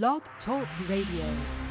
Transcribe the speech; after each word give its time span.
Blog 0.00 0.22
Talk 0.46 0.66
Radio. 0.88 1.61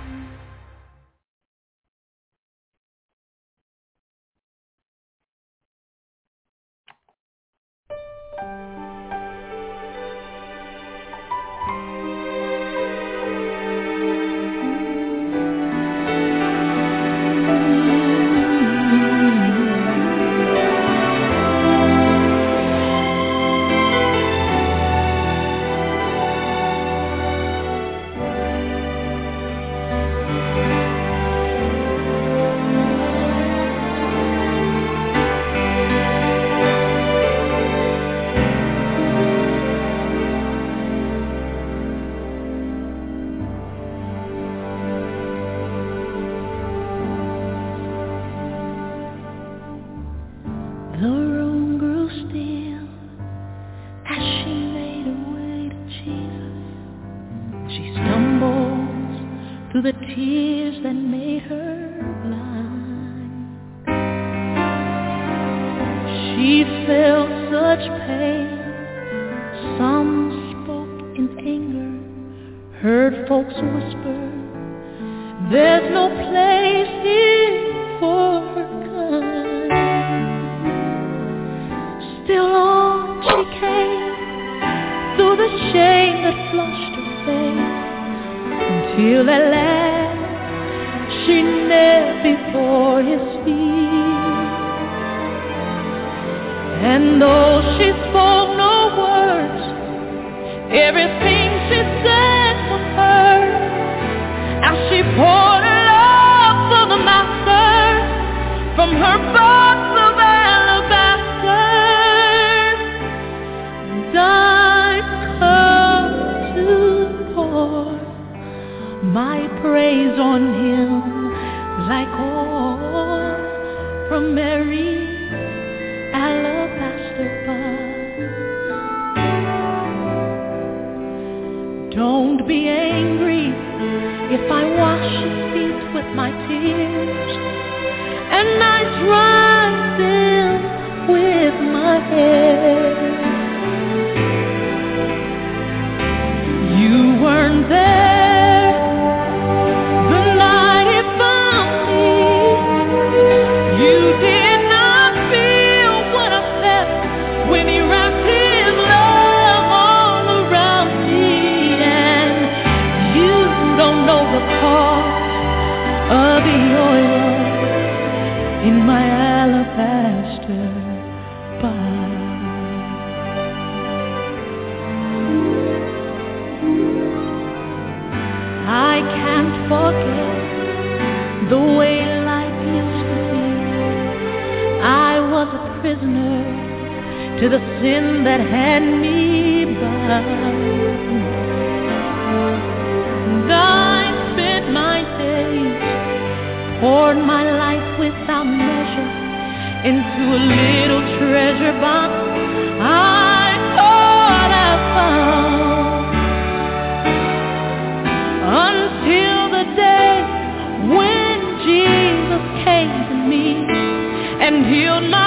Healed 214.72 215.04
my 215.12 215.21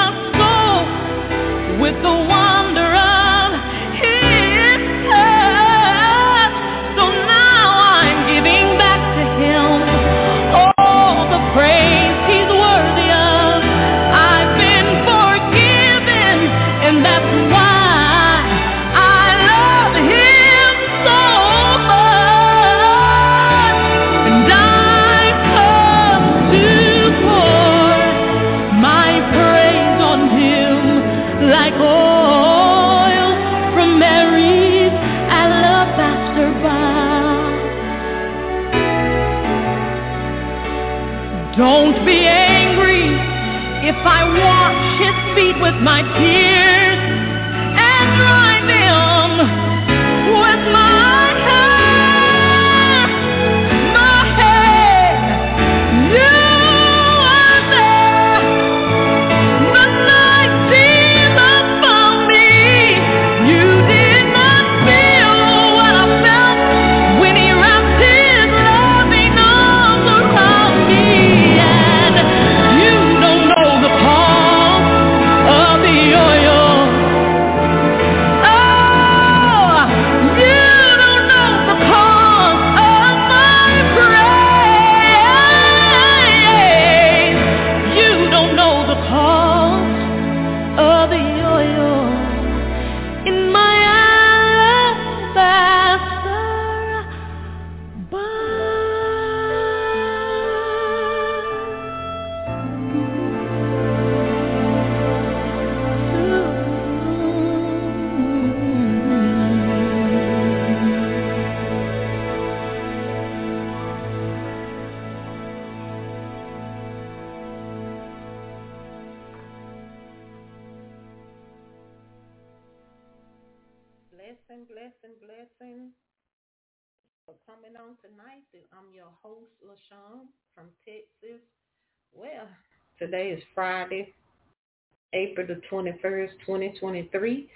21st, 135.74 136.30
2023. 136.46 137.48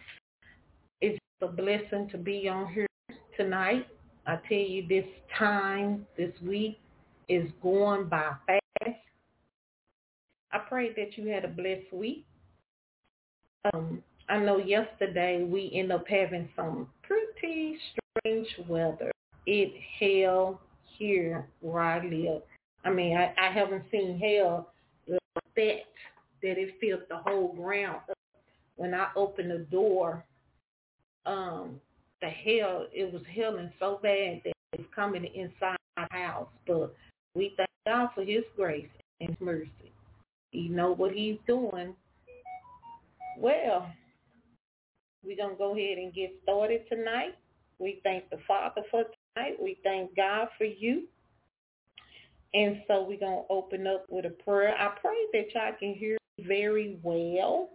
It's 1.01 1.19
a 1.41 1.47
blessing 1.47 2.09
to 2.11 2.19
be 2.19 2.49
on 2.49 2.73
here 2.73 2.87
tonight. 3.37 3.87
I 4.27 4.39
tell 4.49 4.59
you, 4.59 4.87
this 4.89 5.05
time, 5.39 6.05
this 6.17 6.33
week 6.43 6.81
is 7.29 7.49
going 7.63 8.09
by 8.09 8.33
fast. 8.47 8.97
I 10.51 10.59
pray 10.69 10.93
that 10.95 11.17
you 11.17 11.29
had 11.29 11.45
a 11.45 11.49
blessed 11.49 11.93
week. 11.93 12.25
Um, 13.73 14.03
I 14.29 14.39
know 14.39 14.59
yesterday 14.59 15.45
we 15.45 15.71
ended 15.73 15.93
up 15.93 16.09
having 16.09 16.49
some 16.57 16.89
pretty 17.03 17.79
strange 18.21 18.49
weather. 18.67 19.13
It 19.47 19.73
hail 19.99 20.61
here 20.99 21.47
where 21.61 21.83
I 21.83 22.05
live. 22.05 22.43
I 22.85 22.91
mean, 22.91 23.17
I, 23.17 23.33
I 23.41 23.53
haven't 23.53 23.85
seen 23.93 24.19
hail 24.19 24.69
like 25.07 25.21
that, 25.55 25.83
that 26.43 26.59
it 26.59 26.75
filled 26.81 27.03
the 27.09 27.19
whole 27.19 27.53
ground 27.55 28.01
up. 28.11 28.19
When 28.77 28.95
I 28.95 29.09
opened 29.17 29.51
the 29.51 29.59
door, 29.59 30.25
um, 31.27 31.81
the 32.21 32.29
hell, 32.29 32.87
it 32.93 33.13
was 33.13 33.23
hailing 33.33 33.73
so 33.79 34.01
bad 34.03 34.41
that 34.45 34.53
it's 34.73 34.95
coming 34.95 35.25
inside 35.35 35.77
my 35.97 36.07
house. 36.11 36.49
But 36.67 36.95
we 37.35 37.55
thank 37.57 37.69
God 37.87 38.11
for 38.15 38.25
his 38.25 38.45
grace 38.57 38.89
and 39.21 39.31
his 39.31 39.41
mercy. 39.41 39.93
You 40.53 40.71
know 40.71 40.93
what 40.93 41.13
he's 41.13 41.39
doing. 41.47 41.95
Well, 43.39 43.91
we're 45.25 45.37
going 45.37 45.51
to 45.51 45.57
go 45.57 45.77
ahead 45.77 45.99
and 45.99 46.15
get 46.15 46.35
started 46.43 46.83
tonight. 46.89 47.37
We 47.79 48.01
thank 48.03 48.31
the 48.31 48.39
Father 48.47 48.83
for 48.91 49.05
tonight. 49.35 49.57
We 49.63 49.79
thank 49.85 50.17
God 50.17 50.49
for 50.57 50.65
you. 50.65 51.05
And 52.55 52.83
so 52.89 53.03
we're 53.03 53.21
going 53.21 53.45
to 53.45 53.53
open 53.53 53.87
up 53.87 54.07
with 54.09 54.25
a 54.25 54.31
prayer. 54.31 54.75
I 54.77 54.89
pray 55.01 55.17
that 55.35 55.55
y'all 55.55 55.73
can 55.79 55.95
hear 55.95 56.18
very 56.47 56.99
well. 57.03 57.71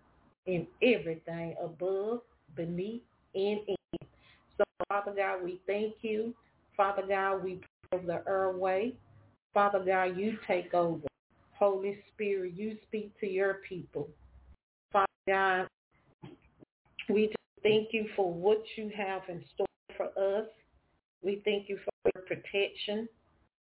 and 0.47 0.65
everything 0.81 1.55
above, 1.63 2.21
beneath, 2.55 3.01
and 3.35 3.59
in. 3.67 3.75
So, 4.57 4.63
Father 4.87 5.13
God, 5.15 5.43
we 5.43 5.61
thank 5.67 5.95
you. 6.01 6.33
Father 6.75 7.03
God, 7.07 7.43
we 7.43 7.61
pray 7.89 7.99
the 8.05 8.23
earth 8.25 8.55
airway. 8.55 8.93
Father 9.53 9.83
God, 9.85 10.17
you 10.17 10.37
take 10.47 10.73
over. 10.73 11.07
Holy 11.53 11.97
Spirit, 12.13 12.53
you 12.55 12.77
speak 12.87 13.11
to 13.19 13.27
your 13.27 13.55
people. 13.67 14.09
Father 14.93 15.07
God, 15.27 15.67
we 17.09 17.33
thank 17.63 17.89
you 17.91 18.07
for 18.15 18.31
what 18.31 18.63
you 18.77 18.91
have 18.95 19.23
in 19.27 19.43
store 19.53 19.65
for 19.97 20.05
us. 20.39 20.47
We 21.21 21.41
thank 21.43 21.67
you 21.67 21.77
for 21.83 22.11
your 22.15 22.23
protection. 22.23 23.09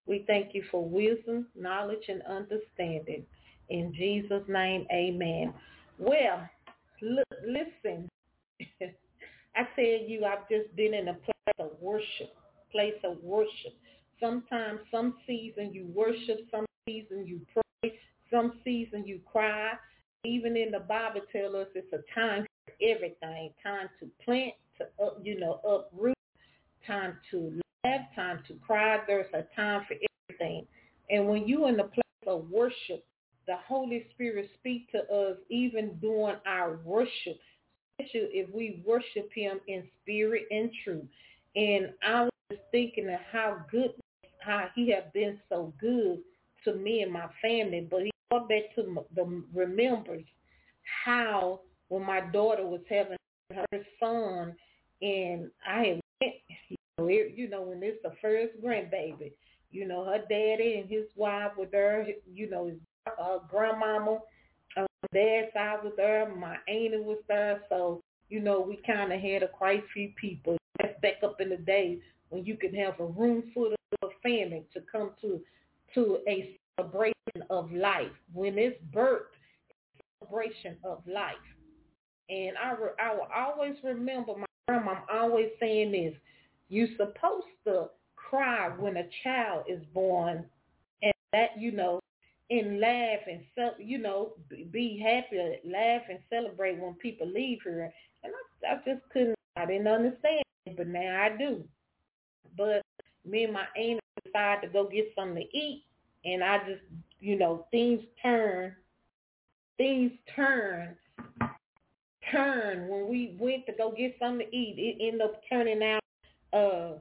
We 0.08 0.24
thank 0.28 0.54
you 0.54 0.64
for 0.70 0.84
wisdom, 0.84 1.48
knowledge, 1.56 2.04
and 2.10 2.22
understanding. 2.24 3.26
In 3.70 3.94
Jesus' 3.94 4.44
name, 4.48 4.86
amen. 4.92 5.54
Well, 5.98 6.48
look, 7.02 7.26
listen. 7.48 8.10
I 9.56 9.64
tell 9.76 10.08
you, 10.08 10.26
I've 10.26 10.50
just 10.50 10.76
been 10.76 10.94
in 10.94 11.08
a 11.10 11.14
place 11.14 11.56
of 11.60 11.72
worship, 11.80 12.36
place 12.72 12.96
of 13.04 13.18
worship. 13.24 13.74
Sometimes, 14.20 14.80
some 14.92 15.16
season 15.28 15.74
you 15.74 15.88
worship, 15.94 16.40
some 16.52 16.66
season 16.88 17.26
you 17.26 17.42
pray, 17.54 17.94
some 18.32 18.60
season 18.64 19.06
you 19.06 19.20
cry. 19.32 19.74
Even 20.24 20.58
in 20.58 20.72
the 20.72 20.80
Bible 20.80 21.22
tell 21.32 21.56
us 21.56 21.68
it's 21.76 21.92
a 21.94 22.20
time 22.20 22.46
for 22.66 22.74
everything. 22.82 23.52
Time 23.62 23.90
to 24.00 24.10
plant, 24.24 24.54
to 24.78 25.06
up, 25.06 25.20
you 25.22 25.40
know, 25.40 25.60
uproot, 25.64 26.18
time 26.88 27.18
to 27.32 27.60
laugh, 27.84 28.02
time 28.16 28.40
to 28.48 28.56
cry. 28.66 29.00
There's 29.08 29.32
a 29.34 29.44
time 29.56 29.86
for 29.88 29.96
everything. 30.30 30.66
And 31.10 31.28
when 31.28 31.48
you 31.48 31.68
in 31.68 31.78
the 31.78 31.84
place 31.84 32.04
of 32.28 32.50
worship, 32.50 33.06
the 33.48 33.56
Holy 33.68 34.08
Spirit 34.14 34.50
speak 34.60 34.92
to 34.92 35.00
us 35.14 35.38
even 35.50 35.98
during 36.02 36.38
our 36.48 36.80
worship, 36.84 37.38
especially 38.00 38.30
if 38.34 38.54
we 38.54 38.82
worship 38.86 39.30
him 39.34 39.60
in 39.68 39.84
spirit 40.02 40.44
and 40.52 40.70
truth. 40.84 41.06
And 41.56 41.90
I 42.06 42.30
was 42.50 42.60
thinking 42.72 43.10
of 43.10 43.20
how 43.32 43.58
good, 43.72 43.92
how 44.40 44.68
he 44.76 44.90
had 44.90 45.12
been 45.14 45.40
so 45.50 45.74
good 45.80 46.20
to 46.66 46.74
me 46.74 47.02
and 47.02 47.12
my 47.12 47.28
family, 47.42 47.88
but 47.90 48.02
he 48.02 48.12
brought 48.30 48.50
back 48.50 48.76
to 48.76 49.04
the 49.16 49.44
remembers 49.54 50.24
how 51.06 51.62
when 51.90 52.04
my 52.04 52.22
daughter 52.32 52.66
was 52.66 52.82
having 52.90 53.18
her 53.54 53.86
son, 54.00 54.56
and 55.02 55.50
I 55.68 55.84
had 55.84 56.02
you 56.70 56.78
know, 56.98 57.08
it, 57.08 57.34
you 57.36 57.50
know 57.50 57.62
when 57.62 57.84
it's 57.84 58.02
the 58.04 58.14
first 58.22 58.54
grandbaby, 58.64 59.32
you 59.72 59.88
know, 59.88 60.06
her 60.06 60.24
daddy 60.30 60.80
and 60.80 60.90
his 60.90 61.06
wife 61.16 61.52
with 61.58 61.72
her, 61.74 62.06
you 62.34 62.50
know, 62.50 62.68
his 62.68 62.78
uh, 63.22 63.38
grandmama, 63.50 64.20
dad's 65.14 65.54
side 65.54 65.80
with 65.84 65.98
her, 65.98 66.34
my 66.36 66.58
auntie 66.68 66.98
was 66.98 67.20
there, 67.28 67.62
so 67.70 68.02
you 68.30 68.40
know 68.40 68.62
we 68.62 68.80
kind 68.86 69.12
of 69.14 69.20
had 69.22 69.44
a 69.44 69.48
quite 69.48 69.84
few 69.94 70.12
people. 70.20 70.58
That's 70.80 71.00
back 71.02 71.24
up 71.24 71.40
in 71.42 71.50
the 71.50 71.58
days 71.58 72.00
when 72.30 72.46
you 72.46 72.58
could 72.58 72.76
have 72.76 73.00
a 73.00 73.06
room 73.06 73.52
full 73.54 73.74
of 74.02 74.10
family 74.22 74.66
to 74.74 74.82
come 74.92 75.12
to 75.22 75.40
to 75.94 76.20
a 76.28 76.58
celebration 76.78 77.14
of 77.50 77.72
life. 77.72 78.12
When 78.34 78.58
it's 78.58 78.78
birth, 78.92 79.28
celebration 80.20 80.78
of 80.84 81.02
life. 81.08 81.36
And 82.30 82.58
I, 82.58 82.72
re- 82.72 82.98
I 83.00 83.14
will 83.14 83.28
always 83.36 83.76
remember 83.84 84.34
my 84.38 84.46
grandma 84.68 84.96
always 85.12 85.50
saying 85.60 85.92
this, 85.92 86.14
you're 86.70 86.88
supposed 86.98 87.46
to 87.66 87.88
cry 88.16 88.70
when 88.70 88.98
a 88.98 89.04
child 89.24 89.66
is 89.70 89.82
born 89.94 90.46
and 91.04 91.14
that, 91.34 91.50
you 91.60 91.72
know, 91.72 92.00
and 92.50 92.80
laugh 92.80 93.20
and, 93.30 93.42
self 93.58 93.74
you 93.80 93.98
know, 93.98 94.34
be 94.72 95.02
happy, 95.04 95.38
laugh 95.66 96.04
and 96.10 96.20
celebrate 96.30 96.80
when 96.80 96.94
people 96.96 97.28
leave 97.28 97.60
here. 97.64 97.92
And 98.24 98.34
I, 98.64 98.74
I 98.74 98.76
just 98.86 99.02
couldn't, 99.12 99.36
I 99.56 99.66
didn't 99.66 99.88
understand, 99.88 100.44
but 100.78 100.88
now 100.88 101.24
I 101.24 101.36
do. 101.38 101.64
But 102.58 102.82
me 103.26 103.44
and 103.44 103.54
my 103.54 103.66
aunt 103.76 104.00
decided 104.24 104.68
to 104.68 104.74
go 104.74 104.88
get 104.88 105.12
something 105.18 105.44
to 105.44 105.58
eat, 105.58 105.84
and 106.24 106.44
I 106.44 106.60
just, 106.60 106.84
you 107.20 107.38
know, 107.38 107.66
things 107.72 108.02
turn, 108.22 108.76
things 109.78 110.12
turn 110.36 110.96
turn 112.32 112.88
when 112.88 113.08
we 113.08 113.36
went 113.40 113.66
to 113.66 113.74
go 113.74 113.92
get 113.92 114.16
something 114.20 114.48
to 114.48 114.56
eat. 114.56 114.76
It 114.78 115.06
ended 115.06 115.22
up 115.22 115.42
turning 115.50 115.84
out 115.84 116.02
uh 116.54 116.98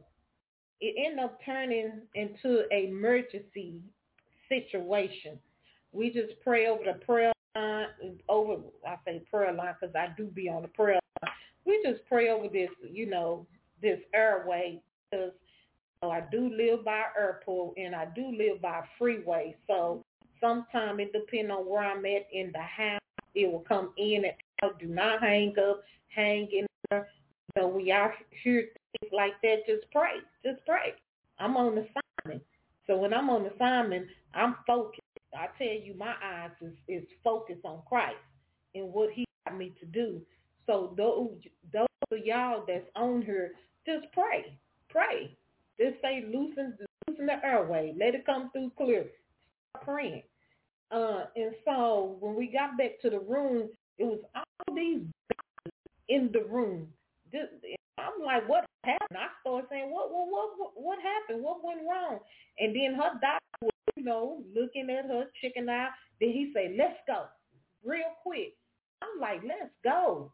it 0.81 0.95
ended 0.99 1.25
up 1.25 1.39
turning 1.45 2.03
into 2.15 2.65
a 2.73 2.89
emergency 2.89 3.81
situation. 4.49 5.39
We 5.93 6.11
just 6.11 6.41
pray 6.43 6.67
over 6.67 6.85
the 6.85 7.05
prayer 7.05 7.33
line, 7.55 7.87
over 8.29 8.57
I 8.87 8.97
say 9.05 9.23
prayer 9.31 9.53
line 9.53 9.75
because 9.81 9.95
I 9.95 10.09
do 10.17 10.27
be 10.27 10.49
on 10.49 10.63
the 10.63 10.69
prayer 10.69 11.01
line. 11.23 11.33
We 11.65 11.83
just 11.85 12.07
pray 12.09 12.31
over 12.31 12.49
this, 12.49 12.71
you 12.91 13.07
know, 13.07 13.47
this 13.81 13.99
airway 14.15 14.81
because 15.11 15.33
you 16.03 16.09
know, 16.09 16.11
I 16.11 16.23
do 16.31 16.51
live 16.55 16.85
by 16.85 17.05
airport 17.19 17.77
and 17.77 17.95
I 17.95 18.07
do 18.15 18.35
live 18.37 18.61
by 18.61 18.83
freeway. 18.99 19.57
So 19.67 20.05
sometimes 20.41 21.01
it 21.01 21.13
depends 21.13 21.51
on 21.51 21.69
where 21.69 21.85
I'm 21.85 22.05
at 22.05 22.27
in 22.33 22.51
the 22.53 22.61
house. 22.61 23.01
It 23.35 23.51
will 23.51 23.65
come 23.67 23.93
in 23.97 24.25
and 24.25 24.35
out. 24.63 24.79
do 24.79 24.87
not 24.87 25.23
hang 25.23 25.55
up, 25.59 25.83
hang 26.15 26.49
in 26.53 26.67
there. 26.91 27.09
Know, 27.57 27.69
we 27.69 27.93
are 27.93 28.13
hear 28.43 28.69
things 29.01 29.13
like 29.13 29.41
that, 29.43 29.67
just 29.67 29.85
pray. 29.93 30.17
Just 30.45 30.65
pray. 30.67 30.95
I'm 31.39 31.57
on 31.57 31.79
assignment. 31.79 32.43
So 32.87 32.97
when 32.97 33.15
I'm 33.15 33.31
on 33.31 33.47
assignment, 33.47 34.07
I'm 34.35 34.57
focused. 34.67 35.01
I 35.37 35.47
tell 35.59 35.67
you, 35.67 35.95
my 35.99 36.15
eyes 36.25 36.51
is, 36.61 36.75
is 36.89 37.05
focused 37.23 37.65
on 37.65 37.81
Christ 37.89 38.17
and 38.75 38.93
what 38.93 39.11
he 39.13 39.25
got 39.47 39.57
me 39.59 39.73
to 39.81 39.87
do. 39.87 40.21
So 40.67 40.95
those, 40.97 41.31
those 41.73 41.87
of 42.13 42.19
y'all 42.25 42.65
that's 42.67 42.89
on 42.97 43.23
here, 43.23 43.53
just 43.87 44.07
pray. 44.13 44.57
Pray. 44.89 45.37
Just 45.79 46.01
say 46.03 46.25
loosen, 46.33 46.77
loosen 47.09 47.27
the 47.27 47.45
airway. 47.45 47.95
Let 47.99 48.15
it 48.15 48.27
come 48.27 48.51
through 48.53 48.73
clear. 48.77 49.07
Start 49.71 49.85
praying. 49.85 50.23
Uh, 50.91 51.25
and 51.37 51.53
so 51.65 52.17
when 52.21 52.37
we 52.37 52.47
got 52.47 52.79
back 52.79 53.01
to 53.03 53.11
the 53.11 53.19
room, 53.19 53.69
it 53.99 54.05
was 54.05 54.21
all 54.37 54.75
these 54.75 55.03
in 56.09 56.31
the 56.33 56.45
room. 56.45 56.89
This, 57.33 57.49
I'm 57.99 58.25
like, 58.25 58.49
what 58.49 58.65
happened? 58.85 59.19
I 59.19 59.29
started 59.41 59.67
saying, 59.71 59.91
what, 59.91 60.13
what, 60.13 60.29
what, 60.31 60.73
what 60.77 60.99
happened? 61.01 61.43
What 61.43 61.65
went 61.65 61.81
wrong? 61.89 62.21
And 62.59 62.75
then 62.75 62.95
her 62.95 63.13
doctor 63.21 63.59
was, 63.63 63.74
know, 64.05 64.43
looking 64.55 64.91
at 64.91 65.07
her, 65.07 65.25
checking 65.43 65.69
out. 65.69 65.91
Then 66.21 66.31
he 66.31 66.53
said, 66.55 66.77
let's 66.79 66.99
go, 67.07 67.25
real 67.85 68.13
quick. 68.23 68.55
I'm 69.03 69.21
like, 69.21 69.43
let's 69.43 69.73
go. 69.83 70.33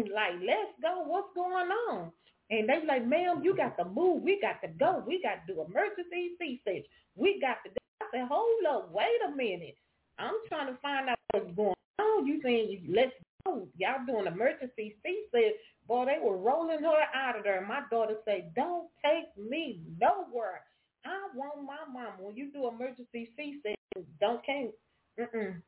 Like, 0.00 0.34
let's 0.40 0.72
go. 0.82 1.04
What's 1.06 1.28
going 1.34 1.68
on? 1.90 2.10
And 2.50 2.68
they 2.68 2.86
like, 2.86 3.06
ma'am, 3.06 3.42
you 3.42 3.56
got 3.56 3.76
to 3.78 3.84
move. 3.84 4.22
We 4.22 4.40
got 4.40 4.60
to 4.62 4.68
go. 4.68 5.02
We 5.06 5.22
got 5.22 5.46
to 5.46 5.54
do 5.54 5.62
emergency 5.62 6.32
C-section. 6.38 6.84
We 7.14 7.40
got 7.40 7.58
to 7.64 7.70
do. 7.70 7.76
I 8.02 8.06
said, 8.12 8.28
hold 8.28 8.64
up. 8.68 8.92
Wait 8.92 9.06
a 9.26 9.34
minute. 9.34 9.76
I'm 10.18 10.34
trying 10.48 10.72
to 10.72 10.78
find 10.80 11.08
out 11.08 11.18
what's 11.32 11.54
going 11.56 11.74
on. 12.00 12.26
You 12.26 12.40
saying, 12.42 12.86
let's 12.88 13.12
go. 13.46 13.68
Y'all 13.76 14.04
doing 14.06 14.26
emergency 14.26 14.96
C-section. 15.02 15.52
Boy, 15.86 16.06
they 16.06 16.18
were 16.22 16.36
rolling 16.36 16.82
her 16.82 17.04
out 17.14 17.38
of 17.38 17.44
there. 17.44 17.64
My 17.66 17.82
daughter 17.90 18.16
said, 18.24 18.52
don't 18.54 18.88
take 19.04 19.26
me 19.38 19.80
nowhere. 20.00 20.62
I 21.04 21.28
want 21.34 21.64
my 21.66 21.84
mama. 21.92 22.14
When 22.18 22.36
you 22.36 22.50
do 22.52 22.68
emergency 22.68 23.30
C-section, 23.36 24.06
don't 24.20 24.44
can't. 24.44 24.70
Mm-mm. 25.18 25.60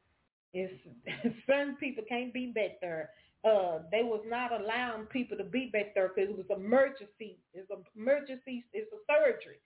It's 0.55 0.73
certain 1.47 1.76
people 1.76 2.05
can't 2.09 2.33
be 2.33 2.52
back 2.55 2.81
there 2.81 3.11
uh, 3.47 3.78
they 3.93 4.02
was 4.02 4.23
not 4.26 4.50
allowing 4.52 5.07
people 5.07 5.37
to 5.37 5.45
be 5.45 5.71
back 5.73 5.95
there 5.95 6.09
because 6.09 6.31
it 6.31 6.37
was 6.37 6.47
emergency. 6.50 7.38
It's 7.55 7.71
emergency. 7.95 8.64
It's 8.73 8.90
a 8.93 9.00
surgery. 9.07 9.61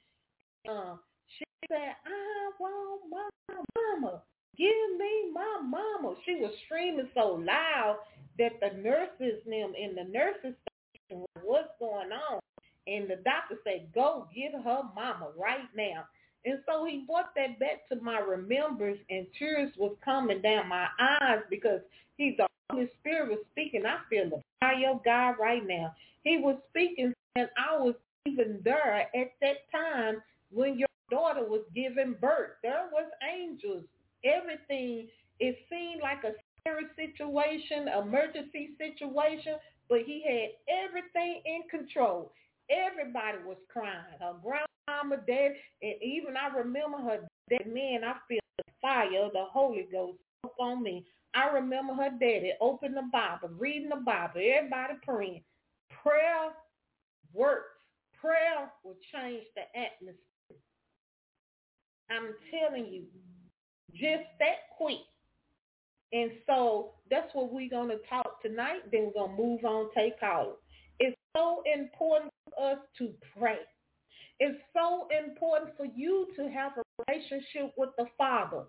Uh, 0.69 0.97
she 1.39 1.45
said, 1.69 1.97
"I 2.05 2.51
want 2.59 3.01
my 3.09 3.29
mama. 3.77 4.23
Give 4.57 4.99
me 4.99 5.33
my 5.33 5.61
mama." 5.65 6.15
She 6.27 6.37
was 6.37 6.53
screaming 6.67 7.09
so 7.15 7.41
loud 7.41 7.99
that 8.39 8.61
the 8.61 8.77
nurses 8.77 9.43
them 9.47 9.73
in 9.79 9.95
the 9.95 10.05
nurses 10.05 10.55
station 10.61 11.25
what's 11.43 11.73
going 11.79 12.13
on, 12.13 12.41
and 12.91 13.09
the 13.09 13.17
doctor 13.17 13.57
said, 13.65 13.93
"Go 13.95 14.29
get 14.35 14.53
her 14.53 14.83
mama 14.95 15.31
right 15.37 15.69
now." 15.75 16.07
And 16.45 16.59
so 16.67 16.85
he 16.85 17.05
brought 17.07 17.35
that 17.35 17.59
back 17.59 17.89
to 17.89 17.97
my 18.01 18.19
remembrance, 18.19 18.99
and 19.11 19.27
tears 19.39 19.71
was 19.77 19.97
coming 20.05 20.41
down 20.41 20.69
my 20.69 20.89
eyes 20.99 21.41
because 21.51 21.81
he's 22.17 22.37
the 22.37 22.47
Holy 22.71 22.89
Spirit 23.01 23.29
was 23.31 23.39
speaking. 23.53 23.85
I 23.85 23.99
feel 24.09 24.31
the 24.31 24.43
fire 24.61 24.91
of 24.91 25.05
God 25.05 25.37
right 25.39 25.67
now. 25.67 25.95
He 26.25 26.39
was 26.39 26.57
speaking, 26.71 27.13
and 27.37 27.49
I 27.59 27.77
was 27.79 27.95
even 28.27 28.61
there 28.65 29.09
at 29.15 29.33
that 29.41 29.71
time 29.71 30.23
when 30.51 30.79
your 30.79 30.89
daughter 31.11 31.45
was 31.45 31.63
giving 31.75 32.15
birth. 32.21 32.53
There 32.63 32.89
was 32.93 33.11
angels. 33.23 33.85
Everything. 34.25 35.09
It 35.41 35.59
seemed 35.71 36.03
like 36.03 36.25
a 36.25 36.35
scary 36.61 36.85
situation, 36.97 37.89
emergency 37.89 38.71
situation, 38.79 39.57
but 39.89 40.01
he 40.03 40.23
had 40.23 40.51
everything 40.85 41.43
in 41.45 41.63
control. 41.71 42.33
Everybody 42.71 43.39
was 43.45 43.59
crying. 43.69 44.19
Her 44.21 44.35
grandmama, 44.43 45.25
dad, 45.27 45.53
and 45.83 45.95
even 46.03 46.37
I 46.37 46.57
remember 46.57 46.99
her 46.99 47.27
dad. 47.51 47.67
Man, 47.67 48.05
I 48.05 48.15
feel 48.29 48.41
the 48.59 48.65
fire 48.81 49.25
of 49.25 49.33
the 49.33 49.45
Holy 49.53 49.87
Ghost 49.91 50.19
up 50.45 50.55
on 50.59 50.83
me. 50.83 51.05
I 51.35 51.49
remember 51.49 51.95
her 51.95 52.11
daddy 52.11 52.53
opening 52.61 52.97
the 52.97 53.09
Bible, 53.13 53.51
reading 53.59 53.89
the 53.89 53.97
Bible, 53.97 54.41
everybody 54.43 54.95
praying. 55.05 55.43
Prayer 56.03 56.51
works. 57.33 57.77
Prayer 58.21 58.71
will 58.85 58.97
change 59.13 59.45
the 59.55 59.63
atmosphere. 59.79 60.17
I'm 62.11 62.35
telling 62.51 62.93
you, 62.93 63.05
just 63.93 64.29
that 64.39 64.77
quick. 64.77 64.99
And 66.13 66.33
so 66.47 66.91
that's 67.09 67.33
what 67.35 67.53
we're 67.53 67.71
going 67.71 67.89
to 67.89 67.99
talk 68.09 68.43
tonight. 68.43 68.91
Then 68.91 69.07
we're 69.07 69.27
going 69.27 69.37
to 69.37 69.43
move 69.43 69.65
on, 69.65 69.91
take 69.95 70.19
calls. 70.19 70.57
So 71.37 71.63
important 71.73 72.33
for 72.45 72.73
us 72.73 72.79
to 72.99 73.11
pray. 73.39 73.59
It's 74.39 74.59
so 74.73 75.07
important 75.17 75.77
for 75.77 75.87
you 75.95 76.29
to 76.37 76.49
have 76.51 76.73
a 76.79 76.83
relationship 77.07 77.73
with 77.77 77.91
the 77.99 78.07
Father. 78.17 78.65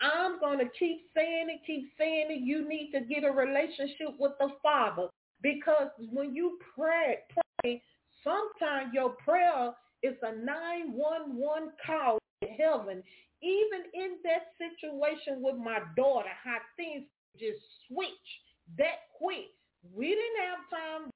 I'm 0.00 0.40
going 0.40 0.58
to 0.58 0.68
keep 0.78 1.02
saying 1.14 1.46
it, 1.48 1.60
keep 1.64 1.90
saying 1.96 2.26
it. 2.30 2.40
You 2.42 2.68
need 2.68 2.90
to 2.92 3.00
get 3.00 3.24
a 3.24 3.30
relationship 3.30 4.18
with 4.18 4.32
the 4.40 4.48
Father 4.62 5.08
because 5.42 5.88
when 6.12 6.34
you 6.34 6.58
pray, 6.74 7.18
pray 7.62 7.82
sometimes 8.24 8.92
your 8.92 9.10
prayer 9.24 9.72
is 10.02 10.14
a 10.22 10.34
911 10.34 11.70
call 11.86 12.18
to 12.42 12.48
heaven. 12.48 13.02
Even 13.42 13.82
in 13.94 14.18
that 14.22 14.54
situation 14.58 15.42
with 15.42 15.56
my 15.56 15.78
daughter, 15.96 16.30
how 16.42 16.58
things 16.76 17.04
just 17.38 17.58
switch 17.88 18.28
that 18.78 19.10
quick. 19.18 19.50
We 19.94 20.08
didn't 20.08 20.42
have 20.46 20.70
time. 20.70 21.10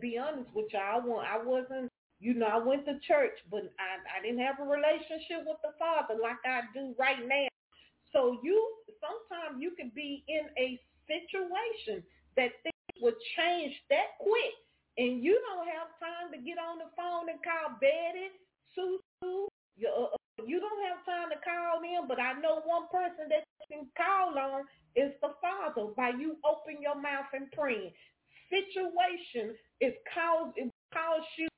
Be 0.00 0.18
honest 0.18 0.50
with 0.54 0.66
you, 0.72 0.78
I, 0.78 0.98
I 0.98 1.42
wasn't 1.42 1.90
you 2.20 2.36
know, 2.36 2.46
I 2.46 2.60
went 2.60 2.84
to 2.84 3.00
church, 3.08 3.32
but 3.50 3.72
I, 3.80 3.96
I 4.04 4.20
didn't 4.20 4.44
have 4.44 4.60
a 4.60 4.68
relationship 4.68 5.48
with 5.48 5.56
the 5.64 5.72
Father 5.80 6.20
like 6.20 6.44
I 6.44 6.68
do 6.76 6.92
right 7.00 7.24
now. 7.24 7.48
So 8.12 8.36
you 8.44 8.60
sometimes 9.00 9.56
you 9.56 9.72
can 9.72 9.90
be 9.96 10.22
in 10.28 10.52
a 10.60 10.76
situation 11.08 12.04
that 12.36 12.52
things 12.60 12.94
would 13.00 13.16
change 13.40 13.72
that 13.88 14.20
quick, 14.20 14.52
and 15.00 15.24
you 15.24 15.40
don't 15.48 15.64
have 15.72 15.96
time 15.96 16.28
to 16.36 16.38
get 16.44 16.60
on 16.60 16.84
the 16.84 16.92
phone 16.92 17.32
and 17.32 17.40
call 17.40 17.80
Betty, 17.80 18.36
Sue, 18.76 19.00
you, 19.80 19.88
uh, 19.88 20.12
uh, 20.12 20.44
you 20.44 20.60
don't 20.60 20.82
have 20.92 21.00
time 21.08 21.32
to 21.32 21.40
call 21.40 21.80
them. 21.80 22.04
But 22.04 22.20
I 22.20 22.36
know 22.36 22.60
one 22.68 22.84
person 22.92 23.32
that 23.32 23.48
you 23.48 23.64
can 23.72 23.84
call 23.96 24.36
on 24.36 24.68
is 24.92 25.16
the 25.24 25.32
Father 25.40 25.88
by 25.96 26.12
you 26.20 26.36
open 26.44 26.84
your 26.84 27.00
mouth 27.00 27.32
and 27.32 27.48
praying. 27.56 27.96
Situation 28.50 29.54
is 29.80 29.94
cause 30.14 30.52
it 30.56 30.70
cause 30.92 31.22
you 31.38 31.48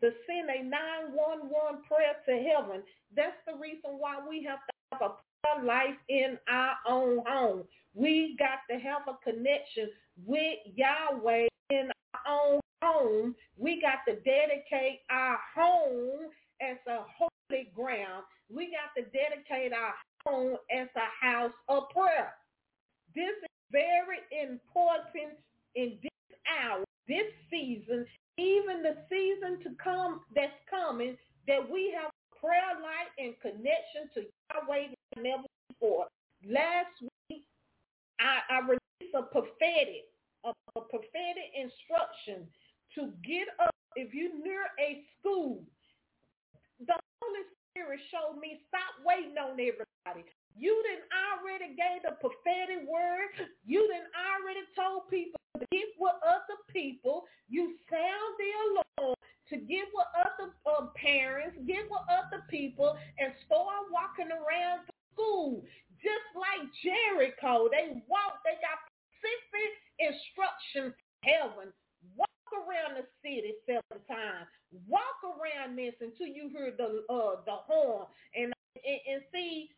to 0.00 0.10
send 0.26 0.48
a 0.48 0.62
911 0.62 1.82
prayer 1.86 2.16
to 2.26 2.34
heaven. 2.48 2.82
That's 3.14 3.36
the 3.46 3.54
reason 3.58 3.98
why 3.98 4.16
we 4.26 4.44
have 4.44 4.58
to 4.58 4.72
have 4.92 5.02
a 5.02 5.14
prayer 5.42 5.64
life 5.64 5.98
in 6.08 6.38
our 6.48 6.76
own 6.86 7.22
home. 7.26 7.64
We 7.94 8.36
got 8.38 8.60
to 8.70 8.78
have 8.78 9.02
a 9.08 9.18
connection 9.24 9.90
with 10.24 10.58
Yahweh 10.74 11.48
in 11.70 11.90
our 12.14 12.20
own 12.32 12.60
home. 12.82 13.34
We 13.56 13.80
got 13.80 14.06
to 14.06 14.14
dedicate 14.20 15.00
our 15.10 15.38
home 15.54 16.30
as 16.60 16.76
a 16.86 17.04
holy 17.18 17.70
ground. 17.74 18.24
We 18.52 18.70
got 18.70 18.94
to 18.96 19.02
dedicate 19.10 19.72
our 19.72 19.94
home 20.26 20.56
as 20.74 20.88
a 20.96 21.26
house 21.26 21.52
of 21.68 21.88
prayer. 21.90 22.32
This 23.14 23.34
is 23.42 23.48
very 23.72 24.20
important 24.30 25.38
in 25.74 25.98
hour, 26.48 26.84
this 27.08 27.26
season, 27.50 28.06
even 28.38 28.82
the 28.82 28.96
season 29.10 29.60
to 29.64 29.70
come 29.82 30.20
that's 30.34 30.52
coming, 30.70 31.16
that 31.46 31.60
we 31.70 31.94
have 31.96 32.10
prayer 32.40 32.78
life 32.80 33.10
and 33.18 33.34
connection 33.40 34.08
to 34.14 34.20
Yahweh 34.54 34.88
than 35.14 35.24
never 35.24 35.42
before. 35.68 36.06
Last 36.46 36.94
week, 37.28 37.44
I, 38.20 38.40
I 38.50 38.60
released 38.60 39.14
a 39.14 39.22
prophetic, 39.22 40.06
a, 40.44 40.50
a 40.76 40.80
prophetic 40.80 41.50
instruction 41.54 42.46
to 42.94 43.12
get 43.24 43.48
up 43.60 43.74
if 43.96 44.14
you're 44.14 44.34
near 44.44 44.70
a 44.78 45.02
school. 45.18 45.62
The 46.86 46.94
Holy 47.22 47.44
Spirit 47.72 48.00
showed 48.10 48.38
me 48.38 48.60
stop 48.68 49.02
waiting 49.04 49.36
on 49.38 49.58
everybody. 49.58 50.28
You 50.58 50.74
didn't 50.82 51.06
already 51.14 51.78
gave 51.78 52.02
the 52.02 52.18
prophetic 52.18 52.82
word. 52.90 53.30
You 53.62 53.86
didn't 53.86 54.10
already 54.10 54.66
told 54.74 55.06
people 55.06 55.38
to 55.54 55.64
get 55.70 55.94
with 55.98 56.18
other 56.26 56.58
people. 56.74 57.30
You 57.46 57.78
sound 57.86 58.30
the 58.42 58.50
alarm 58.66 59.14
to 59.50 59.56
get 59.56 59.86
with 59.94 60.10
other 60.18 60.50
uh, 60.66 60.90
parents, 60.98 61.56
get 61.62 61.86
with 61.86 62.04
other 62.10 62.42
people, 62.50 62.98
and 63.22 63.30
start 63.46 63.86
walking 63.94 64.34
around 64.34 64.90
the 64.90 64.94
school. 65.14 65.62
Just 66.02 66.26
like 66.34 66.66
Jericho, 66.82 67.70
they 67.70 68.02
walked, 68.10 68.42
they 68.42 68.58
got 68.58 68.82
specific 69.14 69.72
instructions 70.02 70.94
from 70.98 71.22
heaven. 71.22 71.66
Walk 72.18 72.48
around 72.50 72.98
the 72.98 73.06
city 73.22 73.54
seven 73.62 74.02
times. 74.10 74.50
Walk 74.90 75.22
around 75.22 75.78
this 75.78 75.94
until 76.02 76.26
you 76.26 76.50
hear 76.50 76.74
the 76.74 77.06
uh, 77.06 77.42
the 77.46 77.58
horn. 77.66 78.06
And, 78.34 78.52
and 78.74 79.00
and 79.06 79.22
see 79.32 79.70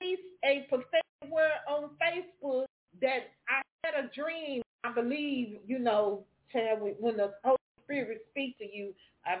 released 0.00 0.22
a 0.44 0.66
prophetic 0.68 1.04
word 1.30 1.50
on 1.68 1.90
Facebook 2.00 2.66
that 3.00 3.30
I 3.48 3.62
had 3.84 4.04
a 4.04 4.10
dream. 4.14 4.62
I 4.84 4.92
believe, 4.92 5.58
you 5.66 5.78
know, 5.78 6.24
when 7.00 7.16
the 7.16 7.32
Holy 7.42 7.56
Spirit 7.84 8.26
speaks 8.30 8.58
to 8.58 8.64
you, 8.64 8.94
I 9.26 9.36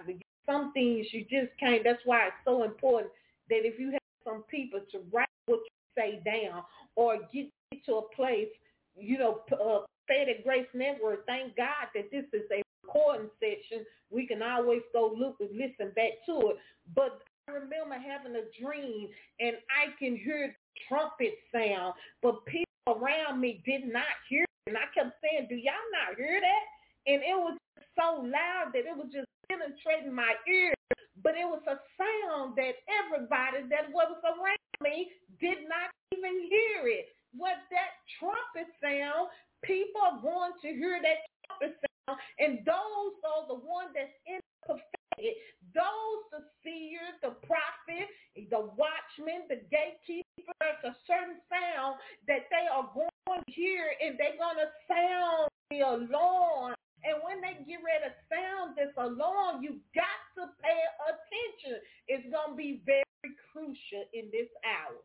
some 0.46 0.72
things 0.72 1.06
you 1.12 1.22
just 1.22 1.52
can't. 1.58 1.82
That's 1.84 2.02
why 2.04 2.26
it's 2.26 2.36
so 2.44 2.64
important. 2.64 3.12
that 3.50 3.64
if 3.64 3.78
you 3.78 3.92
have 3.92 4.00
some 4.24 4.42
people 4.50 4.80
to 4.92 4.98
write 5.12 5.28
what 5.46 5.60
you 5.60 6.02
say 6.02 6.22
down 6.24 6.62
or 6.96 7.18
get 7.32 7.46
to 7.86 7.94
a 7.96 8.14
place, 8.14 8.48
you 8.96 9.18
know, 9.18 9.40
uh, 9.52 9.84
Prophetic 10.06 10.44
Grace 10.44 10.66
Network, 10.74 11.26
thank 11.26 11.56
God 11.56 11.88
that 11.94 12.10
this 12.10 12.24
is 12.32 12.42
a 12.52 12.62
recording 12.84 13.30
session. 13.40 13.84
We 14.10 14.26
can 14.26 14.42
always 14.42 14.82
go 14.92 15.14
look 15.16 15.36
and 15.40 15.50
listen 15.52 15.92
back 15.94 16.24
to 16.26 16.50
it. 16.50 16.56
But 16.94 17.22
I 17.48 17.52
remember 17.52 17.96
having 18.00 18.36
a 18.36 18.48
dream 18.56 19.08
and 19.40 19.56
I 19.68 19.92
can 19.98 20.16
hear 20.16 20.56
trumpet 20.88 21.36
sound, 21.52 21.94
but 22.22 22.44
people 22.46 22.88
around 22.88 23.40
me 23.40 23.60
did 23.66 23.84
not 23.92 24.08
hear 24.28 24.44
it. 24.44 24.48
And 24.66 24.78
I 24.78 24.88
kept 24.96 25.16
saying, 25.20 25.46
do 25.48 25.56
y'all 25.56 25.76
not 25.92 26.16
hear 26.16 26.40
that? 26.40 26.64
And 27.06 27.20
it 27.20 27.36
was 27.36 27.58
so 28.00 28.24
loud 28.24 28.72
that 28.72 28.88
it 28.88 28.96
was 28.96 29.12
just 29.12 29.28
penetrating 29.48 30.14
my 30.14 30.32
ear. 30.48 30.72
But 31.22 31.36
it 31.36 31.44
was 31.44 31.60
a 31.68 31.76
sound 32.00 32.56
that 32.56 32.80
everybody 32.88 33.68
that 33.68 33.92
was 33.92 34.16
around 34.24 34.80
me 34.80 35.12
did 35.40 35.68
not 35.68 35.92
even 36.16 36.48
hear 36.48 36.88
it. 36.88 37.12
What 37.36 37.60
that 37.68 37.92
trumpet 38.16 38.72
sound, 38.80 39.28
people 39.62 40.00
are 40.00 40.20
going 40.20 40.56
to 40.64 40.68
hear 40.68 40.96
that 41.00 41.28
trumpet 41.44 41.76
sound, 41.76 42.18
and 42.38 42.64
those 42.64 43.14
are 43.20 43.48
the 43.48 43.60
ones 43.60 43.92
that's 43.92 44.16
in. 44.24 44.40
Those 45.74 46.22
the 46.30 46.42
seers, 46.62 47.18
the 47.22 47.34
prophet, 47.46 48.08
the 48.34 48.70
watchman, 48.78 49.50
the 49.50 49.60
gatekeeper, 49.70 50.54
there's 50.60 50.94
a 50.94 50.96
certain 51.06 51.42
sound 51.50 51.98
that 52.26 52.46
they 52.50 52.66
are 52.70 52.88
going 52.94 53.42
to 53.42 53.52
hear, 53.52 53.92
and 54.00 54.16
they're 54.18 54.38
going 54.38 54.58
to 54.62 54.70
sound 54.86 55.50
the 55.70 55.80
alarm 55.82 56.74
and 57.04 57.20
when 57.20 57.44
they 57.44 57.60
get 57.68 57.84
ready 57.84 58.08
to 58.08 58.12
sound 58.32 58.72
this 58.80 58.92
alarm, 58.96 59.60
you 59.60 59.76
got 59.92 60.20
to 60.40 60.48
pay 60.64 60.80
attention. 61.04 61.84
It's 62.08 62.24
going 62.32 62.56
to 62.56 62.58
be 62.58 62.80
very 62.88 63.04
crucial 63.52 64.08
in 64.16 64.32
this 64.32 64.48
hour. 64.64 65.04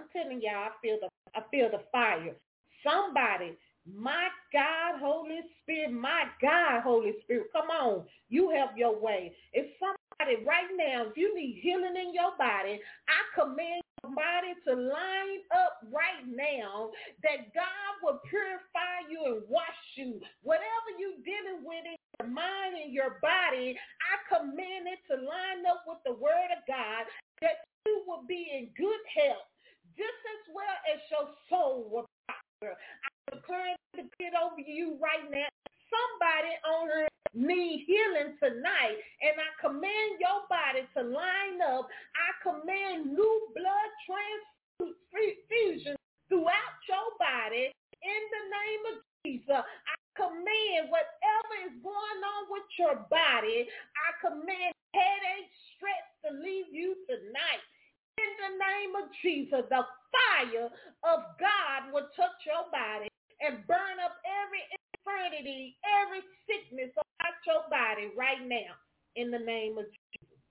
I'm 0.00 0.08
telling 0.16 0.40
y'all, 0.40 0.72
I 0.72 0.74
feel 0.80 0.96
the 0.96 1.12
I 1.36 1.44
feel 1.52 1.68
the 1.68 1.84
fire. 1.92 2.32
Somebody, 2.80 3.56
my 3.86 4.28
God, 4.52 5.00
Holy 5.00 5.40
Spirit, 5.62 5.92
my 5.92 6.24
God, 6.40 6.82
Holy 6.82 7.14
Spirit, 7.24 7.48
come 7.52 7.70
on. 7.70 8.04
You 8.28 8.50
have 8.50 8.76
your 8.76 8.98
way. 8.98 9.34
If 9.52 9.66
somebody 9.80 10.44
right 10.46 10.70
now, 10.76 11.06
if 11.10 11.16
you 11.16 11.34
need 11.34 11.58
healing 11.62 11.96
in 11.98 12.14
your 12.14 12.36
body, 12.38 12.78
I 13.08 13.20
command 13.34 13.82
your 14.04 14.14
body 14.14 14.54
to 14.68 14.74
line 14.74 15.42
up 15.50 15.82
right 15.90 16.22
now 16.30 16.90
that 17.22 17.52
God 17.54 17.92
will 18.02 18.20
purify 18.30 19.02
you 19.10 19.34
and 19.34 19.42
wash 19.48 19.82
you. 19.96 20.20
Whatever 20.42 20.94
you're 20.98 21.18
dealing 21.26 21.66
with 21.66 21.82
in 21.82 21.98
your 22.20 22.30
mind 22.30 22.78
and 22.78 22.92
your 22.92 23.18
body, 23.20 23.74
I 23.74 24.14
command 24.30 24.86
it 24.86 25.02
to 25.10 25.18
line 25.18 25.66
up 25.66 25.82
with 25.86 25.98
the 26.06 26.14
word 26.14 26.54
of 26.54 26.62
God 26.68 27.06
that 27.42 27.66
you 27.86 28.04
will 28.06 28.22
be 28.28 28.46
in 28.54 28.70
good 28.78 29.02
health 29.10 29.50
just 29.96 30.22
as 30.38 30.54
well 30.54 30.78
as 30.88 31.00
your 31.10 31.28
soul 31.50 31.90
will 31.90 32.08
prosper. 32.62 32.78
I 32.78 33.34
declare 33.34 33.76
to 33.96 34.02
get 34.18 34.32
over 34.38 34.60
you 34.60 34.98
right 35.02 35.26
now. 35.30 35.50
Somebody 35.90 36.54
on 36.64 36.88
her 36.88 37.08
need 37.34 37.84
healing 37.86 38.38
tonight. 38.38 38.96
And 39.20 39.36
I 39.36 39.50
command 39.60 40.10
your 40.22 40.46
body 40.48 40.86
to 40.96 41.02
line 41.02 41.60
up. 41.66 41.88
I 42.14 42.28
command 42.42 43.12
new 43.12 43.36
blood 43.54 43.90
transfusion 44.78 45.96
throughout 46.28 46.76
your 46.88 47.08
body 47.18 47.68
in 48.02 48.22
the 48.32 48.44
name 48.48 48.82
of 48.94 48.96
Jesus. 49.26 49.62
I 49.62 49.94
command 50.16 50.88
whatever 50.88 51.54
is 51.68 51.76
going 51.82 52.20
on 52.20 52.42
with 52.52 52.68
your 52.78 52.96
body, 53.08 53.64
I 53.96 54.08
command 54.20 54.72
headache, 54.92 55.52
stress 55.72 56.04
to 56.24 56.36
leave 56.36 56.68
you 56.72 56.96
tonight. 57.08 57.64
In 58.18 58.32
the 58.40 58.52
name 58.60 58.92
of 59.00 59.06
Jesus, 59.22 59.64
the 59.70 59.84
fire 60.12 60.68
of 61.04 61.18
God 61.40 61.80
will 61.92 62.08
touch 62.16 62.38
your 62.44 62.68
body 62.68 63.08
and 63.40 63.66
burn 63.66 63.96
up 64.04 64.20
every 64.28 64.62
infirmity, 64.68 65.76
every 65.82 66.20
sickness 66.44 66.92
about 66.92 67.38
your 67.46 67.64
body 67.70 68.12
right 68.16 68.44
now 68.44 68.76
in 69.16 69.30
the 69.30 69.38
name 69.38 69.78
of 69.78 69.86
Jesus. 69.88 70.42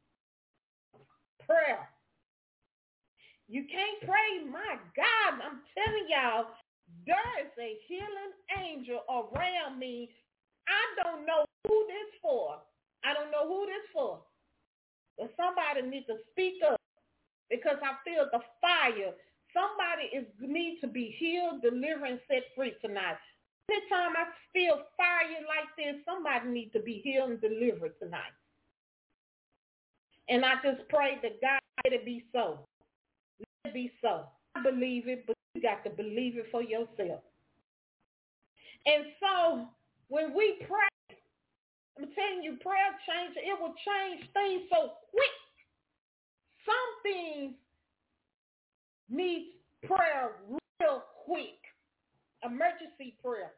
Prayer. 1.46 1.90
You 3.48 3.66
can't 3.70 4.00
pray. 4.10 4.50
My 4.50 4.80
God, 4.96 5.44
I'm 5.44 5.62
telling 5.78 6.08
y'all, 6.10 6.56
there 7.06 7.46
is 7.46 7.52
a 7.60 7.78
healing 7.88 8.34
angel 8.58 9.02
around 9.10 9.78
me. 9.78 10.10
I 10.68 11.04
don't 11.04 11.26
know 11.26 11.46
who 11.68 11.86
this 11.88 12.12
for. 12.22 12.58
I 13.04 13.14
don't 13.14 13.32
know 13.32 13.48
who 13.48 13.66
this 13.68 13.86
for. 13.94 14.22
But 15.18 15.34
somebody 15.38 15.88
needs 15.88 16.08
to 16.08 16.18
speak 16.32 16.64
up 16.66 16.81
because 17.52 17.78
I 17.84 18.00
feel 18.08 18.26
the 18.32 18.40
fire. 18.64 19.12
Somebody 19.54 20.08
is 20.16 20.26
need 20.40 20.80
to 20.80 20.88
be 20.88 21.14
healed, 21.20 21.62
delivered, 21.62 22.18
and 22.18 22.20
set 22.28 22.44
free 22.56 22.74
tonight. 22.82 23.20
Anytime 23.70 24.16
I 24.16 24.32
feel 24.54 24.80
fire 24.96 25.44
like 25.46 25.70
this, 25.78 26.02
somebody 26.06 26.50
needs 26.50 26.74
to 26.74 26.80
be 26.80 27.02
healed 27.04 27.32
and 27.32 27.42
delivered 27.42 28.00
tonight. 28.00 28.34
And 30.30 30.46
I 30.46 30.56
just 30.64 30.88
pray 30.88 31.20
that 31.22 31.42
God 31.42 31.60
let 31.84 31.94
it 31.94 32.06
be 32.06 32.24
so. 32.32 32.60
Let 33.66 33.72
it 33.72 33.74
be 33.74 33.92
so. 34.02 34.24
I 34.56 34.64
believe 34.64 35.08
it, 35.08 35.26
but 35.28 35.36
you 35.54 35.62
got 35.62 35.84
to 35.84 35.90
believe 35.90 36.38
it 36.38 36.48
for 36.52 36.64
yourself. 36.64 37.22
And 38.86 39.06
so 39.20 39.68
when 40.08 40.34
we 40.34 40.56
pray, 40.68 41.18
I'm 41.98 42.08
telling 42.16 42.44
you, 42.44 42.58
prayer 42.62 42.96
change, 43.08 43.36
it 43.36 43.60
will 43.60 43.76
change 43.84 44.28
things 44.34 44.64
so 44.72 44.94
quick. 45.12 45.41
Some 46.66 46.90
things 47.04 47.54
need 49.10 49.62
prayer 49.86 50.40
real 50.80 51.04
quick. 51.26 51.60
Emergency 52.44 53.16
prayer. 53.24 53.54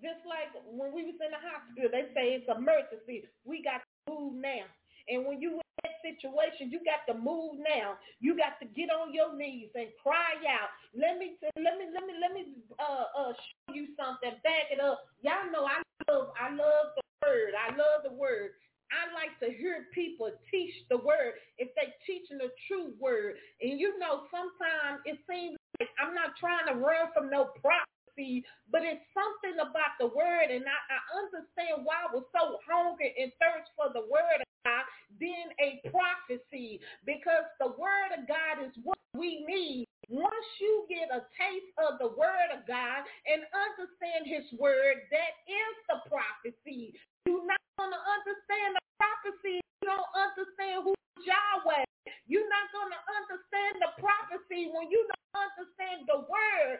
Just 0.00 0.24
like 0.24 0.50
when 0.66 0.90
we 0.94 1.04
was 1.04 1.18
in 1.20 1.30
the 1.30 1.42
hospital, 1.42 1.90
they 1.92 2.10
say 2.16 2.34
it's 2.34 2.48
emergency. 2.48 3.28
We 3.44 3.62
got 3.62 3.84
to 3.84 3.88
move 4.08 4.34
now. 4.40 4.66
And 5.08 5.26
when 5.26 5.42
you 5.42 5.60
in 5.60 5.66
that 5.84 5.98
situation, 6.02 6.70
you 6.70 6.80
got 6.82 7.04
to 7.10 7.14
move 7.18 7.58
now. 7.58 7.98
You 8.18 8.36
got 8.38 8.58
to 8.62 8.66
get 8.70 8.90
on 8.90 9.12
your 9.12 9.34
knees 9.36 9.70
and 9.74 9.90
cry 10.02 10.38
out. 10.46 10.72
Let 10.94 11.18
me, 11.18 11.36
let 11.42 11.78
me, 11.78 11.90
let 11.92 12.04
me, 12.06 12.14
let 12.18 12.32
me 12.32 12.42
uh, 12.78 13.06
uh, 13.14 13.32
show 13.34 13.74
you 13.74 13.92
something. 13.98 14.32
Back 14.42 14.70
it 14.70 14.80
up. 14.80 15.06
Y'all 15.22 15.50
know 15.52 15.66
I 15.66 15.82
love, 16.10 16.32
I 16.38 16.50
love 16.50 16.96
the 16.96 17.02
word. 17.22 17.52
I 17.54 17.70
love 17.76 18.06
the 18.06 18.14
word. 18.14 18.58
I 18.92 19.08
like 19.16 19.34
to 19.40 19.48
hear 19.56 19.88
people 19.94 20.30
teach 20.50 20.74
the 20.88 21.00
word 21.00 21.40
if 21.58 21.72
they're 21.74 21.96
teaching 22.06 22.38
the 22.38 22.52
true 22.68 22.92
word. 23.00 23.40
And 23.60 23.80
you 23.80 23.98
know, 23.98 24.28
sometimes 24.28 25.00
it 25.08 25.18
seems 25.24 25.56
like 25.80 25.88
I'm 25.96 26.14
not 26.14 26.36
trying 26.36 26.68
to 26.68 26.76
run 26.76 27.08
from 27.16 27.32
no 27.32 27.50
prophecy, 27.58 28.44
but 28.70 28.84
it's 28.84 29.02
something 29.16 29.56
about 29.56 29.96
the 29.96 30.12
word, 30.12 30.52
and 30.52 30.64
I, 30.68 30.78
I 30.92 31.00
understand 31.16 31.88
why 31.88 32.04
I 32.04 32.12
was 32.12 32.28
so 32.28 32.60
hungry 32.68 33.16
and 33.16 33.32
thirst 33.40 33.72
for 33.72 33.88
the 33.88 34.04
word 34.04 34.44
of 34.44 34.48
God 34.68 34.84
being 35.16 35.48
a 35.56 35.80
prophecy, 35.88 36.80
because 37.08 37.48
the 37.56 37.72
word 37.80 38.12
of 38.12 38.28
God 38.28 38.60
is 38.60 38.72
what 38.84 39.00
we 39.16 39.44
need. 39.48 39.88
Once 40.12 40.48
you 40.60 40.84
get 40.92 41.08
a 41.08 41.24
taste 41.40 41.72
of 41.80 41.96
the 41.96 42.12
word 42.12 42.52
of 42.52 42.68
God 42.68 43.08
and 43.24 43.48
understand 43.48 44.28
his 44.28 44.44
word, 44.60 45.08
that 45.08 45.32
is 45.48 45.74
the 45.88 45.98
prophecy. 46.12 46.92
You're 47.24 47.48
not 47.48 47.64
going 47.80 47.96
to 47.96 48.02
understand 48.02 48.76
prophecy. 49.02 49.58
You 49.82 49.86
don't 49.90 50.12
understand 50.14 50.86
who 50.86 50.94
Yahweh. 51.26 51.86
You're 52.30 52.46
not 52.50 52.70
going 52.70 52.94
to 52.94 53.02
understand 53.18 53.74
the 53.82 53.90
prophecy 53.98 54.70
when 54.70 54.86
you 54.94 55.02
don't 55.02 55.34
understand 55.50 56.06
the 56.06 56.22
word 56.30 56.78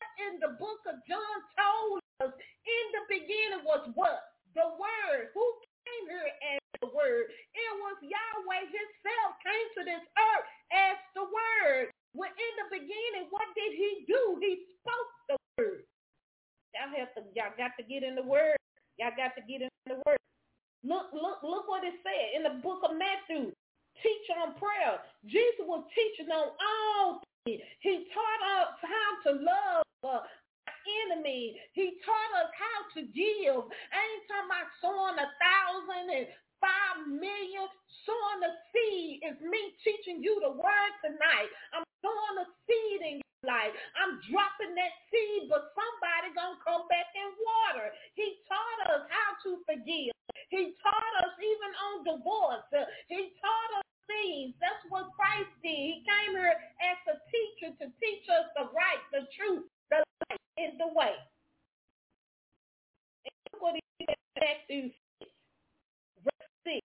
What 0.00 0.12
in 0.22 0.40
the 0.40 0.54
book 0.60 0.82
of 0.86 1.02
John 1.10 1.36
told 1.58 2.00
us 2.22 2.32
in 2.34 2.84
the 2.94 3.04
beginning 3.10 3.64
was 3.66 3.86
what? 3.98 4.22
The 4.54 4.66
word. 4.78 5.34
Who 5.34 5.44
came 5.86 6.06
here 6.14 6.32
as 6.56 6.62
the 6.82 6.90
word? 6.94 7.28
It 7.32 7.72
was 7.82 7.96
Yahweh 8.02 8.64
himself 8.70 9.30
came 9.42 9.68
to 9.78 9.82
this 9.88 10.04
earth 10.16 10.46
as 10.72 10.96
the 11.18 11.26
word. 11.26 11.90
When 12.14 12.30
in 12.32 12.54
the 12.64 12.68
beginning, 12.80 13.28
what 13.30 13.48
did 13.58 13.72
he 13.76 14.06
do? 14.08 14.38
He 14.40 14.64
spoke 14.80 15.10
the 15.30 15.36
word. 15.58 15.82
Y'all 16.74 16.92
have 16.98 17.12
to, 17.18 17.22
y'all 17.34 17.54
got 17.58 17.74
to 17.78 17.84
get 17.84 18.02
in 18.04 18.14
the 18.16 18.24
word. 18.26 18.56
Y'all 18.98 19.16
got 19.16 19.34
to 19.36 19.42
get 19.46 19.62
in 19.62 19.70
the 19.86 19.98
word. 20.06 20.20
Look, 20.84 21.10
look, 21.16 21.40
look 21.42 21.66
what 21.68 21.82
it 21.84 21.96
said 22.04 22.36
in 22.36 22.44
the 22.44 22.60
book 22.62 22.84
of 22.84 22.94
Matthew. 22.94 23.50
Teach 24.04 24.26
on 24.38 24.54
prayer. 24.60 25.00
Jesus 25.26 25.64
was 25.66 25.82
teaching 25.96 26.30
on 26.30 26.52
all 26.54 27.24
things. 27.44 27.62
he 27.80 28.06
taught 28.14 28.42
us 28.60 28.70
how 28.84 29.10
to 29.26 29.30
love 29.40 29.84
uh, 30.04 30.22
enemy. 31.08 31.56
He 31.72 31.98
taught 32.04 32.32
us 32.44 32.50
how 32.54 32.78
to 32.94 33.00
give. 33.10 33.58
I 33.64 33.98
ain't 33.98 34.26
talking 34.28 34.50
about 34.52 34.68
sowing 34.84 35.18
a 35.18 35.28
thousand 35.40 36.06
and 36.12 36.28
five 36.60 36.98
million. 37.08 37.66
Sowing 38.04 38.42
a 38.44 38.52
seed 38.70 39.24
is 39.24 39.38
me 39.40 39.62
teaching 39.82 40.20
you 40.22 40.36
the 40.44 40.52
word 40.52 40.92
tonight. 41.00 41.50
I'm 41.72 41.86
sowing 42.04 42.36
a 42.44 42.46
seed 42.68 43.00
in 43.02 43.14
life. 43.44 43.72
I'm 43.94 44.18
dropping 44.28 44.74
that 44.74 44.94
seed, 45.12 45.48
but 45.52 45.72
somebody 45.76 46.32
gonna 46.34 46.60
come 46.64 46.88
back 46.88 47.12
and 47.14 47.32
water. 47.38 47.92
He 48.16 48.40
taught 48.48 48.80
us 48.96 49.04
how 49.08 49.38
to 49.46 49.60
forgive. 49.68 50.16
He 50.50 50.74
taught 50.80 51.14
us 51.24 51.34
even 51.38 51.70
on 51.76 51.94
divorce. 52.04 52.66
He 53.08 53.32
taught 53.38 53.70
us 53.78 53.84
means. 54.08 54.54
That's 54.60 54.80
what 54.88 55.12
Christ 55.16 55.50
did. 55.62 55.72
He 55.72 56.04
came 56.04 56.36
here 56.36 56.56
as 56.80 56.98
a 57.08 57.16
teacher 57.28 57.70
to 57.80 57.86
teach 58.00 58.24
us 58.28 58.46
the 58.56 58.68
right, 58.72 59.02
the 59.12 59.26
truth, 59.36 59.64
the 59.90 60.04
light, 60.28 60.40
and 60.58 60.78
the 60.80 60.90
way. 60.92 61.16
And 63.24 63.34
look 63.52 63.62
what 63.62 63.74
he 63.76 63.84
said 64.04 64.16
in 64.16 64.32
Matthew 64.40 64.84
6, 65.20 65.30
verse 66.24 66.50
6. 66.64 66.80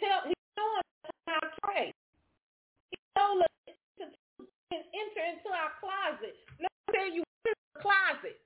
Tell, 0.00 0.20
he's 0.28 0.44
showing 0.56 0.78
us 0.80 1.12
how 1.26 1.40
to 1.40 1.50
pray. 1.64 1.92
He 2.90 2.96
told 3.16 3.42
us 3.42 3.54
to 4.72 4.76
enter 4.76 5.22
into 5.30 5.48
our 5.52 5.72
closet. 5.78 6.34
Let 6.58 6.70
me 6.70 6.86
tell 6.90 7.10
you, 7.10 7.22
closet? 7.78 8.38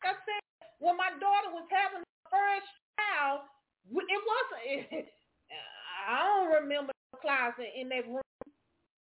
Like 0.00 0.14
I 0.14 0.24
said, 0.24 0.42
when 0.80 0.96
my 0.96 1.12
daughter 1.20 1.52
was 1.52 1.68
having 1.70 2.02
her 2.02 2.28
first 2.32 2.70
child, 2.98 3.46
it 3.92 4.22
wasn't. 4.24 5.06
I 6.02 6.18
don't 6.26 6.50
remember 6.64 6.90
the 7.12 7.18
closet 7.22 7.70
in 7.78 7.88
that 7.94 8.08
room. 8.08 8.26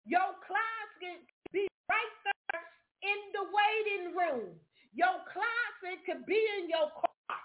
Your 0.08 0.32
closet 0.48 1.20
could 1.28 1.52
be 1.52 1.68
right 1.92 2.16
there 2.24 2.64
in 3.04 3.20
the 3.36 3.44
waiting 3.52 4.16
room. 4.16 4.56
Your 4.96 5.20
closet 5.28 6.00
could 6.08 6.24
be 6.24 6.40
in 6.62 6.72
your 6.72 6.88
car. 6.96 7.36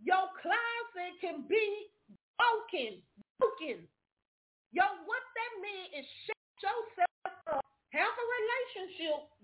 Your 0.00 0.32
closet 0.40 1.12
can 1.20 1.44
be 1.44 1.92
broken, 2.40 3.04
broken. 3.36 3.84
Yo, 4.72 4.84
what 5.04 5.24
that 5.36 5.52
means 5.60 6.00
is 6.00 6.06
shut 6.24 6.44
yourself 6.64 7.36
up. 7.52 7.64
Have 7.92 8.16
a 8.16 8.26
relationship 8.98 9.37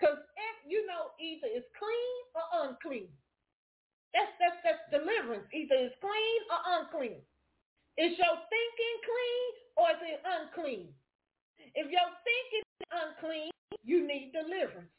really. 0.00 0.22
if 0.36 0.56
you 0.66 0.86
know, 0.86 1.12
either 1.20 1.48
it's 1.50 1.68
clean 1.78 2.18
or 2.34 2.44
unclean. 2.68 3.08
That's, 4.14 4.30
that's, 4.38 4.60
that's 4.62 4.84
deliverance. 4.94 5.46
Either 5.52 5.76
it's 5.90 5.98
clean 6.00 6.40
or 6.50 6.60
unclean. 6.80 7.20
Is 7.98 8.14
your 8.18 8.36
thinking 8.50 8.96
clean 9.06 9.50
or 9.78 9.86
is 9.94 10.02
it 10.02 10.20
unclean? 10.22 10.88
If 11.74 11.90
your 11.90 12.08
thinking 12.22 12.64
is 12.80 12.90
unclean, 12.90 13.50
you 13.82 14.06
need 14.06 14.32
deliverance. 14.34 14.90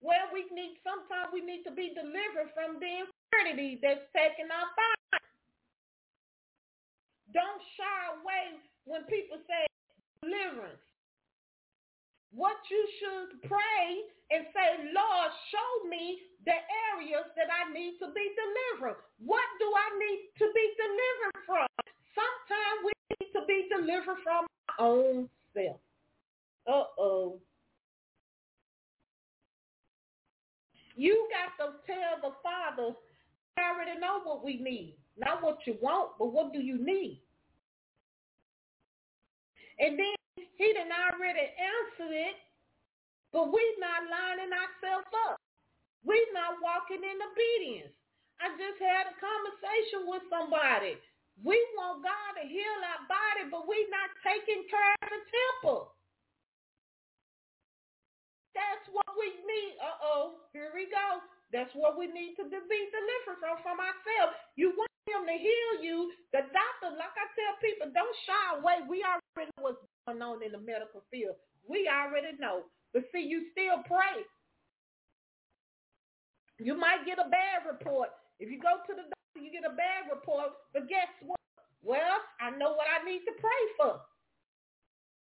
Well, 0.00 0.30
we 0.32 0.46
need 0.54 0.78
sometimes 0.86 1.34
we 1.34 1.42
need 1.42 1.64
to 1.64 1.74
be 1.74 1.92
delivered 1.92 2.54
from 2.54 2.78
the 2.78 2.92
infirmity 3.04 3.80
that's 3.82 4.06
taking 4.14 4.48
our 4.48 4.70
body. 4.78 5.24
Don't 7.34 7.62
shy 7.76 7.98
away 8.16 8.62
when 8.86 9.04
people 9.10 9.38
say 9.44 9.66
deliverance. 10.22 10.87
What 12.32 12.56
you 12.70 12.82
should 13.00 13.48
pray 13.48 13.86
and 14.30 14.44
say, 14.52 14.92
Lord, 14.92 15.30
show 15.50 15.88
me 15.88 16.20
the 16.44 16.58
areas 16.92 17.24
that 17.36 17.48
I 17.48 17.72
need 17.72 17.98
to 18.00 18.12
be 18.12 18.26
delivered. 18.36 19.00
What 19.18 19.48
do 19.58 19.66
I 19.66 19.88
need 19.96 20.20
to 20.38 20.46
be 20.54 20.66
delivered 20.76 21.40
from? 21.46 21.66
Sometimes 22.12 22.78
we 22.84 22.92
need 23.16 23.32
to 23.32 23.42
be 23.48 23.68
delivered 23.72 24.20
from 24.22 24.44
our 24.44 24.76
own 24.78 25.28
self. 25.54 25.80
Uh-oh. 26.66 27.40
You 30.96 31.28
got 31.30 31.64
to 31.64 31.72
tell 31.86 32.30
the 32.30 32.36
Father, 32.42 32.92
I 33.56 33.72
already 33.72 33.98
know 34.00 34.20
what 34.22 34.44
we 34.44 34.60
need. 34.60 34.96
Not 35.16 35.42
what 35.42 35.58
you 35.66 35.76
want, 35.80 36.10
but 36.18 36.32
what 36.32 36.52
do 36.52 36.60
you 36.60 36.76
need? 36.84 37.22
And 39.78 39.94
then 39.94 40.14
he 40.58 40.74
done 40.74 40.90
already 40.90 41.46
answered 41.54 42.14
it, 42.14 42.36
but 43.30 43.50
we 43.54 43.62
not 43.78 44.10
lining 44.10 44.50
ourselves 44.50 45.06
up. 45.30 45.38
We 46.02 46.18
not 46.34 46.58
walking 46.58 47.02
in 47.02 47.18
obedience. 47.18 47.94
I 48.38 48.54
just 48.54 48.78
had 48.78 49.10
a 49.10 49.14
conversation 49.18 50.06
with 50.06 50.22
somebody. 50.30 50.98
We 51.42 51.58
want 51.78 52.02
God 52.02 52.30
to 52.38 52.44
heal 52.46 52.78
our 52.82 53.02
body, 53.06 53.46
but 53.50 53.66
we 53.70 53.86
not 53.90 54.10
taking 54.26 54.66
care 54.66 54.94
of 55.02 55.10
the 55.10 55.22
temple. 55.22 55.94
That's 58.58 58.86
what 58.90 59.14
we 59.14 59.30
need. 59.46 59.78
Uh-oh, 59.78 60.42
here 60.50 60.74
we 60.74 60.90
go. 60.90 61.22
That's 61.54 61.70
what 61.78 61.94
we 61.94 62.10
need 62.10 62.34
to 62.42 62.44
be 62.50 62.80
delivered 62.90 63.38
from, 63.38 63.62
from 63.62 63.78
ourselves. 63.78 64.34
You 64.58 64.74
want 64.74 64.90
him 65.06 65.24
to 65.30 65.38
heal 65.38 65.72
you. 65.78 66.10
The 66.34 66.42
doctor, 66.50 66.90
like 66.98 67.14
I 67.14 67.26
tell 67.38 67.54
people, 67.62 67.88
don't 67.94 68.18
shy 68.26 68.46
away. 68.58 68.82
We 68.90 69.06
already 69.38 69.54
what's 69.62 69.78
going 70.06 70.18
on 70.18 70.42
in 70.42 70.50
the 70.50 70.58
medical 70.58 71.06
field. 71.14 71.38
We 71.62 71.86
already 71.86 72.34
know. 72.42 72.66
But 72.90 73.06
see, 73.14 73.22
you 73.22 73.46
still 73.54 73.86
pray. 73.86 74.26
You 76.58 76.74
might 76.74 77.06
get 77.06 77.22
a 77.22 77.30
bad 77.30 77.62
report. 77.70 78.10
If 78.42 78.50
you 78.50 78.58
go 78.58 78.82
to 78.82 78.92
the 78.98 79.06
doctor, 79.06 79.38
you 79.38 79.54
get 79.54 79.62
a 79.62 79.78
bad 79.78 80.10
report. 80.10 80.58
But 80.74 80.90
guess 80.90 81.06
what? 81.22 81.38
Well, 81.86 82.18
I 82.42 82.50
know 82.58 82.74
what 82.74 82.90
I 82.90 83.06
need 83.06 83.22
to 83.30 83.34
pray 83.38 83.62
for. 83.78 84.02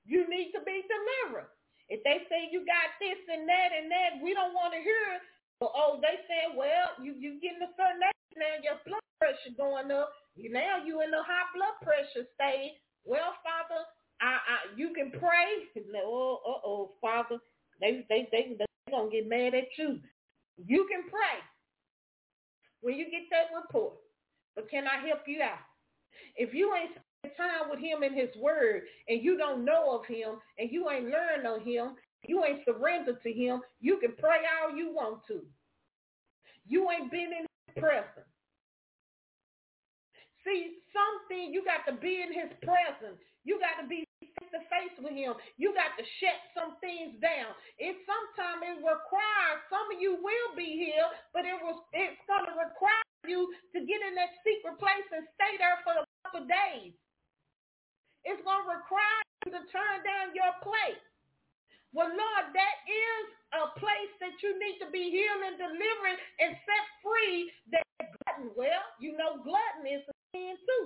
You 0.07 0.31
need 0.31 0.55
to 0.55 0.63
be 0.63 0.87
delivered. 0.87 1.51
If 1.91 2.07
they 2.07 2.23
say 2.31 2.47
you 2.55 2.63
got 2.63 2.95
this 3.03 3.19
and 3.27 3.49
that 3.51 3.71
and 3.75 3.91
that, 3.91 4.23
we 4.23 4.31
don't 4.33 4.55
want 4.55 4.73
to 4.79 4.81
hear 4.81 5.19
it. 5.19 5.23
But, 5.59 5.75
oh, 5.75 5.99
they 5.99 6.23
say, 6.31 6.55
well, 6.55 6.95
you 7.03 7.15
you 7.19 7.41
getting 7.43 7.63
a 7.63 7.73
certain 7.75 8.03
age 8.03 8.35
now, 8.39 8.55
your 8.63 8.79
blood 8.87 9.05
pressure 9.19 9.55
going 9.59 9.91
up. 9.91 10.13
You 10.37 10.51
now 10.51 10.83
you 10.85 11.03
in 11.03 11.11
the 11.11 11.23
high 11.23 11.49
blood 11.55 11.77
pressure 11.83 12.27
stage. 12.35 12.79
Well, 13.05 13.35
Father, 13.45 13.85
I, 14.25 14.33
I 14.33 14.57
you 14.77 14.93
can 14.95 15.11
pray. 15.13 15.69
oh, 16.05 16.41
uh 16.47 16.67
oh, 16.67 16.93
Father, 17.01 17.39
they 17.81 18.07
they 18.09 18.29
they 18.33 18.57
they 18.59 18.67
gonna 18.91 19.11
get 19.11 19.29
mad 19.29 19.55
at 19.55 19.69
you. 19.79 20.01
You 20.57 20.87
can 20.91 21.03
pray 21.11 21.41
when 22.81 22.97
you 22.97 23.07
get 23.11 23.23
that 23.31 23.55
report. 23.55 23.95
But 24.57 24.71
can 24.71 24.85
I 24.87 25.07
help 25.07 25.21
you 25.27 25.43
out? 25.43 25.59
If 26.37 26.55
you 26.55 26.73
ain't 26.75 26.93
spend 26.93 27.35
time 27.37 27.71
with 27.71 27.81
him 27.81 28.03
in 28.03 28.15
his 28.15 28.31
word 28.41 28.83
and 29.09 29.23
you 29.23 29.37
don't 29.37 29.65
know 29.65 29.99
of 29.99 30.07
him 30.07 30.37
and 30.59 30.71
you 30.71 30.89
ain't 30.91 31.11
learned 31.11 31.47
of 31.47 31.63
him, 31.67 31.97
you 32.27 32.45
ain't 32.45 32.65
surrendered 32.65 33.23
to 33.23 33.33
him, 33.33 33.61
you 33.81 33.99
can 33.99 34.15
pray 34.19 34.41
all 34.63 34.77
you 34.77 34.95
want 34.95 35.21
to. 35.29 35.43
You 36.67 36.89
ain't 36.91 37.11
been 37.11 37.33
in 37.33 37.47
his 37.67 37.83
presence. 37.83 38.31
See, 40.45 40.77
something 40.93 41.53
you 41.53 41.65
got 41.65 41.91
to 41.91 41.99
be 42.01 42.23
in 42.23 42.33
his 42.33 42.53
presence. 42.63 43.21
You 43.45 43.61
got 43.61 43.83
to 43.83 43.89
be 43.89 44.04
to 44.55 44.63
face 44.71 44.95
with 45.03 45.13
him. 45.13 45.35
You 45.59 45.75
got 45.75 45.99
to 45.99 46.05
shut 46.23 46.39
some 46.55 46.79
things 46.79 47.19
down. 47.19 47.51
It 47.83 47.99
sometimes 48.07 48.63
it 48.63 48.79
requires 48.79 49.59
some 49.67 49.91
of 49.91 49.99
you 49.99 50.23
will 50.23 50.51
be 50.55 50.79
here, 50.79 51.11
but 51.35 51.43
it 51.43 51.59
was 51.59 51.83
it's 51.91 52.23
gonna 52.31 52.55
require 52.55 53.03
you 53.27 53.51
to 53.75 53.79
get 53.83 54.01
in 54.07 54.15
that 54.15 54.39
secret 54.47 54.79
place 54.79 55.09
and 55.11 55.27
stay 55.35 55.59
there 55.59 55.83
for 55.83 55.99
a 55.99 56.07
couple 56.23 56.47
days. 56.47 56.95
It's 58.23 58.41
gonna 58.47 58.71
require 58.71 59.21
you 59.45 59.59
to 59.59 59.63
turn 59.75 60.07
down 60.07 60.33
your 60.33 60.55
plate. 60.63 61.03
Well, 61.95 62.11
Lord, 62.11 62.47
that 62.55 62.77
is 62.91 63.25
a 63.55 63.71
place 63.79 64.13
that 64.19 64.35
you 64.43 64.59
need 64.59 64.83
to 64.83 64.91
be 64.91 65.15
healed 65.15 65.43
and 65.47 65.59
delivered 65.59 66.19
and 66.43 66.59
set 66.67 66.85
free. 67.03 67.51
That 67.71 67.87
glutton, 67.99 68.51
well, 68.59 68.83
you 68.99 69.15
know, 69.15 69.39
glutton 69.43 69.87
is 69.87 70.03
a 70.03 70.15
sin 70.35 70.59
too. 70.59 70.85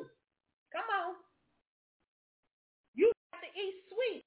Come 0.73 0.85
on. 0.93 1.17
Eat 3.59 3.75
sweet. 3.91 4.23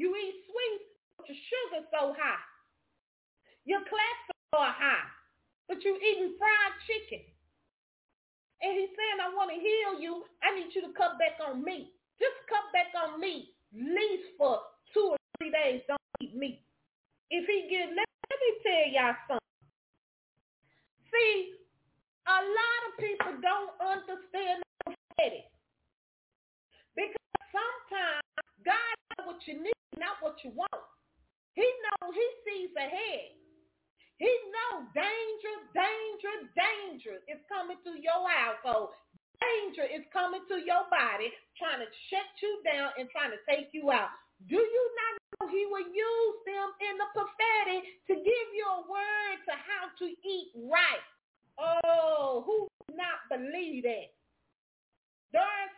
You 0.00 0.16
eat 0.16 0.48
sweet, 0.48 0.80
but 1.20 1.28
your 1.28 1.36
sugar's 1.36 1.88
so 1.92 2.16
high. 2.16 2.40
Your 3.68 3.84
cholesterol 3.84 4.64
are 4.64 4.72
high, 4.72 5.08
but 5.68 5.84
you 5.84 6.00
eating 6.00 6.34
fried 6.40 6.74
chicken. 6.88 7.20
And 8.62 8.72
he's 8.78 8.94
saying, 8.96 9.18
I 9.20 9.28
want 9.34 9.52
to 9.52 9.58
heal 9.58 10.00
you. 10.00 10.24
I 10.40 10.56
need 10.56 10.72
you 10.72 10.80
to 10.88 10.94
cut 10.96 11.18
back 11.20 11.36
on 11.44 11.60
meat. 11.60 11.92
Just 12.16 12.38
cut 12.48 12.64
back 12.72 12.94
on 12.96 13.20
meat, 13.20 13.52
least 13.74 14.32
for 14.38 14.62
two 14.94 15.12
or 15.12 15.18
three 15.36 15.50
days. 15.50 15.82
Don't 15.90 16.00
eat 16.22 16.34
meat. 16.34 16.62
If 17.28 17.44
he 17.44 17.68
gives, 17.68 17.92
let, 17.92 18.06
let 18.06 18.38
me 18.38 18.50
tell 18.62 18.86
y'all 18.94 19.18
something. 19.26 19.52
See, 21.10 21.58
a 22.24 22.38
lot 22.38 22.80
of 22.86 22.92
people 23.02 23.34
don't 23.42 23.74
understand 23.82 24.62
prophetic. 24.86 25.50
Because 26.94 27.36
sometimes 27.50 28.22
God 28.64 28.94
knows 29.18 29.36
what 29.36 29.40
you 29.46 29.58
need, 29.62 29.76
not 29.98 30.18
what 30.22 30.38
you 30.42 30.50
want. 30.54 30.82
He 31.54 31.66
knows, 31.66 32.14
he 32.14 32.28
sees 32.46 32.72
ahead. 32.78 33.36
He 34.16 34.30
knows 34.54 34.86
danger, 34.94 35.54
danger, 35.74 36.34
danger 36.54 37.16
is 37.26 37.42
coming 37.50 37.78
to 37.82 37.98
your 37.98 38.22
household. 38.30 38.94
Danger 39.42 39.82
is 39.90 40.06
coming 40.14 40.46
to 40.46 40.62
your 40.62 40.86
body, 40.86 41.34
trying 41.58 41.82
to 41.82 41.90
shut 42.06 42.30
you 42.38 42.62
down 42.62 42.94
and 42.94 43.10
trying 43.10 43.34
to 43.34 43.42
take 43.50 43.74
you 43.74 43.90
out. 43.90 44.14
Do 44.46 44.58
you 44.58 44.84
not 44.94 45.12
know 45.18 45.50
he 45.50 45.66
will 45.66 45.90
use 45.90 46.38
them 46.46 46.68
in 46.86 46.94
the 47.02 47.08
prophetic 47.10 47.82
to 48.10 48.14
give 48.14 48.48
you 48.54 48.66
a 48.66 48.86
word 48.86 49.36
to 49.50 49.54
how 49.58 49.90
to 49.98 50.06
eat 50.06 50.54
right? 50.70 51.04
Oh, 51.58 52.42
who 52.46 52.70
would 52.70 52.96
not 52.96 53.26
believe 53.26 53.82
that? 53.82 54.14
There's 55.34 55.74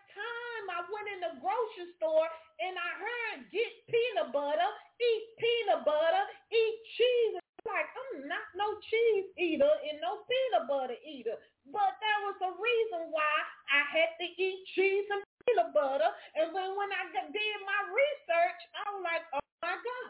I 0.74 0.82
went 0.90 1.06
in 1.06 1.20
the 1.22 1.34
grocery 1.38 1.94
store 2.02 2.26
and 2.58 2.74
I 2.74 2.90
heard 2.98 3.38
get 3.54 3.70
peanut 3.87 4.34
butter, 4.34 4.70
eat 4.98 5.22
peanut 5.38 5.87
butter, 5.87 6.24
eat 6.50 6.76
cheese. 6.98 7.38
Like 7.62 7.88
I'm 7.94 8.26
not 8.28 8.44
no 8.58 8.76
cheese 8.82 9.30
eater 9.38 9.70
and 9.70 9.96
no 10.02 10.26
peanut 10.26 10.66
butter 10.68 10.98
eater, 11.00 11.38
but 11.70 11.96
there 12.02 12.20
was 12.28 12.38
a 12.42 12.52
reason 12.58 13.08
why 13.08 13.34
I 13.72 13.87
had 13.88 14.12
to 14.20 14.26
eat 14.26 14.66
cheese 14.74 15.06
and 15.08 15.22
peanut 15.46 15.72
butter. 15.72 16.10
And 16.37 16.52
when 16.52 16.76
when 16.76 16.90
I 16.92 17.08
did 17.14 17.58
my 17.64 17.80
research, 17.88 18.60
I 18.74 18.84
was 18.92 19.02
like, 19.06 19.24
oh 19.32 19.46
my 19.62 19.78
God. 19.78 20.06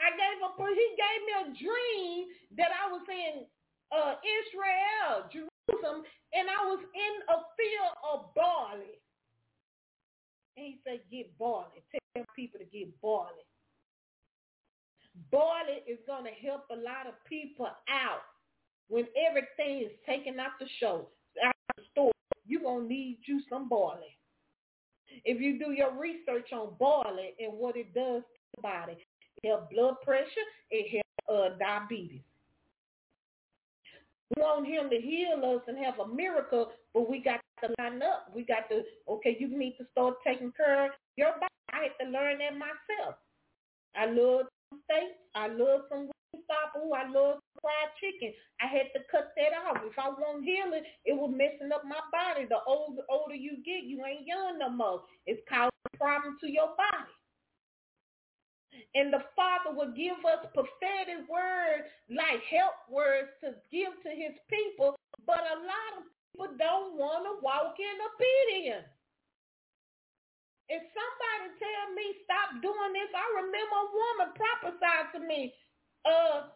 I 0.00 0.14
gave 0.16 0.38
up. 0.42 0.56
He 0.56 0.88
gave 0.96 1.20
me 1.26 1.32
a 1.36 1.46
dream 1.58 2.16
that 2.56 2.70
I 2.72 2.90
was 2.90 3.04
in 3.10 3.44
uh, 3.92 4.14
Israel, 4.24 5.28
Jerusalem, 5.28 6.06
and 6.32 6.46
I 6.48 6.60
was 6.64 6.80
in 6.80 7.14
a 7.28 7.38
field 7.58 7.94
of 8.02 8.34
barley. 8.34 9.01
And 10.56 10.66
he 10.66 10.78
said, 10.84 11.00
get 11.10 11.36
barley. 11.38 11.82
Tell 12.14 12.24
people 12.36 12.60
to 12.60 12.66
get 12.66 12.88
barley. 13.00 13.46
Barley 15.30 15.82
is 15.86 15.98
going 16.06 16.24
to 16.24 16.46
help 16.46 16.64
a 16.70 16.76
lot 16.76 17.06
of 17.06 17.14
people 17.28 17.66
out 17.88 18.22
when 18.88 19.06
everything 19.28 19.84
is 19.86 19.92
taken 20.06 20.38
out 20.40 20.52
the 20.60 20.66
show, 20.80 21.08
out 21.44 21.54
the 21.76 21.82
store. 21.92 22.12
You're 22.46 22.62
going 22.62 22.88
to 22.88 22.94
need 22.94 23.18
you 23.26 23.40
some 23.48 23.68
barley. 23.68 24.16
If 25.24 25.40
you 25.40 25.58
do 25.58 25.72
your 25.72 25.92
research 25.98 26.52
on 26.52 26.70
barley 26.78 27.34
and 27.38 27.52
what 27.52 27.76
it 27.76 27.94
does 27.94 28.22
to 28.22 28.56
the 28.56 28.62
body, 28.62 28.96
it 29.42 29.48
helps 29.48 29.72
blood 29.72 29.94
pressure, 30.02 30.26
it 30.70 31.02
helps 31.28 31.54
uh, 31.54 31.56
diabetes. 31.58 32.22
We 34.34 34.42
want 34.42 34.66
him 34.66 34.88
to 34.88 34.96
heal 34.96 35.54
us 35.54 35.62
and 35.68 35.76
have 35.84 35.98
a 35.98 36.08
miracle, 36.08 36.72
but 36.94 37.08
we 37.08 37.18
got 37.20 37.40
to 37.62 37.74
line 37.78 38.02
up. 38.02 38.30
We 38.34 38.44
got 38.44 38.68
to, 38.70 38.82
okay, 39.08 39.36
you 39.38 39.48
need 39.48 39.76
to 39.78 39.86
start 39.92 40.16
taking 40.26 40.52
care 40.52 40.86
of 40.86 40.90
your 41.16 41.32
body. 41.40 41.48
I 41.72 41.88
had 41.88 42.04
to 42.04 42.10
learn 42.10 42.38
that 42.38 42.58
myself. 42.58 43.16
I 43.96 44.06
love 44.06 44.46
steak. 44.84 45.16
I 45.34 45.48
love 45.48 45.88
some 45.88 46.08
Wingstop. 46.08 46.80
Ooh, 46.80 46.92
I 46.92 47.08
love 47.08 47.38
fried 47.60 47.92
chicken. 48.00 48.32
I 48.60 48.66
had 48.66 48.92
to 48.94 49.00
cut 49.10 49.32
that 49.36 49.52
off. 49.66 49.82
If 49.84 49.98
I 49.98 50.08
want 50.08 50.44
healing, 50.44 50.84
it 51.04 51.14
was 51.14 51.32
messing 51.32 51.72
up 51.72 51.84
my 51.84 52.00
body. 52.10 52.46
The 52.48 52.60
older, 52.66 53.02
older 53.08 53.34
you 53.34 53.62
get, 53.64 53.84
you 53.84 54.04
ain't 54.04 54.26
young 54.26 54.58
no 54.58 54.70
more. 54.70 55.02
It's 55.26 55.42
causing 55.48 55.70
a 55.92 55.96
problem 55.96 56.36
to 56.40 56.50
your 56.50 56.74
body. 56.76 57.12
And 58.94 59.12
the 59.12 59.20
Father 59.36 59.76
will 59.76 59.92
give 59.92 60.16
us 60.24 60.48
prophetic 60.56 61.28
words 61.28 61.84
like 62.08 62.40
help 62.48 62.76
words 62.88 63.28
to 63.44 63.52
give 63.68 63.92
to 64.04 64.10
his 64.10 64.32
people, 64.48 64.96
but 65.26 65.40
a 65.44 65.60
lot 65.60 65.92
of 66.00 66.04
people 66.32 66.56
don't 66.58 66.96
want 66.98 67.24
to 67.28 67.44
walk 67.44 67.76
in 67.78 67.96
obedience. 68.00 68.88
If 70.72 70.80
somebody 70.96 71.46
tell 71.60 71.86
me 71.92 72.06
stop 72.24 72.48
doing 72.64 72.92
this, 72.96 73.12
I 73.12 73.26
remember 73.44 73.76
a 73.84 73.92
woman 73.92 74.28
prophesied 74.32 75.12
to 75.12 75.20
me, 75.20 75.52
uh, 76.08 76.48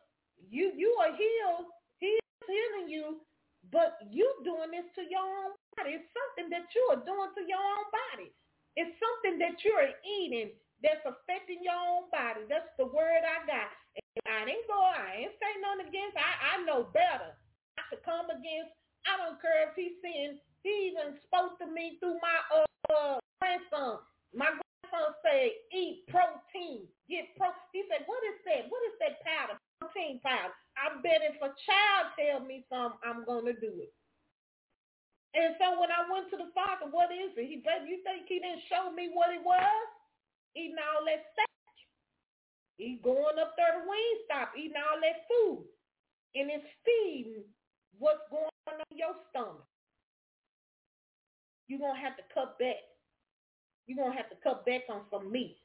you 0.49 0.73
you 0.77 0.97
are 1.05 1.13
healed, 1.13 1.69
he 2.01 2.17
is 2.17 2.41
healing 2.49 2.89
you, 2.89 3.21
but 3.69 4.01
you 4.09 4.25
doing 4.49 4.73
this 4.73 4.89
to 4.97 5.05
your 5.05 5.21
own 5.29 5.53
body. 5.77 6.01
It's 6.01 6.09
something 6.17 6.49
that 6.57 6.73
you 6.73 6.85
are 6.97 7.03
doing 7.05 7.33
to 7.37 7.45
your 7.45 7.61
own 7.61 7.87
body. 7.93 8.33
It's 8.81 8.97
something 8.97 9.37
that 9.45 9.61
you're 9.61 9.93
eating 10.09 10.57
that's 10.81 11.05
affecting 11.05 11.61
your 11.61 11.77
own 11.77 12.09
body. 12.09 12.49
That's 12.49 12.73
the 12.81 12.89
word 12.89 13.23
I 13.29 13.45
got. 13.45 13.71
And 14.01 14.27
I 14.31 14.49
ain't 14.49 14.69
go, 14.71 14.79
I 14.79 15.29
ain't 15.29 15.37
say 15.37 15.53
nothing 15.61 15.93
against. 15.93 16.17
I, 16.17 16.33
I 16.57 16.65
know 16.65 16.89
better 16.95 17.37
not 17.77 17.89
to 17.93 17.99
come 18.09 18.33
against. 18.33 18.73
I 19.07 19.15
don't 19.23 19.39
care 19.41 19.71
if 19.71 19.79
he's 19.79 19.97
saying 20.03 20.43
he 20.67 20.91
even 20.91 21.15
spoke 21.23 21.59
to 21.63 21.67
me 21.71 21.97
through 22.03 22.19
my 22.19 22.39
uh, 22.51 23.23
grandson. 23.39 24.03
My 24.35 24.51
grandson 24.51 25.15
said, 25.23 25.55
eat 25.71 26.03
protein, 26.11 26.91
get 27.07 27.31
pro. 27.39 27.55
He 27.71 27.87
said, 27.87 28.03
what 28.11 28.21
is 28.27 28.39
that? 28.51 28.67
What 28.67 28.83
is 28.91 28.97
that 28.99 29.23
powder? 29.23 29.57
Protein 29.79 30.19
powder. 30.27 30.55
I 30.75 30.99
bet 31.01 31.23
if 31.23 31.39
a 31.39 31.55
child 31.55 32.05
tell 32.19 32.43
me 32.43 32.67
something, 32.67 32.99
I'm 33.07 33.23
gonna 33.23 33.55
do 33.55 33.71
it. 33.79 33.95
And 35.37 35.55
so 35.61 35.79
when 35.79 35.93
I 35.93 36.09
went 36.09 36.33
to 36.33 36.39
the 36.41 36.51
father, 36.57 36.91
what 36.91 37.13
is 37.13 37.31
it? 37.37 37.47
He 37.47 37.61
said, 37.61 37.87
you 37.87 38.01
think 38.03 38.25
he 38.27 38.41
didn't 38.41 38.67
show 38.73 38.89
me 38.91 39.13
what 39.13 39.31
it 39.31 39.45
was? 39.45 39.87
Eating 40.57 40.81
all 40.81 41.05
that 41.05 41.29
steak. 41.37 41.77
He 42.81 43.01
going 43.05 43.37
up 43.37 43.53
there 43.55 43.77
to 43.77 43.85
Wingstop, 43.85 44.57
eating 44.57 44.81
all 44.81 44.97
that 44.99 45.29
food. 45.29 45.69
And 46.35 46.49
it's 46.51 46.69
feeding 46.85 47.45
what's 48.01 48.25
going 48.33 48.56
on 48.81 48.97
your 48.97 49.15
stomach. 49.31 49.67
You're 51.69 51.81
going 51.81 51.97
to 51.97 52.01
have 52.01 52.17
to 52.17 52.23
cut 52.33 52.59
back. 52.59 52.83
You're 53.87 53.99
going 53.99 54.13
to 54.13 54.17
have 54.17 54.31
to 54.31 54.37
cut 54.43 54.65
back 54.67 54.83
on 54.89 55.03
some 55.11 55.31
meat. 55.31 55.59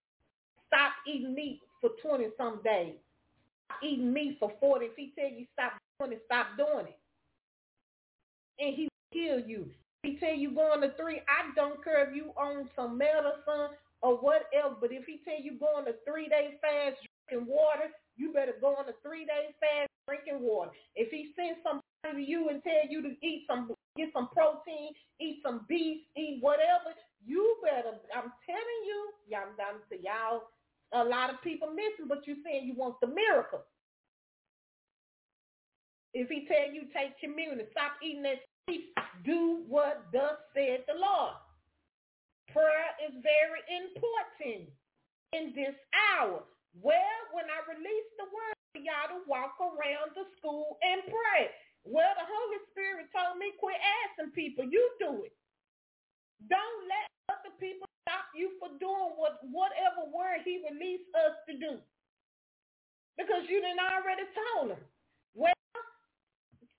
Stop 0.67 0.93
eating 1.07 1.33
meat 1.33 1.59
for 1.79 1.91
20 2.01 2.25
some 2.37 2.61
days. 2.63 2.95
Stop 3.65 3.79
eating 3.83 4.13
meat 4.13 4.37
for 4.39 4.51
40. 4.59 4.85
If 4.85 4.95
he 4.95 5.13
tell 5.17 5.29
you 5.29 5.45
stop 5.53 5.73
doing 5.99 6.13
it, 6.13 6.21
stop 6.25 6.57
doing 6.57 6.87
it. 6.87 6.99
And 8.59 8.75
he 8.75 8.87
kill 9.13 9.39
you. 9.39 9.67
He 10.03 10.17
tell 10.17 10.33
you 10.33 10.51
going 10.51 10.81
to 10.81 10.93
three, 10.97 11.21
I 11.29 11.53
don't 11.55 11.83
care 11.83 12.07
if 12.07 12.15
you 12.15 12.33
own 12.39 12.69
some 12.75 12.97
medicine 12.97 13.77
or 14.01 14.17
whatever, 14.17 14.75
but 14.79 14.91
if 14.91 15.05
he 15.05 15.21
tell 15.23 15.39
you 15.39 15.59
going 15.59 15.85
to 15.85 15.93
three 16.05 16.27
days 16.27 16.57
fast 16.61 16.97
drinking 17.29 17.47
water, 17.47 17.93
you 18.17 18.33
better 18.33 18.55
go 18.59 18.75
on 18.75 18.89
a 18.89 18.93
three 19.03 19.25
days 19.25 19.53
fast 19.59 19.89
drinking 20.07 20.41
water. 20.41 20.71
If 20.95 21.11
he 21.11 21.33
sends 21.35 21.59
somebody 21.61 21.80
to 22.09 22.19
you 22.19 22.49
and 22.49 22.63
tell 22.63 22.89
you 22.89 23.01
to 23.01 23.13
eat 23.21 23.45
some, 23.47 23.71
get 23.95 24.09
some 24.13 24.29
protein, 24.29 24.93
eat 25.19 25.41
some 25.45 25.65
beef, 25.67 26.01
eat 26.17 26.39
whatever, 26.41 26.95
you 27.25 27.57
better, 27.63 27.97
I'm 28.15 28.31
telling 28.45 28.81
you, 28.85 28.99
y'all, 29.29 29.53
I'm 29.53 29.81
to 29.89 30.03
y'all, 30.03 30.49
a 30.93 31.03
lot 31.03 31.29
of 31.29 31.41
people 31.41 31.69
missing, 31.69 32.09
but 32.09 32.25
you 32.27 32.37
saying 32.43 32.65
you 32.65 32.75
want 32.75 32.99
the 33.01 33.07
miracle. 33.07 33.61
If 36.13 36.27
he 36.27 36.47
tell 36.47 36.73
you 36.73 36.89
take 36.91 37.15
communion, 37.21 37.63
stop 37.71 37.95
eating 38.03 38.23
that 38.23 38.43
do 39.23 39.63
what 39.67 40.07
thus 40.11 40.35
said 40.53 40.83
the 40.87 40.97
Lord. 40.97 41.35
Prayer 42.51 42.91
is 42.99 43.15
very 43.23 43.63
important 43.71 44.67
in 45.31 45.55
this 45.55 45.75
hour. 45.95 46.43
Well, 46.75 47.19
when 47.31 47.47
I 47.47 47.63
release 47.63 48.09
the 48.19 48.27
word 48.27 48.55
y'all 48.79 49.11
to 49.11 49.19
walk 49.27 49.59
around 49.59 50.15
the 50.15 50.23
school 50.39 50.79
and 50.79 51.03
pray. 51.03 51.51
Well, 51.85 52.13
the 52.17 52.27
Holy 52.27 52.61
Spirit 52.71 53.09
told 53.13 53.39
me 53.39 53.53
quit 53.59 53.77
asking 54.05 54.33
people. 54.37 54.65
You 54.65 54.83
do 54.99 55.25
it. 55.25 55.33
Don't 56.49 56.79
let 56.89 57.07
other 57.33 57.53
people 57.59 57.87
stop 58.05 58.29
you 58.35 58.53
for 58.61 58.69
doing 58.79 59.17
what 59.17 59.41
whatever 59.49 60.05
word 60.09 60.45
he 60.45 60.61
released 60.65 61.09
us 61.17 61.37
to 61.49 61.53
do. 61.57 61.73
Because 63.17 63.45
you 63.49 63.61
didn't 63.61 63.81
already 63.81 64.25
told 64.33 64.77
him. 64.77 64.83
Well, 65.35 65.55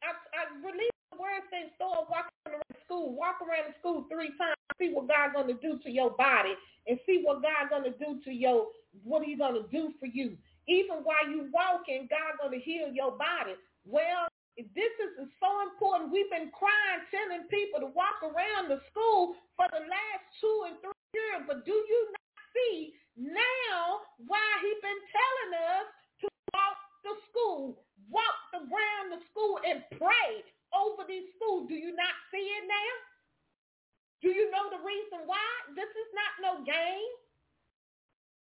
I, 0.02 0.12
I 0.34 0.42
released 0.60 0.92
word 1.16 1.44
says 1.48 1.70
start 1.76 2.10
walking 2.10 2.42
around 2.50 2.76
school, 2.84 3.14
walk 3.16 3.40
around 3.40 3.72
the 3.72 3.76
school 3.80 4.06
three 4.10 4.34
times, 4.36 4.58
see 4.80 4.92
what 4.92 5.08
God's 5.08 5.34
gonna 5.34 5.56
do 5.60 5.78
to 5.84 5.90
your 5.90 6.12
body 6.18 6.54
and 6.86 6.98
see 7.06 7.22
what 7.24 7.42
God's 7.42 7.70
gonna 7.70 7.94
do 7.96 8.20
to 8.24 8.32
your 8.32 8.68
what 9.04 9.24
he's 9.24 9.38
gonna 9.38 9.64
do 9.72 9.94
for 10.00 10.06
you. 10.06 10.36
Even 10.68 11.04
while 11.06 11.26
you 11.30 11.48
walking, 11.52 12.08
God's 12.10 12.38
gonna 12.42 12.60
heal 12.62 12.90
your 12.92 13.12
body. 13.16 13.54
Well, 13.86 14.28
this 14.56 14.94
is 15.00 15.28
so 15.40 15.50
important. 15.64 16.12
We've 16.12 16.28
been 16.28 16.52
crying, 16.52 17.02
telling 17.08 17.48
people 17.48 17.80
to 17.80 17.90
walk 17.96 18.20
around 18.20 18.68
the 18.68 18.84
school 18.92 19.36
for 19.56 19.66
the 19.72 19.80
last 19.80 20.24
two 20.40 20.68
and 20.68 20.76
three 20.84 21.08
years, 21.16 21.48
but 21.48 21.64
do 21.64 21.72
you 21.72 22.00
not 22.12 22.36
see 22.52 22.92
now 23.16 24.04
why 24.28 24.44
he's 24.60 24.80
been 24.80 25.02
telling 25.08 25.52
us 25.76 25.86
to 26.24 26.26
walk 26.52 26.78
the 27.04 27.14
school, 27.28 27.80
walk 28.08 28.36
the 28.52 28.64
ground 28.68 29.12
the 29.12 29.20
school 29.32 29.60
and 29.64 29.84
pray 29.96 30.44
over 30.72 31.04
these 31.04 31.28
schools. 31.36 31.68
Do 31.68 31.76
you 31.76 31.92
not 31.92 32.14
see 32.32 32.44
it 32.44 32.64
now? 32.64 32.92
Do 34.24 34.30
you 34.30 34.48
know 34.48 34.70
the 34.70 34.80
reason 34.80 35.26
why? 35.28 35.44
This 35.74 35.90
is 35.90 36.08
not 36.14 36.32
no 36.40 36.52
game. 36.64 37.12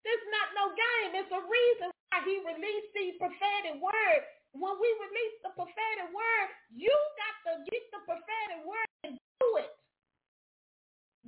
This 0.06 0.18
is 0.18 0.30
not 0.32 0.48
no 0.56 0.66
game. 0.72 1.10
It's 1.20 1.34
a 1.34 1.44
reason 1.44 1.88
why 2.10 2.18
he 2.24 2.36
released 2.42 2.92
these 2.96 3.16
prophetic 3.18 3.82
words. 3.82 4.26
When 4.54 4.76
we 4.82 4.90
release 5.02 5.38
the 5.44 5.52
prophetic 5.56 6.10
word, 6.12 6.48
you 6.74 6.92
got 7.20 7.36
to 7.48 7.54
get 7.70 7.84
the 7.94 8.02
prophetic 8.06 8.62
word 8.66 8.90
and 9.06 9.16
do 9.42 9.48
it. 9.62 9.72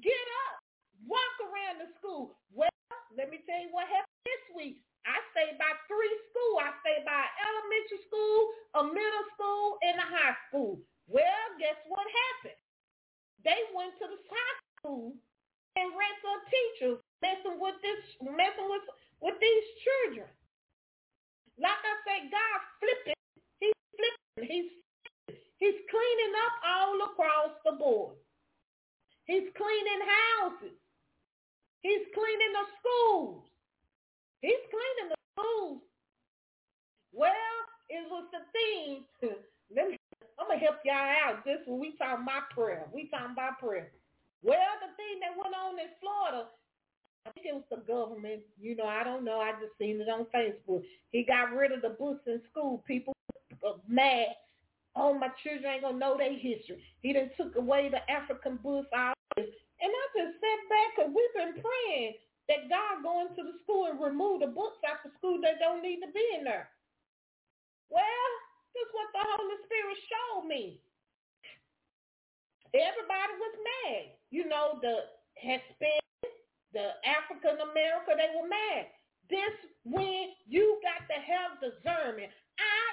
Get 0.02 0.28
up. 0.50 0.58
Walk 1.06 1.36
around 1.44 1.84
the 1.84 1.90
school. 2.00 2.40
Well, 2.56 2.72
let 3.18 3.30
me 3.30 3.44
tell 3.46 3.60
you 3.62 3.70
what 3.76 3.86
happened 3.92 4.24
this 4.26 4.46
week. 4.56 4.82
I 5.06 5.20
stayed 5.36 5.60
by 5.60 5.72
three 5.92 6.16
schools. 6.32 6.64
I 6.64 6.72
stayed 6.82 7.04
by 7.04 7.24
elementary 7.44 8.02
school, 8.08 8.40
a 8.80 8.82
middle 8.88 9.26
school, 9.36 9.78
and 9.84 9.98
a 10.00 10.08
high 10.08 10.38
school. 10.48 10.80
Well, 11.12 11.46
guess 11.60 11.78
what 11.92 12.08
happened? 12.08 12.60
They 13.44 13.60
went 13.76 13.94
to 14.00 14.08
the 14.08 14.20
high 14.32 14.58
school 14.80 15.16
and 15.78 15.88
ran 15.98 16.16
some 16.24 16.42
teachers 16.48 17.00
messing 17.22 17.60
with 17.60 17.78
this, 17.84 18.02
messing 18.24 18.70
with 18.70 18.86
with 19.22 19.38
these 19.42 19.68
children. 19.84 20.30
Like 21.60 21.82
I 21.82 21.96
said, 22.06 22.32
God 22.32 22.60
flipping. 22.80 23.22
He's 23.60 23.78
flipping. 23.96 24.50
He's 24.50 24.70
he's 25.58 25.80
cleaning 25.90 26.36
up 26.46 26.56
all 26.66 26.98
across 27.12 27.54
the 27.66 27.74
board. 27.78 28.16
He's 29.26 29.48
cleaning 29.56 30.04
houses. 30.04 30.78
He's 31.82 32.06
cleaning 32.14 32.54
the 32.54 32.66
schools. 32.80 33.44
He's 34.42 34.64
cleaning 34.72 35.10
the 35.14 35.20
schools. 35.36 35.82
Well, 37.14 37.58
it 37.90 38.04
was 38.10 38.26
the 38.34 38.44
theme. 38.52 39.06
Let 39.76 39.90
me 39.90 39.98
I'm 40.40 40.48
gonna 40.48 40.60
help 40.60 40.82
y'all 40.84 40.98
out. 41.24 41.46
This 41.46 41.62
when 41.66 41.80
we 41.80 41.96
talking 41.96 42.26
about 42.26 42.50
prayer. 42.52 42.88
We 42.92 43.08
talking 43.08 43.38
about 43.38 43.60
prayer. 43.60 43.92
Well, 44.42 44.74
the 44.84 44.92
thing 45.00 45.24
that 45.24 45.38
went 45.40 45.56
on 45.56 45.80
in 45.80 45.88
Florida, 46.04 46.52
I 47.26 47.32
think 47.32 47.48
it 47.48 47.56
was 47.56 47.64
the 47.72 47.84
government. 47.88 48.42
You 48.60 48.76
know, 48.76 48.86
I 48.86 49.04
don't 49.04 49.24
know. 49.24 49.40
I 49.40 49.52
just 49.54 49.78
seen 49.80 50.02
it 50.02 50.10
on 50.10 50.26
Facebook. 50.34 50.84
He 51.12 51.24
got 51.24 51.56
rid 51.56 51.72
of 51.72 51.82
the 51.82 51.96
books 51.98 52.24
in 52.28 52.42
school. 52.52 52.84
People 52.88 53.14
uh, 53.66 53.80
mad. 53.88 54.28
Oh, 54.96 55.18
my 55.18 55.30
children 55.42 55.66
ain't 55.74 55.84
gonna 55.84 55.98
know 55.98 56.18
their 56.18 56.34
history. 56.34 56.84
He 57.02 57.14
done 57.14 57.32
took 57.38 57.56
away 57.56 57.90
the 57.90 58.04
African 58.12 58.60
books 58.62 58.90
out. 58.94 59.16
And 59.38 59.92
I 59.92 60.04
just 60.16 60.38
sat 60.40 60.60
back 60.70 60.88
because 60.96 61.12
we've 61.12 61.36
been 61.36 61.58
praying 61.64 62.14
that 62.48 62.70
God 62.70 63.02
go 63.02 63.26
into 63.26 63.42
the 63.42 63.58
school 63.64 63.88
and 63.90 64.00
remove 64.00 64.42
the 64.42 64.52
books 64.52 64.84
out 64.88 65.02
the 65.04 65.12
school 65.18 65.40
that 65.42 65.60
don't 65.60 65.82
need 65.82 66.04
to 66.04 66.12
be 66.12 66.24
in 66.38 66.44
there. 66.44 66.70
Well, 67.90 68.30
this 68.76 68.84
is 68.84 68.92
what 68.94 69.10
the 69.16 69.24
Holy 69.24 69.58
Spirit 69.66 69.98
showed 70.12 70.46
me. 70.48 70.80
Everybody 72.74 73.34
was 73.38 73.56
mad. 73.64 74.18
You 74.30 74.50
know, 74.50 74.80
the 74.82 75.14
Hispanic, 75.36 76.04
the 76.74 76.98
African 77.06 77.58
American, 77.62 78.18
they 78.18 78.32
were 78.36 78.50
mad. 78.50 78.90
This 79.30 79.56
when 79.86 80.36
you 80.46 80.82
got 80.84 81.08
to 81.08 81.18
have 81.22 81.62
discernment. 81.64 82.32
I 82.60 82.84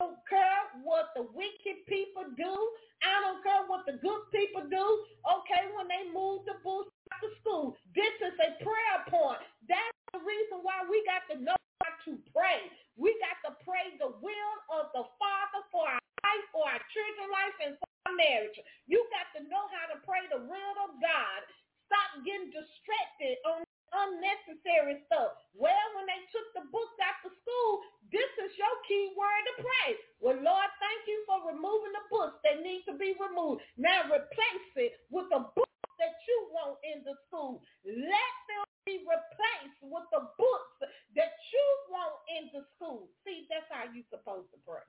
don't 0.00 0.20
care 0.28 0.76
what 0.84 1.12
the 1.16 1.24
wicked 1.32 1.86
people 1.88 2.28
do. 2.36 2.52
I 3.00 3.14
don't 3.24 3.40
care 3.40 3.64
what 3.68 3.86
the 3.88 3.96
good 4.00 4.28
people 4.32 4.68
do. 4.68 4.86
Okay, 5.24 5.72
when 5.72 5.88
they 5.88 6.08
move 6.12 6.44
the 6.44 6.60
booth 6.60 6.88
to 7.22 7.28
school, 7.40 7.76
this 7.96 8.12
is 8.20 8.36
a 8.36 8.60
prayer 8.60 8.98
point. 9.08 9.40
That's 9.68 9.96
the 10.12 10.20
reason 10.20 10.60
why 10.60 10.84
we 10.84 11.00
got 11.08 11.24
to 11.32 11.36
know 11.40 11.56
how 11.84 11.92
to 12.08 12.12
pray. 12.32 12.68
We 12.96 13.16
got 13.24 13.40
to 13.48 13.52
pray 13.64 13.96
the 14.00 14.12
will 14.20 14.56
of 14.72 14.92
the 14.92 15.04
Father 15.16 15.62
for 15.72 15.84
our 15.88 16.04
life, 16.24 16.46
for 16.52 16.64
our 16.68 16.82
children's 16.92 17.32
life, 17.32 17.56
and 17.64 17.72
for 17.80 17.88
our 18.08 18.14
marriage. 18.16 18.58
You 18.88 19.00
got 19.12 19.32
to 19.36 19.48
know 19.48 19.64
how 19.72 19.92
to 19.92 20.00
pray 20.04 20.28
the 20.28 20.44
will 20.44 20.76
of 20.88 20.92
God. 21.00 21.40
Stop 21.86 22.22
getting 22.26 22.50
distracted 22.50 23.38
on 23.46 23.62
unnecessary 23.94 25.02
stuff. 25.06 25.38
Well, 25.54 25.86
when 25.96 26.06
they 26.10 26.20
took 26.34 26.48
the 26.52 26.66
books 26.68 26.96
out 27.00 27.22
of 27.24 27.32
school, 27.40 27.72
this 28.10 28.30
is 28.46 28.52
your 28.58 28.76
key 28.86 29.14
word 29.16 29.42
to 29.50 29.54
pray. 29.62 29.88
Well, 30.20 30.38
Lord, 30.38 30.70
thank 30.82 31.02
you 31.06 31.22
for 31.26 31.48
removing 31.48 31.94
the 31.94 32.06
books 32.10 32.38
that 32.44 32.62
need 32.62 32.84
to 32.90 32.94
be 32.98 33.14
removed. 33.16 33.62
Now 33.78 34.06
replace 34.10 34.72
it 34.76 35.00
with 35.10 35.30
the 35.30 35.46
books 35.54 35.90
that 35.98 36.16
you 36.26 36.36
want 36.52 36.78
in 36.84 37.02
the 37.06 37.14
school. 37.26 37.62
Let 37.86 38.34
them 38.50 38.66
be 38.86 39.02
replaced 39.02 39.80
with 39.82 40.06
the 40.12 40.22
books 40.38 40.76
that 41.16 41.34
you 41.50 41.66
want 41.90 42.16
in 42.30 42.42
the 42.54 42.62
school. 42.76 43.08
See, 43.24 43.46
that's 43.50 43.66
how 43.70 43.88
you're 43.90 44.06
supposed 44.10 44.50
to 44.54 44.58
pray. 44.62 44.86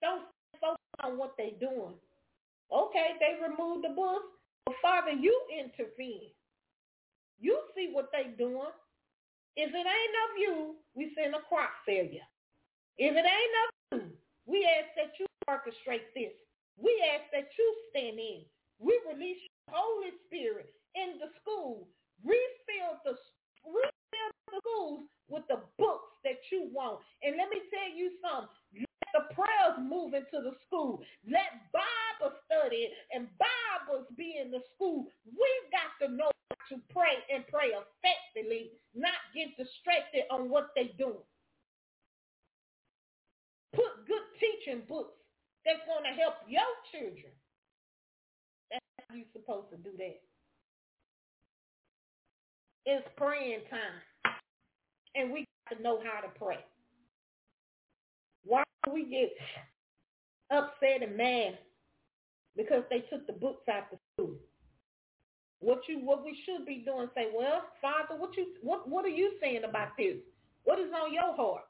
Don't 0.00 0.26
focus 0.60 0.98
on 1.04 1.18
what 1.18 1.34
they're 1.36 1.58
doing. 1.60 1.94
Okay, 2.72 3.08
they 3.20 3.38
removed 3.42 3.84
the 3.84 3.94
books. 3.94 4.32
But 4.72 4.80
Father, 4.80 5.12
you 5.12 5.36
intervene. 5.52 6.32
You 7.38 7.58
see 7.76 7.90
what 7.92 8.08
they're 8.12 8.32
doing. 8.38 8.72
If 9.56 9.68
it 9.68 9.76
ain't 9.76 10.16
of 10.24 10.32
you, 10.38 10.76
we 10.94 11.12
send 11.14 11.34
a 11.34 11.40
crop 11.48 11.70
failure. 11.84 12.24
If 12.96 13.12
it 13.12 13.26
ain't 13.26 13.56
of 13.60 14.00
you, 14.00 14.12
we 14.46 14.64
ask 14.64 14.88
that 14.96 15.12
you 15.20 15.26
orchestrate 15.48 16.08
this. 16.14 16.32
We 16.78 17.04
ask 17.12 17.28
that 17.32 17.50
you 17.58 17.74
stand 17.90 18.18
in. 18.18 18.44
We 18.78 18.98
release 19.12 19.38
your 19.68 19.76
Holy 19.76 20.12
Spirit 20.26 20.72
in 20.94 21.18
the 21.20 21.28
school 21.42 21.88
Refill 22.24 23.02
the 23.04 23.18
refill 23.66 24.30
the 24.46 24.60
schools 24.62 25.00
with 25.28 25.42
the 25.48 25.58
books 25.78 26.14
that 26.22 26.38
you 26.52 26.70
want. 26.72 27.00
And 27.22 27.36
let 27.36 27.50
me 27.50 27.58
tell 27.66 27.90
you 27.90 28.12
something. 28.22 28.86
The 29.12 29.34
prayers 29.34 29.76
move 29.78 30.14
into 30.14 30.40
the 30.40 30.56
school. 30.66 31.02
Let 31.28 31.68
Bible 31.72 32.32
study 32.46 32.88
and 33.12 33.28
Bibles 33.36 34.06
be 34.16 34.40
in 34.40 34.50
the 34.50 34.60
school. 34.74 35.06
We've 35.26 35.68
got 35.70 35.92
to 36.00 36.12
know 36.12 36.30
how 36.50 36.76
to 36.76 36.82
pray 36.88 37.20
and 37.28 37.44
pray 37.48 37.76
effectively, 37.76 38.72
not 38.94 39.20
get 39.34 39.56
distracted 39.56 40.24
on 40.30 40.48
what 40.48 40.70
they're 40.74 40.96
doing. 40.96 41.24
Put 43.74 44.06
good 44.06 44.24
teaching 44.40 44.82
books 44.88 45.16
that's 45.64 45.84
going 45.86 46.04
to 46.04 46.20
help 46.20 46.34
your 46.48 46.68
children. 46.92 47.32
That's 48.70 48.84
how 49.08 49.14
you're 49.14 49.32
supposed 49.32 49.70
to 49.70 49.76
do 49.76 49.96
that. 49.98 50.20
It's 52.84 53.08
praying 53.16 53.60
time. 53.70 54.34
And 55.14 55.32
we 55.32 55.44
got 55.68 55.76
to 55.76 55.82
know 55.82 56.00
how 56.02 56.20
to 56.20 56.28
pray. 56.38 56.58
Why 58.44 58.62
do 58.84 58.92
we 58.92 59.04
get 59.04 59.32
upset 60.50 61.02
and 61.02 61.16
mad? 61.16 61.58
Because 62.56 62.84
they 62.90 63.00
took 63.00 63.26
the 63.26 63.32
books 63.32 63.68
out 63.68 63.86
of 63.92 63.98
school. 64.14 64.36
What 65.60 65.80
you 65.88 66.00
what 66.00 66.24
we 66.24 66.36
should 66.44 66.66
be 66.66 66.82
doing, 66.84 67.08
say, 67.14 67.28
well, 67.34 67.62
Father, 67.80 68.18
what 68.18 68.36
you 68.36 68.46
what 68.62 68.88
what 68.88 69.04
are 69.04 69.14
you 69.14 69.32
saying 69.40 69.62
about 69.68 69.96
this? 69.96 70.16
What 70.64 70.78
is 70.78 70.90
on 70.92 71.12
your 71.12 71.34
heart? 71.36 71.62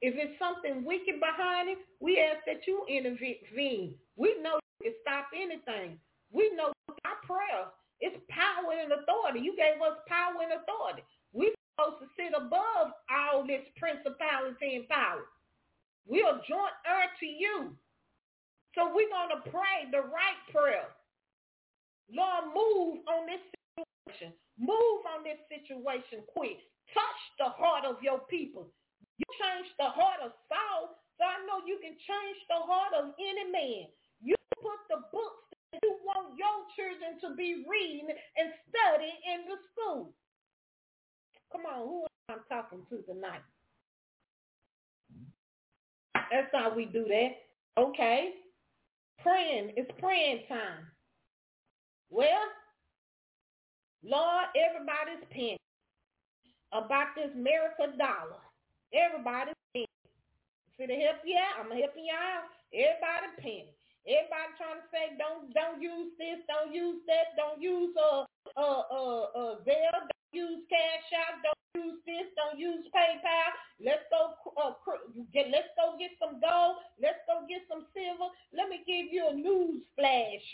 If 0.00 0.14
it's 0.16 0.38
something 0.38 0.84
wicked 0.84 1.20
behind 1.20 1.68
it, 1.68 1.78
we 2.00 2.20
ask 2.20 2.44
that 2.46 2.66
you 2.66 2.84
intervene. 2.88 3.94
We 4.16 4.36
know 4.42 4.58
you 4.80 4.90
can 4.90 4.94
stop 5.00 5.28
anything. 5.32 5.98
We 6.32 6.50
know 6.56 6.72
our 7.04 7.20
prayer 7.24 7.72
is 8.00 8.12
power 8.28 8.72
and 8.72 8.92
authority. 8.92 9.40
You 9.40 9.56
gave 9.56 9.80
us 9.80 9.96
power 10.08 10.40
and 10.42 10.60
authority. 10.60 11.04
We're 11.32 11.56
supposed 11.72 12.02
to 12.02 12.08
sit 12.16 12.32
above 12.36 12.92
all 13.08 13.46
this 13.46 13.64
principality 13.76 14.76
and 14.76 14.88
power. 14.88 15.24
We 16.06 16.22
are 16.22 16.40
joint 16.44 16.76
heir 16.84 17.08
to 17.20 17.26
you. 17.26 17.76
So 18.74 18.90
we're 18.92 19.08
going 19.08 19.32
to 19.32 19.50
pray 19.50 19.88
the 19.90 20.02
right 20.02 20.40
prayer. 20.50 20.92
Lord, 22.10 22.52
move 22.52 23.06
on 23.08 23.24
this 23.24 23.40
situation. 23.72 24.34
Move 24.58 25.00
on 25.08 25.24
this 25.24 25.40
situation 25.48 26.26
quick. 26.28 26.60
Touch 26.92 27.20
the 27.40 27.50
heart 27.56 27.88
of 27.88 28.02
your 28.02 28.20
people. 28.28 28.68
You 29.16 29.26
change 29.38 29.70
the 29.78 29.88
heart 29.88 30.20
of 30.20 30.34
Saul, 30.50 30.98
so 31.16 31.22
I 31.22 31.38
know 31.46 31.62
you 31.64 31.78
can 31.80 31.94
change 31.94 32.38
the 32.50 32.60
heart 32.66 32.92
of 32.98 33.14
any 33.16 33.46
man. 33.48 33.86
You 34.20 34.34
put 34.58 34.82
the 34.90 35.06
books 35.14 35.46
that 35.72 35.80
you 35.82 35.96
want 36.02 36.34
your 36.34 36.66
children 36.74 37.22
to 37.22 37.34
be 37.38 37.64
reading 37.64 38.10
and 38.10 38.48
studying 38.68 39.18
in 39.32 39.46
the 39.46 39.58
school. 39.70 40.12
Come 41.54 41.64
on, 41.70 41.86
who 41.86 42.06
am 42.28 42.42
I 42.42 42.54
talking 42.54 42.82
to 42.90 43.02
tonight? 43.06 43.46
That's 46.30 46.48
how 46.52 46.74
we 46.74 46.86
do 46.86 47.04
that. 47.04 47.82
Okay. 47.82 48.34
Praying. 49.22 49.72
It's 49.76 49.90
praying 49.98 50.42
time. 50.48 50.86
Well, 52.10 52.46
Lord, 54.02 54.46
everybody's 54.54 55.24
paying 55.30 55.58
about 56.72 57.14
this 57.16 57.30
America 57.34 57.96
dollar. 57.96 58.42
Everybody's 58.92 59.54
paying. 59.72 59.86
See 60.78 60.86
the 60.86 60.94
help 60.94 61.24
you 61.24 61.38
out? 61.38 61.64
I'm 61.64 61.70
helping 61.70 62.04
you 62.04 62.14
out. 62.14 62.50
Everybody 62.74 63.32
paying. 63.38 63.70
Everybody 64.04 64.50
trying 64.60 64.82
to 64.82 64.86
say 64.92 65.16
don't 65.16 65.54
don't 65.54 65.80
use 65.80 66.12
this, 66.18 66.44
don't 66.44 66.74
use 66.74 67.00
that, 67.06 67.32
don't 67.40 67.62
use 67.62 67.96
uh 67.96 68.28
uh 68.56 68.82
uh 68.92 69.22
uh 69.32 69.54
don't 69.64 70.13
use 70.34 70.66
Cash 70.68 71.08
App, 71.14 71.40
don't 71.46 71.62
use 71.78 71.98
this, 72.06 72.26
don't 72.34 72.58
use 72.58 72.84
PayPal. 72.90 73.48
Let's 73.80 74.04
go 74.10 74.34
uh, 74.58 74.74
get 75.32 75.50
let's 75.50 75.70
go 75.78 75.94
get 75.98 76.14
some 76.18 76.42
gold. 76.42 76.82
Let's 77.00 77.22
go 77.26 77.46
get 77.48 77.62
some 77.70 77.86
silver. 77.94 78.30
Let 78.52 78.68
me 78.68 78.82
give 78.86 79.10
you 79.14 79.30
a 79.30 79.34
news 79.34 79.82
flash. 79.94 80.46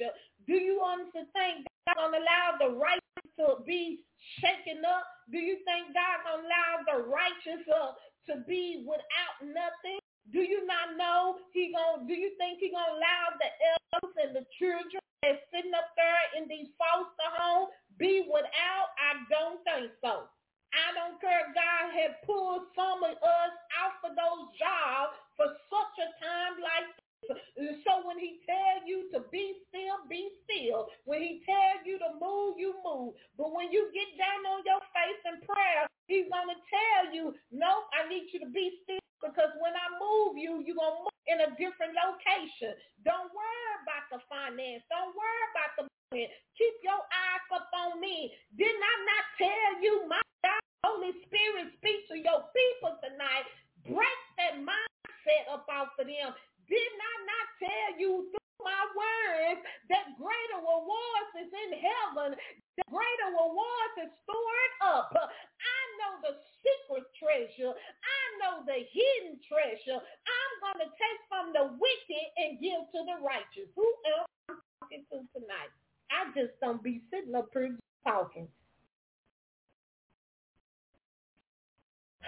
Do 0.47 0.55
you 0.55 0.81
understand 0.85 1.67
God 1.89 1.97
gonna 1.97 2.21
allow 2.21 2.61
the 2.61 2.71
righteous 2.77 3.29
to 3.41 3.65
be 3.65 4.05
shaken 4.41 4.85
up? 4.85 5.05
Do 5.33 5.39
you 5.39 5.61
think 5.65 5.93
God 5.97 6.25
gonna 6.25 6.45
allow 6.45 6.73
the 6.85 6.99
righteous 7.09 7.65
uh, 7.69 7.97
to 8.33 8.45
be 8.45 8.85
without 8.87 9.41
nothing? 9.45 10.01
Do 10.33 10.41
you 10.41 10.67
not 10.67 10.95
know 10.97 11.41
he 11.53 11.73
gonna? 11.75 12.07
do 12.07 12.15
you 12.15 12.33
think 12.39 12.61
he 12.61 12.71
gonna 12.71 12.95
allow 12.97 13.35
the 13.41 13.51
elders 13.75 14.15
and 14.21 14.33
the 14.37 14.47
children 14.61 15.03
that's 15.23 15.43
sitting 15.53 15.75
up 15.75 15.93
there 15.97 16.25
in 16.39 16.49
these 16.49 16.71
foster 16.79 17.31
homes 17.37 17.73
be 18.01 18.25
without? 18.27 18.89
I 18.97 19.21
don't 19.29 19.61
think 19.63 19.93
so. 20.01 20.27
I 20.73 20.89
don't 20.97 21.21
care 21.21 21.45
if 21.45 21.53
God 21.53 21.85
had 21.93 22.13
pulled 22.25 22.73
some 22.73 23.05
of 23.05 23.15
us 23.21 23.55
out 23.77 23.95
for 24.01 24.11
those 24.17 24.49
jobs 24.57 25.13
for 25.37 25.53
such 25.69 25.95
a 26.01 26.09
time 26.23 26.57
like 26.63 26.89
this. 26.97 27.77
So 27.85 28.07
when 28.07 28.17
he 28.17 28.41
tell 28.49 28.81
you 28.89 29.11
to 29.13 29.27
be 29.29 29.61
still, 29.69 30.01
be 30.09 30.31
still. 30.47 30.89
When 31.05 31.21
he 31.21 31.45
tell 31.45 31.85
you 31.85 31.99
to 32.01 32.17
move, 32.17 32.57
you 32.57 32.79
move. 32.81 33.19
But 33.37 33.53
when 33.53 33.69
you 33.71 33.91
get 33.93 34.15
down 34.17 34.47
on 34.49 34.65
your 34.65 34.81
face 34.95 35.23
in 35.27 35.43
prayer, 35.45 35.85
he's 36.09 36.31
going 36.33 36.49
to 36.49 36.59
tell 36.71 37.13
you, 37.13 37.35
no, 37.53 37.85
I 37.93 38.09
need 38.09 38.31
you 38.33 38.41
to 38.41 38.51
be 38.51 38.81
still 38.87 39.03
because 39.21 39.53
when 39.61 39.77
I 39.77 39.87
move 40.01 40.41
you, 40.41 40.65
you're 40.65 40.79
going 40.79 40.97
to 40.97 41.03
move 41.05 41.21
in 41.29 41.39
a 41.45 41.51
different 41.61 41.93
location. 41.93 42.73
Don't 43.05 43.29
worry 43.31 43.71
about 43.85 44.09
the 44.09 44.21
finance. 44.27 44.83
Don't 44.89 45.13
worry 45.13 45.45
about 45.53 45.71
the. 45.77 45.85
Keep 46.11 46.83
your 46.83 47.07
eyes 47.07 47.47
up 47.55 47.71
on 47.71 48.03
me. 48.03 48.35
Didn't 48.59 48.83
I 48.83 48.97
not 49.07 49.25
tell 49.39 49.71
you, 49.79 49.95
my 50.11 50.19
God, 50.43 50.59
Holy 50.83 51.15
Spirit, 51.23 51.71
speak 51.79 52.03
to 52.11 52.19
your 52.19 52.51
people 52.51 52.99
tonight. 52.99 53.47
Break 53.87 54.21
that 54.43 54.59
mindset 54.59 55.47
up 55.55 55.71
off 55.71 55.95
of 56.03 56.11
them. 56.11 56.35
Did 56.67 56.91
I 56.99 57.15
not 57.31 57.47
tell 57.63 57.91
you 57.95 58.27
through 58.27 58.59
my 58.59 58.83
words 58.91 59.63
that 59.87 60.19
greater 60.19 60.59
rewards 60.59 61.33
is 61.47 61.53
in 61.55 61.79
heaven? 61.79 62.35
The 62.75 62.85
greater 62.91 63.31
rewards 63.31 63.97
is 64.03 64.13
stored 64.27 64.75
up. 64.83 65.15
I 65.15 65.81
know 66.03 66.13
the 66.27 66.35
secret 66.59 67.07
treasure. 67.23 67.71
I 67.71 68.23
know 68.43 68.67
the 68.67 68.83
hidden 68.83 69.39
treasure. 69.47 70.03
I'm 70.03 70.53
going 70.59 70.81
to 70.83 70.91
take 70.91 71.21
from 71.31 71.55
the 71.55 71.71
wicked 71.79 72.27
and 72.35 72.59
give 72.59 72.83
to 72.99 73.01
the 73.07 73.23
righteous. 73.23 73.71
Who 73.79 73.87
else 74.11 74.27
I'm 74.51 74.59
talking 74.83 75.07
to 75.15 75.23
tonight? 75.39 75.71
I 76.11 76.31
just 76.35 76.53
don't 76.61 76.83
be 76.83 77.03
sitting 77.11 77.35
up 77.35 77.49
here 77.53 77.77
talking. 78.05 78.49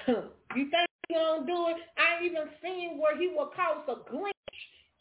you 0.09 0.71
think 0.71 0.89
he 1.09 1.15
gonna 1.15 1.47
do 1.47 1.69
it? 1.69 1.77
I 1.99 2.25
even 2.25 2.49
seen 2.63 2.99
where 2.99 3.17
he 3.19 3.29
will 3.29 3.51
cause 3.55 3.85
a 3.89 3.97
glitch 4.11 4.33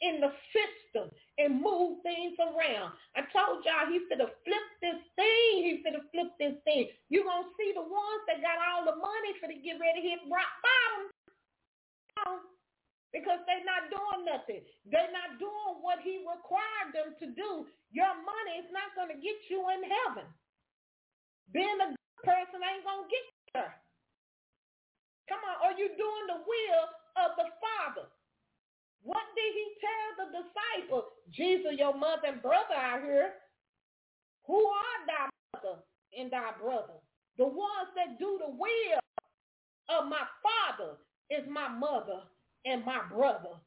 in 0.01 0.19
the 0.19 0.33
system 0.49 1.09
and 1.37 1.61
move 1.61 2.01
things 2.01 2.33
around. 2.41 2.93
I 3.15 3.21
told 3.29 3.65
y'all 3.65 3.89
he 3.89 4.01
finna 4.09 4.29
flip 4.45 4.67
this 4.81 5.01
thing. 5.15 5.53
He 5.61 5.81
finna 5.85 6.01
flip 6.09 6.33
this 6.39 6.57
thing. 6.65 6.89
You 7.09 7.23
gonna 7.23 7.49
see 7.57 7.71
the 7.73 7.85
ones 7.85 8.21
that 8.27 8.41
got 8.41 8.57
all 8.61 8.85
the 8.85 8.97
money 8.97 9.33
for 9.39 9.47
to 9.47 9.57
get 9.57 9.77
ready 9.77 10.01
to 10.01 10.07
hit 10.09 10.19
rock 10.29 10.49
bottom. 10.65 12.41
Because 13.11 13.43
they're 13.43 13.67
not 13.67 13.91
doing 13.91 14.23
nothing. 14.23 14.63
They're 14.87 15.11
not 15.11 15.35
doing 15.35 15.83
what 15.83 15.99
he 15.99 16.23
required 16.23 16.95
them 16.95 17.11
to 17.19 17.27
do. 17.35 17.67
Your 17.91 18.15
money 18.23 18.63
is 18.63 18.71
not 18.71 18.95
going 18.95 19.11
to 19.11 19.19
get 19.19 19.35
you 19.51 19.67
in 19.75 19.83
heaven. 19.83 20.27
Being 21.51 21.79
a 21.83 21.91
good 21.91 22.23
person 22.23 22.63
ain't 22.63 22.87
going 22.87 23.03
to 23.03 23.11
get 23.11 23.23
you 23.27 23.43
there. 23.59 23.75
Come 25.27 25.43
on, 25.43 25.59
are 25.63 25.75
you 25.75 25.91
doing 25.99 26.25
the 26.31 26.39
will 26.39 26.83
of 27.19 27.35
the 27.35 27.47
Father? 27.59 28.07
What 29.03 29.27
did 29.35 29.51
he 29.51 29.67
tell 29.83 30.07
the 30.23 30.27
disciples? 30.39 31.11
Jesus, 31.31 31.75
your 31.75 31.95
mother 31.95 32.31
and 32.31 32.41
brother 32.41 32.75
are 32.75 33.01
here. 33.03 33.31
Who 34.47 34.59
are 34.59 34.99
thy 35.07 35.27
mother 35.55 35.83
and 36.17 36.31
thy 36.31 36.51
brother? 36.61 36.99
The 37.37 37.45
ones 37.47 37.91
that 37.95 38.19
do 38.19 38.39
the 38.39 38.51
will 38.51 39.01
of 39.89 40.07
my 40.07 40.23
Father 40.43 40.95
is 41.29 41.47
my 41.49 41.67
mother 41.67 42.23
and 42.65 42.85
my 42.85 43.01
brother. 43.09 43.57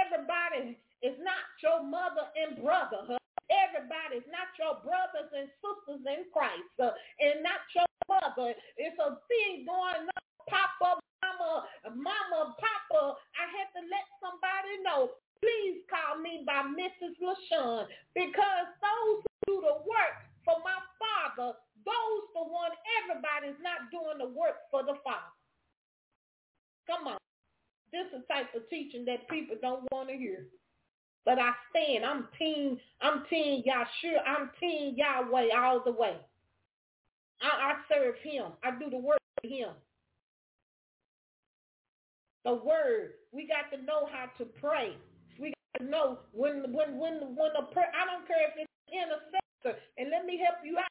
Everybody 0.00 0.78
is 1.02 1.16
not 1.20 1.44
your 1.62 1.82
mother 1.82 2.28
and 2.36 2.62
brother. 2.62 3.18
Everybody 3.50 4.24
is 4.24 4.28
not 4.32 4.48
your 4.56 4.80
brothers 4.80 5.28
and 5.36 5.48
sisters 5.60 6.02
in 6.08 6.24
Christ 6.32 6.72
and 6.78 7.42
not 7.44 7.62
your 7.76 7.90
mother. 8.08 8.56
It's 8.76 8.98
a 8.98 9.18
thing 9.28 9.66
going 9.66 10.08
on. 10.08 10.20
Up 10.82 11.00
mama, 11.22 11.64
mama, 11.94 12.40
papa, 12.58 13.16
I 13.38 13.44
had 13.50 13.70
to 13.78 13.82
let 13.86 14.06
somebody 14.18 14.82
know, 14.82 15.14
please 15.40 15.82
call 15.86 16.18
me 16.18 16.42
by 16.46 16.66
Mrs. 16.66 17.14
LaShun 17.22 17.86
because 18.14 18.66
those 18.82 19.22
who 19.22 19.32
do 19.46 19.54
the 19.62 19.76
work 19.86 20.16
for 20.44 20.58
my 20.66 20.78
father, 20.98 21.54
those 21.86 22.22
the 22.34 22.42
one 22.42 22.74
everybody's 23.02 23.58
not 23.62 23.90
doing 23.90 24.18
the 24.18 24.30
work 24.34 24.66
for 24.70 24.82
the 24.82 24.98
father. 25.02 25.32
Come 26.86 27.06
on. 27.06 27.18
This 27.92 28.06
is 28.06 28.24
the 28.26 28.34
type 28.34 28.54
of 28.56 28.68
teaching 28.70 29.04
that 29.04 29.28
people 29.28 29.56
don't 29.60 29.84
want 29.92 30.08
to 30.08 30.16
hear. 30.16 30.46
But 31.24 31.38
I 31.38 31.52
stand. 31.70 32.04
I'm 32.04 32.26
team. 32.38 32.78
I'm 33.00 33.24
team 33.28 33.62
Yahshua. 33.62 34.26
I'm 34.26 34.50
team 34.58 34.94
Yahweh 34.96 35.48
all 35.56 35.82
the 35.84 35.92
way. 35.92 36.16
I, 37.40 37.72
I 37.72 37.74
serve 37.92 38.14
him. 38.22 38.52
I 38.64 38.70
do 38.78 38.90
the 38.90 38.96
work 38.96 39.18
for 39.40 39.48
him. 39.48 39.70
The 42.44 42.54
word. 42.54 43.12
We 43.30 43.46
got 43.46 43.74
to 43.76 43.84
know 43.84 44.08
how 44.10 44.26
to 44.38 44.44
pray. 44.60 44.96
We 45.38 45.52
got 45.78 45.84
to 45.84 45.90
know 45.90 46.18
when 46.32 46.72
when 46.72 46.98
when 46.98 47.36
when 47.36 47.50
a 47.58 47.72
prayer. 47.72 47.92
I 47.94 48.06
don't 48.06 48.26
care 48.26 48.48
if 48.48 48.54
it's 48.56 48.72
intercessor. 48.90 49.78
And 49.98 50.10
let 50.10 50.24
me 50.24 50.40
help 50.42 50.58
you 50.64 50.78
out, 50.78 50.88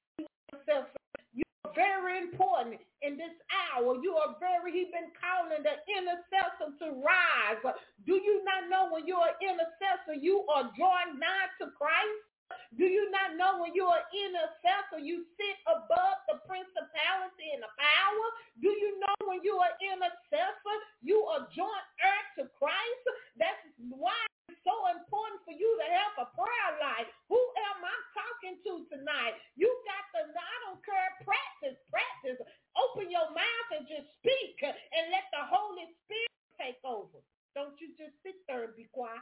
very 1.76 2.18
important 2.20 2.80
in 3.02 3.18
this 3.18 3.34
hour. 3.52 3.98
You 4.02 4.16
are 4.16 4.36
very. 4.40 4.72
He's 4.72 4.92
been 4.92 5.12
calling 5.20 5.64
the 5.64 5.76
intercessor 5.90 6.74
to 6.80 6.88
rise. 7.02 7.62
Do 8.06 8.14
you 8.16 8.44
not 8.46 8.70
know 8.70 8.94
when 8.94 9.08
you're 9.08 9.36
intercessor, 9.42 10.20
you 10.20 10.46
are 10.54 10.72
drawing 10.78 11.20
nigh 11.20 11.50
to 11.60 11.72
Christ? 11.78 12.31
Do 12.78 12.86
you 12.88 13.12
not 13.12 13.36
know 13.36 13.62
when 13.62 13.76
you're 13.76 13.92
an 13.92 14.10
intercessor, 14.12 15.04
you 15.04 15.28
sit 15.36 15.58
above 15.68 16.18
the 16.32 16.40
principality 16.48 17.52
and 17.54 17.64
the 17.64 17.74
power? 17.76 18.28
Do 18.64 18.70
you 18.72 19.00
know 19.00 19.18
when 19.28 19.44
you're 19.44 19.62
an 19.62 19.78
intercessor, 19.80 20.76
you 21.04 21.22
are 21.28 21.48
joint 21.52 21.88
heir 22.00 22.24
to 22.40 22.44
Christ? 22.56 23.06
That's 23.36 23.60
why 23.78 24.18
it's 24.48 24.60
so 24.64 24.76
important 24.94 25.44
for 25.48 25.56
you 25.56 25.70
to 25.82 25.88
have 25.88 26.14
a 26.24 26.28
prayer 26.36 26.72
life. 26.80 27.10
Who 27.32 27.40
am 27.72 27.80
I 27.84 27.96
talking 28.16 28.56
to 28.68 28.74
tonight? 28.92 29.36
You 29.56 29.68
got 29.88 30.04
to, 30.16 30.20
I 30.32 30.56
don't 30.68 30.82
care, 30.84 31.12
practice, 31.24 31.80
practice. 31.92 32.40
Open 32.76 33.12
your 33.12 33.28
mouth 33.36 33.70
and 33.76 33.88
just 33.88 34.08
speak 34.20 34.60
and 34.64 35.06
let 35.12 35.28
the 35.32 35.44
Holy 35.48 35.92
Spirit 36.08 36.36
take 36.60 36.82
over. 36.88 37.20
Don't 37.56 37.76
you 37.84 37.92
just 38.00 38.16
sit 38.24 38.40
there 38.48 38.64
and 38.64 38.76
be 38.76 38.88
quiet. 38.96 39.20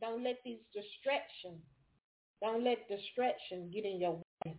Don't 0.00 0.22
let 0.22 0.38
these 0.44 0.60
distractions, 0.72 1.62
don't 2.40 2.64
let 2.64 2.88
distraction 2.88 3.70
get 3.72 3.84
in 3.84 4.00
your 4.00 4.22
way. 4.44 4.56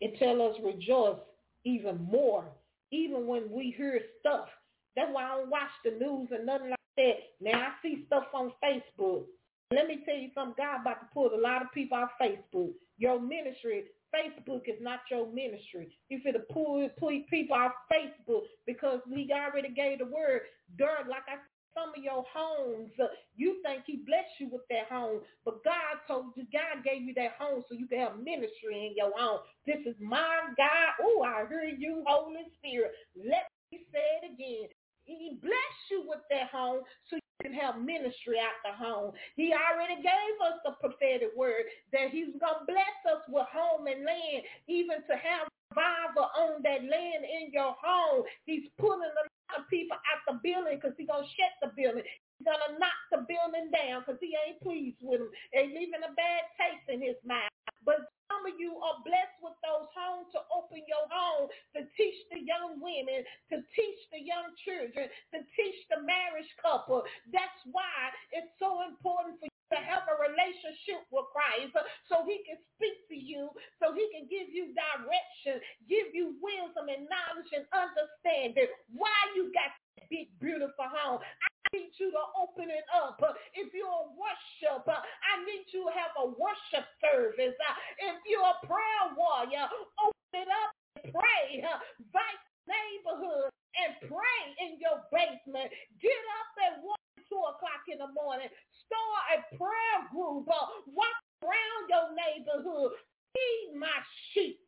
It 0.00 0.18
tell 0.18 0.42
us 0.42 0.56
rejoice 0.62 1.18
even 1.64 2.06
more, 2.10 2.44
even 2.90 3.26
when 3.26 3.50
we 3.50 3.74
hear 3.76 4.00
stuff. 4.20 4.48
That's 4.96 5.08
why 5.12 5.24
I 5.24 5.38
don't 5.38 5.50
watch 5.50 5.70
the 5.84 5.92
news 5.92 6.28
and 6.30 6.46
nothing 6.46 6.70
like 6.70 6.78
that. 6.96 7.16
Now 7.40 7.58
I 7.58 7.68
see 7.82 8.04
stuff 8.06 8.24
on 8.34 8.52
Facebook. 8.62 9.24
Let 9.72 9.88
me 9.88 10.02
tell 10.04 10.16
you 10.16 10.28
something. 10.34 10.54
God 10.58 10.82
about 10.82 11.00
to 11.00 11.06
pull 11.12 11.34
a 11.34 11.40
lot 11.40 11.62
of 11.62 11.72
people 11.72 11.98
off 11.98 12.10
Facebook. 12.20 12.72
Your 12.98 13.20
ministry, 13.20 13.84
Facebook 14.14 14.68
is 14.68 14.80
not 14.80 15.00
your 15.10 15.26
ministry. 15.32 15.88
You 16.08 16.20
to 16.20 16.38
pull, 16.52 16.88
pull 16.98 17.20
people 17.28 17.56
off 17.56 17.72
Facebook 17.92 18.42
because 18.66 19.00
we 19.10 19.32
already 19.32 19.70
gave 19.70 19.98
the 19.98 20.04
word. 20.04 20.42
Dirt, 20.78 21.08
like 21.08 21.24
I 21.28 21.38
some 21.74 21.90
of 21.96 22.02
your 22.02 22.24
homes. 22.32 22.90
You 23.36 23.60
think 23.66 23.82
he 23.86 24.02
blessed 24.06 24.38
you 24.40 24.48
with 24.50 24.62
that 24.70 24.88
home, 24.90 25.20
but 25.44 25.64
God 25.64 26.00
told 26.08 26.32
you, 26.36 26.46
God 26.52 26.84
gave 26.84 27.02
you 27.02 27.14
that 27.14 27.36
home 27.38 27.62
so 27.68 27.74
you 27.74 27.86
can 27.86 27.98
have 27.98 28.16
ministry 28.18 28.86
in 28.86 28.94
your 28.96 29.12
own. 29.18 29.38
This 29.66 29.82
is 29.86 29.96
my 30.00 30.48
God. 30.56 30.94
Oh, 31.02 31.22
I 31.22 31.44
hear 31.48 31.64
you, 31.64 32.04
Holy 32.06 32.46
Spirit. 32.58 32.92
Let 33.16 33.50
me 33.72 33.80
say 33.92 34.06
it 34.22 34.32
again. 34.32 34.68
He 35.04 35.38
blessed 35.42 35.84
you 35.90 36.04
with 36.06 36.24
that 36.30 36.48
home 36.50 36.80
so 37.10 37.16
you 37.16 37.20
can 37.42 37.52
have 37.52 37.76
ministry 37.76 38.38
at 38.40 38.56
the 38.64 38.72
home. 38.72 39.12
He 39.36 39.52
already 39.52 39.96
gave 40.00 40.36
us 40.40 40.56
the 40.64 40.72
prophetic 40.80 41.36
word 41.36 41.68
that 41.92 42.08
he's 42.10 42.32
going 42.40 42.64
to 42.64 42.66
bless 42.66 42.96
us 43.12 43.20
with 43.28 43.46
home 43.52 43.86
and 43.86 44.04
land, 44.06 44.44
even 44.66 45.04
to 45.04 45.14
have 45.16 45.48
revival 45.70 46.30
on 46.38 46.62
that 46.62 46.80
land 46.88 47.22
in 47.28 47.52
your 47.52 47.74
home. 47.82 48.24
He's 48.46 48.64
pulling 48.78 49.12
a 49.12 49.28
of 49.58 49.68
people 49.68 49.96
out 49.96 50.22
the 50.26 50.40
building 50.42 50.78
because 50.80 50.96
he's 50.98 51.08
going 51.08 51.24
to 51.24 51.30
shut 51.30 51.52
the 51.62 51.70
building. 51.76 52.04
To 52.42 52.74
knock 52.82 53.00
the 53.14 53.22
building 53.30 53.70
down 53.70 54.02
because 54.02 54.18
he 54.18 54.34
ain't 54.34 54.58
pleased 54.60 54.98
with 55.00 55.22
them. 55.22 55.30
They 55.54 55.70
leaving 55.70 56.02
a 56.02 56.12
bad 56.18 56.42
taste 56.58 56.90
in 56.90 56.98
his 57.00 57.16
mouth. 57.22 57.52
But 57.86 58.10
some 58.26 58.42
of 58.48 58.58
you 58.58 58.76
are 58.82 58.98
blessed 59.06 59.38
with 59.40 59.54
those 59.62 59.86
homes 59.94 60.32
to 60.34 60.40
open 60.50 60.82
your 60.88 61.06
home, 61.08 61.48
to 61.78 61.86
teach 61.96 62.18
the 62.32 62.40
young 62.42 62.80
women, 62.82 63.24
to 63.54 63.62
teach 63.76 64.00
the 64.10 64.20
young 64.20 64.52
children, 64.66 65.08
to 65.32 65.38
teach 65.54 65.78
the 65.92 66.02
marriage 66.02 66.50
couple. 66.60 67.04
That's 67.30 67.60
why 67.70 68.10
it's 68.32 68.50
so 68.58 68.82
important 68.88 69.38
for 69.40 69.48
you 69.48 69.62
to 69.76 69.80
have 69.80 70.04
a 70.08 70.16
relationship 70.20 71.04
with 71.12 71.28
Christ 71.32 71.76
so 72.08 72.24
he 72.26 72.42
can 72.44 72.58
speak 72.76 72.98
to 73.12 73.16
you, 73.18 73.52
so 73.80 73.92
he 73.92 74.04
can 74.12 74.26
give 74.28 74.48
you 74.52 74.72
direction, 74.74 75.60
give 75.88 76.12
you 76.16 76.36
wisdom 76.40 76.88
and 76.88 77.06
knowledge 77.08 77.50
and 77.54 77.66
understanding 77.72 78.68
why 78.92 79.16
you 79.36 79.52
got 79.54 79.72
big, 80.10 80.28
beautiful 80.40 80.88
home. 80.90 81.20
I 81.20 81.48
need 81.72 81.90
you 81.98 82.10
to 82.12 82.22
open 82.38 82.70
it 82.70 82.86
up. 82.94 83.18
If 83.54 83.74
you're 83.74 83.88
a 83.88 84.10
worship, 84.14 84.86
I 84.86 85.32
need 85.44 85.66
you 85.74 85.88
to 85.88 85.92
have 85.92 86.14
a 86.20 86.26
worship 86.30 86.86
service. 87.02 87.56
If 87.98 88.16
you're 88.26 88.46
a 88.46 88.58
prayer 88.66 89.04
warrior, 89.16 89.66
open 90.02 90.34
it 90.34 90.50
up 90.50 90.70
and 91.02 91.12
pray. 91.12 91.60
Invite 91.60 92.42
neighborhood 92.64 93.50
and 93.74 93.90
pray 94.06 94.40
in 94.62 94.78
your 94.78 95.02
basement. 95.10 95.68
Get 96.00 96.22
up 96.40 96.50
at 96.62 96.74
one, 96.80 97.00
two 97.28 97.42
o'clock 97.42 97.84
in 97.90 97.98
the 97.98 98.08
morning. 98.14 98.48
Start 98.86 99.22
a 99.34 99.38
prayer 99.58 99.98
group. 100.14 100.46
Walk 100.46 101.18
around 101.42 101.84
your 101.90 102.08
neighborhood. 102.14 102.92
Feed 103.34 103.74
my 103.76 103.98
sheep. 104.32 104.60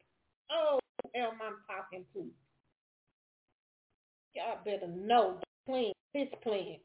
Oh, 0.51 0.79
am 1.15 1.39
I 1.41 1.55
talking 1.71 2.05
to? 2.15 2.27
Y'all 4.37 4.59
better 4.65 4.87
know 4.93 5.39
the 5.41 5.73
plan, 5.73 5.93
this 6.13 6.29
plan. 6.43 6.77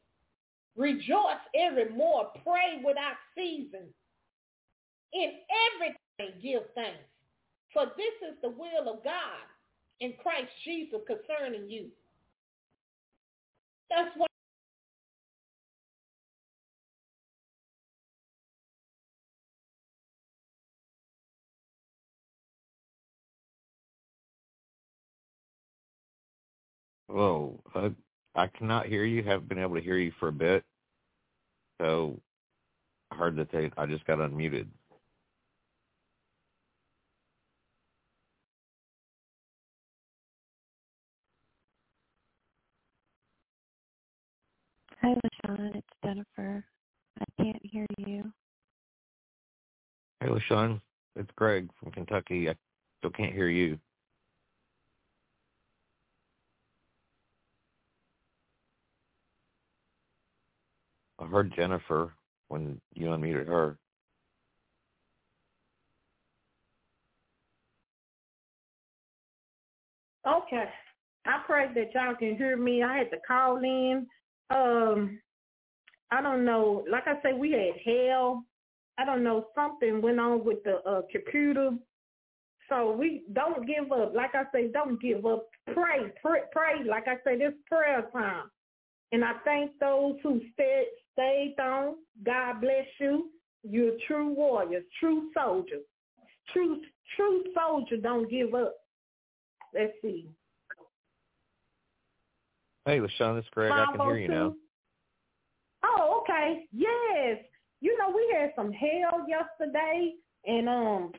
Rejoice 0.74 1.44
evermore. 1.54 2.32
Pray 2.42 2.80
without 2.82 3.16
season. 3.36 3.92
In 5.12 5.32
everything 5.76 6.40
give 6.42 6.62
thanks. 6.74 7.04
For 7.74 7.84
this 7.96 8.30
is 8.30 8.36
the 8.40 8.48
will 8.48 8.90
of 8.90 9.04
God 9.04 9.44
in 10.00 10.14
Christ 10.22 10.48
Jesus 10.64 11.00
concerning 11.06 11.68
you. 11.68 11.88
That's 13.90 14.10
why 14.16 14.26
Whoa, 27.12 27.60
I, 27.74 27.90
I 28.34 28.46
cannot 28.46 28.86
hear 28.86 29.04
you. 29.04 29.22
Haven't 29.22 29.48
been 29.48 29.58
able 29.58 29.74
to 29.74 29.82
hear 29.82 29.98
you 29.98 30.12
for 30.18 30.28
a 30.28 30.32
bit. 30.32 30.64
So 31.78 32.18
I 33.10 33.16
heard 33.16 33.36
that 33.36 33.52
they, 33.52 33.70
I 33.76 33.84
just 33.84 34.06
got 34.06 34.18
unmuted. 34.18 34.66
Hi, 45.02 45.14
LaShun. 45.14 45.76
It's 45.76 45.86
Jennifer. 46.02 46.64
I 47.20 47.42
can't 47.42 47.60
hear 47.62 47.84
you. 47.98 48.32
Hey, 50.20 50.28
LaShun. 50.28 50.80
It's 51.16 51.30
Greg 51.36 51.68
from 51.78 51.92
Kentucky. 51.92 52.48
I 52.48 52.54
still 53.00 53.10
can't 53.10 53.34
hear 53.34 53.48
you. 53.48 53.78
I 61.22 61.26
heard 61.26 61.54
Jennifer 61.54 62.14
when 62.48 62.80
you 62.94 63.06
unmuted 63.06 63.46
her. 63.46 63.78
Okay. 70.26 70.64
I 71.24 71.40
pray 71.46 71.68
that 71.74 71.94
y'all 71.94 72.16
can 72.16 72.36
hear 72.36 72.56
me. 72.56 72.82
I 72.82 72.98
had 72.98 73.10
to 73.10 73.18
call 73.26 73.58
in. 73.58 74.06
Um, 74.50 75.20
I 76.10 76.20
don't 76.20 76.44
know. 76.44 76.84
Like 76.90 77.04
I 77.06 77.14
said, 77.22 77.38
we 77.38 77.52
had 77.52 77.80
hell. 77.84 78.44
I 78.98 79.04
don't 79.04 79.22
know. 79.22 79.46
Something 79.54 80.02
went 80.02 80.18
on 80.18 80.44
with 80.44 80.62
the 80.64 80.78
uh, 80.88 81.02
computer. 81.10 81.70
So 82.68 82.92
we 82.92 83.22
don't 83.32 83.66
give 83.66 83.92
up. 83.92 84.12
Like 84.14 84.34
I 84.34 84.44
say, 84.52 84.70
don't 84.72 85.00
give 85.00 85.24
up. 85.24 85.46
Pray, 85.72 86.12
pray, 86.20 86.40
pray. 86.50 86.84
Like 86.84 87.06
I 87.06 87.16
say, 87.24 87.38
this 87.38 87.54
prayer 87.68 88.08
time. 88.12 88.50
And 89.12 89.24
I 89.24 89.32
thank 89.44 89.78
those 89.78 90.16
who 90.22 90.40
stayed, 90.54 90.88
stayed 91.12 91.56
on. 91.60 91.96
God 92.24 92.60
bless 92.60 92.86
you. 92.98 93.30
You're 93.62 93.96
true 94.06 94.32
warriors, 94.34 94.84
true 94.98 95.30
soldiers. 95.34 95.82
True, 96.52 96.80
true 97.16 97.44
soldier 97.54 97.98
don't 97.98 98.28
give 98.28 98.54
up. 98.54 98.74
Let's 99.74 99.92
see. 100.02 100.28
Hey, 102.84 102.98
LaShun, 102.98 103.38
it's 103.38 103.48
Greg. 103.50 103.70
I 103.70 103.86
can 103.92 104.00
hear 104.00 104.18
you 104.18 104.28
now. 104.28 104.54
Oh, 105.84 106.22
okay. 106.22 106.64
Yes. 106.72 107.38
You 107.80 107.96
know, 107.98 108.14
we 108.14 108.34
had 108.36 108.52
some 108.56 108.72
hail 108.72 109.24
yesterday, 109.28 110.14
and 110.46 110.68
um, 110.68 111.12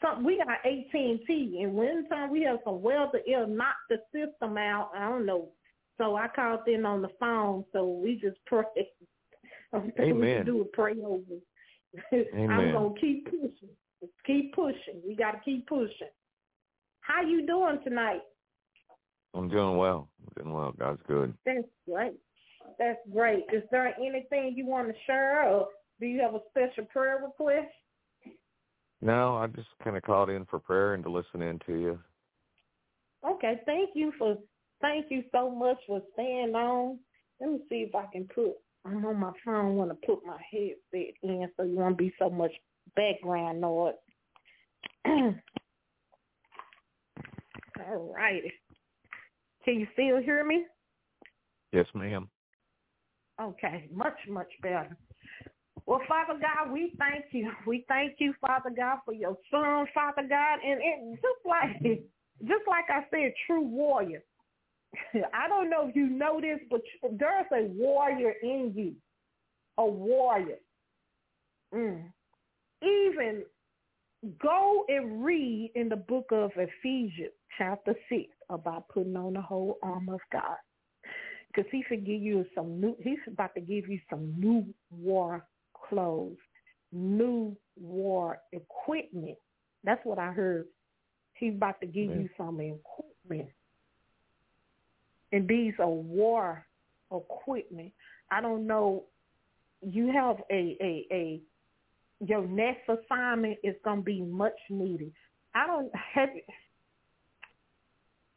some 0.00 0.24
we 0.24 0.38
got 0.38 0.48
AT 0.48 0.92
and 0.92 1.20
T, 1.26 1.60
and 1.62 1.74
one 1.74 2.08
time 2.08 2.30
we 2.30 2.42
had 2.42 2.58
some 2.64 2.82
weather. 2.82 3.20
It'll 3.26 3.46
knock 3.46 3.76
the 3.88 3.98
system 4.12 4.56
out. 4.56 4.90
I 4.96 5.08
don't 5.08 5.26
know. 5.26 5.48
So 5.98 6.16
I 6.16 6.28
called 6.28 6.66
in 6.66 6.84
on 6.84 7.02
the 7.02 7.10
phone. 7.20 7.64
So 7.72 7.88
we 7.88 8.20
just 8.20 8.38
pray. 8.46 8.64
Amen. 9.74 10.20
we 10.20 10.44
do 10.44 10.60
a 10.62 10.64
pray 10.64 10.94
over. 11.04 11.22
Amen. 12.12 12.50
I'm 12.50 12.72
gonna 12.72 13.00
keep 13.00 13.24
pushing. 13.26 13.70
Keep 14.26 14.54
pushing. 14.54 15.00
We 15.06 15.14
got 15.14 15.32
to 15.32 15.40
keep 15.44 15.66
pushing. 15.66 16.08
How 17.00 17.22
you 17.22 17.46
doing 17.46 17.78
tonight? 17.84 18.22
I'm 19.34 19.48
doing 19.48 19.76
well. 19.76 20.08
I'm 20.20 20.42
doing 20.42 20.54
well. 20.54 20.72
God's 20.78 21.02
good. 21.06 21.34
That's 21.44 21.66
great. 21.88 22.14
That's 22.78 22.98
great. 23.12 23.44
Is 23.52 23.62
there 23.70 23.94
anything 23.98 24.54
you 24.56 24.66
want 24.66 24.88
to 24.88 24.94
share, 25.06 25.48
or 25.48 25.68
do 26.00 26.06
you 26.06 26.20
have 26.20 26.34
a 26.34 26.40
special 26.50 26.84
prayer 26.86 27.20
request? 27.22 27.72
No, 29.02 29.36
I 29.36 29.48
just 29.48 29.68
kind 29.82 29.96
of 29.96 30.02
called 30.02 30.30
in 30.30 30.46
for 30.46 30.58
prayer 30.58 30.94
and 30.94 31.04
to 31.04 31.10
listen 31.10 31.42
in 31.42 31.58
to 31.66 31.72
you. 31.72 31.98
Okay, 33.28 33.60
thank 33.66 33.90
you 33.94 34.12
for 34.18 34.36
thank 34.80 35.06
you 35.10 35.22
so 35.32 35.50
much 35.50 35.78
for 35.86 36.00
staying 36.14 36.54
on. 36.54 36.98
Let 37.40 37.50
me 37.50 37.58
see 37.68 37.86
if 37.88 37.94
I 37.94 38.06
can 38.12 38.28
put 38.34 38.54
I'm 38.84 39.04
on 39.06 39.18
my 39.18 39.32
phone 39.44 39.76
want 39.76 39.90
to 39.90 40.06
put 40.06 40.24
my 40.26 40.38
headset 40.50 41.14
in 41.22 41.48
so 41.56 41.62
you 41.62 41.76
won't 41.76 41.96
be 41.96 42.12
so 42.18 42.28
much 42.28 42.52
background 42.96 43.60
noise. 43.60 43.94
All 45.06 45.34
righty. 48.14 48.52
Can 49.64 49.80
you 49.80 49.86
still 49.94 50.20
hear 50.22 50.44
me? 50.44 50.66
Yes, 51.72 51.86
ma'am. 51.94 52.28
Okay, 53.40 53.88
much, 53.92 54.16
much 54.28 54.52
better. 54.62 54.96
Well, 55.86 56.00
Father 56.06 56.38
God, 56.40 56.72
we 56.72 56.92
thank 56.98 57.24
you. 57.32 57.50
We 57.66 57.84
thank 57.88 58.16
you, 58.18 58.34
Father 58.40 58.70
God, 58.74 58.98
for 59.04 59.12
your 59.12 59.36
son, 59.50 59.86
Father 59.94 60.26
God, 60.28 60.58
and 60.64 60.80
it 60.80 61.14
just 61.16 61.44
like 61.44 61.82
just 62.42 62.62
like 62.68 62.84
I 62.90 63.04
said, 63.10 63.32
true 63.46 63.62
warrior. 63.62 64.22
I 65.34 65.48
don't 65.48 65.70
know 65.70 65.88
if 65.88 65.96
you 65.96 66.08
know 66.08 66.40
this, 66.40 66.58
but 66.70 66.80
there's 67.18 67.46
a 67.52 67.64
warrior 67.72 68.34
in 68.42 68.72
you, 68.74 68.94
a 69.78 69.86
warrior. 69.86 70.58
Mm. 71.74 72.04
Even 72.82 73.42
go 74.40 74.84
and 74.88 75.24
read 75.24 75.72
in 75.74 75.88
the 75.88 75.96
book 75.96 76.26
of 76.30 76.50
Ephesians, 76.56 77.32
chapter 77.58 77.94
six, 78.08 78.28
about 78.50 78.88
putting 78.88 79.16
on 79.16 79.34
the 79.34 79.40
whole 79.40 79.78
armor 79.82 80.14
of 80.14 80.20
God, 80.32 80.56
because 81.48 81.70
He 81.70 81.84
should 81.88 82.06
give 82.06 82.22
you 82.22 82.44
some 82.54 82.80
new. 82.80 82.96
He's 83.02 83.18
about 83.26 83.54
to 83.54 83.60
give 83.60 83.88
you 83.88 84.00
some 84.10 84.34
new 84.38 84.66
war 84.90 85.46
clothes, 85.88 86.36
new 86.92 87.56
war 87.76 88.38
equipment. 88.52 89.36
That's 89.82 90.00
what 90.04 90.18
I 90.18 90.32
heard. 90.32 90.66
He's 91.34 91.54
about 91.54 91.80
to 91.80 91.86
give 91.86 92.10
you 92.10 92.28
some 92.38 92.60
equipment 92.60 93.50
and 95.34 95.48
these 95.48 95.74
are 95.80 95.88
war 95.88 96.64
equipment. 97.12 97.92
I 98.30 98.40
don't 98.40 98.66
know. 98.66 99.04
You 99.82 100.12
have 100.12 100.36
a 100.50 100.76
a 100.80 101.06
a 101.12 101.40
your 102.24 102.46
next 102.46 102.88
assignment 102.88 103.58
is 103.64 103.74
going 103.84 103.98
to 103.98 104.04
be 104.04 104.22
much 104.22 104.54
needed. 104.70 105.12
I 105.54 105.66
don't 105.66 105.90
have. 106.14 106.28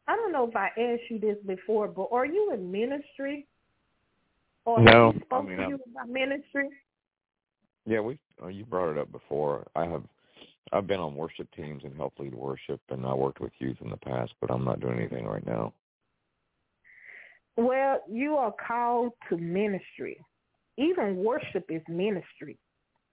I 0.08 0.16
don't 0.16 0.32
know 0.32 0.48
if 0.48 0.56
I 0.56 0.66
asked 0.68 1.10
you 1.10 1.20
this 1.20 1.36
before, 1.46 1.86
but 1.86 2.08
are 2.10 2.26
you 2.26 2.52
in 2.52 2.70
ministry? 2.70 3.46
Or 4.64 4.82
no, 4.82 5.12
have 5.12 5.22
spoke 5.22 5.44
I 5.44 5.48
mean, 5.48 5.56
to 5.58 5.68
you 5.68 5.78
about 5.90 6.08
ministry? 6.08 6.68
Yeah, 7.86 8.00
we. 8.00 8.18
Oh, 8.42 8.48
you 8.48 8.64
brought 8.64 8.90
it 8.90 8.98
up 8.98 9.12
before. 9.12 9.66
I 9.76 9.84
have. 9.84 10.02
I've 10.72 10.86
been 10.86 11.00
on 11.00 11.14
worship 11.14 11.48
teams 11.56 11.84
and 11.84 11.96
helped 11.96 12.20
lead 12.20 12.34
worship, 12.34 12.80
and 12.90 13.06
I 13.06 13.14
worked 13.14 13.40
with 13.40 13.52
youth 13.58 13.78
in 13.80 13.88
the 13.88 13.96
past, 13.96 14.32
but 14.40 14.50
I'm 14.50 14.64
not 14.64 14.80
doing 14.80 14.98
anything 14.98 15.24
right 15.26 15.46
now. 15.46 15.72
Well, 17.58 18.00
you 18.08 18.36
are 18.36 18.54
called 18.64 19.14
to 19.28 19.36
ministry. 19.36 20.16
Even 20.76 21.16
worship 21.16 21.64
is 21.68 21.82
ministry. 21.88 22.56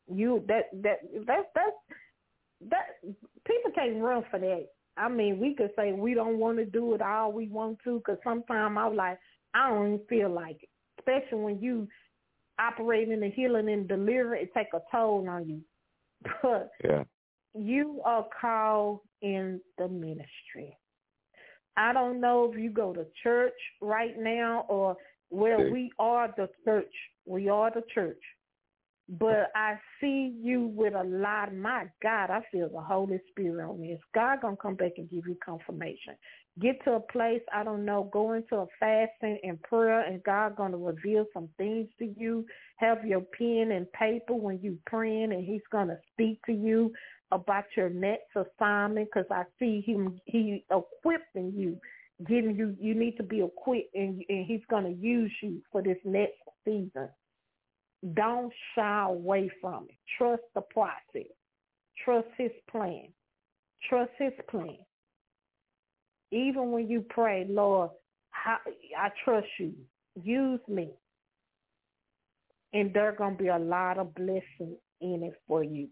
You 0.07 0.43
that 0.47 0.65
that 0.83 0.99
that's 1.25 1.47
that's 1.55 2.69
that 2.69 3.15
people 3.43 3.71
can't 3.73 3.99
run 3.99 4.23
for 4.29 4.39
that. 4.39 4.67
I 4.97 5.09
mean, 5.09 5.39
we 5.39 5.55
could 5.55 5.71
say 5.75 5.93
we 5.93 6.13
don't 6.13 6.37
want 6.37 6.59
to 6.59 6.65
do 6.65 6.93
it 6.93 7.01
all 7.01 7.31
we 7.31 7.47
want 7.47 7.79
to, 7.85 7.97
because 7.97 8.19
sometimes 8.23 8.77
I'm 8.77 8.95
like, 8.95 9.17
I 9.55 9.69
don't 9.69 9.95
even 9.95 9.99
feel 10.07 10.29
like 10.29 10.61
it. 10.61 10.69
Especially 10.99 11.43
when 11.43 11.59
you 11.59 11.87
operate 12.59 13.09
in 13.09 13.21
the 13.21 13.31
healing 13.31 13.67
and 13.67 13.87
deliverance, 13.87 14.47
it 14.53 14.57
take 14.57 14.67
a 14.75 14.81
toll 14.91 15.27
on 15.27 15.49
you. 15.49 15.61
But 16.43 16.69
yeah. 16.83 17.03
you 17.55 17.99
are 18.05 18.27
called 18.39 18.99
in 19.23 19.59
the 19.79 19.87
ministry. 19.87 20.77
I 21.77 21.93
don't 21.93 22.21
know 22.21 22.49
if 22.51 22.59
you 22.59 22.69
go 22.69 22.93
to 22.93 23.05
church 23.23 23.53
right 23.81 24.17
now 24.17 24.65
or 24.69 24.97
well, 25.29 25.61
okay. 25.61 25.69
we 25.71 25.91
are 25.99 26.33
the 26.37 26.49
church. 26.63 26.93
We 27.25 27.49
are 27.49 27.71
the 27.71 27.83
church. 27.93 28.21
But 29.07 29.51
I 29.53 29.75
see 30.01 30.35
you 30.41 30.71
with 30.75 30.95
a 30.95 31.03
lot. 31.03 31.53
My 31.53 31.85
God, 32.01 32.31
I 32.31 32.41
feel 32.51 32.69
the 32.69 32.81
Holy 32.81 33.19
Spirit 33.29 33.63
on 33.63 33.79
me. 33.79 33.89
this. 33.91 33.99
God 34.15 34.41
gonna 34.41 34.57
come 34.57 34.75
back 34.75 34.93
and 34.97 35.09
give 35.09 35.27
you 35.27 35.37
confirmation. 35.45 36.15
Get 36.59 36.83
to 36.85 36.93
a 36.93 36.99
place 36.99 37.41
I 37.53 37.63
don't 37.63 37.85
know. 37.85 38.09
Go 38.11 38.33
into 38.33 38.55
a 38.55 38.65
fasting 38.79 39.37
and 39.43 39.61
prayer, 39.61 40.01
and 40.01 40.23
God 40.23 40.55
gonna 40.55 40.77
reveal 40.77 41.25
some 41.33 41.49
things 41.57 41.87
to 41.99 42.05
you. 42.17 42.47
Have 42.77 43.05
your 43.05 43.21
pen 43.21 43.73
and 43.73 43.91
paper 43.91 44.33
when 44.33 44.59
you 44.63 44.79
praying, 44.87 45.33
and 45.33 45.45
He's 45.45 45.61
gonna 45.71 45.99
speak 46.13 46.39
to 46.47 46.53
you 46.53 46.91
about 47.31 47.65
your 47.75 47.89
next 47.89 48.29
assignment 48.35 49.09
because 49.11 49.29
I 49.31 49.43
see 49.59 49.81
him 49.81 50.19
he 50.25 50.63
equipping 50.71 51.53
you, 51.55 51.77
giving 52.27 52.55
you 52.55 52.75
you 52.79 52.95
need 52.95 53.17
to 53.17 53.23
be 53.23 53.41
equipped 53.41 53.95
and, 53.95 54.23
and 54.29 54.45
he's 54.45 54.61
going 54.69 54.83
to 54.83 55.01
use 55.01 55.31
you 55.41 55.61
for 55.71 55.81
this 55.81 55.97
next 56.03 56.37
season. 56.63 57.09
Don't 58.13 58.53
shy 58.75 59.05
away 59.07 59.49
from 59.59 59.85
it. 59.89 59.95
Trust 60.17 60.43
the 60.53 60.61
process. 60.61 61.31
Trust 62.03 62.27
his 62.37 62.51
plan. 62.69 63.07
Trust 63.89 64.11
his 64.19 64.33
plan. 64.49 64.77
Even 66.31 66.71
when 66.71 66.87
you 66.87 67.03
pray, 67.09 67.45
Lord, 67.49 67.89
how, 68.29 68.57
I 68.97 69.09
trust 69.23 69.47
you. 69.59 69.73
Use 70.21 70.59
me. 70.67 70.89
And 72.73 72.93
there's 72.93 73.17
going 73.17 73.37
to 73.37 73.43
be 73.43 73.49
a 73.49 73.57
lot 73.57 73.97
of 73.97 74.13
blessing 74.13 74.77
in 75.01 75.23
it 75.23 75.33
for 75.47 75.63
you 75.63 75.87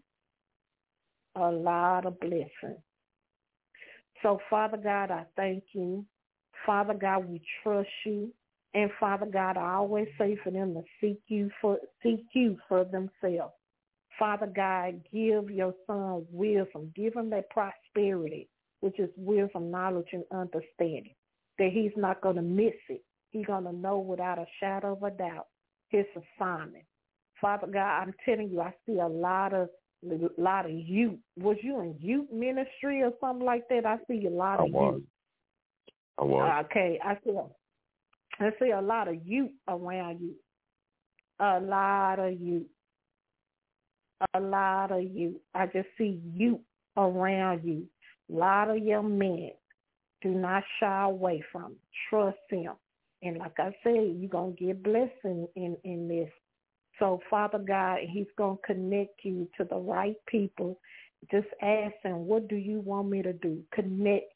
a 1.36 1.50
lot 1.50 2.06
of 2.06 2.18
blessing. 2.20 2.78
So, 4.22 4.38
Father 4.48 4.76
God, 4.76 5.10
I 5.10 5.24
thank 5.36 5.64
you. 5.72 6.04
Father 6.64 6.94
God, 6.94 7.28
we 7.28 7.42
trust 7.62 7.88
you. 8.06 8.32
And 8.74 8.90
Father 8.98 9.26
God, 9.26 9.56
I 9.56 9.74
always 9.74 10.08
say 10.18 10.36
for 10.42 10.50
them 10.50 10.74
to 10.74 10.82
seek 11.00 11.20
you 11.28 11.50
for 11.60 11.78
seek 12.02 12.26
you 12.32 12.58
for 12.68 12.84
themselves. 12.84 13.54
Father 14.18 14.46
God, 14.46 15.00
give 15.12 15.50
your 15.50 15.74
son 15.86 16.24
wisdom. 16.30 16.92
Give 16.96 17.14
him 17.14 17.30
that 17.30 17.50
prosperity, 17.50 18.48
which 18.80 18.98
is 18.98 19.10
wisdom, 19.16 19.70
knowledge, 19.70 20.08
and 20.12 20.24
understanding. 20.32 21.14
That 21.58 21.70
he's 21.72 21.92
not 21.96 22.20
going 22.20 22.36
to 22.36 22.42
miss 22.42 22.74
it. 22.88 23.04
He's 23.30 23.46
going 23.46 23.64
to 23.64 23.72
know 23.72 23.98
without 23.98 24.38
a 24.38 24.46
shadow 24.60 24.92
of 24.92 25.02
a 25.02 25.10
doubt 25.10 25.46
his 25.88 26.04
assignment. 26.16 26.84
Father 27.40 27.66
God, 27.66 28.02
I'm 28.02 28.14
telling 28.24 28.50
you, 28.50 28.60
I 28.60 28.72
see 28.86 28.98
a 28.98 29.06
lot 29.06 29.52
of 29.52 29.68
a 30.04 30.40
lot 30.40 30.66
of 30.66 30.72
youth. 30.72 31.18
Was 31.38 31.56
you 31.62 31.80
in 31.80 31.96
youth 32.00 32.28
ministry 32.32 33.02
or 33.02 33.12
something 33.20 33.44
like 33.44 33.68
that? 33.68 33.86
I 33.86 33.98
see 34.08 34.26
a 34.26 34.30
lot 34.30 34.60
I 34.60 34.64
of 34.64 34.72
was. 34.72 34.94
youth. 34.96 35.04
I 36.18 36.24
was. 36.24 36.64
Okay, 36.66 36.98
I 37.04 37.18
see. 37.24 37.36
I 38.40 38.50
see 38.60 38.70
a 38.70 38.80
lot 38.80 39.08
of 39.08 39.16
youth 39.26 39.50
around 39.68 40.20
you. 40.20 40.34
A 41.40 41.60
lot 41.60 42.18
of 42.18 42.40
youth. 42.40 42.66
A 44.34 44.40
lot 44.40 44.92
of 44.92 45.02
youth. 45.02 45.36
I 45.54 45.66
just 45.66 45.88
see 45.98 46.20
youth 46.34 46.60
around 46.96 47.64
you. 47.64 47.84
A 48.30 48.38
lot 48.38 48.70
of 48.70 48.78
young 48.78 49.18
men. 49.18 49.50
Do 50.22 50.30
not 50.30 50.62
shy 50.80 51.04
away 51.04 51.44
from 51.52 51.72
it. 51.72 51.78
Trust 52.08 52.38
him. 52.48 52.72
And 53.22 53.38
like 53.38 53.58
I 53.58 53.74
said, 53.82 54.14
you're 54.16 54.28
gonna 54.28 54.52
get 54.52 54.82
blessing 54.82 55.48
in 55.56 55.76
in 55.84 56.08
this. 56.08 56.30
So, 56.98 57.20
Father 57.28 57.58
God, 57.58 57.98
He's 58.08 58.26
going 58.38 58.56
to 58.56 58.74
connect 58.74 59.24
you 59.24 59.48
to 59.56 59.64
the 59.64 59.76
right 59.76 60.16
people. 60.26 60.78
Just 61.30 61.48
ask 61.62 61.94
Him, 62.02 62.26
what 62.26 62.48
do 62.48 62.56
you 62.56 62.80
want 62.80 63.08
me 63.08 63.22
to 63.22 63.32
do? 63.32 63.62
Connect, 63.72 64.26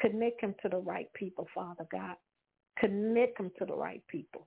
connect 0.00 0.42
Him 0.42 0.54
to 0.62 0.68
the 0.68 0.78
right 0.78 1.12
people, 1.14 1.46
Father 1.54 1.86
God. 1.92 2.16
Connect 2.78 3.38
Him 3.38 3.50
to 3.58 3.66
the 3.66 3.74
right 3.74 4.02
people. 4.08 4.46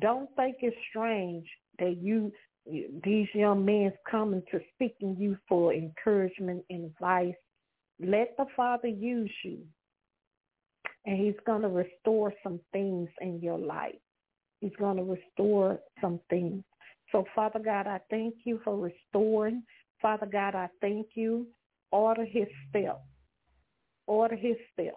Don't 0.00 0.28
think 0.34 0.56
it's 0.60 0.76
strange 0.90 1.46
that 1.78 1.98
you, 2.00 2.32
these 2.66 3.28
young 3.34 3.64
men 3.64 3.92
coming 4.10 4.42
to 4.50 4.60
seeking 4.78 5.16
you 5.18 5.36
for 5.48 5.72
encouragement 5.72 6.64
and 6.70 6.86
advice. 6.86 7.34
Let 8.00 8.36
the 8.36 8.46
Father 8.56 8.88
use 8.88 9.30
you. 9.44 9.58
And 11.06 11.18
He's 11.18 11.38
going 11.46 11.62
to 11.62 11.68
restore 11.68 12.32
some 12.42 12.58
things 12.72 13.08
in 13.20 13.40
your 13.40 13.58
life. 13.58 13.94
He's 14.60 14.74
going 14.78 14.96
to 14.96 15.04
restore 15.04 15.78
some 16.00 16.18
things. 16.30 16.64
So, 17.14 17.24
Father 17.32 17.60
God, 17.60 17.86
I 17.86 18.00
thank 18.10 18.34
you 18.42 18.60
for 18.64 18.76
restoring. 18.76 19.62
Father 20.02 20.26
God, 20.26 20.56
I 20.56 20.68
thank 20.80 21.10
you. 21.14 21.46
Order 21.92 22.24
his 22.24 22.48
steps. 22.68 22.98
Order 24.08 24.34
his 24.34 24.56
steps. 24.72 24.96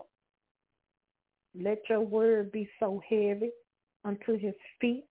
Let 1.53 1.77
your 1.87 2.01
word 2.01 2.51
be 2.51 2.67
so 2.79 2.99
heavy 3.07 3.51
unto 4.03 4.35
his 4.35 4.55
feet 4.81 5.05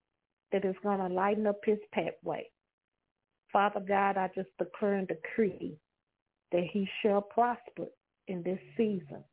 that 0.51 0.65
it's 0.65 0.77
going 0.83 0.99
to 0.99 1.07
lighten 1.07 1.47
up 1.47 1.61
his 1.63 1.77
pathway. 1.93 2.45
Father 3.53 3.79
God, 3.79 4.17
I 4.17 4.29
just 4.35 4.49
declare 4.59 4.95
and 4.95 5.07
decree 5.07 5.77
that 6.51 6.65
he 6.73 6.89
shall 7.01 7.21
prosper 7.21 7.85
in 8.27 8.43
this 8.43 8.59
season. 8.75 9.23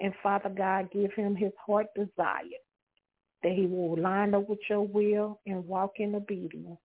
And 0.00 0.12
Father 0.22 0.50
God, 0.50 0.90
give 0.92 1.14
him 1.14 1.34
his 1.34 1.52
heart 1.66 1.86
desire 1.96 2.60
that 3.42 3.52
he 3.52 3.64
will 3.64 3.98
line 3.98 4.34
up 4.34 4.50
with 4.50 4.58
your 4.68 4.86
will 4.86 5.40
and 5.46 5.66
walk 5.66 5.92
in 5.96 6.14
obedience. 6.14 6.78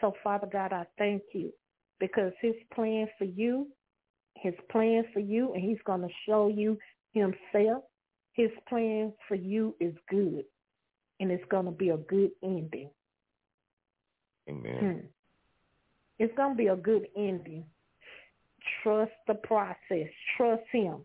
So 0.00 0.14
Father 0.22 0.48
God, 0.50 0.72
I 0.72 0.86
thank 0.98 1.22
you 1.32 1.52
because 2.00 2.32
his 2.40 2.54
plan 2.74 3.06
for 3.18 3.24
you, 3.24 3.68
his 4.36 4.54
plan 4.70 5.04
for 5.12 5.20
you, 5.20 5.52
and 5.54 5.62
he's 5.62 5.78
going 5.86 6.02
to 6.02 6.08
show 6.26 6.48
you 6.48 6.78
himself. 7.12 7.84
His 8.32 8.50
plan 8.68 9.12
for 9.28 9.36
you 9.36 9.74
is 9.80 9.94
good, 10.10 10.44
and 11.20 11.30
it's 11.30 11.44
going 11.50 11.66
to 11.66 11.70
be 11.70 11.90
a 11.90 11.96
good 11.96 12.30
ending. 12.42 12.90
Amen. 14.48 14.78
Hmm. 14.78 15.06
It's 16.18 16.34
going 16.36 16.52
to 16.52 16.56
be 16.56 16.66
a 16.66 16.76
good 16.76 17.06
ending. 17.16 17.64
Trust 18.82 19.12
the 19.26 19.34
process. 19.34 20.08
Trust 20.36 20.62
him. 20.72 20.98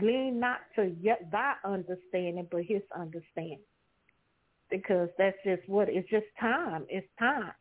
Lean 0.00 0.38
not 0.38 0.60
to 0.76 0.94
yet 1.00 1.28
thy 1.30 1.54
understanding, 1.64 2.46
but 2.50 2.62
his 2.62 2.82
understanding. 2.96 3.60
Because 4.70 5.08
that's 5.18 5.36
just 5.44 5.68
what 5.68 5.88
it's 5.88 6.08
just 6.08 6.26
time. 6.40 6.86
It's 6.88 7.06
time. 7.18 7.52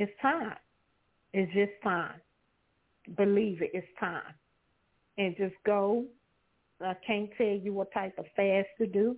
It's 0.00 0.12
time. 0.22 0.54
It's 1.32 1.52
just 1.52 1.72
time. 1.82 2.20
Believe 3.16 3.62
it. 3.62 3.72
It's 3.74 3.86
time. 3.98 4.32
And 5.18 5.36
just 5.36 5.56
go. 5.66 6.04
I 6.80 6.94
can't 7.04 7.28
tell 7.36 7.48
you 7.48 7.72
what 7.72 7.92
type 7.92 8.16
of 8.16 8.26
fast 8.36 8.68
to 8.78 8.86
do, 8.86 9.16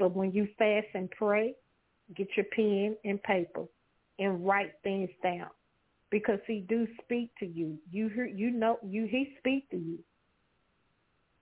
but 0.00 0.16
when 0.16 0.32
you 0.32 0.48
fast 0.58 0.88
and 0.94 1.08
pray, 1.12 1.54
get 2.16 2.26
your 2.36 2.46
pen 2.56 2.96
and 3.04 3.22
paper 3.22 3.66
and 4.18 4.44
write 4.44 4.72
things 4.82 5.10
down 5.22 5.50
because 6.10 6.40
he 6.48 6.64
do 6.68 6.88
speak 7.04 7.30
to 7.38 7.46
you. 7.46 7.78
You 7.92 8.08
hear, 8.08 8.26
you 8.26 8.50
know, 8.50 8.80
you 8.82 9.06
he 9.06 9.36
speak 9.38 9.70
to 9.70 9.76
you. 9.76 10.00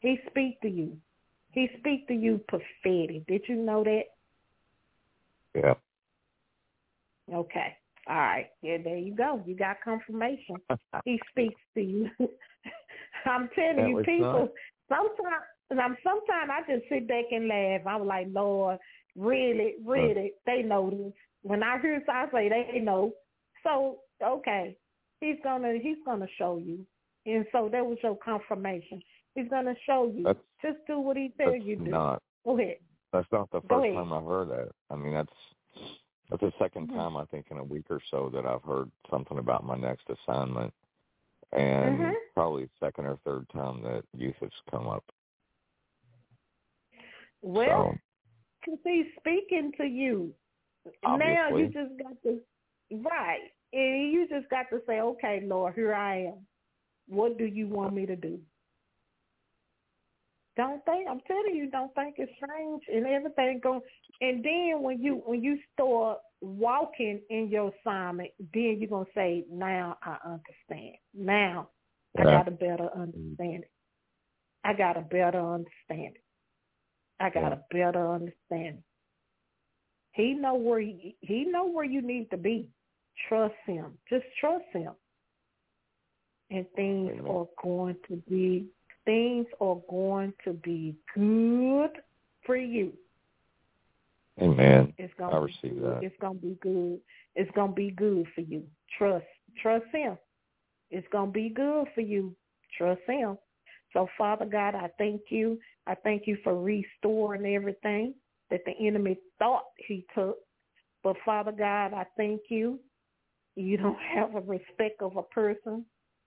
He 0.01 0.19
speak 0.29 0.61
to 0.61 0.69
you. 0.69 0.99
He 1.53 1.71
speak 1.79 2.07
to 2.09 2.15
you 2.15 2.39
prophetic. 2.49 3.27
Did 3.27 3.45
you 3.49 3.57
know 3.57 3.83
that? 3.83 4.03
Yeah. 5.55 5.75
Okay. 7.33 7.79
All 8.09 8.17
right. 8.17 8.47
Yeah, 8.63 8.79
there 8.83 8.99
you 8.99 9.15
go. 9.15 9.43
You 9.47 9.57
got 9.57 9.77
confirmation. 9.83 10.57
he 11.05 11.21
speaks 11.31 11.61
to 11.75 11.81
you. 11.81 12.11
I'm 13.27 13.49
telling 13.55 13.77
That 13.77 13.89
you, 13.89 14.03
people. 14.05 14.49
Sometimes, 14.89 15.45
and 15.71 15.81
I'm 15.81 15.97
sometimes 16.03 16.51
I 16.53 16.61
just 16.71 16.89
sit 16.91 17.09
back 17.09 17.25
and 17.31 17.49
laugh. 17.49 17.81
I'm 17.87 18.07
like, 18.07 18.27
Lord, 18.31 18.79
really, 19.17 19.75
really, 19.85 20.33
they 20.45 20.63
know 20.63 20.91
this. 20.91 21.13
When 21.43 21.63
I 21.63 21.81
hear 21.81 22.03
I 22.09 22.27
say 22.33 22.49
they 22.49 22.81
know. 22.81 23.13
So 23.63 24.01
okay, 24.23 24.77
he's 25.21 25.37
gonna 25.43 25.75
he's 25.81 25.97
gonna 26.05 26.27
show 26.39 26.59
you, 26.59 26.85
and 27.25 27.47
so 27.51 27.71
that 27.73 27.85
was 27.85 27.97
your 28.03 28.19
confirmation. 28.19 29.01
He's 29.35 29.49
gonna 29.49 29.75
show 29.87 30.13
you. 30.15 30.25
That's- 30.25 30.45
Just 30.63 30.87
do 30.87 30.99
what 31.01 31.17
he 31.17 31.33
tells 31.39 31.63
you 31.65 31.77
to 31.77 31.85
do. 31.85 31.91
not 31.91 32.23
Go 32.45 32.59
ahead. 32.59 32.77
that's 33.13 33.27
not 33.33 33.51
the 33.51 33.61
Go 33.61 33.81
first 33.81 33.85
ahead. 33.87 33.97
time 33.97 34.13
I've 34.13 34.25
heard 34.25 34.49
that. 34.51 34.71
I 34.91 34.97
mean 34.97 35.15
that's 35.15 35.33
that's 36.31 36.41
the 36.41 36.53
2nd 36.59 36.89
Mhm. 36.89 36.95
time 36.95 37.17
I 37.17 37.25
think 37.27 37.51
in 37.51 37.59
a 37.59 37.65
week 37.65 37.87
or 37.91 38.01
so 38.11 38.31
that 38.31 38.47
I've 38.47 38.63
heard 38.63 38.91
something 39.11 39.39
about 39.39 39.65
my 39.65 39.77
next 39.77 40.09
assignment. 40.09 40.73
And 41.53 41.99
Mhm. 42.01 42.15
probably 42.35 42.69
second 42.81 43.07
or 43.07 43.17
third 43.19 43.49
time 43.51 43.83
that 43.83 44.05
youth 44.13 44.37
has 44.41 44.51
come 44.71 44.89
up. 44.89 45.05
Well, 47.43 47.93
so 47.93 47.99
because 48.65 48.81
he's 48.85 49.15
speaking 49.17 49.73
to 49.73 49.85
you. 49.85 50.35
Now 51.03 51.49
you 51.49 51.69
just 51.69 51.97
got 51.99 52.21
to 52.23 52.41
right, 52.91 53.51
and 53.73 54.13
you 54.13 54.27
just 54.29 54.49
got 54.51 54.69
to 54.71 54.83
say, 54.87 55.01
okay, 55.01 55.43
Lord, 55.45 55.75
here 55.75 55.95
I 55.95 56.27
am. 56.27 56.47
What 57.09 57.39
do 57.39 57.45
you 57.45 57.69
want 57.69 57.95
me 57.95 58.07
to 58.07 58.17
do? 58.17 58.41
Don't 60.57 60.85
think 60.85 61.09
I'm 61.11 61.21
telling 61.27 61.57
you, 61.57 61.69
don't 61.71 61.93
think 61.95 62.15
it's 62.19 62.33
strange 62.37 62.83
and 62.93 63.07
everything 63.07 63.61
go. 63.63 63.83
And 64.21 64.45
then 64.45 64.83
when 64.83 65.03
you 65.03 65.23
when 65.25 65.43
you 65.43 65.59
start 65.73 66.19
walking 66.41 67.21
in 67.29 67.49
your 67.49 67.73
assignment, 67.81 68.31
then 68.53 68.77
you're 68.79 68.91
gonna 68.91 69.05
say, 69.15 69.45
now 69.51 69.97
I 70.03 70.17
understand. 70.25 70.97
Now 71.13 71.69
I 72.17 72.23
got 72.23 72.49
a 72.49 72.53
better 72.53 72.89
understanding. 72.95 73.65
I 74.65 74.73
got 74.75 74.97
a 74.97 75.03
better 75.03 75.41
understanding. 75.41 76.23
I 77.21 77.31
got 77.31 77.53
a 77.53 77.61
better 77.71 78.13
understanding. 78.13 78.83
He 80.13 80.35
know 80.35 80.55
where 80.55 80.81
he, 80.81 81.17
he 81.21 81.45
know 81.45 81.67
where 81.67 81.85
you 81.85 82.01
need 82.01 82.31
to 82.31 82.37
be. 82.37 82.69
Trust 83.29 83.55
him. 83.67 83.99
Just 84.09 84.25
trust 84.41 84.65
him. 84.73 84.93
And 86.51 86.67
things 86.77 87.13
are 87.29 87.47
going 87.63 87.97
to 88.09 88.17
be 88.29 88.67
things 89.05 89.47
are 89.61 89.81
going 89.89 90.33
to 90.45 90.53
be 90.53 90.97
good 91.15 91.91
for 92.45 92.57
you. 92.57 92.93
Amen. 94.41 94.93
It's 94.99 95.15
gonna 95.19 95.37
I 95.37 95.39
receive 95.39 95.81
that. 95.81 96.01
It's 96.03 96.17
gonna 96.21 96.35
be 96.35 96.57
good. 96.61 96.99
It's 97.37 97.51
gonna 97.55 97.73
be 97.73 97.91
good 97.91 98.27
for 98.35 98.41
you. 98.41 98.65
Trust 98.99 99.27
trust 99.63 99.87
him. 99.93 100.19
It's 100.91 101.07
gonna 101.13 101.31
be 101.31 101.49
good 101.49 101.87
for 101.95 102.01
you. 102.01 102.35
Trust 102.77 103.03
him. 103.07 103.39
So 103.93 104.09
Father 104.19 104.45
God, 104.45 104.75
I 104.75 104.91
thank 104.99 105.23
you. 105.29 105.59
I 105.87 105.95
thank 105.95 106.27
you 106.27 106.37
for 106.43 106.61
restoring 106.61 107.55
everything 107.55 108.15
that 108.51 108.61
the 108.67 108.73
enemy 108.85 109.17
thought 109.39 109.67
he 109.87 110.05
took. 110.15 110.39
But 111.05 111.17
Father 111.25 111.53
God, 111.53 111.93
I 111.95 112.05
thank 112.17 112.41
you. 112.49 112.81
You 113.55 113.77
don't 113.77 113.99
have 114.15 114.35
a 114.35 114.41
respect 114.41 115.01
of 115.01 115.17
a 115.17 115.23
person. 115.23 115.85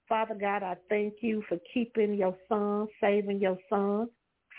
Father 0.08 0.36
God, 0.36 0.64
I 0.64 0.76
thank 0.90 1.16
you 1.22 1.44
for 1.50 1.58
keeping 1.74 2.14
your 2.14 2.36
son, 2.48 2.88
saving 3.02 3.42
your 3.42 3.58
son. 3.70 4.08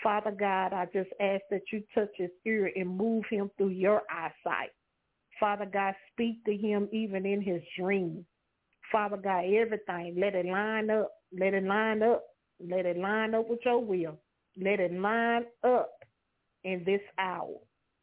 Father 0.03 0.31
God, 0.31 0.73
I 0.73 0.85
just 0.85 1.09
ask 1.19 1.41
that 1.49 1.61
you 1.73 1.83
touch 1.93 2.11
his 2.15 2.29
ear 2.45 2.71
and 2.75 2.95
move 2.95 3.23
him 3.29 3.49
through 3.57 3.69
your 3.69 4.03
eyesight. 4.09 4.69
Father 5.39 5.65
God, 5.65 5.95
speak 6.11 6.43
to 6.45 6.55
him 6.55 6.87
even 6.91 7.25
in 7.25 7.41
his 7.41 7.61
dreams. 7.77 8.25
Father 8.91 9.17
God, 9.17 9.45
everything, 9.45 10.15
let 10.17 10.35
it 10.35 10.45
line 10.45 10.89
up. 10.89 11.11
Let 11.37 11.53
it 11.53 11.63
line 11.63 12.03
up. 12.03 12.23
Let 12.59 12.85
it 12.85 12.97
line 12.97 13.35
up 13.35 13.49
with 13.49 13.59
your 13.65 13.83
will. 13.83 14.19
Let 14.61 14.79
it 14.79 14.93
line 14.93 15.45
up 15.63 15.91
in 16.63 16.83
this 16.85 17.01
hour. 17.17 17.55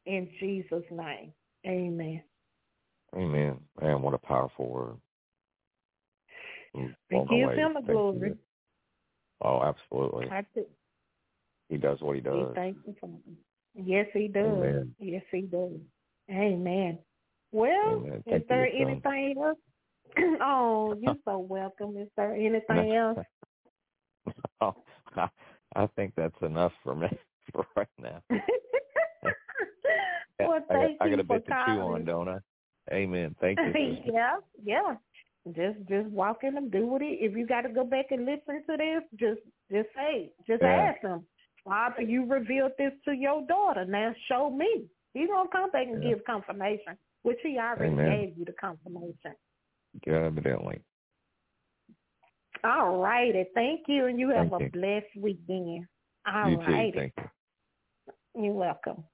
In 0.06 0.28
Jesus' 0.40 0.84
name. 0.90 1.32
Amen. 1.66 2.22
Amen. 3.14 3.58
And 3.80 4.02
what 4.02 4.14
a 4.14 4.18
powerful 4.18 4.68
word. 4.68 4.96
Blown 7.10 7.26
give 7.26 7.50
him 7.50 7.74
the 7.74 7.80
Thank 7.80 7.88
you. 7.88 7.92
glory. 7.92 8.34
Oh, 9.42 9.62
absolutely. 9.62 10.28
I 10.30 10.44
think 10.54 10.66
He 11.68 11.76
does 11.76 12.00
what 12.00 12.16
he 12.16 12.22
he 12.22 12.28
does. 12.28 12.52
thanks 12.54 12.84
him 12.84 12.96
for. 13.00 13.10
Yes, 13.74 14.06
he 14.12 14.28
does. 14.28 14.46
Amen. 14.46 14.94
Yes, 14.98 15.22
he 15.30 15.42
does. 15.42 15.72
Amen. 16.30 16.98
Well, 17.52 18.02
Amen. 18.02 18.12
is 18.18 18.22
Thank 18.24 18.42
you, 18.42 18.48
there 18.48 18.70
son. 18.72 18.88
anything 18.88 19.34
else? 19.42 19.58
oh, 20.40 20.96
you're 21.00 21.16
so 21.24 21.38
welcome. 21.38 21.96
Is 21.98 22.08
there 22.16 22.34
anything 22.34 22.92
else? 22.96 23.18
Oh, 24.60 24.74
I, 25.14 25.28
I 25.76 25.86
think 25.88 26.14
that's 26.16 26.40
enough 26.42 26.72
for 26.82 26.94
me 26.94 27.08
for 27.52 27.66
right 27.76 27.86
now. 28.00 28.22
Well, 30.38 30.60
I 30.70 30.74
got, 30.74 30.80
thank 30.80 30.98
I 31.00 31.08
got 31.08 31.14
you 31.16 31.20
a 31.20 31.24
bit 31.24 31.46
to 31.46 31.56
chew 31.64 31.80
on, 31.80 32.04
don't 32.04 32.28
I? 32.28 32.38
Amen. 32.92 33.34
Thank 33.40 33.58
you. 33.60 33.96
yeah, 34.12 34.36
yeah. 34.62 34.94
Just 35.54 35.78
just 35.88 36.08
walk 36.08 36.38
in 36.42 36.56
and 36.56 36.72
do 36.72 36.86
what 36.86 37.02
it. 37.02 37.18
If 37.20 37.36
you 37.36 37.46
got 37.46 37.62
to 37.62 37.68
go 37.68 37.84
back 37.84 38.06
and 38.10 38.24
listen 38.26 38.64
to 38.68 38.76
this, 38.76 39.02
just 39.18 39.40
just 39.70 39.88
say, 39.94 40.32
just 40.46 40.62
Yeah. 40.62 40.92
ask 40.92 41.00
him, 41.00 41.24
Father, 41.64 42.02
you 42.02 42.24
revealed 42.26 42.72
this 42.78 42.92
to 43.04 43.12
your 43.12 43.42
daughter. 43.46 43.84
Now 43.84 44.12
show 44.28 44.50
me. 44.50 44.88
He's 45.14 45.28
gonna 45.28 45.48
come 45.48 45.70
back 45.70 45.86
and 45.86 46.02
Yeah. 46.02 46.10
give 46.10 46.24
confirmation, 46.24 46.98
which 47.22 47.38
he 47.42 47.58
already 47.58 47.92
Amen. 47.92 48.10
gave 48.10 48.38
you 48.38 48.44
the 48.44 48.52
confirmation. 48.54 49.36
Yeah, 50.04 50.24
evidently. 50.26 50.82
All 52.64 52.98
righty, 52.98 53.44
thank 53.54 53.86
you, 53.86 54.06
and 54.06 54.18
you 54.18 54.30
have 54.30 54.50
Thank 54.50 54.62
a 54.62 54.64
you. 54.64 54.70
blessed 54.70 55.16
weekend. 55.16 55.86
All 56.26 56.50
you 56.50 56.58
righty. 56.58 56.98
Thank 56.98 57.12
you. 57.18 58.42
you're 58.42 58.52
welcome. 58.52 59.04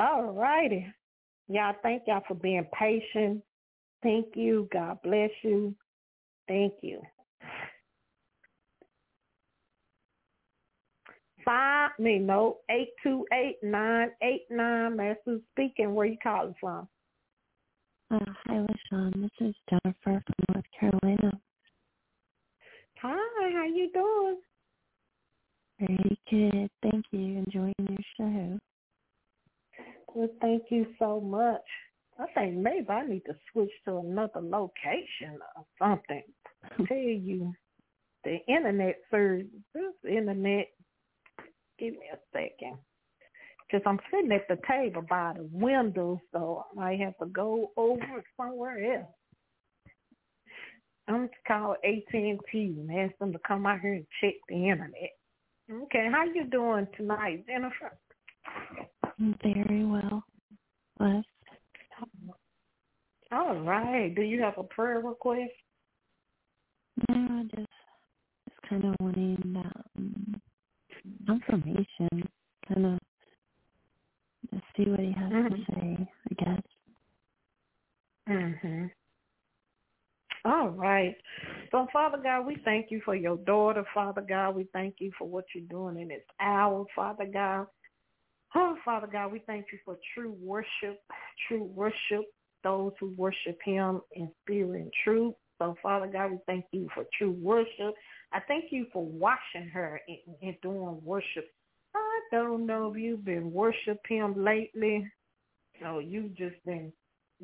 All 0.00 0.32
righty. 0.32 0.86
Y'all, 1.48 1.74
thank 1.82 2.04
y'all 2.06 2.22
for 2.26 2.34
being 2.34 2.66
patient. 2.72 3.42
Thank 4.02 4.28
you. 4.34 4.66
God 4.72 4.96
bless 5.04 5.28
you. 5.42 5.74
Thank 6.48 6.72
you. 6.80 7.02
Five, 11.44 11.90
me 11.98 12.18
no, 12.18 12.58
eight 12.70 12.90
two 13.02 13.26
eight 13.34 13.56
nine 13.62 14.08
eight 14.22 14.46
nine. 14.50 14.96
Master 14.96 15.38
speaking. 15.52 15.94
Where 15.94 16.06
you 16.06 16.16
calling 16.22 16.54
from? 16.58 16.88
Uh, 18.10 18.18
hi, 18.46 18.54
LaShun. 18.54 19.12
This 19.20 19.48
is 19.48 19.54
Jennifer 19.68 20.22
from 20.24 20.44
North 20.54 20.64
Carolina. 20.78 21.32
Hi, 23.02 23.52
how 23.52 23.66
you 23.66 23.90
doing? 23.92 24.38
Very 25.78 26.18
good. 26.30 26.70
Thank 26.90 27.04
you. 27.10 27.44
Enjoying 27.44 27.74
your 27.78 27.98
show. 28.16 28.58
Well, 30.14 30.28
thank 30.40 30.64
you 30.70 30.86
so 30.98 31.20
much. 31.20 31.62
I 32.18 32.26
think 32.34 32.56
maybe 32.56 32.88
I 32.88 33.06
need 33.06 33.22
to 33.26 33.34
switch 33.52 33.70
to 33.86 33.98
another 33.98 34.40
location 34.40 35.38
or 35.56 35.64
something. 35.78 36.22
I 36.64 36.84
tell 36.88 36.96
you, 36.96 37.52
the 38.24 38.38
internet 38.46 38.96
surge, 39.10 39.46
this 39.74 39.94
internet, 40.04 40.66
give 41.78 41.94
me 41.94 42.06
a 42.12 42.18
second. 42.32 42.78
Because 43.66 43.82
I'm 43.86 44.00
sitting 44.10 44.32
at 44.32 44.48
the 44.48 44.58
table 44.68 45.02
by 45.08 45.34
the 45.36 45.48
window, 45.52 46.20
so 46.32 46.64
I 46.72 46.80
might 46.80 47.00
have 47.00 47.16
to 47.18 47.26
go 47.26 47.70
over 47.76 48.24
somewhere 48.36 48.96
else. 48.96 49.06
I'm 51.08 51.14
going 51.14 51.28
to 51.28 51.34
call 51.46 51.76
AT&T 51.84 52.38
and 52.52 52.90
ask 52.98 53.16
them 53.18 53.32
to 53.32 53.38
come 53.46 53.66
out 53.66 53.80
here 53.80 53.94
and 53.94 54.06
check 54.20 54.34
the 54.48 54.54
internet. 54.54 55.10
Okay, 55.70 56.08
how 56.12 56.24
you 56.24 56.46
doing 56.50 56.86
tonight, 56.96 57.46
Jennifer? 57.46 57.96
Very 59.20 59.84
well. 59.84 60.24
Blessed. 60.98 61.26
All 63.32 63.60
right. 63.60 64.14
Do 64.14 64.22
you 64.22 64.40
have 64.42 64.56
a 64.56 64.64
prayer 64.64 65.00
request? 65.00 65.52
No, 67.08 67.16
I 67.16 67.42
just 67.54 67.68
just 68.48 68.62
kind 68.68 68.84
of 68.84 68.94
wanting 68.98 69.62
um, 69.98 70.40
information, 71.28 72.28
kind 72.66 72.86
of 72.86 72.98
to 74.50 74.62
see 74.76 74.90
what 74.90 75.00
he 75.00 75.12
has 75.12 75.30
Mhm. 75.30 75.50
to 75.50 75.72
say. 75.72 76.08
I 76.30 76.44
guess. 76.44 76.62
Mhm. 78.26 78.90
All 80.46 80.70
right. 80.70 81.14
So, 81.70 81.86
Father 81.92 82.18
God, 82.18 82.46
we 82.46 82.56
thank 82.64 82.90
you 82.90 83.02
for 83.02 83.14
your 83.14 83.36
daughter, 83.36 83.84
Father 83.92 84.22
God. 84.22 84.54
We 84.56 84.64
thank 84.72 85.00
you 85.00 85.12
for 85.18 85.28
what 85.28 85.44
you're 85.54 85.64
doing 85.64 86.00
in 86.00 86.08
this 86.08 86.24
hour, 86.40 86.86
Father 86.94 87.26
God. 87.26 87.66
Oh, 88.54 88.76
Father 88.84 89.06
God, 89.06 89.32
we 89.32 89.40
thank 89.46 89.66
you 89.72 89.78
for 89.84 89.96
true 90.14 90.36
worship, 90.40 91.00
true 91.48 91.64
worship, 91.64 92.24
those 92.64 92.92
who 93.00 93.14
worship 93.16 93.58
him 93.64 94.00
in 94.12 94.30
spirit 94.42 94.80
and 94.80 94.92
truth. 95.04 95.34
So, 95.58 95.76
Father 95.82 96.06
God, 96.06 96.32
we 96.32 96.38
thank 96.46 96.64
you 96.72 96.88
for 96.94 97.04
true 97.16 97.32
worship. 97.32 97.94
I 98.32 98.40
thank 98.48 98.66
you 98.72 98.86
for 98.92 99.04
washing 99.04 99.68
her 99.72 100.00
and, 100.42 100.56
doing 100.62 101.00
worship. 101.04 101.46
I 101.94 102.20
don't 102.32 102.66
know 102.66 102.92
if 102.92 102.98
you've 103.00 103.24
been 103.24 103.52
worshiping 103.52 104.18
him 104.18 104.44
lately. 104.44 105.06
or 105.84 106.02
you've 106.02 106.34
just 106.36 106.56
been 106.64 106.92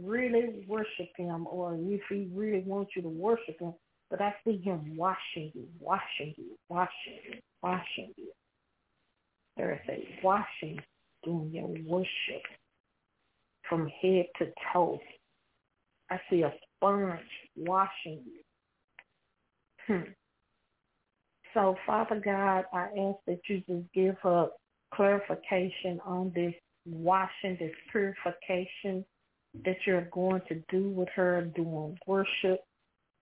really 0.01 0.65
worship 0.69 1.11
him 1.17 1.47
or 1.47 1.77
if 1.81 2.01
he 2.09 2.29
really 2.33 2.63
wants 2.67 2.93
you 2.97 3.03
to 3.03 3.09
worship 3.09 3.59
him. 3.61 3.75
But 4.11 4.21
I 4.21 4.35
see 4.45 4.59
him 4.59 4.97
washing 4.97 5.53
you, 5.55 5.67
washing 5.81 6.35
you, 6.37 6.57
washing 6.69 7.21
you, 7.29 7.41
washing 7.63 8.13
you. 8.17 8.31
There's 9.57 9.81
a 9.89 10.07
washing 10.23 10.81
doing 11.27 11.51
your 11.53 11.69
worship 11.85 12.43
from 13.69 13.91
head 14.01 14.27
to 14.39 14.47
toe. 14.73 14.99
I 16.11 16.19
see 16.31 16.43
a 16.43 16.53
sponge 16.77 17.21
washing 17.57 18.23
you. 18.25 18.43
Hmm. 19.87 20.11
So, 21.53 21.77
Father 21.87 22.21
God, 22.25 22.65
I 22.73 22.85
ask 22.85 23.19
that 23.27 23.41
you 23.49 23.63
just 23.69 23.93
give 23.95 24.17
her 24.23 24.49
clarification 24.95 26.01
on 26.05 26.33
this 26.35 26.55
washing, 26.87 27.57
this 27.59 27.73
purification 27.91 29.05
that 29.65 29.77
you're 29.87 30.09
going 30.13 30.43
to 30.49 30.63
do 30.71 30.91
with 30.91 31.09
her 31.17 31.51
doing 31.57 31.97
worship, 32.07 32.61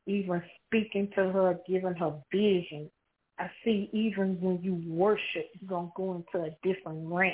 even 0.07 0.43
speaking 0.67 1.09
to 1.15 1.31
her, 1.31 1.59
giving 1.69 1.95
her 1.95 2.15
vision. 2.33 2.91
I 3.39 3.51
see 3.65 3.89
even 3.93 4.41
when 4.41 4.63
you 4.63 4.83
worship, 4.87 5.47
you're 5.61 5.69
going 5.69 5.87
to 5.87 5.93
go 5.97 6.15
into 6.15 6.47
a 6.47 6.51
different 6.63 7.09
realm. 7.09 7.33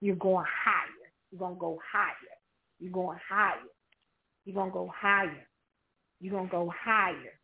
You're 0.00 0.16
going 0.16 0.46
higher. 0.64 1.12
You're 1.30 1.38
going 1.40 1.54
to 1.54 1.60
go 1.60 1.78
higher. 1.92 2.14
You're 2.78 2.92
going 2.92 3.18
higher. 3.28 3.56
You're 4.44 4.54
going 4.54 4.70
to 4.70 4.74
go 4.74 4.92
higher. 4.94 5.46
You're 6.20 6.32
going 6.32 6.46
to 6.46 6.50
go 6.50 6.72
higher. 6.84 7.38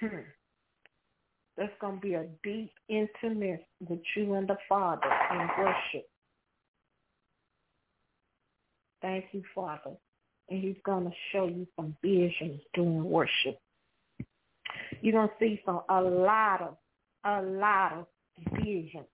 Hmm. 0.00 0.20
There's 1.56 1.70
going 1.80 1.96
to 1.96 2.00
be 2.00 2.14
a 2.14 2.26
deep 2.42 2.72
intimacy 2.88 3.66
with 3.86 4.00
you 4.16 4.34
and 4.34 4.48
the 4.48 4.56
Father 4.68 5.06
in 5.32 5.48
worship. 5.58 6.06
Thank 9.02 9.26
you, 9.32 9.42
Father. 9.54 9.92
And 10.48 10.62
he's 10.62 10.76
going 10.84 11.04
to 11.04 11.12
show 11.32 11.46
you 11.46 11.66
some 11.76 11.96
visions 12.02 12.60
during 12.74 13.04
worship. 13.04 13.58
You're 15.02 15.12
going 15.12 15.28
to 15.28 15.34
see 15.38 15.60
some 15.64 15.82
a 15.88 16.00
lot 16.00 16.62
of, 16.62 16.76
a 17.24 17.42
lot 17.42 17.92
of 17.92 18.06
visions. 18.62 19.06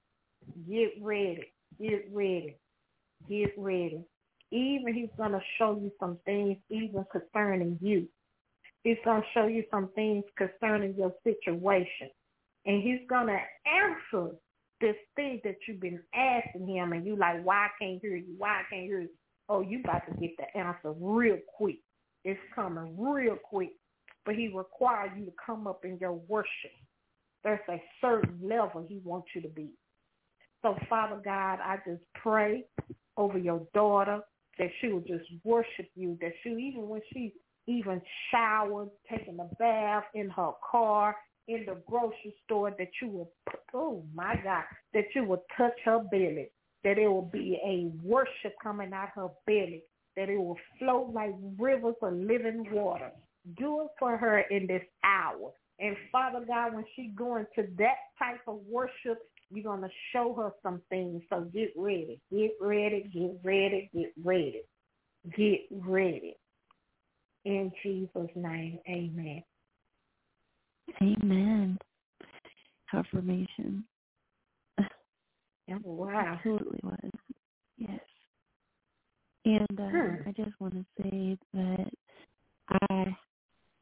Get 0.68 0.92
ready. 1.00 1.52
Get 1.80 2.08
ready. 2.12 2.56
Get 3.28 3.52
ready. 3.56 4.04
Even 4.50 4.94
he's 4.94 5.10
going 5.16 5.32
to 5.32 5.40
show 5.58 5.78
you 5.80 5.90
some 5.98 6.18
things 6.24 6.56
even 6.70 7.04
concerning 7.10 7.78
you. 7.80 8.06
He's 8.84 8.96
going 9.04 9.22
to 9.22 9.26
show 9.34 9.46
you 9.46 9.64
some 9.70 9.90
things 9.94 10.24
concerning 10.38 10.94
your 10.96 11.12
situation. 11.24 12.10
And 12.66 12.82
he's 12.82 13.00
going 13.08 13.26
to 13.26 13.38
answer 13.68 14.34
this 14.80 14.96
thing 15.16 15.40
that 15.44 15.56
you've 15.66 15.80
been 15.80 16.00
asking 16.14 16.68
him 16.68 16.92
and 16.92 17.04
you 17.04 17.16
like, 17.16 17.44
why 17.44 17.66
I 17.66 17.68
can't 17.80 18.00
hear 18.00 18.16
you? 18.16 18.34
Why 18.38 18.60
I 18.60 18.62
can't 18.70 18.84
hear 18.84 19.00
you? 19.00 19.08
Oh, 19.48 19.60
you 19.60 19.80
about 19.80 20.02
to 20.08 20.20
get 20.20 20.36
the 20.36 20.58
answer 20.58 20.92
real 20.92 21.38
quick. 21.56 21.78
It's 22.24 22.40
coming 22.54 22.94
real 22.98 23.36
quick. 23.36 23.70
But 24.24 24.34
he 24.34 24.48
requires 24.48 25.12
you 25.16 25.24
to 25.26 25.32
come 25.44 25.66
up 25.66 25.84
in 25.84 25.98
your 26.00 26.12
worship. 26.12 26.72
There's 27.44 27.60
a 27.68 27.80
certain 28.00 28.38
level 28.42 28.84
he 28.88 29.00
wants 29.04 29.28
you 29.34 29.40
to 29.42 29.48
be. 29.48 29.70
So, 30.62 30.76
Father 30.88 31.20
God, 31.24 31.58
I 31.62 31.76
just 31.86 32.02
pray 32.14 32.64
over 33.16 33.38
your 33.38 33.66
daughter 33.74 34.20
that 34.58 34.68
she 34.80 34.88
will 34.88 35.00
just 35.00 35.24
worship 35.44 35.88
you, 35.94 36.18
that 36.20 36.32
she, 36.42 36.50
even 36.50 36.88
when 36.88 37.00
she 37.12 37.34
even 37.66 38.00
showered, 38.30 38.88
taking 39.10 39.38
a 39.40 39.54
bath 39.56 40.04
in 40.14 40.30
her 40.30 40.52
car, 40.70 41.16
in 41.48 41.64
the 41.66 41.80
grocery 41.88 42.34
store, 42.44 42.72
that 42.78 42.88
you 43.00 43.08
will, 43.08 43.30
oh 43.74 44.04
my 44.14 44.34
God, 44.42 44.64
that 44.94 45.04
you 45.14 45.24
will 45.24 45.44
touch 45.56 45.78
her 45.84 46.00
belly, 46.10 46.48
that 46.84 46.98
it 46.98 47.08
will 47.08 47.30
be 47.32 47.58
a 47.64 47.90
worship 48.04 48.54
coming 48.62 48.92
out 48.92 49.10
her 49.14 49.28
belly, 49.46 49.82
that 50.16 50.28
it 50.28 50.38
will 50.38 50.58
flow 50.78 51.10
like 51.12 51.34
rivers 51.58 51.94
of 52.02 52.14
living 52.14 52.66
water. 52.72 53.10
Do 53.58 53.82
it 53.82 53.88
for 53.98 54.16
her 54.16 54.40
in 54.50 54.66
this 54.66 54.82
hour. 55.04 55.52
And 55.78 55.96
Father 56.10 56.44
God, 56.46 56.74
when 56.74 56.84
she 56.96 57.12
go 57.14 57.36
into 57.36 57.68
that 57.78 57.96
type 58.18 58.40
of 58.48 58.60
worship, 58.68 59.18
you're 59.52 59.64
going 59.64 59.82
to 59.82 59.88
show 60.12 60.34
her 60.34 60.52
some 60.62 60.82
things. 60.88 61.22
So 61.30 61.42
get 61.52 61.72
ready, 61.76 62.20
get 62.32 62.52
ready, 62.60 63.08
get 63.12 63.38
ready, 63.44 63.90
get 63.94 64.12
ready, 64.24 64.62
get 65.36 65.60
ready. 65.70 66.36
In 67.44 67.70
Jesus' 67.82 68.30
name, 68.34 68.78
amen. 68.88 69.42
Amen. 71.00 71.78
Confirmation. 72.90 73.84
Wow. 75.82 76.38
Absolutely 76.38 76.80
was. 76.82 77.10
Yes. 77.76 78.00
And 79.44 79.80
uh. 79.80 80.28
I 80.28 80.32
just 80.36 80.60
want 80.60 80.74
to 80.74 80.84
say 81.02 81.36
that 81.54 81.90
I 82.90 83.16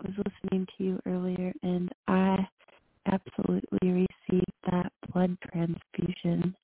was 0.02 0.12
listening 0.16 0.66
to 0.76 0.84
you 0.84 1.00
earlier, 1.06 1.52
and 1.62 1.90
I 2.08 2.46
absolutely 3.07 4.07
received 4.30 4.52
that 4.70 4.92
blood 5.12 5.36
transfusion 5.50 6.55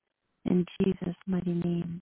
in 0.47 0.65
Jesus' 0.81 1.15
mighty 1.27 1.53
name. 1.53 2.01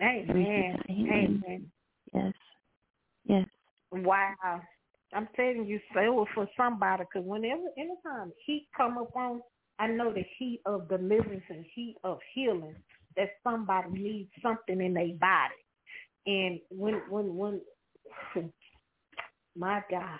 Amen. 0.00 0.78
Amen. 0.90 1.70
Yes. 2.12 2.32
Yes. 3.24 3.46
Wow. 3.90 4.60
I'm 5.12 5.28
telling 5.34 5.66
you, 5.66 5.80
so 5.94 6.26
for 6.34 6.48
somebody 6.56 7.04
because 7.04 7.26
whenever, 7.26 7.62
anytime 7.76 8.32
heat 8.44 8.68
come 8.76 8.98
up 8.98 9.14
on, 9.16 9.40
I 9.78 9.86
know 9.86 10.12
the 10.12 10.24
heat 10.38 10.60
of 10.66 10.88
deliverance 10.88 11.44
and 11.48 11.64
heat 11.74 11.96
of 12.04 12.18
healing 12.34 12.76
that 13.16 13.30
somebody 13.42 13.90
needs 13.90 14.30
something 14.42 14.80
in 14.80 14.94
their 14.94 15.14
body. 15.14 15.54
And 16.26 16.60
when, 16.70 17.00
when, 17.08 17.36
when, 17.36 17.60
my 19.56 19.82
God. 19.90 20.18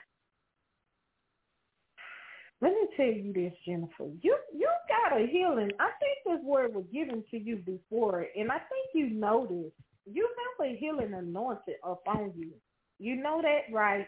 Let 2.61 2.73
me 2.73 2.89
tell 2.97 3.07
you 3.07 3.33
this, 3.33 3.53
Jennifer. 3.65 4.11
You 4.21 4.37
you 4.53 4.69
got 4.89 5.21
a 5.21 5.27
healing. 5.27 5.71
I 5.79 5.91
think 6.01 6.19
this 6.27 6.45
word 6.45 6.75
was 6.75 6.85
given 6.93 7.23
to 7.31 7.39
you 7.39 7.57
before, 7.57 8.27
and 8.37 8.51
I 8.51 8.57
think 8.59 8.89
you 8.95 9.11
know 9.11 9.47
this. 9.47 9.73
You 10.13 10.29
have 10.59 10.67
a 10.67 10.77
healing 10.77 11.15
anointed 11.15 11.77
upon 11.85 12.33
you. 12.37 12.51
You 12.99 13.17
know 13.17 13.41
that, 13.43 13.73
right? 13.73 14.07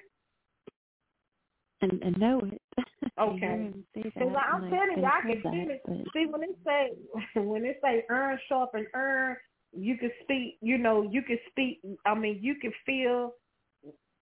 And, 1.82 2.02
and 2.02 2.18
know 2.18 2.40
it. 2.40 2.60
Okay. 3.18 3.38
hear 3.38 3.50
him 3.50 3.84
say 3.94 4.02
that, 4.02 4.14
Because 4.14 4.34
I'm 4.50 4.62
and 4.62 4.72
telling 4.72 4.98
you, 4.98 5.04
I 5.04 5.20
can 5.20 5.42
feel 5.42 5.70
it. 5.70 5.82
but 5.84 6.12
See, 6.14 6.26
when 6.26 6.40
they 6.40 6.54
say 6.64 6.90
when 7.40 7.62
they 7.62 7.76
say 7.82 8.04
earn 8.08 8.38
sharpen 8.48 8.86
earn, 8.94 9.36
you 9.76 9.98
can 9.98 10.10
speak. 10.22 10.56
You 10.62 10.78
know, 10.78 11.02
you 11.02 11.22
can 11.22 11.38
speak. 11.50 11.80
I 12.06 12.14
mean, 12.14 12.38
you 12.40 12.54
can 12.54 12.72
feel 12.86 13.34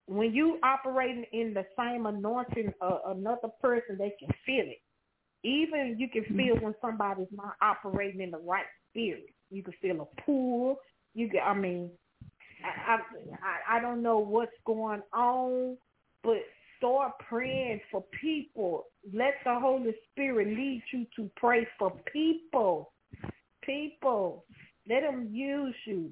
when 0.09 0.33
you 0.35 0.59
operating 0.63 1.25
in 1.33 1.55
the 1.55 1.65
same 1.79 2.07
anointing 2.07 2.73
of 2.81 3.17
another 3.17 3.49
person. 3.61 3.97
They 3.99 4.15
can 4.19 4.29
feel 4.45 4.65
it. 4.65 4.81
Even 5.45 5.97
you 5.99 6.09
can 6.09 6.23
mm-hmm. 6.23 6.37
feel 6.37 6.57
when 6.57 6.75
somebody's 6.81 7.29
not 7.31 7.55
operating 7.63 8.23
in 8.23 8.31
the 8.31 8.39
right 8.39 8.65
spirit. 8.91 9.27
You 9.51 9.63
can 9.63 9.75
feel 9.81 10.01
a 10.01 10.23
pull. 10.23 10.77
You 11.15 11.29
can, 11.29 11.41
I 11.45 11.55
mean, 11.55 11.91
I, 12.65 12.97
I 13.43 13.77
I 13.77 13.81
don't 13.81 14.03
know 14.03 14.19
what's 14.19 14.51
going 14.67 15.03
on, 15.13 15.77
but 16.25 16.39
start 16.79 17.13
praying 17.29 17.81
for 17.91 18.05
people. 18.21 18.87
Let 19.13 19.35
the 19.45 19.59
Holy 19.61 19.95
Spirit 20.11 20.49
lead 20.49 20.83
you 20.93 21.07
to 21.17 21.31
pray 21.37 21.67
for 21.79 21.93
people. 22.13 22.93
People. 23.63 24.45
Let 24.89 25.03
them 25.03 25.29
use 25.31 25.75
you. 25.87 26.11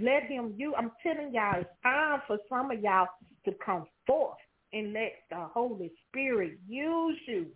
Let 0.00 0.24
him 0.24 0.54
you 0.56 0.74
I'm 0.74 0.92
telling 1.02 1.32
y'all, 1.32 1.60
it's 1.60 1.70
time 1.82 2.20
for 2.26 2.38
some 2.48 2.70
of 2.70 2.80
y'all 2.80 3.08
to 3.44 3.52
come 3.64 3.86
forth 4.06 4.36
and 4.72 4.92
let 4.92 5.12
the 5.30 5.48
Holy 5.52 5.90
Spirit 6.08 6.58
use 6.68 7.18
you. 7.26 7.46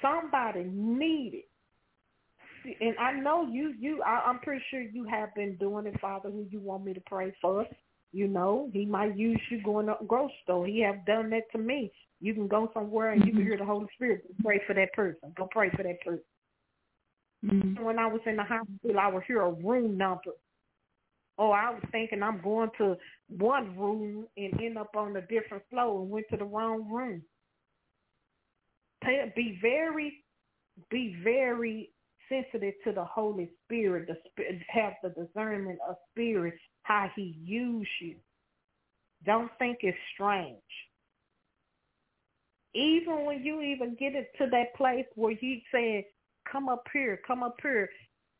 Somebody 0.00 0.64
need 0.64 1.34
it. 1.34 1.48
And 2.80 2.96
I 2.98 3.12
know 3.12 3.46
you, 3.46 3.74
you, 3.78 4.02
I, 4.02 4.22
I'm 4.26 4.38
pretty 4.38 4.62
sure 4.70 4.80
you 4.80 5.04
have 5.04 5.34
been 5.34 5.56
doing 5.56 5.86
it, 5.86 6.00
Father, 6.00 6.30
who 6.30 6.46
you 6.50 6.60
want 6.60 6.84
me 6.84 6.94
to 6.94 7.00
pray 7.00 7.34
for. 7.40 7.66
You 8.12 8.28
know, 8.28 8.70
he 8.72 8.86
might 8.86 9.16
use 9.16 9.40
you 9.50 9.62
going 9.62 9.86
to 9.86 9.98
a 10.00 10.04
grocery 10.04 10.34
store. 10.44 10.66
He 10.66 10.80
have 10.80 11.04
done 11.04 11.30
that 11.30 11.50
to 11.52 11.58
me. 11.58 11.92
You 12.20 12.32
can 12.32 12.48
go 12.48 12.70
somewhere 12.72 13.12
and 13.12 13.22
you 13.24 13.32
can 13.32 13.40
mm-hmm. 13.40 13.48
hear 13.50 13.58
the 13.58 13.64
Holy 13.64 13.86
Spirit 13.96 14.24
pray 14.42 14.62
for 14.66 14.74
that 14.74 14.92
person. 14.94 15.32
Go 15.36 15.48
pray 15.50 15.68
for 15.70 15.82
that 15.82 16.00
person. 16.00 16.22
Mm-hmm. 17.44 17.84
When 17.84 17.98
I 17.98 18.06
was 18.06 18.20
in 18.24 18.36
the 18.36 18.44
hospital, 18.44 18.98
I 18.98 19.08
would 19.08 19.24
hear 19.24 19.42
a 19.42 19.52
room 19.52 19.98
number. 19.98 20.30
Oh, 21.38 21.50
I 21.50 21.70
was 21.70 21.82
thinking 21.90 22.22
I'm 22.22 22.40
going 22.42 22.70
to 22.78 22.96
one 23.28 23.76
room 23.76 24.26
and 24.36 24.60
end 24.60 24.78
up 24.78 24.94
on 24.96 25.16
a 25.16 25.22
different 25.22 25.64
floor 25.70 26.00
and 26.00 26.10
went 26.10 26.26
to 26.30 26.36
the 26.36 26.44
wrong 26.44 26.88
room. 26.90 27.22
Be 29.04 29.58
very, 29.60 30.24
be 30.90 31.16
very 31.22 31.90
sensitive 32.28 32.74
to 32.84 32.92
the 32.92 33.04
Holy 33.04 33.50
Spirit, 33.64 34.08
the, 34.08 34.44
have 34.68 34.94
the 35.02 35.10
discernment 35.10 35.78
of 35.88 35.96
spirit 36.12 36.54
how 36.82 37.10
he 37.16 37.36
used 37.42 37.90
you. 38.00 38.16
Don't 39.26 39.50
think 39.58 39.78
it's 39.80 39.98
strange. 40.14 40.56
Even 42.74 43.24
when 43.24 43.42
you 43.42 43.60
even 43.60 43.96
get 43.98 44.14
it 44.14 44.30
to 44.38 44.46
that 44.50 44.74
place 44.76 45.06
where 45.14 45.34
he 45.34 45.62
said, 45.70 46.04
come 46.50 46.68
up 46.68 46.86
here, 46.92 47.20
come 47.26 47.42
up 47.42 47.56
here. 47.62 47.88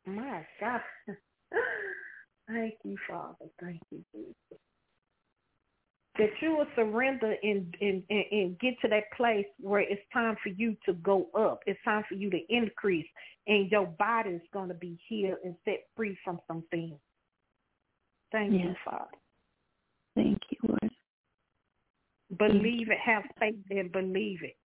My 0.07 0.47
God. 0.61 0.81
Thank 2.49 2.75
you, 2.85 2.97
Father. 3.09 3.47
Thank 3.61 3.81
you, 3.91 4.05
Jesus. 4.15 4.35
That 6.19 6.31
you 6.41 6.57
will 6.57 6.67
surrender 6.77 7.35
and, 7.43 7.75
and, 7.81 8.03
and, 8.09 8.25
and 8.31 8.59
get 8.61 8.75
to 8.83 8.89
that 8.89 9.11
place 9.17 9.47
where 9.59 9.81
it's 9.81 10.03
time 10.13 10.37
for 10.43 10.51
you 10.51 10.77
to 10.87 10.93
go 10.95 11.27
up. 11.37 11.61
It's 11.67 11.81
time 11.85 12.05
for 12.09 12.15
you 12.15 12.31
to 12.31 12.39
increase 12.49 13.07
and 13.47 13.71
your 13.71 13.87
body 13.87 14.31
is 14.31 14.43
going 14.53 14.69
to 14.69 14.75
be 14.75 14.99
healed 15.09 15.39
and 15.45 15.55
set 15.65 15.85
free 15.97 16.17
from 16.25 16.41
some 16.47 16.65
things. 16.71 16.95
Thank 18.33 18.53
yes. 18.53 18.63
you, 18.65 18.75
Father. 18.85 19.11
Thank 20.15 20.39
you, 20.51 20.59
Lord. 20.69 20.91
Believe 22.39 22.91
it. 22.91 22.99
Have 23.05 23.23
faith 23.39 23.55
and 23.71 23.93
believe 23.93 24.41
it. 24.43 24.57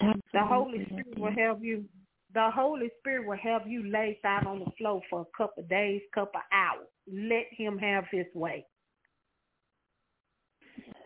Absolutely. 0.00 0.22
The 0.32 0.44
Holy 0.44 0.84
Spirit 0.86 1.18
will 1.18 1.32
help 1.32 1.58
you. 1.62 1.84
The 2.32 2.50
Holy 2.54 2.90
Spirit 3.00 3.26
will 3.26 3.36
have 3.42 3.66
you 3.66 3.90
lay 3.90 4.18
out 4.24 4.46
on 4.46 4.60
the 4.60 4.70
floor 4.78 5.02
for 5.10 5.22
a 5.22 5.36
couple 5.36 5.62
of 5.62 5.68
days, 5.68 6.00
couple 6.14 6.38
of 6.38 6.44
hours. 6.52 6.86
Let 7.10 7.46
Him 7.50 7.76
have 7.78 8.04
His 8.10 8.26
way. 8.34 8.64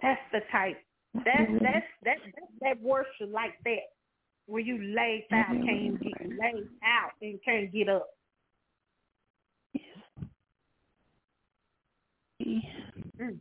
That's 0.02 0.20
the 0.32 0.40
type. 0.52 0.76
That's 1.14 1.50
that's 1.62 1.86
that 2.04 2.16
that 2.60 2.82
worship 2.82 3.30
like 3.32 3.54
that, 3.64 3.86
where 4.46 4.60
you 4.60 4.82
lay 4.94 5.26
out, 5.32 5.46
can't 5.48 6.02
get 6.02 6.20
laid 6.22 6.68
out 6.84 7.12
and 7.22 7.38
can't 7.44 7.72
get 7.72 7.88
up. 7.88 8.08
Mm. 12.44 13.38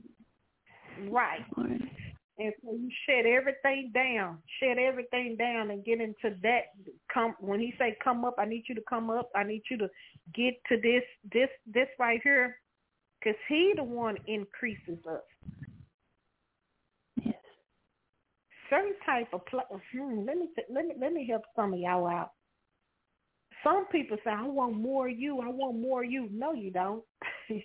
Right. 1.09 1.41
And 2.39 2.51
so 2.63 2.73
you 2.73 2.89
shut 3.07 3.27
everything 3.27 3.91
down, 3.93 4.39
shut 4.59 4.79
everything 4.79 5.35
down, 5.37 5.69
and 5.69 5.85
get 5.85 6.01
into 6.01 6.35
that. 6.41 6.61
Come 7.13 7.35
when 7.39 7.59
he 7.59 7.75
say 7.77 7.95
come 8.03 8.25
up, 8.25 8.35
I 8.39 8.45
need 8.45 8.63
you 8.67 8.73
to 8.73 8.81
come 8.89 9.11
up. 9.11 9.29
I 9.35 9.43
need 9.43 9.61
you 9.69 9.77
to 9.77 9.89
get 10.33 10.55
to 10.69 10.77
this, 10.77 11.03
this, 11.31 11.49
this 11.71 11.87
right 11.99 12.19
here, 12.23 12.57
because 13.19 13.37
he 13.47 13.73
the 13.75 13.83
one 13.83 14.17
increases 14.25 14.97
us. 15.07 15.21
Yes. 17.23 17.35
Certain 18.67 18.95
type 19.05 19.27
of 19.31 19.45
play. 19.45 19.61
Hmm, 19.91 20.25
let 20.25 20.37
me 20.37 20.49
let 20.73 20.87
me 20.87 20.95
let 20.99 21.13
me 21.13 21.27
help 21.29 21.43
some 21.55 21.73
of 21.73 21.79
y'all 21.79 22.07
out. 22.07 22.31
Some 23.63 23.85
people 23.91 24.17
say, 24.23 24.31
"I 24.31 24.47
want 24.47 24.75
more 24.75 25.07
of 25.07 25.17
you. 25.17 25.39
I 25.39 25.49
want 25.49 25.79
more 25.79 26.03
of 26.03 26.11
you." 26.11 26.29
No, 26.31 26.53
you 26.53 26.71
don't. 26.71 27.03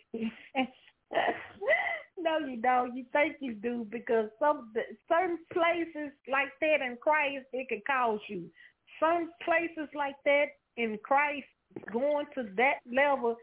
no, 2.20 2.38
you 2.38 2.60
don't. 2.60 2.96
You 2.96 3.04
think 3.12 3.36
you 3.40 3.54
do 3.54 3.86
because 3.90 4.28
some 4.38 4.72
certain 5.08 5.38
places 5.52 6.12
like 6.30 6.48
that 6.60 6.80
in 6.84 6.96
Christ 7.00 7.46
it 7.52 7.68
can 7.68 7.82
cause 7.86 8.20
you. 8.28 8.44
Some 9.00 9.30
places 9.44 9.88
like 9.94 10.16
that 10.24 10.46
in 10.76 10.98
Christ 11.02 11.46
going 11.92 12.26
to 12.34 12.44
that 12.56 12.80
level, 12.92 13.36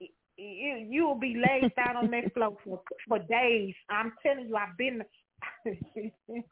you 0.00 0.86
you 0.88 1.06
will 1.06 1.18
be 1.18 1.34
laid 1.36 1.72
out 1.78 1.96
on 1.96 2.10
that 2.10 2.32
floor 2.34 2.56
for 2.64 2.80
for 3.06 3.18
days. 3.18 3.74
I'm 3.90 4.12
telling 4.22 4.48
you, 4.48 4.56
I've 4.56 4.76
been. 4.76 5.02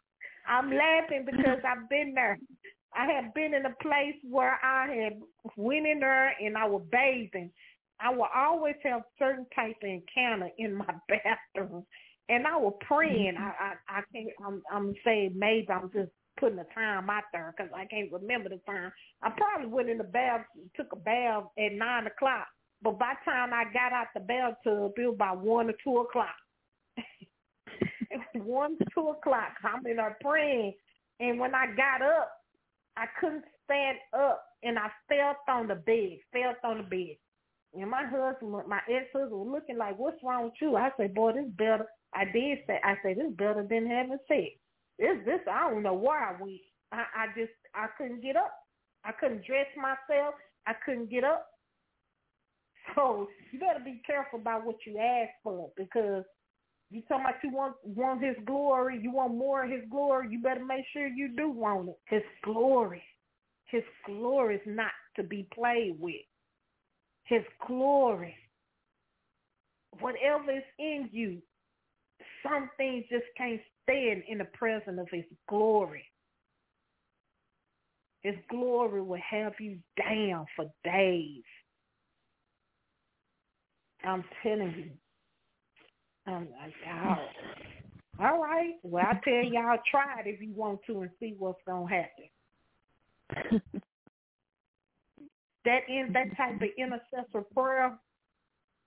I'm 0.49 0.71
laughing 0.71 1.27
because 1.27 1.59
I've 1.67 1.89
been 1.89 2.13
there. 2.15 2.39
I 2.95 3.11
have 3.13 3.35
been 3.35 3.53
in 3.53 3.67
a 3.67 3.75
place 3.83 4.15
where 4.23 4.59
I 4.65 4.87
had 4.87 5.21
went 5.57 5.87
in 5.87 5.99
there 5.99 6.35
and 6.41 6.57
I 6.57 6.67
was 6.67 6.83
bathing 6.91 7.51
I 8.01 8.11
will 8.11 8.29
always 8.35 8.77
have 8.83 9.03
certain 9.19 9.47
type 9.55 9.77
of 9.83 9.89
encounter 9.89 10.51
in 10.59 10.75
my 10.75 10.95
bathroom, 11.09 11.85
and 12.29 12.47
I 12.47 12.57
was 12.57 12.75
praying. 12.87 13.35
Mm-hmm. 13.35 13.43
I 13.43 13.75
I, 13.95 13.99
I 13.99 14.03
can't. 14.13 14.29
I'm 14.45 14.63
I'm 14.71 14.95
saying 15.05 15.33
maybe 15.37 15.69
I'm 15.71 15.91
just 15.93 16.11
putting 16.39 16.57
the 16.57 16.67
time 16.75 17.09
out 17.09 17.25
there 17.33 17.55
because 17.57 17.73
I 17.75 17.87
can't 17.87 18.13
remember 18.13 18.51
the 18.51 18.61
time. 18.67 18.93
I 19.23 19.31
probably 19.31 19.69
went 19.69 19.89
in 19.89 19.99
the 19.99 20.05
bath, 20.05 20.43
took 20.77 20.93
a 20.93 20.97
bath 20.97 21.45
at 21.59 21.73
nine 21.73 22.07
o'clock, 22.07 22.47
but 22.83 22.99
by 22.99 23.15
the 23.15 23.31
time 23.31 23.53
I 23.53 23.65
got 23.73 23.93
out 23.93 24.09
the 24.15 24.21
bathtub, 24.21 24.93
it 24.97 25.07
was 25.07 25.15
about 25.15 25.41
one 25.41 25.71
or 25.71 25.75
two 25.83 25.99
o'clock. 25.99 26.37
it 26.97 28.19
was 28.19 28.27
one 28.35 28.77
two 28.95 29.09
o'clock. 29.09 29.53
I'm 29.65 29.87
in 29.87 29.97
there 29.97 30.17
praying, 30.21 30.75
and 31.21 31.39
when 31.39 31.55
I 31.55 31.67
got 31.75 32.03
up, 32.03 32.33
I 32.97 33.07
couldn't 33.21 33.45
stand 33.65 33.99
up, 34.17 34.45
and 34.63 34.79
I 34.79 34.89
fell 35.09 35.37
on 35.49 35.69
the 35.69 35.75
bed. 35.75 36.19
Fell 36.33 36.55
on 36.71 36.79
the 36.79 36.83
bed. 36.85 37.17
And 37.75 37.91
my 37.91 38.05
husband, 38.05 38.53
my 38.69 38.81
ex-husband 38.89 39.33
was 39.33 39.49
looking 39.53 39.77
like, 39.77 39.99
what's 39.99 40.23
wrong 40.23 40.45
with 40.45 40.55
you? 40.61 40.77
I 40.77 40.91
said, 40.97 41.15
boy, 41.15 41.33
this 41.33 41.51
better. 41.59 41.87
I 42.15 42.25
did 42.25 42.59
say, 42.67 42.81
I 42.83 42.95
said, 43.03 43.19
this 43.19 43.33
better 43.37 43.67
than 43.69 43.87
having 43.87 44.19
sex. 44.29 44.57
This, 44.99 45.19
this, 45.27 45.41
I 45.51 45.71
don't 45.71 45.83
know 45.83 45.95
where 45.95 46.19
I 46.19 46.41
went. 46.41 46.61
I, 46.93 47.05
I 47.15 47.27
just, 47.37 47.53
I 47.75 47.87
couldn't 47.99 48.23
get 48.23 48.37
up. 48.37 48.55
I 49.05 49.13
couldn't 49.13 49.45
dress 49.45 49.67
myself. 49.77 50.35
I 50.67 50.73
couldn't 50.85 51.11
get 51.11 51.25
up. 51.25 51.47
So 52.95 53.29
you 53.53 53.59
better 53.59 53.81
be 53.85 54.01
careful 54.07 54.39
about 54.39 54.65
what 54.65 54.77
you 54.87 54.99
ask 54.99 55.31
for 55.43 55.71
because 55.77 56.25
you 56.91 57.03
talking 57.09 57.25
about 57.25 57.43
you 57.43 57.51
want 57.51 57.75
want 57.85 58.25
his 58.25 58.37
glory, 58.47 59.01
you 59.03 59.11
want 59.11 59.35
more 59.35 59.65
of 59.65 59.71
his 59.71 59.83
glory, 59.91 60.29
you 60.31 60.41
better 60.41 60.65
make 60.65 60.85
sure 60.93 61.07
you 61.09 61.29
do 61.37 61.51
want 61.51 61.89
it. 61.89 61.99
His 62.07 62.23
glory. 62.45 63.03
His 63.67 63.83
glory 64.07 64.57
is 64.57 64.63
not 64.67 64.93
to 65.17 65.25
be 65.25 65.49
played 65.53 65.97
with 65.99 66.15
his 67.27 67.43
glory. 67.67 68.35
Whatever 70.01 70.53
is 70.53 70.63
in 70.79 71.09
you, 71.13 71.39
some 72.43 72.71
things 72.77 73.05
just 73.11 73.25
can't 73.37 73.61
stand 73.83 74.23
in 74.29 74.39
the 74.39 74.45
presence 74.47 74.99
of 75.01 75.09
his 75.11 75.25
glory. 75.49 76.05
His 78.23 78.35
glory 78.51 79.03
will 79.03 79.21
have 79.31 79.53
you 79.61 79.79
down 79.97 80.47
for 80.57 80.67
days. 80.85 81.43
I'm 84.05 84.25
telling 84.43 84.75
you. 84.77 84.91
I'm 86.27 86.49
like, 86.61 86.75
oh. 86.89 88.25
All 88.25 88.43
right. 88.43 88.75
Well, 88.83 89.05
I 89.07 89.21
tell 89.23 89.45
y'all, 89.45 89.79
try 89.91 90.21
it 90.21 90.27
if 90.27 90.41
you 90.41 90.53
want 90.55 90.81
to 90.87 91.03
and 91.03 91.11
see 91.21 91.35
what's 91.39 91.61
going 91.67 91.89
to 91.89 91.95
happen. 91.95 93.63
that 95.67 95.83
in 95.89 96.13
that 96.15 96.37
type 96.37 96.57
of 96.57 96.69
intercessor 96.79 97.47
prayer 97.55 97.99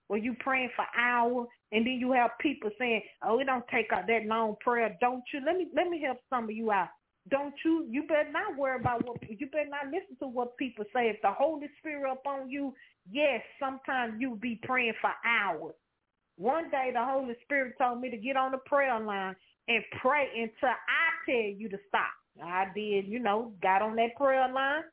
where 0.10 0.20
you 0.20 0.36
praying 0.40 0.72
for 0.76 0.86
hours 1.00 1.48
and 1.72 1.86
then 1.86 1.94
you 1.94 2.12
have 2.14 2.32
people 2.42 2.72
saying, 2.80 3.02
Oh, 3.24 3.40
it 3.40 3.46
don't 3.46 3.66
take 3.72 3.94
out 3.94 4.08
that 4.08 4.26
long 4.26 4.56
prayer, 4.62 4.98
don't 5.02 5.24
you? 5.34 5.42
Let 5.46 5.58
me 5.58 5.68
let 5.76 5.90
me 5.90 6.02
help 6.06 6.20
some 6.30 6.46
of 6.46 6.52
you 6.52 6.72
out. 6.72 6.90
Don't 7.30 7.54
you 7.66 7.88
you 7.90 8.04
better 8.08 8.32
not 8.32 8.58
worry 8.58 8.80
about 8.80 9.06
what 9.06 9.18
you 9.30 9.48
better 9.48 9.70
not 9.70 9.86
listen 9.88 10.18
to 10.22 10.28
what 10.28 10.58
people 10.58 10.86
say. 10.94 11.10
If 11.10 11.22
the 11.22 11.32
Holy 11.32 11.68
Spirit 11.80 12.12
up 12.12 12.24
on 12.28 12.50
you, 12.50 12.74
yes, 13.12 13.42
sometimes 13.60 14.16
you'll 14.20 14.36
be 14.38 14.60
praying 14.64 14.96
for 15.02 15.12
hours. 15.26 15.76
One 16.38 16.72
day 16.72 16.92
the 16.94 17.06
Holy 17.06 17.36
Spirit 17.44 17.76
told 17.80 18.02
me 18.02 18.10
to 18.12 18.18
get 18.18 18.38
on 18.38 18.52
the 18.52 18.60
prayer 18.60 19.00
line 19.00 19.36
and 19.68 19.84
pray 20.02 20.28
until 20.36 20.70
I 20.70 21.32
tell 21.32 21.52
you 21.58 21.70
to 21.70 21.78
stop. 21.88 22.19
I 22.44 22.68
did, 22.74 23.08
you 23.08 23.20
know, 23.20 23.54
got 23.62 23.82
on 23.82 23.96
that 23.98 24.16
prayer 24.16 24.52
line. 24.52 24.84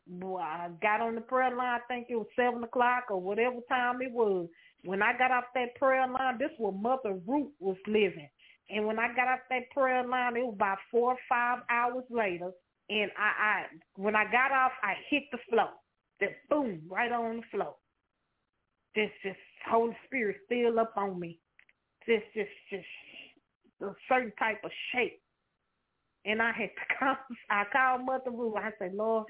I 0.40 0.68
got 0.82 1.00
on 1.00 1.14
the 1.14 1.20
prayer 1.20 1.54
line. 1.54 1.80
I 1.80 1.86
think 1.88 2.06
it 2.08 2.16
was 2.16 2.26
seven 2.36 2.64
o'clock 2.64 3.04
or 3.10 3.20
whatever 3.20 3.56
time 3.68 4.02
it 4.02 4.12
was, 4.12 4.48
When 4.84 5.02
I 5.02 5.16
got 5.16 5.30
off 5.30 5.44
that 5.54 5.74
prayer 5.76 6.06
line, 6.06 6.38
this 6.38 6.50
was 6.58 6.74
Mother 6.80 7.18
Ruth 7.26 7.52
was 7.60 7.76
living. 7.86 8.28
And 8.68 8.86
when 8.86 8.98
I 8.98 9.08
got 9.14 9.28
off 9.28 9.40
that 9.50 9.70
prayer 9.70 10.06
line, 10.06 10.36
it 10.36 10.44
was 10.44 10.54
about 10.54 10.78
four 10.90 11.12
or 11.12 11.18
five 11.28 11.60
hours 11.70 12.04
later. 12.10 12.50
And 12.88 13.10
I, 13.18 13.44
I 13.44 13.64
when 13.96 14.16
I 14.16 14.24
got 14.24 14.52
off, 14.52 14.72
I 14.82 14.94
hit 15.08 15.24
the 15.30 15.38
floor. 15.50 15.70
Just 16.20 16.34
boom, 16.48 16.82
right 16.88 17.12
on 17.12 17.36
the 17.36 17.42
floor. 17.50 17.76
Just, 18.96 19.12
just 19.22 19.38
Holy 19.68 19.96
Spirit 20.06 20.36
still 20.46 20.78
up 20.80 20.94
on 20.96 21.20
me. 21.20 21.38
Just, 22.06 22.24
just, 22.34 22.50
just 22.70 22.86
a 23.82 23.92
certain 24.08 24.32
type 24.38 24.60
of 24.64 24.70
shape. 24.92 25.20
And 26.26 26.42
I 26.42 26.52
had 26.52 26.70
to 26.70 26.94
call, 26.98 27.16
I 27.50 27.64
called 27.72 28.04
Mother 28.04 28.30
Ruth. 28.30 28.56
I 28.56 28.70
said, 28.78 28.94
Lord, 28.94 29.26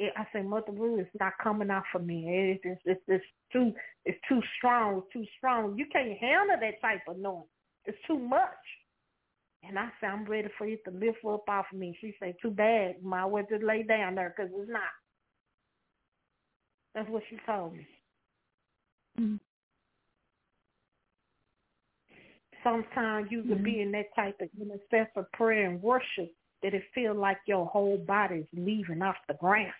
I 0.00 0.26
said, 0.32 0.46
Mother 0.46 0.72
Ruth, 0.72 1.00
it's 1.00 1.20
not 1.20 1.34
coming 1.42 1.70
out 1.70 1.84
for 1.92 2.00
me. 2.00 2.24
It's, 2.26 2.60
it's, 2.64 2.80
it's, 2.84 3.00
it's 3.08 3.24
too, 3.52 3.72
it's 4.04 4.18
too 4.28 4.40
strong, 4.58 5.02
too 5.12 5.24
strong. 5.38 5.78
You 5.78 5.86
can't 5.92 6.18
handle 6.18 6.56
that 6.60 6.80
type 6.80 7.02
of 7.08 7.18
noise. 7.18 7.44
It's 7.84 7.98
too 8.06 8.18
much. 8.18 8.40
And 9.62 9.78
I 9.78 9.88
said, 10.00 10.10
I'm 10.10 10.24
ready 10.24 10.48
for 10.56 10.66
you 10.66 10.78
to 10.86 10.90
lift 10.90 11.18
up 11.24 11.44
off 11.48 11.66
of 11.72 11.78
me. 11.78 11.96
She 12.00 12.14
said, 12.18 12.34
too 12.40 12.50
bad. 12.50 13.02
Might 13.02 13.26
well 13.26 13.44
just 13.48 13.62
lay 13.62 13.82
down 13.82 14.14
there 14.14 14.34
because 14.34 14.50
it's 14.54 14.70
not. 14.70 14.82
That's 16.94 17.08
what 17.10 17.22
she 17.28 17.36
told 17.46 17.74
me. 17.74 17.86
Mm-hmm. 19.20 19.36
Sometimes 22.64 23.28
you 23.30 23.40
mm-hmm. 23.40 23.52
can 23.52 23.62
be 23.62 23.80
in 23.80 23.92
that 23.92 24.14
type 24.16 24.40
of 24.40 24.48
intercessor 24.58 25.28
prayer 25.34 25.68
and 25.68 25.80
worship 25.82 26.32
that 26.62 26.74
it 26.74 26.82
feel 26.94 27.14
like 27.14 27.38
your 27.46 27.66
whole 27.66 27.98
body 27.98 28.36
is 28.36 28.46
leaving 28.52 29.02
off 29.02 29.16
the 29.28 29.34
ground. 29.34 29.72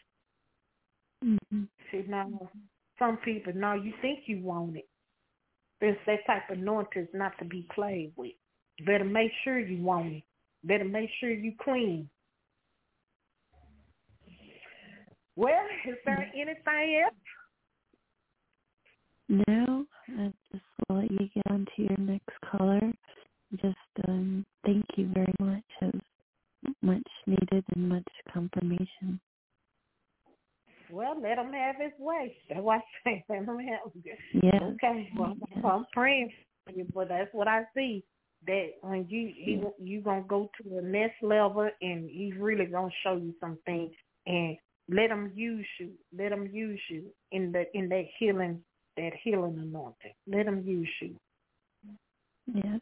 Mm-hmm. 1.25 1.63
See, 1.91 2.05
now, 2.09 2.51
some 2.99 3.19
people, 3.19 3.53
now 3.55 3.75
you 3.75 3.93
think 4.01 4.21
you 4.27 4.41
want 4.43 4.77
it. 4.77 4.89
There's 5.81 5.97
that 6.07 6.27
type 6.27 6.51
of 6.51 6.59
anointing 6.59 7.03
is 7.03 7.09
not 7.15 7.33
to 7.39 7.45
be 7.45 7.67
played 7.75 8.13
with. 8.17 8.33
Better 8.85 9.05
make 9.05 9.31
sure 9.45 9.59
you 9.59 9.83
want 9.83 10.13
it. 10.13 10.23
Better 10.65 10.85
make 10.85 11.11
sure 11.21 11.31
you 11.31 11.53
clean. 11.63 12.09
Well, 15.37 15.65
is 15.89 15.97
there 16.05 16.31
anything 16.35 17.03
else? 17.03 17.15
No, 19.47 19.87
I 20.19 20.33
just 20.53 20.65
will 20.89 20.97
let 20.97 21.11
you 21.11 21.29
get 21.35 21.51
on 21.51 21.67
to 21.77 21.83
your 21.83 21.99
next 21.99 22.35
caller. 22.51 22.81
Just 23.53 24.09
um, 24.09 24.45
thank 24.67 24.85
you 24.97 25.09
very 25.15 25.33
much. 25.41 25.63
It 25.81 25.95
was 25.95 26.03
much 26.83 27.09
needed 27.27 27.65
and 27.75 27.89
much 27.89 28.09
confirmation. 28.33 29.21
Well, 30.91 31.21
let 31.21 31.39
him 31.39 31.53
have 31.53 31.77
his 31.77 31.93
way. 31.99 32.37
That's 32.49 32.61
what 32.61 32.81
I 33.07 33.11
say 33.11 33.25
let 33.29 33.39
him 33.39 33.47
have 33.47 33.93
it. 34.05 34.19
Yeah. 34.43 34.61
Okay. 34.75 35.11
Well, 35.17 35.37
yeah. 35.51 35.69
I'm 35.69 35.87
praying 35.93 36.33
for 36.65 36.73
you, 36.73 36.87
but 36.95 37.09
that's 37.09 37.33
what 37.33 37.49
I 37.49 37.63
see. 37.75 38.05
That 38.47 38.71
when 38.81 39.07
you 39.09 39.33
he, 39.37 39.63
you 39.79 40.01
gonna 40.01 40.25
go 40.27 40.51
to 40.63 40.69
the 40.69 40.83
next 40.83 41.23
level, 41.23 41.69
and 41.83 42.09
he's 42.09 42.35
really 42.39 42.65
gonna 42.65 42.91
show 43.03 43.17
you 43.17 43.35
something, 43.41 43.91
and 44.27 44.57
let 44.89 45.11
him 45.11 45.33
use 45.35 45.67
you. 45.79 45.91
Let 46.17 46.33
him 46.33 46.49
use 46.53 46.81
you 46.89 47.05
in 47.33 47.53
the 47.53 47.65
in 47.75 47.89
that 47.91 48.05
healing 48.19 48.63
that 48.97 49.13
healing 49.23 49.59
anointing. 49.59 50.15
Let 50.27 50.47
him 50.47 50.63
use 50.67 50.89
you. 51.03 51.17
Yes. 52.55 52.81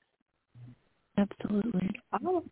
Absolutely. 1.17 1.91
Oh, 2.25 2.45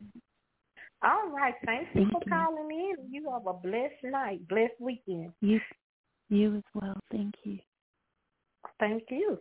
all 1.06 1.30
right. 1.30 1.54
Thank 1.64 1.88
you 1.94 2.08
for 2.10 2.20
calling 2.28 2.70
in. 2.70 3.12
You 3.12 3.30
have 3.30 3.46
a 3.46 3.54
blessed 3.54 4.02
night, 4.04 4.46
blessed 4.48 4.74
weekend. 4.80 5.32
You, 5.40 5.60
you 6.28 6.56
as 6.56 6.62
well. 6.74 6.96
Thank 7.12 7.34
you. 7.44 7.58
Thank 8.80 9.04
you. 9.10 9.38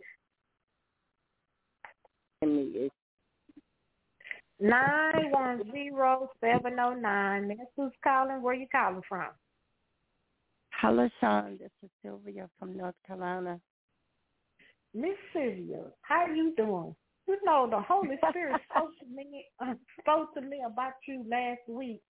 Nine 4.58 5.30
one 5.30 5.62
zero 5.72 6.30
seven 6.40 6.74
zero 6.74 6.94
nine. 6.94 7.48
That's 7.48 7.60
who's 7.76 7.92
calling. 8.04 8.40
Where 8.42 8.54
you 8.54 8.66
calling 8.70 9.02
from? 9.08 9.28
Hello, 10.80 11.08
Sean. 11.20 11.58
This 11.58 11.70
is 11.82 11.90
Sylvia 12.02 12.48
from 12.58 12.76
North 12.76 12.94
Carolina. 13.06 13.58
Miss 14.94 15.16
Sylvia, 15.32 15.82
how 16.02 16.20
are 16.20 16.34
you 16.34 16.54
doing? 16.56 16.94
You 17.26 17.38
know, 17.44 17.68
the 17.70 17.80
Holy 17.80 18.16
Spirit 18.30 18.60
spoke 18.70 18.98
to 18.98 19.06
me 19.06 19.46
uh, 19.60 19.74
spoke 20.00 20.34
to 20.34 20.40
me 20.40 20.62
about 20.66 20.94
you 21.06 21.24
last 21.28 21.68
week. 21.68 22.00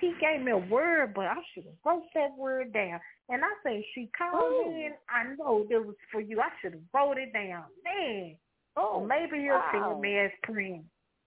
He 0.00 0.12
gave 0.20 0.44
me 0.44 0.50
a 0.50 0.58
word, 0.58 1.14
but 1.14 1.26
I 1.26 1.36
should 1.54 1.64
have 1.64 1.74
wrote 1.84 2.02
that 2.14 2.36
word 2.36 2.72
down. 2.72 2.98
And 3.28 3.42
I 3.44 3.48
said, 3.62 3.82
she 3.94 4.10
called 4.16 4.66
Ooh. 4.66 4.70
in. 4.70 4.92
I 5.08 5.34
know 5.38 5.64
it 5.70 5.86
was 5.86 5.94
for 6.10 6.20
you. 6.20 6.40
I 6.40 6.48
should 6.60 6.72
have 6.72 6.82
wrote 6.92 7.18
it 7.18 7.32
down. 7.32 7.64
Man, 7.84 8.36
oh, 8.76 9.06
maybe 9.06 9.42
he'll 9.42 9.54
wow. 9.54 9.94
see 9.96 10.00
me 10.00 10.18
as 10.18 10.30
praying. 10.42 10.84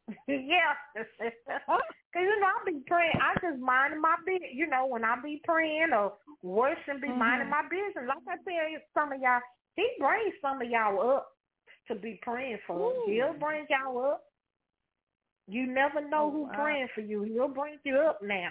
yeah, 0.27 0.75
because 0.93 1.07
you 2.15 2.39
know 2.39 2.47
I 2.47 2.65
be 2.65 2.81
praying. 2.87 3.13
I 3.21 3.33
just 3.39 3.61
mind 3.61 4.01
my 4.01 4.15
business. 4.25 4.51
You 4.53 4.67
know, 4.67 4.87
when 4.87 5.05
I 5.05 5.15
be 5.23 5.41
praying 5.45 5.93
or 5.93 6.13
worshiping, 6.41 7.01
be 7.01 7.07
mm-hmm. 7.07 7.19
minding 7.19 7.49
my 7.49 7.63
business. 7.69 8.07
Like 8.07 8.25
I 8.27 8.37
said, 8.43 8.81
some 8.93 9.13
of 9.13 9.21
y'all, 9.21 9.39
he 9.75 9.87
brings 9.99 10.33
some 10.41 10.61
of 10.61 10.69
y'all 10.69 10.99
up 11.17 11.31
to 11.89 11.95
be 11.95 12.19
praying 12.21 12.59
for. 12.65 12.93
Ooh. 12.93 13.03
He'll 13.07 13.33
bring 13.33 13.65
y'all 13.69 14.05
up. 14.05 14.23
You 15.47 15.67
never 15.67 16.01
know 16.07 16.27
oh, 16.27 16.31
who 16.31 16.43
wow. 16.43 16.51
praying 16.53 16.87
for 16.93 17.01
you. 17.01 17.23
He'll 17.23 17.47
bring 17.47 17.77
you 17.83 17.97
up 17.97 18.19
now. 18.23 18.49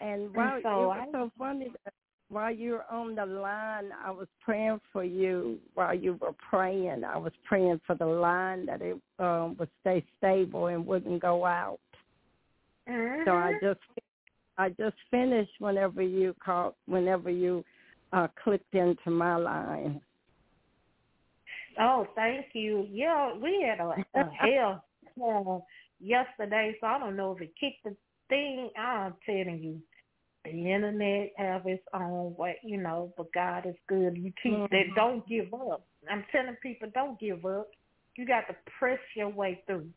And 0.00 0.34
while 0.34 0.54
and 0.54 0.62
so 0.62 0.68
it 0.68 0.86
was 0.86 1.08
I, 1.08 1.12
so 1.12 1.30
funny 1.38 1.72
that 1.84 1.94
while 2.28 2.54
you 2.54 2.72
were 2.72 2.84
on 2.90 3.14
the 3.14 3.26
line, 3.26 3.90
I 4.04 4.10
was 4.10 4.28
praying 4.40 4.80
for 4.92 5.04
you 5.04 5.58
while 5.74 5.94
you 5.94 6.18
were 6.20 6.34
praying. 6.50 7.04
I 7.04 7.16
was 7.16 7.32
praying 7.44 7.80
for 7.86 7.94
the 7.94 8.06
line 8.06 8.66
that 8.66 8.82
it 8.82 8.98
um, 9.18 9.56
would 9.58 9.68
stay 9.80 10.04
stable 10.18 10.66
and 10.66 10.86
wouldn't 10.86 11.22
go 11.22 11.44
out. 11.44 11.80
Mm-hmm. 12.88 13.22
So 13.24 13.32
I 13.32 13.52
mm-hmm. 13.52 13.66
just 13.66 13.80
I 14.58 14.68
just 14.70 14.96
finished 15.10 15.52
whenever 15.58 16.02
you 16.02 16.34
called 16.44 16.74
whenever 16.86 17.30
you 17.30 17.64
uh, 18.12 18.28
clicked 18.42 18.74
into 18.74 19.10
my 19.10 19.36
line. 19.36 20.00
Oh, 21.80 22.06
thank 22.14 22.46
you. 22.52 22.86
Yeah, 22.90 23.34
we 23.34 23.66
had 23.68 23.80
a, 23.80 23.94
a 24.14 24.30
hell 24.30 24.84
storm 25.12 25.62
yesterday, 26.00 26.76
so 26.80 26.86
I 26.86 26.98
don't 26.98 27.16
know 27.16 27.32
if 27.32 27.42
it 27.42 27.52
kicked 27.58 27.84
the 27.84 27.96
thing. 28.28 28.70
I'm 28.78 29.14
telling 29.26 29.60
you, 29.62 29.80
the 30.44 30.50
internet 30.50 31.32
have 31.36 31.66
its 31.66 31.82
own 31.94 32.34
way, 32.36 32.58
you 32.62 32.76
know, 32.76 33.12
but 33.16 33.32
God 33.32 33.66
is 33.66 33.76
good. 33.88 34.16
You 34.16 34.32
teach 34.42 34.52
mm-hmm. 34.52 34.74
that 34.74 34.94
don't 34.94 35.26
give 35.26 35.52
up. 35.54 35.86
I'm 36.10 36.24
telling 36.30 36.56
people 36.62 36.88
don't 36.94 37.18
give 37.18 37.44
up. 37.46 37.68
You 38.16 38.26
got 38.26 38.46
to 38.48 38.56
press 38.78 38.98
your 39.16 39.30
way 39.30 39.62
through. 39.66 39.88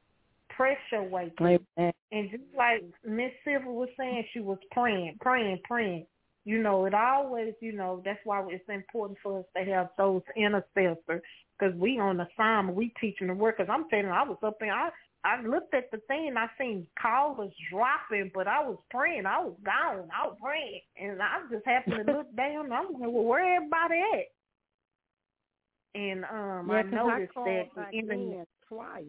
Press 0.50 0.78
your 0.92 1.04
way 1.04 1.32
through. 1.38 1.60
Amen. 1.78 1.94
And 2.12 2.32
just 2.32 2.44
like 2.58 2.84
Miss 3.06 3.32
Sylvia 3.44 3.70
was 3.70 3.90
saying, 3.98 4.24
she 4.34 4.40
was 4.40 4.58
praying, 4.72 5.18
praying, 5.20 5.60
praying. 5.66 6.06
You 6.48 6.64
know, 6.64 6.86
it 6.86 6.94
always, 6.94 7.56
you 7.60 7.74
know, 7.74 8.02
that's 8.06 8.22
why 8.24 8.42
it's 8.48 8.64
important 8.70 9.20
for 9.22 9.40
us 9.40 9.46
to 9.58 9.66
have 9.70 9.90
those 9.98 10.22
intercessors 10.38 11.22
because 11.60 11.76
we 11.76 12.00
on 12.00 12.16
the 12.16 12.28
assignment, 12.34 12.78
we 12.78 12.94
teaching 13.02 13.28
the 13.28 13.34
word. 13.34 13.56
Because 13.58 13.70
I'm 13.70 13.90
telling 13.90 14.06
you, 14.06 14.12
I 14.12 14.24
was 14.24 14.38
up 14.42 14.58
there, 14.58 14.72
I 14.72 14.90
I 15.26 15.42
looked 15.42 15.74
at 15.74 15.92
the 15.92 15.98
thing, 16.08 16.36
I 16.38 16.48
seen 16.58 16.88
callers 17.02 17.52
dropping, 17.70 18.32
but 18.34 18.48
I 18.48 18.62
was 18.66 18.78
praying. 18.90 19.26
I 19.26 19.40
was 19.40 19.56
gone. 19.66 20.08
I 20.18 20.28
was 20.28 20.38
praying, 20.42 20.80
and 20.96 21.22
I 21.22 21.42
just 21.52 21.66
happened 21.66 22.08
to 22.08 22.14
look 22.14 22.34
down. 22.38 22.72
I'm 22.72 22.94
like, 22.94 23.02
well, 23.02 23.26
where 23.26 23.58
everybody 23.58 24.02
at? 24.14 26.00
And 26.00 26.24
um, 26.24 26.70
yeah, 26.70 26.76
I 26.76 26.84
noticed 26.84 27.34
I 27.36 27.66
that 27.76 27.92
the 27.92 27.98
internet 27.98 28.48
twice. 28.70 29.04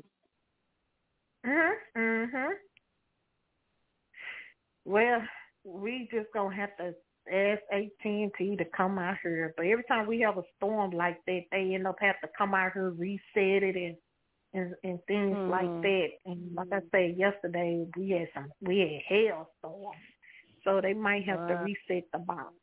Mhm. 1.46 1.72
Mhm. 1.96 2.50
Well, 4.84 5.22
we 5.62 6.08
just 6.10 6.32
gonna 6.32 6.56
have 6.56 6.76
to 6.78 6.94
ask 7.32 7.62
AT&T 7.72 8.56
to 8.56 8.64
come 8.76 8.98
out 8.98 9.16
here. 9.22 9.54
But 9.56 9.66
every 9.66 9.84
time 9.84 10.06
we 10.06 10.20
have 10.20 10.38
a 10.38 10.42
storm 10.56 10.90
like 10.92 11.18
that, 11.26 11.40
they 11.50 11.74
end 11.74 11.86
up 11.86 11.96
have 12.00 12.20
to 12.22 12.28
come 12.36 12.54
out 12.54 12.72
here, 12.72 12.90
reset 12.90 13.62
it, 13.62 13.76
and 13.76 13.96
and, 14.54 14.74
and 14.82 14.98
things 15.06 15.36
mm-hmm. 15.36 15.50
like 15.50 15.82
that. 15.82 16.08
And 16.26 16.54
like 16.54 16.68
I 16.72 16.80
said 16.90 17.18
yesterday, 17.18 17.86
we 17.96 18.10
had 18.10 18.28
some 18.34 18.50
we 18.62 18.78
had 18.78 19.16
hailstorm, 19.16 19.94
so 20.64 20.80
they 20.80 20.94
might 20.94 21.24
have 21.26 21.40
uh, 21.40 21.48
to 21.48 21.54
reset 21.64 22.04
the 22.12 22.18
box. 22.18 22.54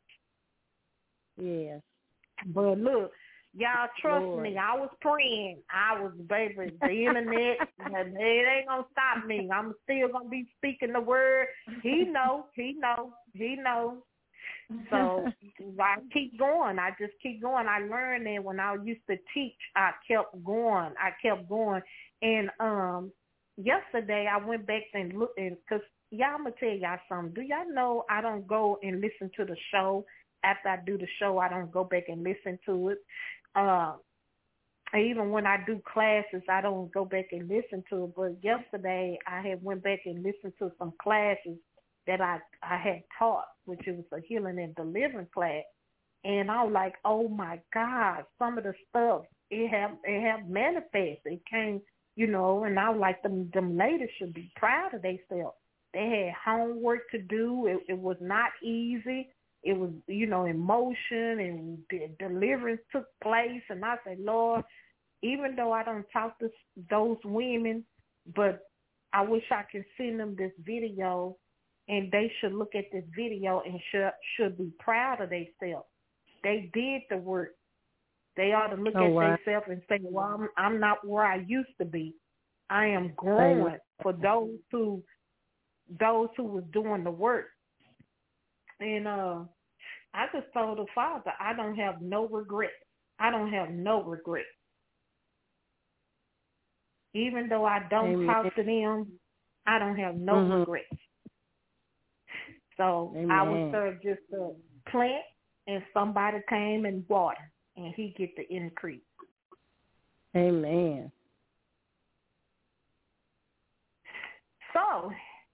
Yes. 1.40 1.80
But 2.46 2.78
look, 2.78 3.12
y'all 3.54 3.88
trust 4.00 4.24
Lord. 4.24 4.42
me. 4.42 4.56
I 4.56 4.76
was 4.78 4.90
praying. 5.00 5.58
I 5.70 6.00
was 6.00 6.12
baby 6.28 6.72
the 6.80 6.88
internet. 6.88 7.68
it 7.78 8.46
ain't 8.58 8.68
gonna 8.68 8.84
stop 8.92 9.26
me. 9.26 9.48
I'm 9.52 9.74
still 9.84 10.08
gonna 10.12 10.28
be 10.28 10.46
speaking 10.56 10.92
the 10.92 11.00
word. 11.00 11.46
He 11.82 12.04
know. 12.04 12.46
He 12.54 12.76
know. 12.78 13.12
He 13.32 13.56
knows. 13.56 13.98
So 14.90 15.26
I 15.80 15.96
keep 16.12 16.38
going. 16.38 16.78
I 16.78 16.90
just 16.98 17.12
keep 17.22 17.42
going. 17.42 17.66
I 17.68 17.80
learned 17.80 18.26
that 18.26 18.42
when 18.42 18.60
I 18.60 18.76
used 18.82 19.06
to 19.08 19.16
teach, 19.34 19.54
I 19.74 19.90
kept 20.08 20.44
going. 20.44 20.92
I 20.98 21.10
kept 21.22 21.48
going. 21.48 21.82
And 22.22 22.50
um 22.60 23.12
yesterday 23.56 24.28
I 24.30 24.44
went 24.44 24.66
back 24.66 24.82
and 24.94 25.12
looked 25.12 25.38
and 25.38 25.56
because 25.68 25.84
y'all 26.10 26.34
I'm 26.34 26.44
gonna 26.44 26.54
tell 26.58 26.68
y'all 26.70 26.98
something. 27.08 27.34
Do 27.34 27.42
y'all 27.42 27.72
know 27.72 28.04
I 28.10 28.20
don't 28.20 28.46
go 28.46 28.78
and 28.82 29.00
listen 29.00 29.30
to 29.36 29.44
the 29.44 29.56
show 29.72 30.04
after 30.44 30.68
I 30.68 30.78
do 30.84 30.98
the 30.98 31.08
show? 31.18 31.38
I 31.38 31.48
don't 31.48 31.72
go 31.72 31.84
back 31.84 32.04
and 32.08 32.22
listen 32.22 32.58
to 32.66 32.90
it. 32.90 32.98
Uh, 33.54 33.94
even 34.96 35.30
when 35.30 35.46
I 35.46 35.58
do 35.66 35.80
classes, 35.92 36.42
I 36.48 36.60
don't 36.60 36.92
go 36.92 37.04
back 37.04 37.26
and 37.32 37.48
listen 37.48 37.82
to 37.90 38.04
it. 38.04 38.14
But 38.14 38.36
yesterday, 38.42 39.18
I 39.26 39.40
had 39.40 39.62
went 39.62 39.82
back 39.82 40.00
and 40.04 40.22
listened 40.22 40.52
to 40.60 40.70
some 40.78 40.92
classes 41.02 41.56
that 42.06 42.20
I 42.20 42.38
I 42.62 42.76
had 42.76 43.02
taught, 43.18 43.46
which 43.64 43.82
was 43.86 44.04
a 44.12 44.20
healing 44.26 44.58
and 44.58 44.74
deliverance 44.74 45.30
class, 45.34 45.64
and 46.24 46.50
I 46.50 46.64
was 46.64 46.72
like, 46.72 46.94
oh 47.04 47.28
my 47.28 47.60
God, 47.72 48.24
some 48.38 48.58
of 48.58 48.64
the 48.64 48.74
stuff 48.88 49.22
it 49.50 49.68
have 49.68 49.92
it 50.04 50.22
have 50.22 50.48
manifested. 50.48 51.18
It 51.24 51.42
came, 51.50 51.80
you 52.16 52.26
know, 52.26 52.64
and 52.64 52.78
I 52.78 52.90
was 52.90 52.98
like, 53.00 53.22
them 53.22 53.50
them 53.54 53.76
ladies 53.76 54.08
should 54.18 54.34
be 54.34 54.50
proud 54.56 54.94
of 54.94 55.02
themselves. 55.02 55.56
They 55.94 56.32
had 56.44 56.52
homework 56.52 57.10
to 57.12 57.18
do. 57.18 57.66
It, 57.66 57.92
it 57.92 57.98
was 57.98 58.16
not 58.20 58.50
easy. 58.62 59.28
It 59.62 59.76
was, 59.76 59.90
you 60.06 60.26
know, 60.26 60.44
emotion 60.44 61.40
and 61.40 61.78
deliverance 62.18 62.82
took 62.92 63.06
place. 63.22 63.62
And 63.70 63.84
I 63.84 63.96
said, 64.04 64.18
Lord, 64.20 64.64
even 65.22 65.56
though 65.56 65.72
I 65.72 65.82
don't 65.82 66.06
talk 66.12 66.38
to 66.38 66.50
those 66.90 67.16
women, 67.24 67.84
but 68.34 68.60
I 69.12 69.22
wish 69.22 69.44
I 69.50 69.62
could 69.70 69.84
send 69.96 70.20
them 70.20 70.36
this 70.36 70.52
video 70.64 71.36
and 71.88 72.10
they 72.10 72.30
should 72.40 72.52
look 72.52 72.74
at 72.74 72.84
this 72.92 73.04
video 73.14 73.62
and 73.64 73.80
should 73.90 74.10
should 74.36 74.58
be 74.58 74.72
proud 74.78 75.20
of 75.20 75.30
themselves. 75.30 75.86
They 76.42 76.70
did 76.74 77.02
the 77.10 77.18
work. 77.18 77.50
They 78.36 78.52
ought 78.52 78.68
to 78.74 78.80
look 78.80 78.94
oh, 78.96 79.06
at 79.06 79.12
wow. 79.12 79.36
themselves 79.36 79.66
and 79.70 79.82
say, 79.88 79.98
"Well, 80.02 80.24
I'm, 80.24 80.48
I'm 80.56 80.80
not 80.80 81.06
where 81.06 81.24
I 81.24 81.36
used 81.46 81.76
to 81.78 81.84
be. 81.84 82.14
I 82.70 82.86
am 82.86 83.12
growing." 83.16 83.76
For 84.02 84.12
those 84.12 84.58
who 84.70 85.02
those 86.00 86.28
who 86.36 86.44
was 86.44 86.64
doing 86.72 87.04
the 87.04 87.10
work, 87.10 87.46
and 88.80 89.06
uh, 89.06 89.38
I 90.12 90.26
just 90.32 90.46
told 90.52 90.78
the 90.78 90.86
father, 90.94 91.32
I 91.38 91.54
don't 91.54 91.76
have 91.76 92.02
no 92.02 92.26
regret. 92.28 92.70
I 93.18 93.30
don't 93.30 93.52
have 93.52 93.70
no 93.70 94.02
regret. 94.02 94.44
Even 97.14 97.48
though 97.48 97.64
I 97.64 97.80
don't 97.88 98.14
Amen. 98.14 98.26
talk 98.26 98.54
to 98.56 98.62
them, 98.62 99.18
I 99.66 99.78
don't 99.78 99.96
have 99.96 100.16
no 100.16 100.34
Mhm. 100.34 100.60
regrets. 100.60 101.05
So 102.76 103.12
I 103.14 103.18
Amen. 103.20 103.48
was 103.48 103.68
served 103.72 104.02
just 104.02 104.20
a 104.32 104.50
plant, 104.90 105.24
and 105.66 105.82
somebody 105.94 106.38
came 106.48 106.84
and 106.84 107.04
water, 107.08 107.50
and 107.76 107.94
he 107.94 108.14
get 108.18 108.30
the 108.36 108.46
increase. 108.54 109.00
Amen. 110.36 111.10
So, 114.74 115.10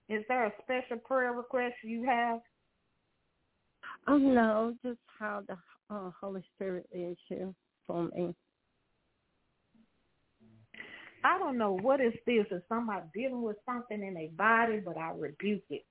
is 0.08 0.24
there 0.28 0.46
a 0.46 0.52
special 0.62 0.98
prayer 0.98 1.32
request 1.32 1.74
you 1.84 2.04
have? 2.04 2.40
Oh 4.08 4.18
no, 4.18 4.74
just 4.84 4.98
how 5.18 5.42
the 5.46 5.56
uh, 5.94 6.10
Holy 6.20 6.42
Spirit 6.56 6.86
leads 6.92 7.20
you 7.28 7.54
for 7.86 8.08
me. 8.16 8.34
I 11.24 11.38
don't 11.38 11.56
know 11.56 11.78
what 11.78 12.00
is 12.00 12.12
this. 12.26 12.46
Is 12.50 12.62
somebody 12.68 13.06
dealing 13.14 13.42
with 13.42 13.56
something 13.64 14.02
in 14.02 14.14
their 14.14 14.28
body, 14.36 14.80
but 14.84 14.96
I 14.96 15.12
rebuke 15.16 15.62
it. 15.70 15.84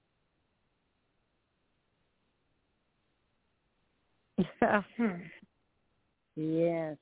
Yes. 6.36 6.98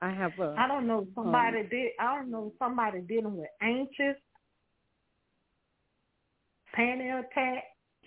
I 0.00 0.10
have 0.10 0.38
a. 0.38 0.54
I 0.56 0.68
don't 0.68 0.86
know 0.86 1.06
somebody 1.14 1.64
did. 1.68 1.92
I 1.98 2.16
don't 2.16 2.30
know 2.30 2.52
somebody 2.58 3.00
dealing 3.00 3.36
with 3.36 3.48
anxious, 3.60 4.16
panic 6.74 7.26
attack, 7.26 7.64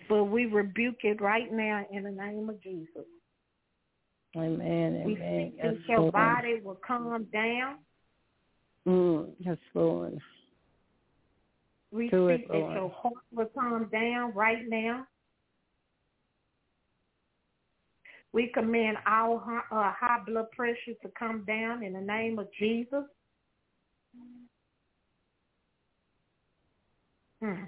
but 0.08 0.24
we 0.24 0.46
rebuke 0.46 1.04
it 1.04 1.20
right 1.20 1.52
now 1.52 1.84
in 1.92 2.04
the 2.04 2.10
name 2.10 2.48
of 2.48 2.62
Jesus. 2.62 3.04
Amen. 4.36 5.02
We 5.04 5.16
Amen. 5.16 5.52
Yes, 5.56 5.74
that 5.74 5.88
your 5.88 6.00
Lord. 6.00 6.12
body 6.14 6.60
will 6.64 6.78
calm 6.86 7.26
down. 7.32 7.78
Mm, 8.86 9.32
yes, 9.38 9.58
Lord. 9.74 10.18
We 11.92 12.08
speak 12.08 12.48
that 12.48 12.58
Lord. 12.58 12.74
your 12.74 12.90
heart 12.90 13.14
will 13.32 13.50
calm 13.54 13.88
down 13.92 14.32
right 14.32 14.66
now. 14.66 15.06
We 18.32 18.46
command 18.48 18.96
our 19.06 19.38
hi- 19.38 19.76
uh, 19.76 19.92
high 19.92 20.22
blood 20.26 20.50
pressure 20.52 20.94
to 21.02 21.08
come 21.18 21.44
down 21.44 21.82
in 21.82 21.92
the 21.92 22.00
name 22.00 22.38
of 22.38 22.48
Jesus. 22.58 23.04
Hmm. 27.42 27.64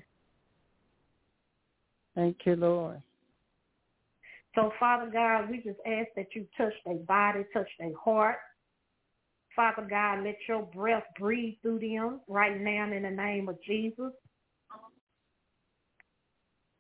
Thank 2.15 2.39
you, 2.47 2.57
Lord. 2.57 3.03
So, 4.55 4.73
Father 4.79 5.11
God, 5.13 5.51
we 5.51 5.59
just 5.59 5.81
ask 5.85 6.09
that 6.17 6.29
you 6.35 6.47
touch 6.57 6.73
their 6.87 6.95
body, 6.95 7.45
touch 7.53 7.69
their 7.79 7.95
heart. 7.97 8.37
Father 9.57 9.87
God, 9.89 10.25
let 10.25 10.37
your 10.49 10.63
breath 10.63 11.05
breathe 11.19 11.55
through 11.63 11.79
them 11.79 12.21
right 12.29 12.61
now 12.61 12.91
in 12.93 13.03
the 13.03 13.11
name 13.11 13.49
of 13.49 13.63
Jesus. 13.63 14.13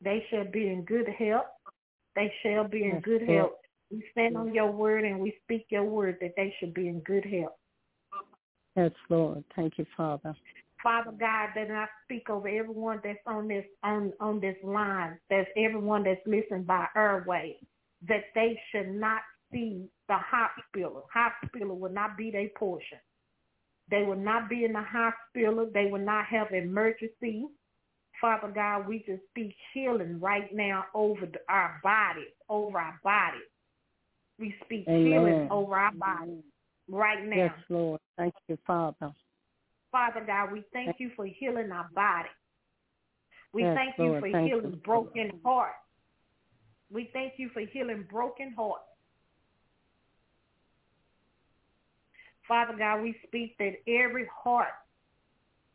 They 0.02 0.24
shall 0.30 0.50
be 0.50 0.68
in 0.68 0.84
good 0.84 1.08
health. 1.18 1.46
They 2.16 2.32
shall 2.42 2.68
be 2.68 2.84
in 2.84 3.00
good 3.00 3.22
health. 3.28 3.52
We 3.90 4.04
stand 4.12 4.36
on 4.36 4.54
your 4.54 4.70
word 4.70 5.04
and 5.04 5.20
we 5.20 5.34
speak 5.44 5.66
your 5.70 5.84
word 5.84 6.18
that 6.20 6.34
they 6.36 6.54
should 6.58 6.74
be 6.74 6.88
in 6.88 7.00
good 7.00 7.24
health. 7.24 7.54
Yes, 8.76 8.90
Lord. 9.08 9.44
Thank 9.54 9.78
you, 9.78 9.86
Father. 9.96 10.34
Father 10.82 11.12
God, 11.12 11.50
that 11.54 11.70
I 11.70 11.86
speak 12.04 12.28
over 12.28 12.48
everyone 12.48 13.00
that's 13.02 13.18
on 13.26 13.48
this 13.48 13.64
on 13.82 14.12
on 14.20 14.40
this 14.40 14.56
line, 14.62 15.18
that's 15.30 15.48
everyone 15.56 16.04
that's 16.04 16.20
listening 16.26 16.64
by 16.64 16.86
airway, 16.94 17.56
that 18.06 18.24
they 18.34 18.60
should 18.70 18.90
not 18.90 19.22
see 19.54 19.88
the 20.08 20.16
hospital. 20.18 21.06
Hospital 21.12 21.78
will 21.78 21.92
not 21.92 22.16
be 22.16 22.30
their 22.30 22.48
portion. 22.58 22.98
They 23.90 24.02
will 24.02 24.16
not 24.16 24.48
be 24.48 24.64
in 24.64 24.72
the 24.72 24.82
hospital. 24.82 25.68
They 25.72 25.86
will 25.86 26.04
not 26.04 26.26
have 26.26 26.52
emergency. 26.52 27.46
Father 28.20 28.50
God, 28.54 28.88
we 28.88 28.98
just 29.00 29.22
speak 29.30 29.54
healing 29.72 30.20
right 30.20 30.54
now 30.54 30.84
over 30.94 31.26
the, 31.26 31.38
our 31.48 31.80
bodies, 31.82 32.32
over 32.48 32.78
our 32.78 32.98
bodies. 33.02 33.42
We 34.38 34.54
speak 34.64 34.86
Amen. 34.88 35.12
healing 35.12 35.48
over 35.50 35.74
our 35.76 35.92
bodies 35.92 36.42
right 36.88 37.24
now. 37.24 37.36
Yes, 37.36 37.52
Lord. 37.68 38.00
Thank 38.16 38.34
you, 38.48 38.58
Father. 38.66 39.12
Father 39.92 40.24
God, 40.26 40.52
we 40.52 40.64
thank 40.72 40.96
you 40.98 41.10
for 41.14 41.26
healing 41.26 41.70
our 41.70 41.88
body. 41.94 42.28
We 43.52 43.62
Yes, 43.62 43.76
thank 43.76 43.94
you 43.98 44.04
Lord. 44.06 44.20
for 44.20 44.30
Thank 44.30 44.50
healing 44.50 44.70
you. 44.70 44.76
broken 44.84 45.40
hearts. 45.44 45.76
We 46.90 47.10
thank 47.12 47.34
you 47.36 47.50
for 47.50 47.60
healing 47.60 48.06
broken 48.10 48.54
hearts. 48.56 48.84
Father 52.46 52.74
God, 52.76 53.02
we 53.02 53.16
speak 53.26 53.56
that 53.58 53.72
every 53.88 54.26
heart, 54.32 54.74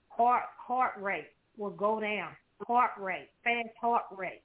heart, 0.10 0.44
heart 0.58 0.94
rate 1.00 1.30
will 1.58 1.72
go 1.72 2.00
down. 2.00 2.30
Heart 2.68 2.92
rate, 3.00 3.30
fast 3.44 3.70
heart 3.80 4.04
rate. 4.16 4.42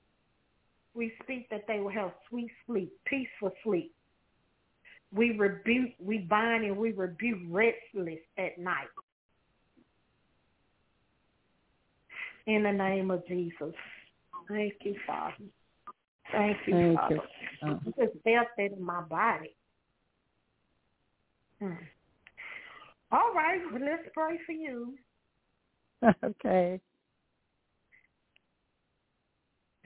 We 0.94 1.12
speak 1.22 1.50
that 1.50 1.64
they 1.66 1.80
will 1.80 1.90
have 1.90 2.12
sweet 2.28 2.50
sleep, 2.66 2.92
peaceful 3.04 3.52
sleep. 3.64 3.92
We 5.12 5.32
rebuke, 5.32 5.90
we 5.98 6.18
bind 6.18 6.64
and 6.64 6.76
we 6.76 6.92
rebuke 6.92 7.40
restless 7.50 8.20
at 8.38 8.58
night. 8.58 8.88
In 12.46 12.62
the 12.62 12.72
name 12.72 13.10
of 13.10 13.26
Jesus. 13.26 13.74
Thank 14.48 14.74
you, 14.82 14.94
Father. 15.06 15.34
Thank 16.30 16.56
you, 16.66 16.74
Thank 16.74 17.00
Father. 17.00 17.14
you. 17.14 17.68
I 17.68 17.74
just 18.04 18.22
felt 18.22 18.48
that 18.56 18.72
in 18.76 18.82
my 18.82 19.02
body. 19.02 19.54
Hmm. 21.60 21.74
All 23.14 23.32
right, 23.32 23.60
well, 23.70 23.80
let's 23.80 24.08
pray 24.12 24.40
for 24.44 24.50
you. 24.50 24.94
okay. 26.24 26.80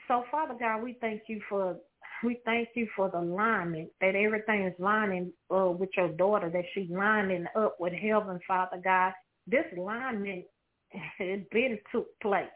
So, 0.09 0.25
Father 0.31 0.55
God, 0.59 0.83
we 0.83 0.97
thank 1.03 1.23
you 1.29 1.43
for 1.47 1.77
we 2.25 2.41
thank 2.47 2.71
you 2.75 2.89
for 2.97 3.11
the 3.11 3.19
alignment 3.19 3.91
that 4.01 4.17
everything 4.17 4.65
is 4.65 4.73
lining 4.79 5.31
uh, 5.55 5.69
with 5.69 5.91
your 5.95 6.09
daughter, 6.09 6.51
that 6.51 6.65
she's 6.75 6.91
lining 6.91 7.45
up 7.55 7.77
with 7.79 7.93
heaven, 7.93 8.41
Father 8.49 8.81
God. 8.83 9.13
This 9.47 9.67
alignment 9.77 10.47
has 11.19 11.41
been 11.53 11.79
took 11.93 12.07
place. 12.21 12.47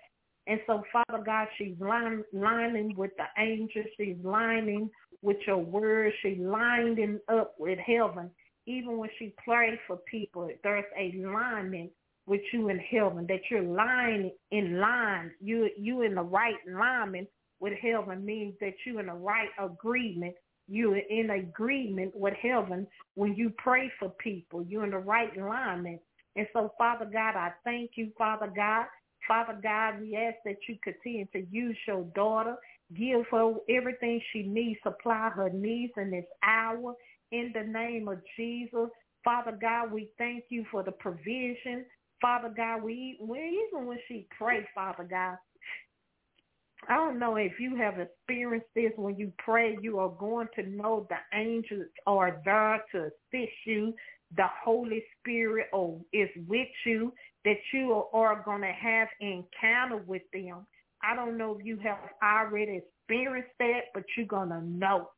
And 0.46 0.58
so, 0.66 0.82
Father 0.90 1.22
God, 1.22 1.48
she's 1.58 1.78
line, 1.80 2.24
lining 2.32 2.96
with 2.96 3.12
the 3.18 3.42
angels. 3.42 3.86
She's 3.98 4.16
lining 4.24 4.88
with 5.20 5.36
your 5.46 5.58
word. 5.58 6.12
She's 6.22 6.38
lining 6.38 7.20
up 7.28 7.54
with 7.58 7.78
heaven. 7.78 8.30
Even 8.66 8.98
when 8.98 9.10
she 9.18 9.34
prays 9.44 9.78
for 9.86 9.96
people, 10.10 10.48
there's 10.62 10.84
a 10.98 11.22
alignment 11.24 11.90
with 12.26 12.40
you 12.52 12.68
in 12.68 12.78
heaven, 12.78 13.26
that 13.28 13.40
you're 13.50 13.62
lying 13.62 14.30
in 14.52 14.78
line. 14.78 15.32
You 15.40 15.68
you 15.76 16.02
in 16.02 16.14
the 16.14 16.22
right 16.22 16.54
alignment 16.68 17.28
with 17.60 17.72
heaven 17.80 18.24
means 18.24 18.54
that 18.60 18.74
you're 18.86 19.00
in 19.00 19.06
the 19.06 19.12
right 19.12 19.48
agreement. 19.60 20.34
You're 20.68 20.98
in 20.98 21.30
agreement 21.30 22.14
with 22.14 22.34
heaven 22.40 22.86
when 23.14 23.34
you 23.34 23.52
pray 23.58 23.90
for 23.98 24.10
people. 24.10 24.62
You're 24.62 24.84
in 24.84 24.90
the 24.90 24.98
right 24.98 25.36
alignment. 25.36 26.00
And 26.36 26.46
so, 26.52 26.72
Father 26.78 27.04
God, 27.04 27.36
I 27.36 27.50
thank 27.64 27.92
you, 27.96 28.12
Father 28.16 28.50
God. 28.54 28.86
Father 29.26 29.58
God, 29.62 30.00
we 30.00 30.16
ask 30.16 30.36
that 30.44 30.56
you 30.68 30.76
continue 30.82 31.26
to 31.32 31.46
use 31.50 31.76
your 31.86 32.04
daughter, 32.14 32.56
Give 32.96 33.24
her 33.30 33.54
everything 33.70 34.20
she 34.32 34.42
needs. 34.42 34.80
Supply 34.82 35.30
her 35.30 35.50
needs 35.50 35.92
in 35.96 36.10
this 36.10 36.26
hour. 36.42 36.94
In 37.32 37.52
the 37.54 37.62
name 37.62 38.08
of 38.08 38.18
Jesus. 38.36 38.88
Father 39.24 39.56
God, 39.60 39.92
we 39.92 40.10
thank 40.18 40.44
you 40.48 40.64
for 40.70 40.82
the 40.82 40.92
provision. 40.92 41.84
Father 42.20 42.52
God, 42.54 42.82
we, 42.82 43.18
we 43.20 43.66
even 43.68 43.86
when 43.86 43.98
she 44.06 44.26
pray, 44.38 44.66
Father 44.74 45.06
God, 45.08 45.36
I 46.88 46.96
don't 46.96 47.18
know 47.18 47.36
if 47.36 47.52
you 47.60 47.76
have 47.76 48.00
experienced 48.00 48.66
this 48.74 48.92
when 48.96 49.16
you 49.16 49.32
pray, 49.38 49.76
you 49.80 49.98
are 49.98 50.08
going 50.08 50.48
to 50.56 50.68
know 50.68 51.06
the 51.08 51.38
angels 51.38 51.86
are 52.06 52.40
there 52.44 52.82
to 52.92 53.04
assist 53.04 53.52
you. 53.66 53.94
The 54.36 54.46
Holy 54.64 55.02
Spirit 55.20 55.68
is 56.12 56.28
with 56.48 56.68
you, 56.84 57.12
that 57.44 57.58
you 57.72 58.02
are 58.12 58.42
going 58.44 58.62
to 58.62 58.72
have 58.72 59.08
encounter 59.20 59.98
with 60.06 60.22
them. 60.32 60.66
I 61.02 61.14
don't 61.14 61.36
know 61.36 61.56
if 61.58 61.64
you 61.64 61.76
have 61.78 61.98
already 62.22 62.82
experienced 62.82 63.50
that, 63.58 63.80
but 63.94 64.04
you're 64.16 64.26
going 64.26 64.48
to 64.48 64.62
know. 64.62 65.10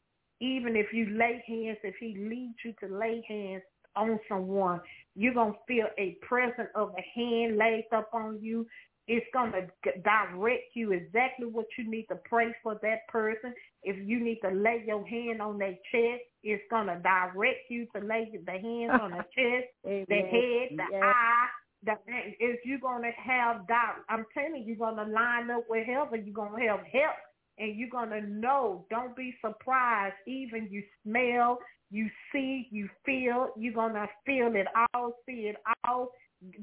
Even 0.45 0.77
if 0.77 0.93
you 0.93 1.07
lay 1.07 1.43
hands, 1.47 1.79
if 1.83 1.95
he 1.99 2.17
leads 2.19 2.59
you 2.65 2.75
to 2.81 2.95
lay 2.95 3.25
hands 3.27 3.63
on 3.97 4.21
someone, 4.29 4.81
you're 5.15 5.33
going 5.33 5.55
to 5.55 5.59
feel 5.67 5.87
a 5.99 6.19
presence 6.21 6.69
of 6.75 6.91
a 6.99 7.19
hand 7.19 7.57
laid 7.57 7.87
up 7.97 8.11
on 8.13 8.39
you. 8.43 8.67
It's 9.09 9.25
going 9.33 9.53
to 9.53 9.67
direct 10.03 10.65
you 10.75 10.93
exactly 10.93 11.47
what 11.47 11.65
you 11.79 11.91
need 11.91 12.07
to 12.11 12.17
pray 12.29 12.55
for 12.63 12.79
that 12.83 13.09
person. 13.09 13.55
If 13.83 13.97
you 14.07 14.23
need 14.23 14.41
to 14.45 14.51
lay 14.51 14.85
your 14.87 15.07
hand 15.07 15.41
on 15.41 15.59
their 15.59 15.77
chest, 15.91 16.23
it's 16.43 16.63
going 16.71 16.89
to 16.89 17.01
direct 17.03 17.71
you 17.71 17.87
to 17.97 18.07
lay 18.07 18.31
the 18.33 18.53
hands 18.53 19.01
on 19.01 19.11
the 19.13 19.17
chest, 19.37 19.69
the 19.85 20.15
head, 20.15 20.77
the 20.77 20.85
yes. 20.93 21.03
eye. 21.03 21.47
The, 21.85 21.93
if 22.41 22.61
you're 22.65 22.79
going 22.79 23.03
to 23.03 23.13
have 23.13 23.67
doubt, 23.69 23.97
I'm 24.09 24.25
telling 24.33 24.57
you, 24.57 24.75
you're 24.75 24.77
going 24.77 24.97
to 24.97 25.13
line 25.13 25.51
up 25.51 25.65
with 25.69 25.87
and 25.87 26.27
you're 26.27 26.35
going 26.35 26.59
to 26.59 26.69
have 26.69 26.81
help 26.81 27.17
and 27.59 27.77
you're 27.77 27.91
going 27.91 28.11
to 28.11 28.21
know. 28.21 28.85
Don't 28.91 29.17
be 29.17 29.35
surprised. 29.45 30.15
Even 30.27 30.69
you 30.71 30.83
smell, 31.05 31.59
you 31.91 32.09
see, 32.33 32.69
you 32.71 32.89
feel, 33.07 33.51
you're 33.57 33.75
going 33.75 33.95
to 33.95 34.09
feel 34.27 34.55
it 34.55 34.67
all, 34.95 35.17
see 35.27 35.53
it 35.53 35.57
all 35.87 36.11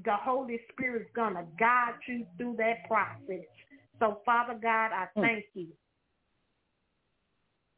the 0.03 0.15
Holy 0.15 0.59
Spirit 0.71 1.03
is 1.03 1.07
going 1.15 1.33
to 1.35 1.45
guide 1.59 1.93
you 2.07 2.25
through 2.37 2.55
that 2.57 2.87
process. 2.87 3.45
So, 3.99 4.21
Father 4.25 4.57
God, 4.61 4.91
I 4.91 5.07
hmm. 5.15 5.21
thank 5.21 5.45
you. 5.53 5.67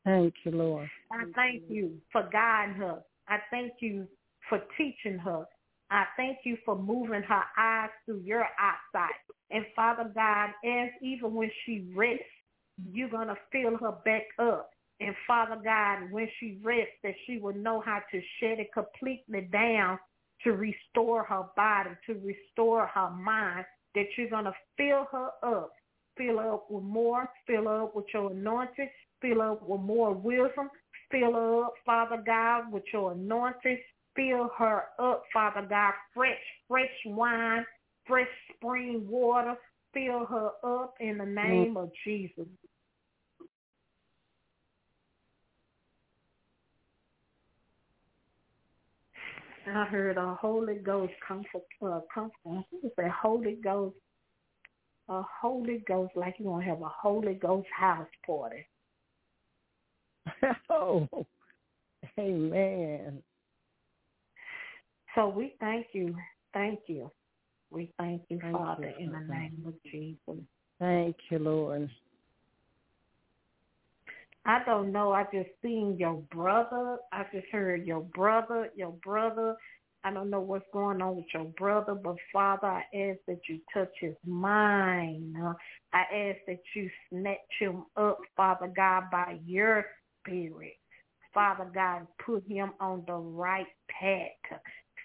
Thank 0.05 0.33
you, 0.43 0.51
Lord. 0.51 0.89
I 1.11 1.23
thank 1.35 1.63
you 1.69 1.93
for 2.11 2.27
guiding 2.31 2.75
her. 2.75 2.99
I 3.29 3.37
thank 3.49 3.73
you 3.79 4.07
for 4.49 4.59
teaching 4.77 5.17
her. 5.19 5.45
I 5.89 6.05
thank 6.17 6.39
you 6.43 6.57
for 6.65 6.77
moving 6.77 7.21
her 7.23 7.43
eyes 7.57 7.89
through 8.05 8.21
your 8.25 8.43
eyesight. 8.43 9.15
And 9.51 9.65
Father 9.75 10.11
God, 10.13 10.49
as 10.65 10.89
even 11.01 11.33
when 11.33 11.51
she 11.65 11.87
rests, 11.95 12.25
you're 12.91 13.09
going 13.09 13.27
to 13.27 13.37
fill 13.51 13.77
her 13.77 13.93
back 14.05 14.23
up. 14.39 14.71
And 14.99 15.15
Father 15.27 15.57
God, 15.63 16.11
when 16.11 16.27
she 16.39 16.59
rests, 16.63 16.93
that 17.03 17.15
she 17.25 17.37
will 17.37 17.55
know 17.55 17.81
how 17.81 17.99
to 18.11 18.21
shut 18.39 18.59
it 18.59 18.71
completely 18.73 19.49
down 19.51 19.99
to 20.43 20.51
restore 20.51 21.23
her 21.23 21.43
body, 21.55 21.91
to 22.07 22.13
restore 22.15 22.87
her 22.87 23.09
mind, 23.09 23.65
that 23.95 24.05
you're 24.17 24.29
going 24.29 24.45
to 24.45 24.53
fill 24.77 25.07
her 25.11 25.29
up, 25.43 25.71
fill 26.17 26.37
her 26.37 26.53
up 26.53 26.65
with 26.69 26.83
more, 26.83 27.29
fill 27.47 27.65
her 27.65 27.83
up 27.83 27.95
with 27.95 28.05
your 28.13 28.31
anointing, 28.31 28.89
fill 29.21 29.41
her 29.41 29.51
up 29.51 29.67
with 29.67 29.81
more 29.81 30.13
wisdom, 30.13 30.69
fill 31.11 31.33
her 31.33 31.65
up, 31.65 31.73
Father 31.85 32.21
God, 32.25 32.71
with 32.71 32.83
your 32.91 33.13
anointing, 33.13 33.79
fill 34.15 34.49
her 34.57 34.83
up, 34.99 35.23
Father 35.33 35.65
God, 35.67 35.93
fresh, 36.13 36.37
fresh 36.67 36.89
wine, 37.05 37.65
fresh 38.05 38.27
spring 38.55 39.05
water, 39.07 39.55
fill 39.93 40.25
her 40.25 40.51
up 40.63 40.95
in 40.99 41.17
the 41.17 41.25
name 41.25 41.77
of 41.77 41.91
Jesus. 42.03 42.47
I 49.65 49.85
heard 49.85 50.17
a 50.17 50.35
Holy 50.35 50.75
Ghost 50.75 51.13
comfort, 51.25 51.63
uh, 51.81 52.01
comfort. 52.13 52.65
It's 52.83 52.97
a 52.97 53.09
Holy 53.09 53.57
Ghost, 53.63 53.95
a 55.07 55.21
Holy 55.41 55.83
Ghost, 55.87 56.11
like 56.15 56.35
you 56.37 56.45
want 56.45 56.63
to 56.63 56.69
have 56.69 56.81
a 56.81 56.89
Holy 56.89 57.35
Ghost 57.35 57.67
house 57.77 58.07
party. 58.25 58.67
oh, 60.69 61.07
amen. 62.19 63.23
So 65.15 65.29
we 65.29 65.55
thank 65.59 65.87
you, 65.93 66.15
thank 66.53 66.79
you. 66.87 67.09
We 67.73 67.91
thank 67.97 68.21
you, 68.29 68.39
thank 68.39 68.55
Father, 68.55 68.93
you, 68.99 69.05
in 69.05 69.11
the 69.11 69.33
name 69.33 69.63
of 69.65 69.73
Jesus. 69.83 70.43
Thank 70.79 71.15
you, 71.31 71.39
Lord. 71.39 71.89
I 74.45 74.63
don't 74.63 74.91
know. 74.91 75.11
I 75.11 75.23
just 75.33 75.49
seen 75.63 75.95
your 75.97 76.21
brother. 76.31 76.97
I 77.11 77.23
just 77.33 77.47
heard 77.51 77.87
your 77.87 78.01
brother, 78.01 78.69
your 78.75 78.91
brother. 79.03 79.55
I 80.03 80.13
don't 80.13 80.29
know 80.29 80.41
what's 80.41 80.65
going 80.71 81.01
on 81.01 81.15
with 81.15 81.25
your 81.33 81.45
brother, 81.45 81.95
but 81.95 82.17
Father, 82.31 82.67
I 82.67 82.83
ask 82.95 83.19
that 83.27 83.39
you 83.49 83.59
touch 83.73 83.91
his 83.99 84.15
mind. 84.23 85.35
I 85.93 85.99
ask 85.99 86.39
that 86.45 86.59
you 86.75 86.89
snatch 87.09 87.37
him 87.57 87.85
up, 87.97 88.19
Father 88.35 88.71
God, 88.75 89.05
by 89.11 89.39
your 89.45 89.85
spirit. 90.19 90.73
Father 91.33 91.71
God, 91.73 92.05
put 92.23 92.45
him 92.47 92.73
on 92.79 93.03
the 93.07 93.13
right 93.13 93.65
path. 93.89 94.59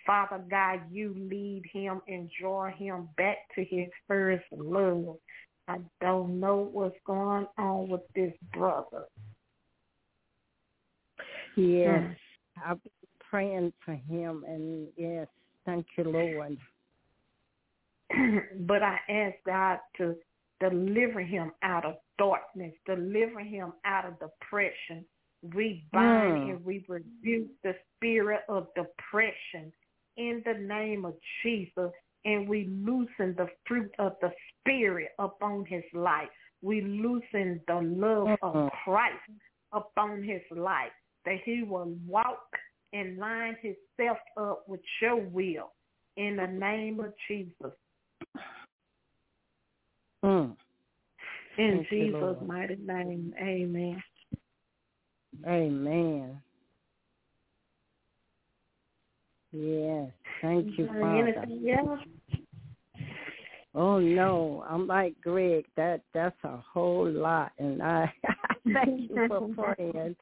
Father 0.09 0.43
God, 0.51 0.80
you 0.90 1.14
lead 1.30 1.64
him 1.70 2.01
and 2.09 2.30
draw 2.40 2.70
him 2.70 3.10
back 3.18 3.36
to 3.55 3.62
his 3.62 3.89
first 4.06 4.47
love. 4.56 5.18
I 5.68 5.80
don't 6.01 6.40
know 6.40 6.70
what's 6.72 6.97
going 7.05 7.47
on 7.59 7.90
with 7.90 8.01
this 8.14 8.32
brother. 8.55 9.05
Yes, 11.56 12.01
mm. 12.01 12.16
I've 12.66 12.82
been 12.82 12.93
praying 13.28 13.72
for 13.85 13.93
him, 13.93 14.44
and 14.48 14.89
yes, 14.97 15.26
thank 15.66 15.85
you, 15.98 16.05
Lord. 16.05 16.56
but 18.60 18.82
I 18.82 18.97
ask 19.10 19.35
God 19.44 19.78
to 19.98 20.16
deliver 20.59 21.20
him 21.20 21.52
out 21.62 21.85
of 21.85 21.97
darkness, 22.16 22.72
deliver 22.86 23.40
him 23.40 23.74
out 23.85 24.06
of 24.06 24.14
depression. 24.18 25.05
We 25.55 25.85
bind 25.93 26.48
mm. 26.48 26.51
and 26.52 26.64
we 26.64 26.82
rebuke 26.89 27.51
the 27.62 27.74
spirit 27.98 28.40
of 28.48 28.68
depression 28.74 29.70
in 30.18 30.42
the 30.44 30.54
name 30.54 31.04
of 31.04 31.14
Jesus 31.42 31.90
and 32.24 32.48
we 32.48 32.68
loosen 32.84 33.34
the 33.36 33.48
fruit 33.66 33.90
of 33.98 34.12
the 34.20 34.30
Spirit 34.60 35.10
upon 35.18 35.64
his 35.64 35.84
life. 35.94 36.28
We 36.60 36.82
loosen 36.82 37.60
the 37.66 37.80
love 37.80 38.36
of 38.42 38.56
uh-huh. 38.56 38.70
Christ 38.84 39.16
upon 39.72 40.22
his 40.22 40.42
life, 40.50 40.90
that 41.24 41.36
he 41.44 41.62
will 41.62 41.94
walk 42.06 42.56
and 42.92 43.18
line 43.18 43.56
himself 43.62 44.18
up 44.36 44.64
with 44.66 44.80
your 45.00 45.16
will 45.16 45.72
in 46.16 46.36
the 46.36 46.46
name 46.46 47.00
of 47.00 47.12
Jesus. 47.28 47.72
Mm. 50.24 50.56
In 51.58 51.86
Thank 51.88 51.88
Jesus' 51.88 52.36
mighty 52.44 52.76
name, 52.76 53.32
amen. 53.40 54.02
Amen. 55.46 56.42
Yes. 59.59 60.10
Thank 60.40 60.78
you, 60.78 60.86
Father. 60.86 61.47
Oh 63.74 63.98
no, 63.98 64.64
I'm 64.68 64.86
like 64.86 65.14
Greg. 65.20 65.64
That 65.76 66.01
that's 66.14 66.36
a 66.44 66.56
whole 66.72 67.10
lot, 67.10 67.52
and 67.59 67.82
I, 67.82 68.12
thank 68.72 69.10
you 69.10 69.28
for 69.28 69.48
praying. 69.76 70.16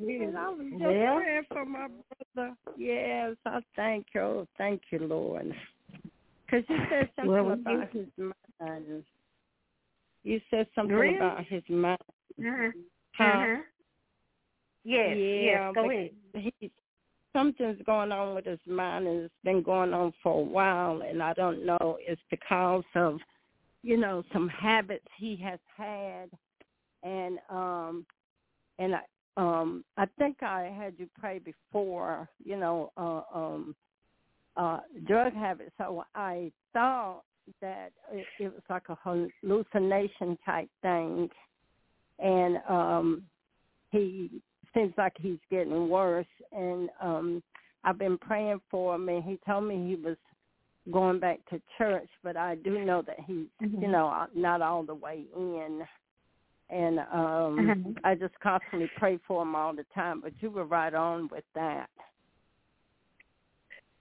and 0.00 0.38
I 0.38 0.48
was 0.50 0.66
just 0.70 0.82
yeah. 0.82 1.16
praying 1.16 1.42
for 1.48 1.64
my 1.64 1.88
brother. 2.34 2.54
Yes, 2.76 3.36
I 3.46 3.60
thank 3.76 4.06
you. 4.14 4.20
Oh, 4.20 4.46
thank 4.56 4.82
you, 4.90 5.00
Lord. 5.00 5.54
Because 6.46 6.64
you 6.68 6.78
said 6.90 7.10
something 7.16 7.30
well, 7.30 7.52
about 7.52 7.90
his 7.90 8.06
mind. 8.60 9.04
You 10.24 10.40
said 10.50 10.66
something 10.74 10.94
really? 10.96 11.16
about 11.16 11.44
his 11.44 11.62
mind. 11.68 11.98
Mm-hmm. 12.40 12.78
Huh? 13.16 13.24
Mm-hmm. 13.24 13.60
Yes, 14.84 15.16
yeah, 15.16 15.40
yes, 15.40 15.74
go 15.74 15.90
ahead. 15.90 16.10
He, 16.34 16.70
something's 17.32 17.80
going 17.84 18.12
on 18.12 18.34
with 18.34 18.46
his 18.46 18.58
mind 18.66 19.06
and 19.06 19.22
it's 19.24 19.34
been 19.44 19.62
going 19.62 19.92
on 19.92 20.12
for 20.22 20.40
a 20.40 20.44
while 20.44 21.02
and 21.02 21.22
I 21.22 21.34
don't 21.34 21.64
know 21.64 21.98
it's 22.00 22.20
because 22.30 22.84
of 22.94 23.18
you 23.82 23.96
know 23.96 24.22
some 24.32 24.48
habits 24.48 25.06
he 25.16 25.36
has 25.36 25.58
had. 25.76 26.30
And 27.02 27.38
um 27.48 28.06
and 28.78 28.94
I 28.96 29.00
um 29.36 29.84
I 29.96 30.06
think 30.18 30.42
I 30.42 30.74
had 30.76 30.94
you 30.98 31.08
pray 31.18 31.38
before 31.38 32.28
you 32.44 32.56
know 32.56 32.92
uh 32.96 33.22
um 33.34 33.76
uh 34.56 34.80
drug 35.06 35.34
habits. 35.34 35.72
So 35.78 36.04
I 36.14 36.50
thought 36.72 37.22
that 37.62 37.92
it, 38.12 38.26
it 38.40 38.52
was 38.52 38.62
like 38.68 38.88
a 38.88 38.98
hallucination 39.02 40.36
type 40.44 40.68
thing. 40.82 41.28
And 42.18 42.58
um 42.68 43.22
he 43.90 44.42
seems 44.74 44.92
like 44.96 45.14
he's 45.18 45.38
getting 45.50 45.88
worse 45.88 46.26
and 46.52 46.88
um 47.00 47.42
I've 47.84 47.98
been 47.98 48.18
praying 48.18 48.60
for 48.70 48.94
him 48.94 49.08
and 49.08 49.22
he 49.22 49.38
told 49.46 49.64
me 49.64 49.88
he 49.88 49.96
was 49.96 50.16
going 50.92 51.20
back 51.20 51.40
to 51.50 51.60
church 51.76 52.08
but 52.22 52.36
I 52.36 52.56
do 52.56 52.84
know 52.84 53.02
that 53.02 53.18
he's 53.26 53.46
mm-hmm. 53.62 53.82
you 53.82 53.88
know 53.88 54.26
not 54.34 54.62
all 54.62 54.82
the 54.82 54.94
way 54.94 55.24
in 55.36 55.82
and 56.70 56.98
um 56.98 57.06
Mhm. 57.58 57.96
I 58.04 58.14
just 58.14 58.38
constantly 58.40 58.90
pray 58.96 59.18
for 59.26 59.42
him 59.42 59.54
all 59.54 59.74
the 59.74 59.86
time. 59.94 60.20
But 60.20 60.32
you 60.40 60.50
were 60.50 60.64
right 60.64 60.92
on 60.92 61.28
with 61.28 61.44
that. 61.54 61.88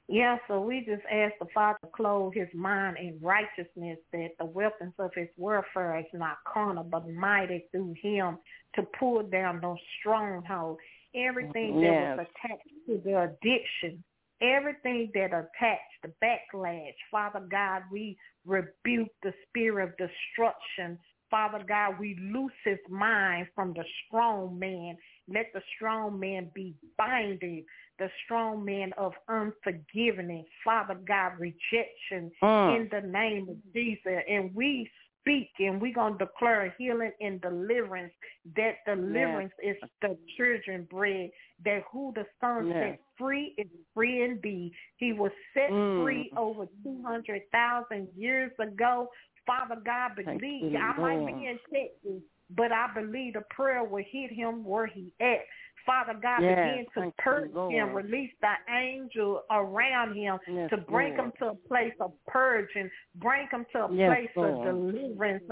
Yeah, 0.10 0.38
so 0.48 0.62
we 0.62 0.86
just 0.86 1.04
ask 1.12 1.34
the 1.40 1.48
Father 1.54 1.80
to 1.84 1.90
clothe 1.94 2.34
his 2.34 2.48
mind 2.54 2.98
in 2.98 3.20
righteousness, 3.22 3.98
that 4.14 4.30
the 4.40 4.46
weapons 4.46 4.94
of 5.00 5.12
his 5.14 5.28
warfare 5.36 6.00
is 6.00 6.06
not 6.14 6.38
carnal, 6.52 6.86
but 6.86 7.10
mighty 7.10 7.66
through 7.72 7.94
him 8.02 8.38
to 8.76 8.84
pull 8.98 9.24
down 9.24 9.60
those 9.62 9.78
strongholds. 10.00 10.80
Everything 11.14 11.82
that 11.82 12.18
was 12.18 12.28
attached 12.28 12.70
to 12.86 13.02
the 13.04 13.22
addiction, 13.24 14.02
everything 14.42 15.12
that 15.14 15.28
attached 15.28 15.82
the 16.04 16.12
backlash, 16.24 16.94
Father 17.12 17.46
God, 17.50 17.84
we 17.92 18.18
rebuke 18.46 19.10
the 19.24 19.34
spirit 19.48 19.90
of 19.90 19.98
destruction. 19.98 20.98
Father 21.30 21.62
God, 21.68 21.96
we 22.00 22.18
loose 22.32 22.54
his 22.64 22.78
mind 22.90 23.48
from 23.54 23.74
the 23.74 23.84
strong 24.06 24.58
man. 24.58 24.96
Let 25.28 25.48
the 25.54 25.62
strong 25.76 26.18
man 26.18 26.50
be 26.54 26.76
binded 26.98 27.66
the 28.00 28.10
strong 28.24 28.64
man 28.64 28.94
of 28.98 29.14
unforgiveness, 29.28 30.46
Father 30.64 30.96
God, 30.96 31.34
rejection 31.40 32.32
Mm. 32.42 32.76
in 32.76 32.90
the 32.90 33.02
name 33.08 33.50
of 33.50 33.74
Jesus. 33.74 34.24
And 34.28 34.54
we 34.54 34.90
speak 35.22 35.50
and 35.60 35.82
we're 35.82 35.94
going 35.94 36.18
to 36.18 36.26
declare 36.26 36.74
healing 36.78 37.12
and 37.20 37.42
deliverance, 37.42 38.14
that 38.56 38.78
deliverance 38.86 39.54
is 39.62 39.76
the 40.02 40.18
children 40.38 40.88
bread, 40.90 41.30
that 41.66 41.84
who 41.92 42.14
the 42.16 42.26
Son 42.40 42.68
Yes. 42.68 42.80
set 42.80 43.00
free 43.18 43.54
is 43.58 43.68
free 43.94 44.22
indeed. 44.24 44.74
He 44.98 45.12
was 45.14 45.32
set 45.54 45.72
Mm. 45.72 46.04
free 46.04 46.32
over 46.38 46.68
200,000 46.84 48.08
years 48.16 48.58
ago. 48.60 49.12
Father 49.46 49.78
God, 49.78 50.16
believe, 50.16 50.76
I 50.76 50.94
might 50.98 51.26
be 51.26 51.46
in 51.46 51.60
Texas, 51.72 52.22
but 52.50 52.72
I 52.72 52.88
believe 52.94 53.34
the 53.34 53.42
prayer 53.50 53.84
will 53.84 54.04
hit 54.04 54.32
him 54.32 54.64
where 54.64 54.86
he 54.86 55.14
at. 55.20 55.46
Father 55.88 56.20
God, 56.22 56.42
Yes, 56.42 56.58
begin 56.58 56.86
to 56.96 57.06
you, 57.06 57.14
purge 57.18 57.72
him, 57.72 57.94
release 57.96 58.34
the 58.42 58.54
angel 58.72 59.42
around 59.50 60.16
him 60.16 60.38
Yes, 60.48 60.70
to 60.70 60.78
bring 60.78 61.16
him 61.16 61.32
to 61.40 61.48
a 61.48 61.56
place 61.56 61.94
of 62.02 62.12
purging, 62.28 62.92
bring 63.16 63.48
him 63.50 63.66
to 63.72 63.86
a 63.86 63.94
Yes, 63.94 64.10
place 64.10 64.30
of 64.36 64.62
deliverance. 64.64 65.44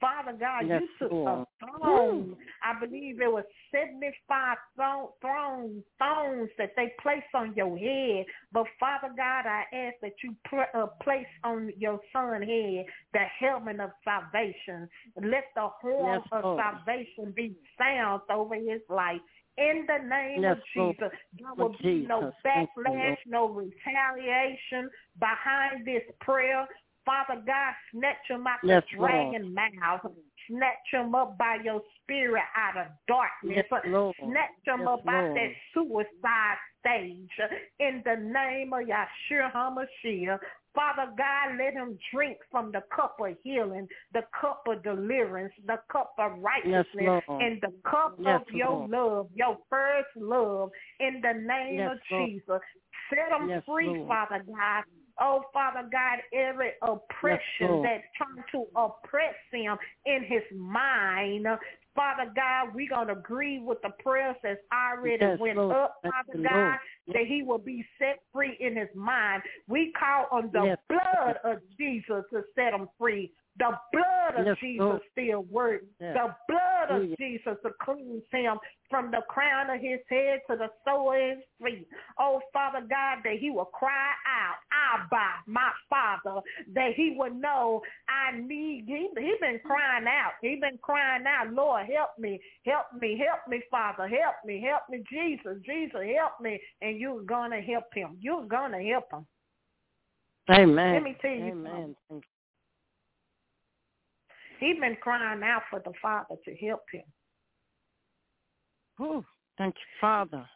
Father 0.00 0.36
God, 0.38 0.66
Yes, 0.66 0.82
you 0.82 0.88
took 0.98 1.12
Lord. 1.12 1.46
a 1.62 1.66
throne. 1.66 2.36
I 2.62 2.78
believe 2.78 3.22
it 3.22 3.32
was 3.32 3.44
75 3.70 4.58
throne, 4.74 5.08
thrones, 5.22 5.82
thrones 5.96 6.50
that 6.58 6.72
they 6.76 6.92
placed 7.00 7.32
on 7.32 7.54
your 7.54 7.78
head. 7.78 8.26
But 8.52 8.66
Father 8.78 9.14
God, 9.16 9.46
I 9.46 9.64
ask 9.72 9.94
that 10.02 10.12
you 10.22 10.36
pl- 10.46 10.66
uh, 10.74 10.86
place 11.02 11.26
on 11.42 11.72
your 11.78 12.00
son's 12.12 12.44
head 12.44 12.84
the 13.14 13.24
helmet 13.38 13.80
of 13.80 13.90
salvation. 14.04 14.88
Let 15.16 15.44
the 15.54 15.68
horn 15.80 16.20
Yes, 16.20 16.28
of 16.32 16.44
Lord. 16.44 16.62
salvation 16.62 17.32
be 17.34 17.56
sound 17.78 18.22
over 18.30 18.56
his 18.56 18.82
life. 18.90 19.20
In 19.56 19.86
the 19.86 20.08
name 20.08 20.42
Yes, 20.42 20.56
of 20.56 20.62
Lord. 20.76 20.96
Jesus, 20.96 21.18
there 21.38 21.48
Lord 21.56 21.58
will 21.58 21.76
be 21.80 22.06
no 22.06 22.20
Jesus. 22.20 22.34
Thank 22.42 22.70
you, 22.76 22.82
Lord. 22.84 22.98
backlash, 22.98 23.16
no 23.26 23.48
retaliation 23.48 24.90
behind 25.18 25.86
this 25.86 26.02
prayer. 26.20 26.66
Father 27.04 27.40
God, 27.46 27.74
snatch 27.92 28.16
him 28.28 28.46
out 28.46 28.58
Yes, 28.64 28.82
the 28.90 28.98
Lord. 28.98 29.10
dragon 29.10 29.54
mouth. 29.54 30.00
Snatch 30.48 30.90
him 30.90 31.14
up 31.14 31.38
by 31.38 31.58
your 31.62 31.82
spirit 32.02 32.42
out 32.56 32.76
of 32.76 32.86
darkness. 33.06 33.64
Yes, 33.70 33.82
Lord. 33.86 34.14
Snatch 34.18 34.50
him 34.64 34.80
Yes, 34.80 34.88
up 34.88 35.08
out 35.08 35.34
that 35.34 35.52
suicide 35.72 36.56
stage. 36.80 37.30
In 37.78 38.02
the 38.04 38.16
name 38.16 38.72
of 38.72 38.80
Yahshua 38.80 39.52
HaMashiach. 39.52 40.38
Father 40.74 41.12
God, 41.16 41.56
let 41.58 41.74
him 41.74 41.98
drink 42.12 42.38
from 42.50 42.72
the 42.72 42.82
cup 42.94 43.16
of 43.20 43.36
healing, 43.44 43.86
the 44.12 44.22
cup 44.40 44.64
of 44.66 44.82
deliverance, 44.82 45.52
the 45.66 45.78
cup 45.90 46.14
of 46.18 46.32
righteousness, 46.38 47.22
Lord. 47.28 47.42
and 47.42 47.60
the 47.60 47.72
cup 47.88 48.16
Yes, 48.18 48.40
of 48.40 48.54
your 48.54 48.70
Lord. 48.70 48.90
love, 48.90 49.28
your 49.34 49.58
first 49.70 50.08
love, 50.16 50.70
in 50.98 51.20
the 51.22 51.32
name 51.32 51.78
Yes, 51.78 51.90
of 51.92 51.98
Lord. 52.10 52.30
Jesus. 52.30 52.60
Set 53.10 53.40
him 53.40 53.48
Yes, 53.48 53.62
free, 53.66 53.86
Lord. 53.86 54.08
Father 54.08 54.44
God. 54.46 54.84
Oh, 55.20 55.44
Father 55.52 55.88
God, 55.92 56.18
every 56.36 56.72
oppression 56.82 57.68
Lord. 57.68 57.86
that 57.86 58.02
trying 58.16 58.44
to 58.50 58.66
oppress 58.74 59.34
him 59.52 59.76
in 60.06 60.24
his 60.24 60.42
mind, 60.52 61.46
Father 61.94 62.32
God, 62.34 62.74
we're 62.74 62.88
going 62.88 63.06
to 63.06 63.12
agree 63.12 63.60
with 63.60 63.78
the 63.82 63.90
prayers 64.02 64.36
that's 64.42 64.60
already 64.72 65.24
Yes, 65.24 65.38
went 65.38 65.56
Lord. 65.56 65.76
up, 65.76 65.96
Father 66.02 66.38
you, 66.38 66.42
God, 66.42 66.78
that 67.08 67.26
he 67.26 67.42
will 67.42 67.58
be 67.58 67.84
set 67.98 68.18
free 68.32 68.56
in 68.58 68.76
his 68.76 68.88
mind. 68.94 69.42
We 69.68 69.92
call 69.92 70.26
on 70.32 70.50
the 70.52 70.64
Yes. 70.64 70.78
blood 70.88 71.38
of 71.44 71.58
Jesus 71.78 72.24
to 72.32 72.42
set 72.54 72.72
him 72.72 72.88
free. 72.98 73.32
The 73.56 73.70
blood 73.92 74.40
of 74.40 74.46
Yes, 74.46 74.56
Jesus 74.60 74.80
Lord. 74.80 75.02
still 75.12 75.42
works. 75.44 75.84
Yes. 76.00 76.14
The 76.14 76.34
blood 76.48 76.90
of 76.90 77.02
Hallelujah. 77.02 77.16
Jesus 77.16 77.56
to 77.62 77.70
cleanse 77.80 78.24
him 78.32 78.58
from 78.90 79.12
the 79.12 79.22
crown 79.28 79.70
of 79.70 79.80
his 79.80 80.00
head 80.08 80.40
to 80.50 80.56
the 80.56 80.70
sole 80.84 81.12
of 81.12 81.36
his 81.36 81.44
feet. 81.62 81.88
Oh, 82.18 82.40
Father 82.52 82.80
God, 82.80 83.18
that 83.22 83.38
he 83.38 83.50
will 83.50 83.66
cry 83.66 84.10
out, 84.26 84.56
Abba, 84.72 85.44
my 85.46 85.70
Father, 85.88 86.40
that 86.74 86.94
he 86.96 87.14
will 87.16 87.32
know 87.32 87.80
I 88.08 88.36
need, 88.36 88.86
he, 88.88 89.08
he 89.16 89.36
been 89.40 89.60
crying 89.64 90.06
out. 90.08 90.32
He 90.42 90.56
been 90.56 90.78
crying 90.82 91.24
out, 91.26 91.52
Lord, 91.52 91.86
help 91.86 92.10
me, 92.18 92.40
help 92.66 92.86
me, 93.00 93.16
help 93.24 93.40
me, 93.48 93.62
Father, 93.70 94.08
help 94.08 94.36
me, 94.44 94.60
help 94.60 94.82
me, 94.90 95.04
Jesus, 95.08 95.62
Jesus, 95.64 96.00
help 96.16 96.40
me. 96.40 96.60
And 96.82 96.98
you're 96.98 97.22
going 97.22 97.52
to 97.52 97.60
help 97.60 97.84
him. 97.94 98.16
You're 98.20 98.46
going 98.46 98.72
to 98.72 98.82
help 98.82 99.12
him. 99.12 99.26
Amen. 100.50 100.94
Let 100.94 101.02
me 101.02 101.16
tell 101.22 101.30
you 101.30 101.52
Amen. 101.52 101.96
Thank 102.08 102.24
He's 104.64 104.80
been 104.80 104.96
crying 104.98 105.42
out 105.42 105.62
for 105.68 105.80
the 105.80 105.92
Father 106.00 106.36
to 106.42 106.54
help 106.66 106.80
him. 106.90 107.02
Whew. 108.96 109.22
Thank 109.58 109.74
you, 109.74 109.98
Father. 110.00 110.48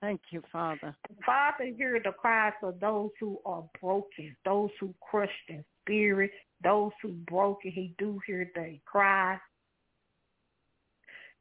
Thank 0.00 0.20
you, 0.30 0.42
Father. 0.50 0.96
Father, 1.24 1.72
hear 1.76 2.00
the 2.04 2.10
cries 2.10 2.52
of 2.64 2.80
those 2.80 3.10
who 3.20 3.38
are 3.46 3.62
broken, 3.80 4.36
those 4.44 4.70
who 4.80 4.92
crushed 5.08 5.30
in 5.48 5.64
spirit, 5.82 6.32
those 6.64 6.90
who 7.00 7.10
broken. 7.28 7.70
He 7.70 7.94
do 7.96 8.18
hear 8.26 8.50
the 8.56 8.80
cry. 8.84 9.38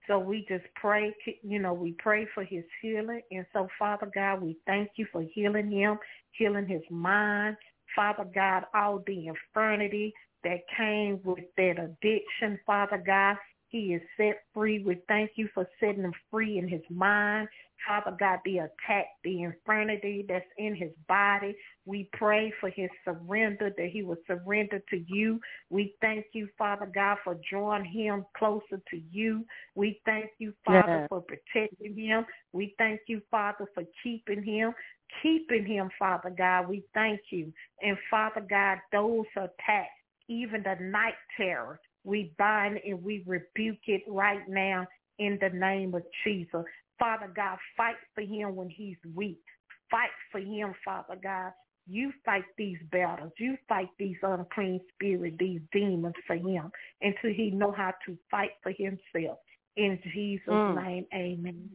So 0.07 0.19
we 0.19 0.45
just 0.47 0.65
pray, 0.75 1.15
you 1.41 1.57
know, 1.57 1.73
we 1.73 1.95
pray 1.97 2.27
for 2.35 2.43
his 2.43 2.63
healing. 2.79 3.21
And 3.31 3.45
so, 3.53 3.67
Father 3.79 4.11
God, 4.13 4.43
we 4.43 4.55
thank 4.67 4.91
you 4.97 5.07
for 5.11 5.23
healing 5.33 5.71
him, 5.71 5.97
healing 6.31 6.67
his 6.67 6.83
mind. 6.91 7.57
Father 7.95 8.25
God, 8.33 8.65
all 8.73 9.03
the 9.05 9.27
infirmity 9.27 10.13
that 10.43 10.59
came 10.75 11.19
with 11.23 11.45
that 11.57 11.79
addiction, 11.79 12.59
Father 12.65 13.01
God, 13.05 13.37
he 13.69 13.95
is 13.95 14.01
set 14.17 14.43
free. 14.53 14.83
We 14.83 15.01
thank 15.07 15.31
you 15.35 15.49
for 15.53 15.67
setting 15.79 16.03
him 16.03 16.13
free 16.29 16.59
in 16.59 16.67
his 16.67 16.83
mind. 16.89 17.47
Father 17.87 18.15
God, 18.17 18.39
the 18.45 18.59
attack, 18.59 19.07
the 19.23 19.43
infirmity 19.43 20.25
that's 20.27 20.45
in 20.57 20.75
his 20.75 20.91
body. 21.07 21.55
We 21.85 22.09
pray 22.13 22.53
for 22.59 22.69
his 22.69 22.89
surrender, 23.03 23.73
that 23.75 23.89
he 23.91 24.03
will 24.03 24.17
surrender 24.27 24.81
to 24.89 25.03
you. 25.07 25.39
We 25.69 25.95
thank 26.01 26.27
you, 26.33 26.47
Father 26.57 26.89
God, 26.93 27.17
for 27.23 27.37
drawing 27.49 27.83
him 27.83 28.25
closer 28.37 28.81
to 28.89 29.01
you. 29.11 29.45
We 29.75 29.99
thank 30.05 30.29
you, 30.37 30.53
Father, 30.65 30.99
Yes. 30.99 31.09
for 31.09 31.21
protecting 31.21 31.95
him. 31.95 32.25
We 32.53 32.75
thank 32.77 33.01
you, 33.07 33.21
Father, 33.31 33.65
for 33.73 33.83
keeping 34.01 34.43
him. 34.43 34.73
Keeping 35.21 35.65
him, 35.65 35.89
Father 35.99 36.33
God, 36.35 36.67
we 36.67 36.83
thank 36.93 37.19
you. 37.31 37.53
And 37.81 37.97
Father 38.09 38.45
God, 38.49 38.79
those 38.91 39.25
attacks, 39.35 39.89
even 40.27 40.63
the 40.63 40.75
night 40.83 41.15
terror, 41.37 41.79
we 42.03 42.33
bind 42.37 42.79
and 42.85 43.01
we 43.03 43.23
rebuke 43.25 43.87
it 43.87 44.03
right 44.07 44.47
now 44.47 44.85
in 45.19 45.37
the 45.41 45.49
name 45.49 45.93
of 45.93 46.03
Jesus. 46.23 46.63
Father 46.99 47.31
God, 47.35 47.57
fight 47.75 47.95
for 48.15 48.21
him 48.21 48.55
when 48.55 48.69
he's 48.69 48.97
weak. 49.15 49.41
Fight 49.89 50.09
for 50.31 50.39
him, 50.39 50.73
Father 50.83 51.17
God. 51.21 51.51
You 51.87 52.13
fight 52.23 52.45
these 52.57 52.77
battles. 52.91 53.33
You 53.37 53.57
fight 53.67 53.89
these 53.99 54.15
unclean 54.23 54.79
spirits, 54.93 55.35
these 55.39 55.59
demons 55.71 56.15
for 56.25 56.35
him 56.35 56.71
until 57.01 57.33
he 57.33 57.51
know 57.51 57.71
how 57.71 57.93
to 58.05 58.17
fight 58.31 58.51
for 58.61 58.71
himself. 58.71 59.39
In 59.75 59.99
Jesus' 60.13 60.47
Mm. 60.47 60.75
name, 60.75 61.05
amen. 61.13 61.69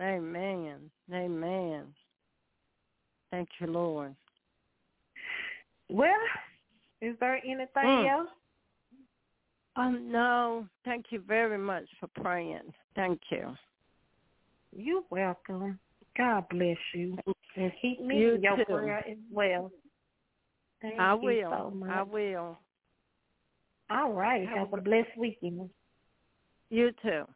Amen. 0.00 0.90
Amen. 1.12 1.94
Thank 3.34 3.48
you, 3.58 3.66
Lord. 3.66 4.14
Well, 5.88 6.08
is 7.00 7.16
there 7.18 7.44
anything 7.44 7.66
Mm. 7.82 8.06
else? 8.06 8.30
Um, 9.74 10.12
no, 10.12 10.68
thank 10.84 11.10
you 11.10 11.18
very 11.18 11.58
much 11.58 11.92
for 11.98 12.06
praying. 12.06 12.72
Thank 12.94 13.20
you. 13.32 13.56
You're 14.70 15.02
welcome. 15.10 15.80
God 16.16 16.48
bless 16.48 16.78
you. 16.94 17.18
And 17.56 17.72
keep 17.82 17.98
me 18.00 18.20
You 18.20 18.34
in 18.34 18.42
your 18.42 18.56
too. 18.58 18.64
prayer 18.66 19.04
as 19.04 19.18
well. 19.32 19.72
Thank 20.80 21.00
I 21.00 21.14
will. 21.14 21.50
so 21.50 21.70
much. 21.72 21.90
I 21.90 22.02
will. 22.02 22.56
All 23.90 24.12
right. 24.12 24.46
Have 24.46 24.72
a 24.72 24.80
blessed 24.80 25.16
weekend. 25.16 25.70
You 26.70 26.92
too. 27.02 27.26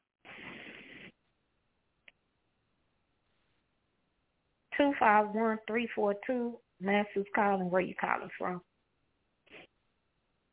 Two 4.79 4.93
five 4.99 5.29
one 5.35 5.59
three 5.67 5.89
four 5.95 6.15
two. 6.27 6.57
Masters 6.81 7.27
calling. 7.35 7.69
Where 7.71 7.81
you 7.81 7.95
calling 8.01 8.31
from? 8.39 8.63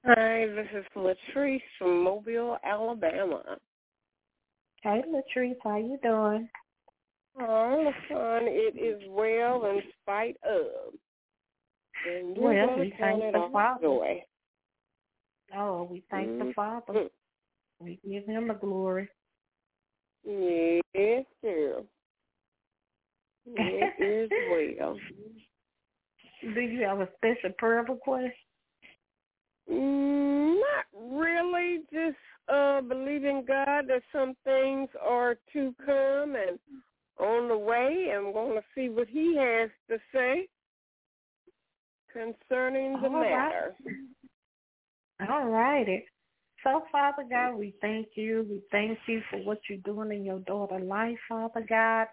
Hi, 0.03 0.47
this 0.47 0.67
is 0.75 0.85
Latrice 0.95 1.61
from 1.77 2.03
Mobile, 2.03 2.57
Alabama. 2.63 3.41
Hey, 4.81 5.01
Latrice, 5.07 5.55
how 5.63 5.77
you 5.77 5.97
doing? 6.03 6.49
Oh, 7.39 7.91
son, 8.09 8.41
it 8.43 8.77
is 8.79 9.01
well 9.09 9.65
in 9.65 9.81
spite 10.01 10.37
of. 10.43 10.93
And 12.07 12.37
well, 12.37 12.79
we 12.79 12.93
thank 12.99 13.19
the 13.19 13.49
Father. 13.51 13.81
Joy. 13.81 14.23
Oh, 15.55 15.87
we 15.89 16.03
thank 16.09 16.27
mm-hmm. 16.29 16.47
the 16.47 16.53
Father. 16.53 17.07
We 17.79 17.99
give 18.07 18.25
him 18.25 18.47
the 18.47 18.53
glory. 18.53 19.09
Yes, 20.23 21.25
sir. 21.41 21.83
It 23.45 24.03
is 24.03 24.29
well. 24.77 24.97
Do 26.41 26.61
you 26.61 26.83
have 26.83 26.99
a 26.99 27.09
special 27.17 27.51
prayer 27.57 27.83
request? 27.83 28.33
Mm, 29.71 30.55
not 30.55 30.85
really. 31.17 31.79
Just 31.91 32.17
uh 32.47 32.81
believing 32.81 33.43
God 33.47 33.87
that 33.87 34.03
some 34.11 34.35
things 34.43 34.89
are 35.03 35.37
to 35.53 35.73
come 35.85 36.35
and 36.35 36.59
on 37.19 37.47
the 37.47 37.57
way. 37.57 38.11
I'm 38.15 38.33
going 38.33 38.55
to 38.55 38.63
see 38.75 38.89
what 38.89 39.07
He 39.07 39.35
has 39.37 39.69
to 39.89 39.97
say 40.13 40.47
concerning 42.11 42.93
the 43.01 43.07
All 43.07 43.21
matter. 43.21 43.75
Right. 45.19 45.29
All 45.29 45.47
righty. 45.47 46.05
So, 46.63 46.83
Father 46.91 47.23
God, 47.29 47.55
we 47.55 47.75
thank 47.79 48.07
you. 48.15 48.45
We 48.49 48.61
thank 48.71 48.97
you 49.07 49.21
for 49.29 49.37
what 49.43 49.59
you're 49.69 49.77
doing 49.79 50.11
in 50.11 50.25
your 50.25 50.39
daughter's 50.39 50.83
life, 50.83 51.17
Father 51.29 51.65
God. 51.67 52.07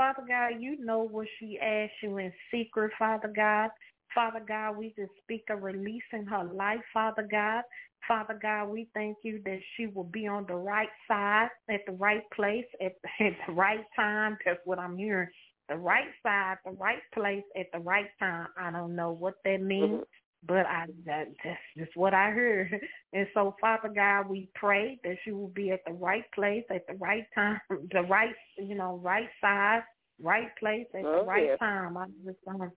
Father 0.00 0.24
God, 0.26 0.62
you 0.62 0.82
know 0.82 1.00
what 1.02 1.26
she 1.38 1.58
asked 1.60 1.92
you 2.02 2.16
in 2.16 2.32
secret, 2.50 2.90
Father 2.98 3.30
God. 3.36 3.68
Father 4.14 4.42
God, 4.48 4.78
we 4.78 4.94
just 4.96 5.12
speak 5.22 5.42
a 5.50 5.56
release 5.56 6.02
in 6.14 6.24
her 6.24 6.42
life, 6.54 6.80
Father 6.94 7.28
God. 7.30 7.64
Father 8.08 8.38
God, 8.40 8.70
we 8.70 8.88
thank 8.94 9.18
you 9.22 9.42
that 9.44 9.58
she 9.76 9.88
will 9.88 10.04
be 10.04 10.26
on 10.26 10.46
the 10.48 10.54
right 10.54 10.88
side, 11.06 11.48
at 11.68 11.80
the 11.86 11.92
right 11.92 12.22
place, 12.34 12.64
at, 12.80 12.92
at 13.20 13.34
the 13.46 13.52
right 13.52 13.84
time. 13.94 14.38
That's 14.46 14.58
what 14.64 14.78
I'm 14.78 14.96
hearing. 14.96 15.28
The 15.68 15.76
right 15.76 16.08
side, 16.22 16.56
the 16.64 16.70
right 16.70 17.02
place, 17.12 17.44
at 17.54 17.66
the 17.70 17.80
right 17.80 18.08
time. 18.18 18.46
I 18.58 18.70
don't 18.70 18.96
know 18.96 19.12
what 19.12 19.34
that 19.44 19.60
means, 19.60 19.90
mm-hmm. 19.90 20.02
But 20.46 20.66
I 20.66 20.86
that, 21.06 21.26
that's 21.44 21.60
just 21.76 21.96
what 21.96 22.14
I 22.14 22.30
heard. 22.30 22.80
And 23.12 23.26
so, 23.34 23.56
Father 23.60 23.88
God, 23.92 24.28
we 24.28 24.48
pray 24.54 25.00
that 25.02 25.16
she 25.24 25.32
will 25.32 25.48
be 25.48 25.72
at 25.72 25.80
the 25.84 25.92
right 25.92 26.22
place, 26.32 26.62
at 26.70 26.86
the 26.86 26.94
right 26.94 27.26
time, 27.34 27.60
the 27.70 28.02
right, 28.02 28.32
you 28.56 28.76
know, 28.76 29.00
right 29.02 29.28
side, 29.40 29.82
right 30.22 30.46
place, 30.60 30.86
at 30.94 31.04
oh, 31.04 31.20
the 31.20 31.24
right 31.24 31.46
yeah. 31.46 31.56
time. 31.56 31.96
I 31.96 32.06
just 32.24 32.38
um, 32.46 32.70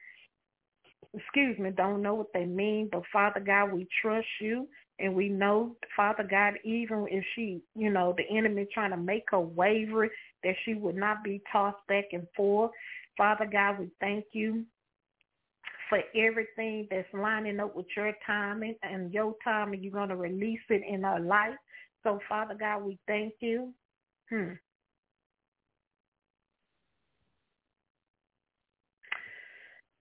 excuse 1.14 1.58
me, 1.60 1.70
don't 1.70 2.02
know 2.02 2.16
what 2.16 2.34
they 2.34 2.46
mean, 2.46 2.90
but 2.92 3.04
Father 3.12 3.40
God, 3.40 3.74
we 3.74 3.88
trust 4.02 4.26
you 4.42 4.68
and 5.00 5.14
we 5.14 5.30
know, 5.30 5.76
Father 5.96 6.28
God, 6.28 6.54
even 6.64 7.06
if 7.10 7.24
she, 7.36 7.62
you 7.76 7.92
know, 7.92 8.16
the 8.18 8.38
enemy 8.38 8.68
trying 8.74 8.92
to 8.92 8.98
make 8.98 9.26
her 9.30 9.40
waver, 9.40 10.10
that 10.44 10.56
she 10.66 10.74
would 10.74 10.96
not 10.96 11.24
be 11.24 11.42
tossed 11.52 11.86
back 11.88 12.06
and 12.12 12.28
forth. 12.36 12.72
Father 13.18 13.48
God, 13.52 13.80
we 13.80 13.92
thank 14.00 14.26
you 14.34 14.66
for 15.94 16.20
everything 16.20 16.88
that's 16.90 17.08
lining 17.14 17.60
up 17.60 17.76
with 17.76 17.86
your 17.96 18.14
timing 18.26 18.76
and 18.82 19.14
your 19.14 19.36
timing. 19.44 19.84
You're 19.84 19.94
going 19.94 20.10
to 20.10 20.16
release 20.16 20.60
it 20.70 20.82
in 20.88 21.06
our 21.06 21.20
life. 21.20 21.54
So, 22.02 22.20
Father 22.28 22.56
God, 22.60 22.84
we 22.84 22.98
thank 23.06 23.34
you. 23.42 23.72
Hmm. 24.30 24.54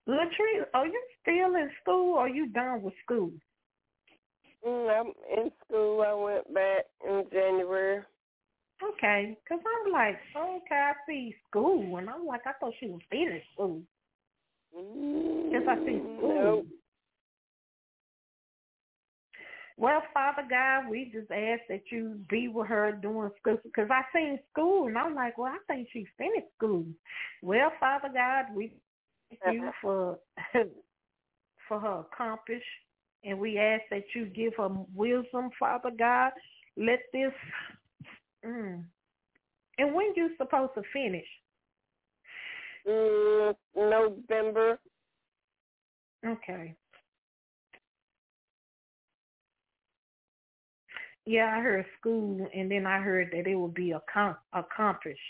Latrice, 0.08 0.64
are 0.72 0.86
you 0.86 1.02
still 1.20 1.54
in 1.54 1.70
school 1.82 2.14
or 2.14 2.20
are 2.20 2.28
you 2.28 2.48
done 2.48 2.82
with 2.82 2.94
school? 3.04 3.30
Mm, 4.66 5.00
I'm 5.00 5.12
in 5.36 5.50
school. 5.66 6.02
I 6.06 6.14
went 6.14 6.54
back 6.54 6.84
in 7.06 7.24
January. 7.30 8.02
Okay, 8.82 9.36
because 9.44 9.62
I'm 9.86 9.92
like, 9.92 10.18
okay, 10.36 10.74
I 10.74 10.92
see 11.06 11.34
school, 11.48 11.98
and 11.98 12.10
I'm 12.10 12.26
like, 12.26 12.40
I 12.46 12.52
thought 12.58 12.72
she 12.80 12.86
was 12.86 13.00
finished 13.10 13.46
school. 13.54 13.82
Because 14.72 15.66
I 15.68 15.76
see. 15.84 16.00
Well, 19.78 20.02
Father 20.14 20.44
God, 20.48 20.88
we 20.90 21.10
just 21.12 21.30
ask 21.30 21.62
that 21.68 21.82
you 21.90 22.20
be 22.28 22.48
with 22.48 22.68
her 22.68 22.92
doing 22.92 23.30
school 23.40 23.58
because 23.64 23.88
I 23.90 24.02
seen 24.14 24.38
school 24.52 24.86
and 24.86 24.98
I'm 24.98 25.14
like, 25.14 25.38
well, 25.38 25.52
I 25.52 25.58
think 25.66 25.88
she 25.92 26.06
finished 26.18 26.52
school. 26.56 26.84
Well, 27.42 27.72
Father 27.80 28.10
God, 28.12 28.54
we 28.54 28.74
thank 29.42 29.56
you 29.56 29.70
for 29.80 30.18
for 31.68 31.80
her 31.80 32.04
accomplish, 32.12 32.62
and 33.24 33.38
we 33.38 33.58
ask 33.58 33.82
that 33.90 34.04
you 34.14 34.26
give 34.26 34.54
her 34.56 34.68
wisdom, 34.94 35.50
Father 35.58 35.90
God. 35.98 36.32
Let 36.76 37.00
this. 37.12 37.32
Mm. 38.44 38.84
And 39.78 39.94
when 39.94 40.12
you 40.16 40.30
supposed 40.38 40.74
to 40.74 40.82
finish? 40.92 41.26
November. 42.86 44.78
Okay. 46.26 46.74
Yeah, 51.24 51.54
I 51.56 51.60
heard 51.60 51.86
school, 52.00 52.48
and 52.52 52.70
then 52.70 52.84
I 52.86 52.98
heard 52.98 53.30
that 53.32 53.46
it 53.46 53.54
will 53.54 53.68
be 53.68 53.92
accomplished. 53.92 55.20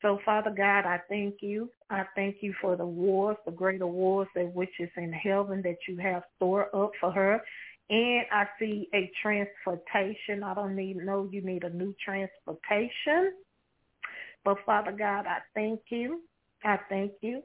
So, 0.00 0.18
Father 0.24 0.54
God, 0.56 0.86
I 0.86 1.00
thank 1.08 1.42
you. 1.42 1.70
I 1.90 2.04
thank 2.14 2.36
you 2.40 2.54
for 2.60 2.76
the 2.76 2.86
wars, 2.86 3.36
the 3.44 3.52
great 3.52 3.82
awards 3.82 4.30
that 4.34 4.54
which 4.54 4.70
is 4.78 4.88
in 4.96 5.12
heaven 5.12 5.60
that 5.62 5.76
you 5.86 5.96
have 5.98 6.22
stored 6.36 6.68
up 6.72 6.92
for 7.00 7.12
her. 7.12 7.42
And 7.90 8.26
I 8.32 8.46
see 8.58 8.88
a 8.94 9.10
transportation. 9.20 10.42
I 10.42 10.54
don't 10.54 10.76
need 10.76 10.96
know 10.96 11.28
you 11.30 11.42
need 11.42 11.64
a 11.64 11.70
new 11.70 11.94
transportation. 12.02 13.32
But 14.44 14.58
Father 14.64 14.92
God, 14.92 15.26
I 15.26 15.38
thank 15.54 15.80
you. 15.90 16.22
I 16.64 16.78
thank 16.88 17.12
you. 17.20 17.42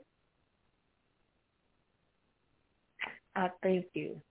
I 3.35 3.49
thank 3.61 3.85
you. 3.94 4.22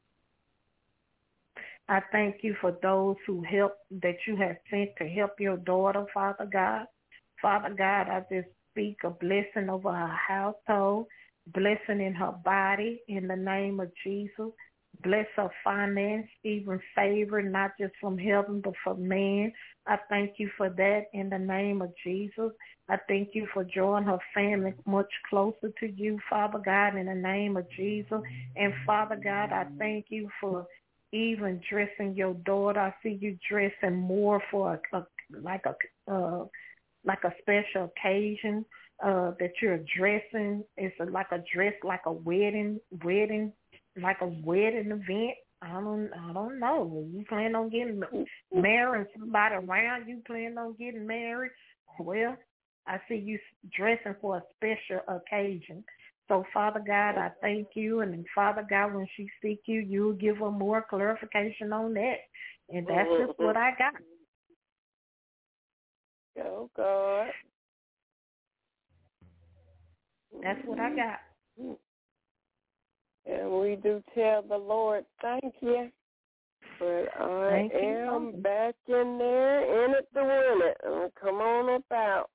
I 1.88 2.00
thank 2.12 2.36
you 2.42 2.54
for 2.60 2.76
those 2.82 3.16
who 3.26 3.42
help 3.42 3.74
that 4.02 4.16
you 4.26 4.36
have 4.36 4.56
sent 4.70 4.90
to 4.98 5.08
help 5.08 5.38
your 5.38 5.56
daughter, 5.58 6.06
Father 6.14 6.48
God. 6.50 6.86
Father 7.40 7.74
God, 7.76 8.08
I 8.08 8.20
just 8.32 8.48
speak 8.70 8.98
a 9.04 9.10
blessing 9.10 9.68
over 9.68 9.92
her 9.92 10.16
household, 10.28 11.06
blessing 11.48 12.00
in 12.00 12.14
her 12.14 12.32
body 12.44 13.02
in 13.08 13.26
the 13.26 13.36
name 13.36 13.80
of 13.80 13.90
Jesus. 14.04 14.52
Bless 15.02 15.26
her 15.36 15.50
finance, 15.64 16.28
even 16.44 16.80
favor, 16.94 17.42
not 17.42 17.72
just 17.78 17.94
from 18.00 18.18
heaven, 18.18 18.60
but 18.62 18.74
from 18.84 19.06
man. 19.08 19.52
I 19.86 19.96
thank 20.08 20.34
you 20.38 20.50
for 20.56 20.70
that 20.70 21.06
in 21.12 21.30
the 21.30 21.38
name 21.38 21.82
of 21.82 21.92
Jesus. 22.04 22.52
I 22.88 22.98
thank 23.08 23.30
you 23.32 23.46
for 23.52 23.64
drawing 23.64 24.04
her 24.04 24.18
family 24.34 24.74
much 24.86 25.10
closer 25.28 25.72
to 25.80 25.86
you, 25.86 26.18
Father 26.30 26.60
God, 26.64 26.96
in 26.96 27.06
the 27.06 27.14
name 27.14 27.56
of 27.56 27.68
Jesus. 27.70 28.20
And 28.56 28.72
Father 28.86 29.16
God, 29.22 29.52
I 29.52 29.66
thank 29.78 30.06
you 30.10 30.28
for 30.40 30.66
even 31.12 31.60
dressing 31.70 32.14
your 32.14 32.34
daughter. 32.34 32.80
I 32.80 32.94
see 33.02 33.18
you 33.20 33.38
dressing 33.48 33.96
more 33.96 34.42
for 34.50 34.80
a, 34.92 34.96
a 34.96 35.06
like 35.42 35.64
a 35.66 36.12
uh, 36.12 36.44
like 37.04 37.24
a 37.24 37.32
special 37.40 37.90
occasion 37.96 38.64
uh 39.04 39.32
that 39.38 39.52
you're 39.60 39.84
dressing. 39.96 40.64
It's 40.76 40.94
a, 41.00 41.04
like 41.04 41.32
a 41.32 41.42
dress 41.54 41.74
like 41.82 42.02
a 42.06 42.12
wedding 42.12 42.80
wedding 43.04 43.52
like 44.00 44.18
a 44.20 44.26
wedding 44.26 44.90
event. 44.90 45.36
I 45.60 45.72
don't 45.72 46.10
I 46.12 46.32
don't 46.32 46.58
know. 46.58 47.06
You 47.12 47.24
plan 47.28 47.54
on 47.54 47.68
getting 47.68 48.02
married 48.52 49.06
somebody 49.18 49.54
around 49.54 50.08
you 50.08 50.20
plan 50.26 50.58
on 50.58 50.74
getting 50.78 51.06
married? 51.06 51.52
Well, 51.98 52.36
I 52.86 52.98
see 53.08 53.16
you 53.16 53.38
dressing 53.76 54.16
for 54.20 54.38
a 54.38 54.42
special 54.56 55.02
occasion. 55.08 55.84
So, 56.28 56.44
Father 56.54 56.82
God, 56.84 57.18
I 57.18 57.30
thank 57.40 57.68
you. 57.74 58.00
And 58.00 58.24
Father 58.34 58.66
God, 58.68 58.94
when 58.94 59.06
she 59.16 59.28
seek 59.42 59.60
you, 59.66 59.80
you'll 59.80 60.14
give 60.14 60.38
her 60.38 60.50
more 60.50 60.84
clarification 60.88 61.72
on 61.72 61.94
that. 61.94 62.16
And 62.70 62.86
that's 62.86 63.08
just 63.08 63.32
mm-hmm. 63.32 63.44
what 63.44 63.56
I 63.56 63.70
got. 63.78 63.94
Oh 66.44 66.70
God. 66.76 67.28
That's 70.42 70.60
what 70.64 70.78
I 70.80 70.90
mm-hmm. 70.90 70.96
got. 70.96 71.78
And 73.26 73.52
we 73.52 73.76
do 73.76 74.02
tell 74.14 74.42
the 74.42 74.56
Lord, 74.56 75.04
thank 75.20 75.54
you. 75.60 75.90
But 76.78 77.08
I 77.20 77.50
thank 77.50 77.72
am 77.74 78.32
you. 78.34 78.40
back 78.42 78.74
in 78.88 79.16
there, 79.18 79.84
in 79.84 79.92
it 79.92 80.08
to 80.14 80.22
win 80.22 80.68
it. 80.68 80.76
And 80.84 81.12
come 81.20 81.36
on 81.36 81.74
up 81.76 81.84
out 81.92 82.30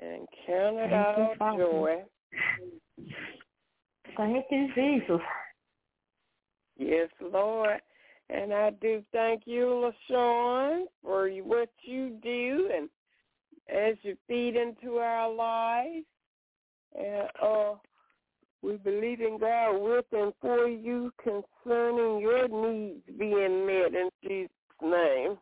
and 0.00 0.26
count 0.46 0.76
it 0.78 0.90
thank 0.90 1.40
all 1.40 1.52
you, 1.54 1.58
joy. 1.58 2.02
Thank 4.16 4.46
you, 4.50 4.68
Jesus. 4.74 5.20
Yes, 6.78 7.08
Lord. 7.20 7.80
And 8.28 8.52
I 8.52 8.70
do 8.70 9.02
thank 9.12 9.42
you, 9.46 9.90
LaShun, 10.10 10.84
for 11.02 11.28
what 11.28 11.68
you 11.82 12.18
do 12.22 12.70
and 12.74 12.88
as 13.68 13.96
you 14.02 14.16
feed 14.26 14.56
into 14.56 14.96
our 14.96 15.32
lives. 15.32 16.06
And 16.98 17.28
uh, 17.42 17.74
We 18.66 18.78
believe 18.78 19.20
in 19.20 19.38
God 19.38 19.78
with 19.78 20.06
and 20.10 20.32
for 20.40 20.66
you 20.66 21.12
concerning 21.22 22.18
your 22.20 22.48
needs 22.48 23.00
being 23.16 23.64
met 23.64 23.94
in 23.94 24.10
Jesus' 24.24 24.50
name. 24.82 25.38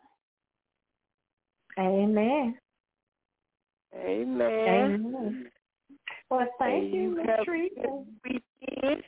Amen. 1.78 2.58
Amen. 3.96 4.50
Amen. 4.50 5.46
Well, 6.30 6.46
thank 6.58 6.84
And 6.84 6.92
you, 6.92 7.16
have 7.16 7.26
Miss 7.26 7.36
a 7.40 7.44
Teresa. 7.46 7.74
good 7.76 8.06
weekend. 8.24 9.02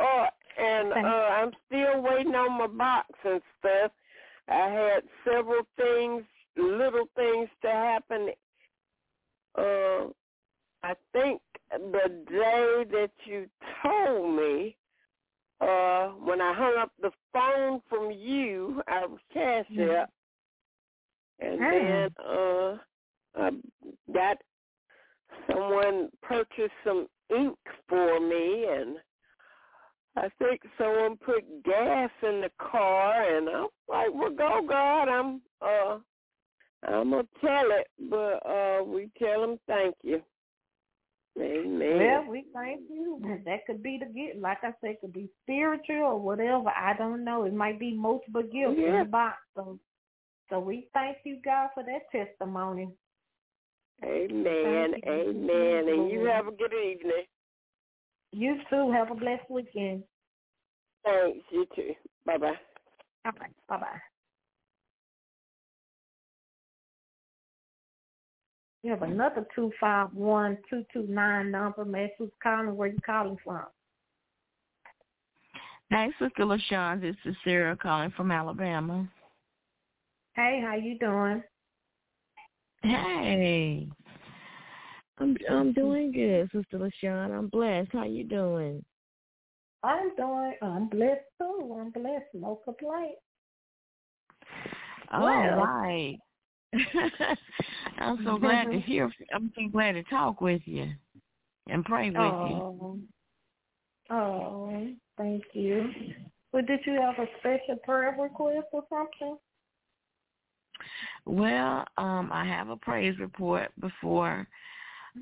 Oh, 0.00 0.26
and 0.58 0.92
uh, 0.92 0.96
I'm 0.96 1.52
still 1.66 2.02
waiting 2.02 2.34
on 2.34 2.58
my 2.58 2.66
box 2.66 3.08
and 3.24 3.40
stuff. 3.60 3.92
I 4.48 4.68
had 4.68 5.02
several 5.24 5.62
things, 5.76 6.24
little 6.56 7.06
things 7.14 7.48
to 7.62 7.68
happen. 7.68 8.30
Uh, 9.56 10.08
I 10.82 10.94
think 11.12 11.40
the 11.70 12.24
day 12.30 12.84
that 12.92 13.10
you 13.24 13.48
told 13.82 14.36
me, 14.36 14.76
uh, 15.60 16.08
when 16.10 16.40
I 16.40 16.52
hung 16.54 16.76
up 16.78 16.92
the 17.00 17.10
phone 17.32 17.80
from 17.88 18.10
you, 18.10 18.82
I 18.88 19.06
was 19.06 19.20
cash 19.32 19.66
Mhm. 19.70 20.02
up. 20.02 20.10
And 21.40 21.60
then 21.60 22.14
uh 22.24 22.78
I 23.36 23.50
got 24.12 24.38
someone 25.50 26.10
purchased 26.22 26.74
some 26.84 27.08
ink 27.30 27.58
for 27.88 28.20
me 28.20 28.66
and 28.68 28.98
I 30.16 30.28
think 30.38 30.62
someone 30.78 31.16
put 31.16 31.64
gas 31.64 32.10
in 32.22 32.40
the 32.42 32.50
car 32.60 33.36
and 33.36 33.48
I'm 33.48 33.68
like, 33.88 34.08
Well 34.12 34.30
go 34.30 34.62
God, 34.68 35.08
I'm 35.08 35.42
uh 35.60 35.98
I'm 36.84 37.10
gonna 37.10 37.26
tell 37.40 37.70
it 37.72 37.88
but 38.10 38.36
uh 38.46 38.84
we 38.84 39.10
tell 39.18 39.40
them 39.40 39.58
thank 39.66 39.96
you. 40.02 40.22
Amen. 41.40 41.98
Well, 41.98 42.24
we 42.30 42.44
thank 42.54 42.82
you. 42.88 43.20
That 43.44 43.66
could 43.66 43.82
be 43.82 43.98
the 43.98 44.06
gift. 44.06 44.38
Like 44.40 44.58
I 44.62 44.72
said, 44.80 44.90
it 44.90 45.00
could 45.00 45.12
be 45.12 45.28
spiritual 45.42 45.96
or 45.96 46.20
whatever. 46.20 46.68
I 46.68 46.94
don't 46.96 47.24
know. 47.24 47.44
It 47.44 47.54
might 47.54 47.80
be 47.80 47.92
multiple 47.92 48.42
gifts 48.42 48.78
in 48.78 48.98
the 49.00 49.04
box. 49.04 49.38
So, 49.56 49.78
so 50.48 50.60
we 50.60 50.88
thank 50.94 51.18
you, 51.24 51.38
God, 51.44 51.70
for 51.74 51.82
that 51.82 52.10
testimony. 52.12 52.88
Amen. 54.04 54.94
Amen. 55.06 55.88
And 55.88 56.10
you 56.10 56.28
have 56.32 56.46
a 56.46 56.52
good 56.52 56.72
evening. 56.72 57.24
You 58.32 58.56
too. 58.70 58.92
Have 58.92 59.10
a 59.10 59.14
blessed 59.14 59.48
weekend. 59.50 60.02
Thanks, 61.04 61.44
you 61.50 61.66
too. 61.74 61.94
Bye 62.26 62.38
bye. 62.38 62.54
All 63.24 63.32
right. 63.40 63.52
Bye 63.68 63.98
You 68.84 68.90
have 68.90 69.00
another 69.00 69.46
two 69.54 69.72
five 69.80 70.12
one 70.12 70.58
two 70.68 70.84
two 70.92 71.06
nine 71.08 71.50
number. 71.50 71.86
Miss 71.86 72.10
who's 72.18 72.28
calling? 72.42 72.76
Where 72.76 72.88
you 72.88 72.98
calling 73.04 73.38
from? 73.42 73.64
Hi, 75.90 76.10
Sister 76.18 76.44
LaShun. 76.44 77.00
This 77.00 77.16
is 77.24 77.34
Sarah 77.44 77.78
calling 77.78 78.10
from 78.10 78.30
Alabama. 78.30 79.08
Hey, 80.36 80.62
how 80.62 80.76
you 80.76 80.98
doing? 80.98 81.42
Hey. 82.82 83.88
I'm 85.16 85.34
I'm 85.50 85.72
doing 85.72 86.12
good, 86.12 86.50
Sister 86.52 86.78
LaShun. 86.78 87.30
I'm 87.38 87.48
blessed. 87.48 87.88
How 87.90 88.04
you 88.04 88.24
doing? 88.24 88.84
I'm 89.82 90.14
doing. 90.14 90.56
I'm 90.60 90.88
blessed 90.88 91.22
too. 91.40 91.74
I'm 91.80 91.90
blessed. 91.90 92.26
No 92.34 92.60
complaint. 92.62 93.16
All 95.10 95.22
Well. 95.22 95.56
right. 95.56 96.18
I'm 97.98 98.24
so 98.24 98.38
glad 98.38 98.70
to 98.70 98.80
hear. 98.80 99.10
I'm 99.34 99.52
so 99.54 99.68
glad 99.68 99.92
to 99.92 100.02
talk 100.04 100.40
with 100.40 100.62
you 100.64 100.88
and 101.68 101.84
pray 101.84 102.10
with 102.10 102.16
you. 102.16 102.20
Oh, 102.20 102.98
oh, 104.10 104.86
thank 105.16 105.42
you. 105.52 105.90
Well, 106.52 106.62
did 106.66 106.80
you 106.86 107.00
have 107.00 107.18
a 107.18 107.26
special 107.40 107.76
prayer 107.84 108.16
request 108.20 108.66
or 108.72 108.84
something? 108.88 109.36
Well, 111.26 111.84
um, 111.96 112.30
I 112.32 112.44
have 112.44 112.68
a 112.68 112.76
praise 112.76 113.18
report 113.18 113.70
before. 113.80 114.46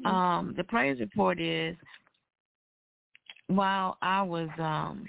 Um, 0.04 0.54
the 0.56 0.64
praise 0.64 0.98
report 1.00 1.40
is 1.40 1.76
while 3.46 3.98
I 4.02 4.22
was, 4.22 4.48
um, 4.58 5.06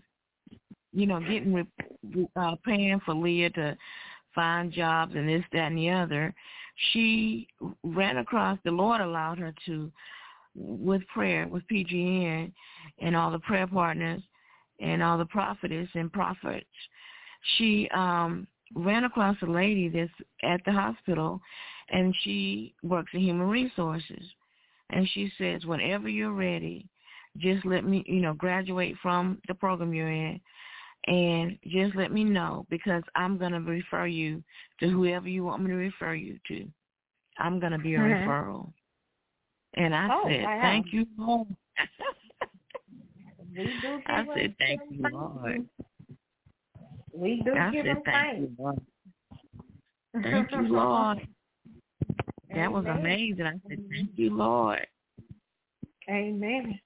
you 0.92 1.08
know, 1.08 1.20
getting 1.20 1.54
re- 1.54 2.28
uh, 2.36 2.56
paying 2.66 3.00
for 3.06 3.16
Leah 3.16 3.50
to 3.52 3.78
find 4.34 4.72
jobs 4.72 5.16
and 5.16 5.28
this, 5.28 5.44
that, 5.52 5.68
and 5.68 5.78
the 5.78 5.90
other, 5.90 6.34
she 6.92 7.48
ran 7.84 8.18
across. 8.18 8.58
The 8.64 8.72
Lord 8.72 9.02
allowed 9.02 9.40
her 9.40 9.54
to, 9.66 9.92
with 10.56 11.02
prayer, 11.08 11.48
with 11.48 11.64
PGN, 11.72 12.52
and 13.00 13.16
all 13.16 13.32
the 13.32 13.40
prayer 13.40 13.68
partners, 13.68 14.22
and 14.80 15.02
all 15.02 15.18
the 15.18 15.26
prophetess 15.26 15.90
and 15.94 16.12
prophets. 16.12 16.66
She 17.58 17.90
um 17.94 18.48
ran 18.76 19.04
across 19.04 19.38
a 19.42 19.46
lady 19.46 19.90
that's 19.90 20.12
at 20.42 20.62
the 20.66 20.72
hospital 20.72 21.40
and 21.90 22.16
she 22.24 22.74
works 22.84 23.12
in 23.14 23.22
human 23.22 23.48
resources 23.48 24.24
and 24.90 25.08
she 25.14 25.32
says 25.38 25.66
whenever 25.66 26.10
you're 26.10 26.34
ready 26.34 26.88
just 27.38 27.66
let 27.66 27.86
me 27.86 28.04
you 28.08 28.22
know 28.22 28.34
graduate 28.34 28.96
from 29.02 29.38
the 29.48 29.54
program 29.54 29.94
you're 29.94 30.12
in 30.12 30.40
and 31.08 31.58
just 31.68 31.96
let 31.96 32.12
me 32.12 32.24
know 32.24 32.66
because 32.70 33.04
i'm 33.16 33.38
going 33.38 33.52
to 33.52 33.60
refer 33.60 34.06
you 34.08 34.44
to 34.80 34.90
whoever 34.90 35.28
you 35.28 35.44
want 35.44 35.62
me 35.62 35.70
to 35.70 35.76
refer 35.76 36.14
you 36.14 36.40
to 36.48 36.66
i'm 37.40 37.60
going 37.60 37.72
to 37.74 37.78
be 37.78 37.96
a 37.96 38.00
Mhm. 38.00 38.26
referral 38.26 38.72
and 39.76 39.94
i 39.96 40.08
Oh, 40.10 40.24
said 40.28 40.46
wow. 40.46 40.62
thank 40.62 40.94
you 40.94 41.06
lord 41.18 41.48
We 43.56 43.78
do 43.82 44.02
I 44.08 44.26
said, 44.36 44.56
thank 44.58 44.82
you, 44.90 45.10
Lord. 45.10 45.68
We 47.14 47.42
do 47.44 47.56
I 47.56 47.72
give 47.72 47.86
said, 47.86 47.96
them 47.96 48.04
thank 48.06 48.40
you, 48.40 48.56
Lord. 48.58 48.82
Thank 50.24 50.52
you, 50.52 50.62
Lord. 50.74 51.28
That 52.54 52.72
was 52.72 52.86
amazing. 52.86 53.46
I 53.46 53.60
said, 53.68 53.80
thank 53.92 54.12
you, 54.16 54.36
Lord. 54.36 54.86
Amen. 56.10 56.80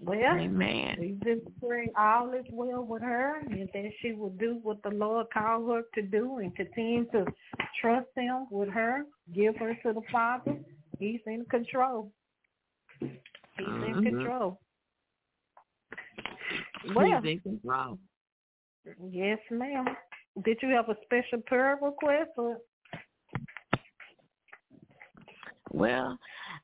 Well, 0.00 0.38
Amen. 0.38 0.96
we 0.98 1.18
just 1.24 1.46
pray 1.60 1.90
all 1.98 2.32
is 2.32 2.44
well 2.52 2.84
with 2.84 3.02
her 3.02 3.40
and 3.40 3.68
that 3.72 3.90
she 4.00 4.12
will 4.12 4.30
do 4.30 4.60
what 4.62 4.82
the 4.84 4.90
Lord 4.90 5.26
called 5.34 5.68
her 5.70 5.82
to 5.96 6.02
do 6.02 6.38
and 6.38 6.54
continue 6.54 7.04
to 7.10 7.26
trust 7.80 8.06
him 8.16 8.46
with 8.50 8.68
her, 8.68 9.04
give 9.34 9.56
her 9.56 9.74
to 9.74 9.92
the 9.92 10.02
Father. 10.12 10.56
He's 10.98 11.20
in 11.26 11.44
control. 11.50 12.12
He's 13.00 13.10
in 13.58 13.94
Mhm. 13.96 14.02
control. 14.04 14.60
Well, 16.94 17.20
He's 17.22 17.32
in 17.32 17.40
control. 17.40 17.98
yes, 19.10 19.40
ma'am. 19.50 19.96
Did 20.42 20.62
you 20.62 20.68
have 20.70 20.88
a 20.88 20.96
special 21.02 21.40
prayer 21.42 21.76
request 21.82 22.30
or 22.36 22.60
Well, 25.70 26.18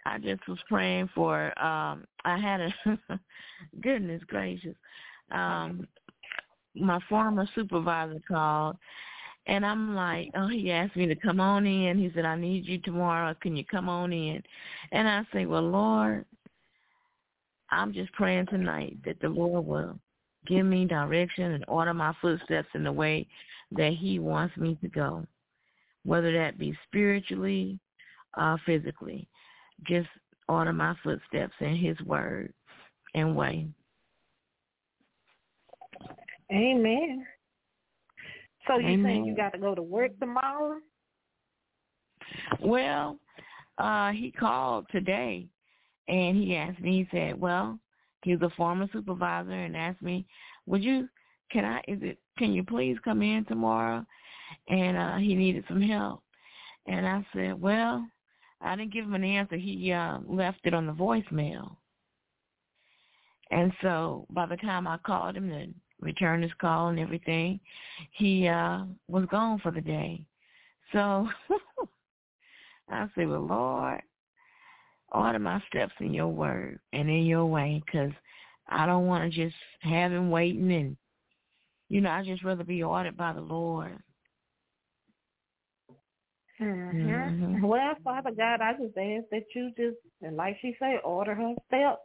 I 0.06 0.18
just 0.18 0.46
was 0.48 0.58
praying 0.68 1.10
for 1.14 1.46
um 1.62 2.04
I 2.24 2.38
had 2.38 2.60
a 2.60 2.74
goodness 3.80 4.22
gracious. 4.26 4.76
Um 5.30 5.86
my 6.74 6.98
former 7.08 7.48
supervisor 7.54 8.20
called 8.26 8.76
and 9.46 9.64
I'm 9.64 9.94
like, 9.94 10.30
Oh, 10.34 10.48
he 10.48 10.70
asked 10.70 10.96
me 10.96 11.06
to 11.06 11.14
come 11.14 11.40
on 11.40 11.66
in. 11.66 11.98
He 11.98 12.10
said, 12.14 12.24
I 12.24 12.36
need 12.36 12.66
you 12.66 12.78
tomorrow. 12.78 13.34
Can 13.40 13.56
you 13.56 13.64
come 13.64 13.88
on 13.88 14.12
in? 14.12 14.42
And 14.92 15.08
I 15.08 15.22
say, 15.32 15.46
Well, 15.46 15.68
Lord, 15.68 16.24
I'm 17.70 17.92
just 17.92 18.12
praying 18.12 18.46
tonight 18.46 18.96
that 19.04 19.20
the 19.20 19.28
Lord 19.28 19.66
will 19.66 19.98
give 20.46 20.66
me 20.66 20.84
direction 20.84 21.52
and 21.52 21.64
order 21.68 21.94
my 21.94 22.14
footsteps 22.20 22.68
in 22.74 22.84
the 22.84 22.92
way 22.92 23.26
that 23.72 23.92
he 23.98 24.18
wants 24.18 24.56
me 24.56 24.78
to 24.82 24.88
go. 24.88 25.26
Whether 26.04 26.32
that 26.34 26.58
be 26.58 26.76
spiritually, 26.86 27.78
uh, 28.34 28.56
physically. 28.66 29.26
Just 29.82 30.08
order 30.48 30.72
my 30.72 30.94
footsteps 31.02 31.54
in 31.60 31.76
his 31.76 32.00
word 32.02 32.52
and 33.14 33.36
way. 33.36 33.66
Amen. 36.52 37.26
So 38.66 38.78
you 38.78 39.02
saying 39.02 39.24
you 39.24 39.36
got 39.36 39.52
to 39.52 39.58
go 39.58 39.74
to 39.74 39.82
work 39.82 40.18
tomorrow? 40.18 40.78
Well, 42.60 43.18
uh, 43.78 44.12
he 44.12 44.30
called 44.30 44.86
today 44.90 45.46
and 46.08 46.36
he 46.36 46.56
asked 46.56 46.80
me, 46.80 47.06
he 47.10 47.16
said, 47.16 47.40
Well, 47.40 47.78
he's 48.22 48.40
a 48.42 48.50
former 48.56 48.88
supervisor 48.92 49.52
and 49.52 49.76
asked 49.76 50.02
me, 50.02 50.26
Would 50.66 50.82
you 50.82 51.08
can 51.50 51.64
I 51.64 51.78
is 51.88 51.98
it 52.02 52.18
can 52.38 52.52
you 52.52 52.64
please 52.64 52.96
come 53.04 53.22
in 53.22 53.44
tomorrow? 53.44 54.04
And 54.68 54.96
uh 54.96 55.16
he 55.16 55.34
needed 55.34 55.64
some 55.68 55.82
help. 55.82 56.22
And 56.86 57.06
I 57.06 57.26
said, 57.34 57.60
Well, 57.60 58.06
I 58.64 58.76
didn't 58.76 58.92
give 58.92 59.04
him 59.04 59.14
an 59.14 59.24
answer. 59.24 59.56
He 59.56 59.92
uh 59.92 60.18
left 60.26 60.60
it 60.64 60.74
on 60.74 60.86
the 60.86 60.92
voicemail. 60.92 61.76
And 63.50 63.72
so 63.82 64.26
by 64.30 64.46
the 64.46 64.56
time 64.56 64.88
I 64.88 64.96
called 64.98 65.36
him 65.36 65.50
to 65.50 65.66
return 66.00 66.42
his 66.42 66.52
call 66.60 66.88
and 66.88 66.98
everything, 66.98 67.60
he 68.12 68.48
uh 68.48 68.84
was 69.08 69.26
gone 69.30 69.60
for 69.60 69.70
the 69.70 69.80
day. 69.80 70.24
So 70.92 71.28
I 72.88 73.08
said, 73.14 73.28
well, 73.28 73.46
Lord, 73.46 74.02
order 75.12 75.38
my 75.38 75.62
steps 75.68 75.94
in 76.00 76.12
your 76.12 76.28
word 76.28 76.80
and 76.92 77.08
in 77.08 77.24
your 77.24 77.46
way 77.46 77.82
because 77.84 78.12
I 78.68 78.86
don't 78.86 79.06
want 79.06 79.30
to 79.30 79.44
just 79.44 79.56
have 79.80 80.12
him 80.12 80.30
waiting 80.30 80.72
and, 80.72 80.96
you 81.88 82.00
know, 82.00 82.10
I 82.10 82.24
just 82.24 82.44
rather 82.44 82.64
be 82.64 82.82
ordered 82.82 83.16
by 83.16 83.32
the 83.32 83.40
Lord. 83.40 83.98
Mm-hmm. 86.60 87.10
Mm-hmm. 87.10 87.66
Well, 87.66 87.94
Father 88.04 88.30
God, 88.30 88.60
I 88.60 88.72
just 88.72 88.96
ask 88.96 89.24
that 89.30 89.44
you 89.54 89.70
just, 89.76 89.96
and 90.22 90.36
like 90.36 90.56
she 90.62 90.76
said, 90.78 91.00
order 91.04 91.34
her 91.34 91.54
steps. 91.66 92.00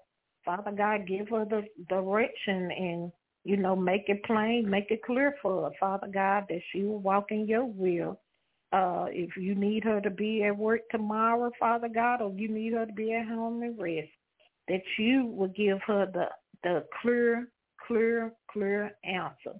Father 0.46 0.72
God, 0.72 1.08
give 1.08 1.30
her 1.30 1.46
the 1.46 1.64
direction 1.90 2.72
and, 2.72 3.12
you 3.44 3.58
know, 3.58 3.76
make 3.76 4.06
it 4.08 4.24
plain, 4.24 4.70
make 4.70 4.90
it 4.90 5.04
clear 5.04 5.36
for 5.42 5.66
her, 5.66 5.72
Father 5.80 6.08
God, 6.08 6.46
that 6.50 6.62
she 6.72 6.84
will 6.84 7.00
walk 7.00 7.32
in 7.32 7.48
your 7.48 7.66
will. 7.66 8.20
Uh, 8.72 9.08
if 9.10 9.36
you 9.36 9.56
need 9.56 9.84
her 9.84 10.00
to 10.00 10.10
be 10.10 10.44
at 10.44 10.56
work 10.56 10.82
tomorrow, 10.92 11.52
Father 11.60 11.90
God, 11.90 12.22
or 12.22 12.32
you 12.36 12.48
need 12.48 12.74
her 12.74 12.86
to 12.86 12.94
be 12.94 13.14
at 13.14 13.28
home 13.28 13.64
and 13.64 13.80
rest, 13.80 14.10
that 14.68 14.82
you 14.98 15.26
will 15.26 15.48
give 15.50 15.80
her 15.86 16.06
the, 16.06 16.26
the 16.64 16.86
clear, 17.02 17.48
clear, 17.86 18.32
clear 18.52 18.92
answer. 19.04 19.60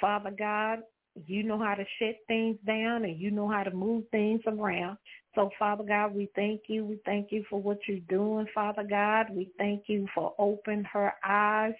Father 0.00 0.32
God, 0.36 0.80
you 1.26 1.42
know 1.42 1.58
how 1.58 1.74
to 1.74 1.84
shut 1.98 2.16
things 2.28 2.56
down 2.66 3.04
and 3.04 3.18
you 3.18 3.30
know 3.30 3.48
how 3.48 3.62
to 3.62 3.70
move 3.70 4.04
things 4.10 4.40
around. 4.46 4.98
So, 5.34 5.50
Father 5.58 5.84
God, 5.84 6.14
we 6.14 6.30
thank 6.34 6.62
you. 6.68 6.84
We 6.84 6.98
thank 7.04 7.30
you 7.30 7.44
for 7.48 7.60
what 7.60 7.78
you're 7.86 7.98
doing, 8.08 8.46
Father 8.54 8.84
God. 8.88 9.26
We 9.30 9.50
thank 9.58 9.84
you 9.86 10.06
for 10.14 10.34
opening 10.38 10.84
her 10.84 11.14
eyes 11.24 11.74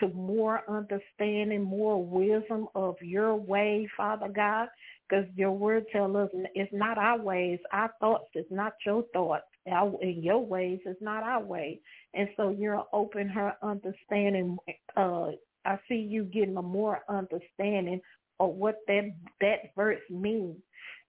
to 0.00 0.08
more 0.08 0.62
understanding, 0.68 1.62
more 1.62 2.02
wisdom 2.02 2.68
of 2.74 2.96
your 3.00 3.34
way, 3.34 3.88
Father 3.96 4.28
God, 4.28 4.68
because 5.08 5.24
your 5.36 5.52
word 5.52 5.86
tells 5.92 6.14
us 6.14 6.28
it's 6.54 6.72
not 6.72 6.98
our 6.98 7.18
ways, 7.18 7.58
our 7.72 7.92
thoughts, 8.00 8.28
it's 8.34 8.50
not 8.50 8.74
your 8.86 9.04
thoughts. 9.12 9.44
In 9.66 10.22
your 10.22 10.38
ways, 10.38 10.78
it's 10.86 11.02
not 11.02 11.22
our 11.22 11.42
way. 11.42 11.80
And 12.14 12.28
so 12.38 12.50
you're 12.50 12.84
open 12.92 13.28
her 13.28 13.54
understanding. 13.62 14.56
Uh, 14.96 15.32
I 15.66 15.78
see 15.88 15.96
you 15.96 16.24
getting 16.24 16.56
a 16.56 16.62
more 16.62 17.00
understanding 17.08 18.00
of 18.40 18.54
what 18.54 18.76
that 18.86 19.10
that 19.40 19.74
verse 19.76 20.00
means. 20.10 20.56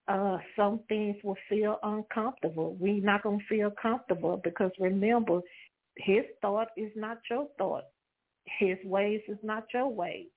Uh, 0.08 0.40
some 0.56 0.80
things 0.90 1.16
will 1.24 1.38
feel 1.48 1.78
uncomfortable. 1.84 2.76
We're 2.80 3.04
not 3.04 3.22
going 3.22 3.40
to 3.40 3.46
feel 3.46 3.72
comfortable 3.80 4.42
because 4.44 4.72
remember, 4.80 5.42
his 5.98 6.24
thought 6.42 6.70
is 6.76 6.92
not 6.96 7.20
your 7.30 7.48
thought. 7.60 7.84
His 8.58 8.78
ways 8.84 9.22
is 9.28 9.38
not 9.44 9.66
your 9.72 9.88
ways. 9.88 10.28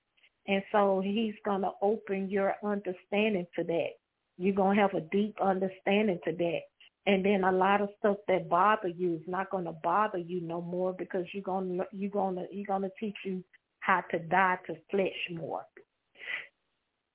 And 0.47 0.61
so 0.71 1.01
he's 1.03 1.33
going 1.45 1.61
to 1.61 1.71
open 1.81 2.29
your 2.29 2.55
understanding 2.63 3.47
to 3.55 3.63
that. 3.63 3.89
You're 4.37 4.55
going 4.55 4.75
to 4.75 4.81
have 4.81 4.93
a 4.93 5.01
deep 5.01 5.35
understanding 5.41 6.19
to 6.25 6.33
that. 6.33 6.59
And 7.05 7.25
then 7.25 7.43
a 7.43 7.51
lot 7.51 7.81
of 7.81 7.89
stuff 7.99 8.17
that 8.27 8.49
bother 8.49 8.87
you 8.87 9.15
is 9.15 9.27
not 9.27 9.49
going 9.49 9.65
to 9.65 9.73
bother 9.83 10.17
you 10.17 10.41
no 10.41 10.61
more 10.61 10.93
because 10.93 11.25
you're 11.33 11.43
going 11.43 11.77
to 11.77 11.85
you're 11.91 12.09
going 12.09 12.35
to 12.35 12.45
you're 12.51 12.65
going 12.65 12.83
to 12.83 12.91
teach 12.99 13.17
you 13.25 13.43
how 13.79 14.01
to 14.11 14.19
die 14.19 14.57
to 14.67 14.75
flesh 14.89 15.11
more. 15.31 15.63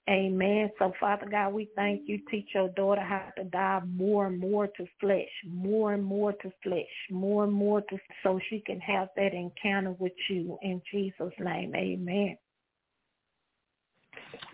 Amen. 0.08 0.70
So, 0.78 0.92
Father 0.98 1.26
God, 1.30 1.52
we 1.52 1.68
thank 1.76 2.02
you. 2.06 2.18
Teach 2.30 2.48
your 2.54 2.68
daughter 2.70 3.02
how 3.02 3.30
to 3.36 3.44
die 3.44 3.82
more 3.86 4.28
and 4.28 4.38
more 4.38 4.66
to 4.66 4.86
flesh, 5.00 5.28
more 5.46 5.92
and 5.92 6.02
more 6.02 6.32
to 6.32 6.52
flesh, 6.62 6.86
more 7.10 7.44
and 7.44 7.52
more 7.52 7.82
to, 7.82 7.98
so 8.22 8.40
she 8.48 8.60
can 8.60 8.80
have 8.80 9.08
that 9.16 9.34
encounter 9.34 9.94
with 9.98 10.12
you. 10.30 10.58
In 10.62 10.80
Jesus' 10.90 11.32
name, 11.38 11.74
amen. 11.74 12.38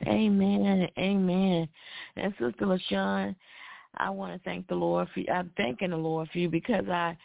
Amen. 0.09 0.89
Amen. 0.99 1.69
And 2.17 2.33
Sister 2.33 2.67
LaShun, 2.67 3.37
I 3.97 4.11
want 4.11 4.33
to 4.33 4.41
thank 4.45 4.67
the 4.67 4.75
Lord 4.75 5.09
for 5.15 5.21
you. 5.21 5.27
I'm 5.33 5.53
thanking 5.57 5.91
the 5.91 5.97
Lord 5.97 6.29
for 6.33 6.39
you 6.39 6.49
because 6.49 6.89
I 6.89 7.17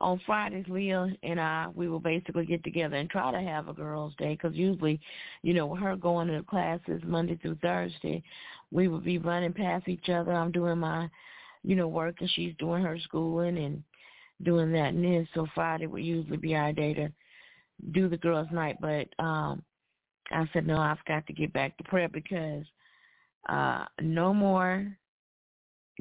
on 0.00 0.20
Fridays, 0.26 0.66
Leah 0.68 1.08
and 1.22 1.40
I, 1.40 1.68
we 1.74 1.88
will 1.88 2.00
basically 2.00 2.46
get 2.46 2.62
together 2.64 2.96
and 2.96 3.10
try 3.10 3.32
to 3.32 3.40
have 3.40 3.68
a 3.68 3.72
girls' 3.72 4.14
day 4.18 4.34
because 4.34 4.56
usually, 4.56 5.00
you 5.42 5.54
know, 5.54 5.66
with 5.66 5.80
her 5.80 5.96
going 5.96 6.28
to 6.28 6.42
classes 6.42 7.02
Monday 7.04 7.36
through 7.36 7.56
Thursday, 7.56 8.22
we 8.70 8.88
would 8.88 9.04
be 9.04 9.18
running 9.18 9.52
past 9.52 9.88
each 9.88 10.08
other. 10.08 10.32
I'm 10.32 10.52
doing 10.52 10.78
my, 10.78 11.08
you 11.64 11.76
know, 11.76 11.88
work 11.88 12.16
and 12.20 12.30
she's 12.30 12.54
doing 12.58 12.82
her 12.82 12.98
schooling 13.00 13.58
and 13.58 13.82
doing 14.42 14.72
that 14.72 14.94
and 14.94 15.04
this. 15.04 15.28
So 15.34 15.46
Friday 15.54 15.86
would 15.86 16.04
usually 16.04 16.36
be 16.36 16.54
our 16.54 16.72
day 16.72 16.94
to 16.94 17.10
do 17.92 18.08
the 18.08 18.16
girls' 18.16 18.48
night. 18.52 18.76
But 18.80 19.08
um 19.22 19.62
I 20.30 20.48
said, 20.52 20.66
no, 20.66 20.76
I've 20.78 21.04
got 21.06 21.26
to 21.26 21.32
get 21.32 21.52
back 21.52 21.76
to 21.78 21.84
prayer 21.84 22.08
because 22.08 22.64
uh 23.48 23.84
no 24.00 24.32
more 24.32 24.86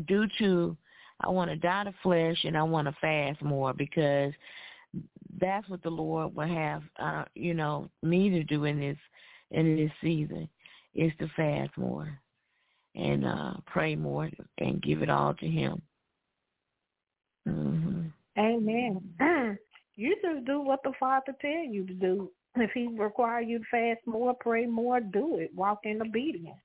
due 0.07 0.27
to 0.37 0.77
I 1.21 1.29
want 1.29 1.49
to 1.49 1.55
die 1.55 1.85
to 1.85 1.93
flesh 2.03 2.37
and 2.43 2.57
I 2.57 2.63
want 2.63 2.87
to 2.87 2.95
fast 3.01 3.41
more 3.41 3.73
because 3.73 4.33
that's 5.39 5.67
what 5.69 5.83
the 5.83 5.89
Lord 5.89 6.35
will 6.35 6.47
have, 6.47 6.83
uh, 6.99 7.25
you 7.35 7.53
know, 7.53 7.89
me 8.03 8.29
to 8.29 8.43
do 8.43 8.65
in 8.65 8.79
this 8.79 8.97
in 9.51 9.77
this 9.77 9.91
season 10.01 10.49
is 10.93 11.11
to 11.19 11.27
fast 11.35 11.71
more 11.77 12.19
and 12.95 13.25
uh 13.25 13.53
pray 13.65 13.95
more 13.95 14.29
and 14.57 14.81
give 14.81 15.01
it 15.01 15.09
all 15.09 15.33
to 15.35 15.47
Him. 15.47 15.81
Mm-hmm. 17.47 18.07
Amen. 18.39 19.57
You 19.99 20.15
just 20.21 20.45
do 20.45 20.61
what 20.61 20.83
the 20.83 20.91
Father 20.99 21.35
tell 21.41 21.65
you 21.67 21.83
to 21.87 21.93
do. 21.93 22.29
If 22.55 22.69
He 22.75 22.87
require 22.87 23.41
you 23.41 23.57
to 23.57 23.65
fast 23.71 24.05
more, 24.05 24.35
pray 24.35 24.67
more, 24.67 24.99
do 24.99 25.39
it. 25.39 25.49
Walk 25.55 25.79
in 25.85 25.99
obedience. 26.03 26.59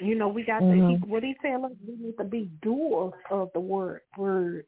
You 0.00 0.16
know, 0.16 0.28
we 0.28 0.42
got 0.42 0.62
mm-hmm. 0.62 1.04
to, 1.04 1.08
what 1.08 1.22
he 1.22 1.36
tell 1.40 1.64
us, 1.66 1.72
we 1.86 1.94
need 1.96 2.16
to 2.18 2.24
be 2.24 2.50
doers 2.62 3.12
of 3.30 3.50
the 3.54 3.60
word. 3.60 4.00
Word. 4.18 4.66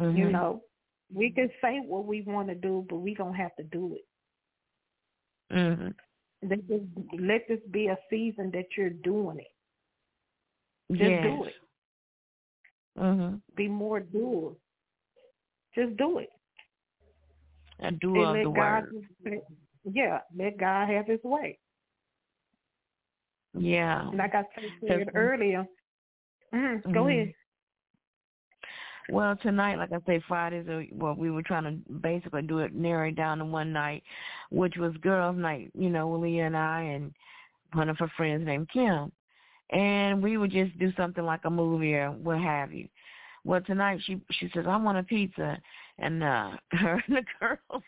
Mm-hmm. 0.00 0.16
You 0.16 0.30
know, 0.30 0.62
we 1.12 1.30
can 1.30 1.50
say 1.60 1.80
what 1.84 2.06
we 2.06 2.22
want 2.22 2.48
to 2.48 2.54
do, 2.54 2.86
but 2.88 2.96
we 2.96 3.14
don't 3.14 3.34
have 3.34 3.54
to 3.56 3.64
do 3.64 3.96
it. 3.96 5.54
Mm-hmm. 5.54 6.48
Let 6.48 6.68
this, 6.68 6.80
let 7.18 7.48
this 7.48 7.60
be 7.70 7.86
a 7.86 7.96
season 8.10 8.50
that 8.52 8.66
you're 8.76 8.90
doing 8.90 9.38
it. 9.38 9.46
Just 10.92 11.10
yes. 11.10 11.22
do 11.24 11.44
it. 11.44 11.54
Mm-hmm. 12.98 13.36
Be 13.56 13.68
more 13.68 14.00
doers. 14.00 14.56
Just 15.74 15.96
do 15.96 16.18
it. 16.18 16.28
A 17.80 17.90
doer 17.90 18.26
of 18.26 18.34
the 18.36 18.52
God, 18.52 18.84
word. 19.24 19.40
Yeah, 19.90 20.20
let 20.36 20.58
God 20.58 20.88
have 20.88 21.06
his 21.06 21.22
way. 21.24 21.58
Yeah. 23.56 24.10
Like 24.12 24.34
I 24.34 24.44
said 24.86 25.08
earlier. 25.14 25.66
Mm, 26.52 26.82
go 26.92 27.04
Mhm. 27.04 27.10
ahead. 27.10 27.34
Well, 29.10 29.36
tonight, 29.36 29.76
like 29.76 29.92
I 29.92 30.00
say, 30.06 30.20
Fridays, 30.20 30.66
uh, 30.68 30.82
well, 30.92 31.14
we 31.14 31.30
were 31.30 31.42
trying 31.42 31.64
to 31.64 31.92
basically 31.92 32.42
do 32.42 32.60
it, 32.60 32.74
narrow 32.74 33.08
it 33.08 33.16
down 33.16 33.38
to 33.38 33.44
one 33.44 33.72
night, 33.72 34.02
which 34.50 34.76
was 34.76 34.96
girls' 34.98 35.36
night, 35.36 35.70
you 35.74 35.90
know, 35.90 36.10
Leah 36.12 36.46
and 36.46 36.56
I 36.56 36.80
and 36.82 37.14
one 37.74 37.90
of 37.90 37.98
her 37.98 38.08
friends 38.16 38.46
named 38.46 38.70
Kim. 38.70 39.12
And 39.70 40.22
we 40.22 40.38
would 40.38 40.50
just 40.50 40.78
do 40.78 40.92
something 40.92 41.24
like 41.24 41.44
a 41.44 41.50
movie 41.50 41.94
or 41.94 42.12
what 42.12 42.38
have 42.38 42.72
you. 42.72 42.88
Well, 43.44 43.60
tonight 43.60 44.00
she 44.04 44.20
she 44.30 44.48
says, 44.54 44.64
I 44.66 44.76
want 44.76 44.98
a 44.98 45.02
pizza. 45.02 45.60
And 45.98 46.22
uh 46.22 46.52
her 46.72 47.02
and 47.06 47.16
the 47.16 47.24
girls, 47.38 47.82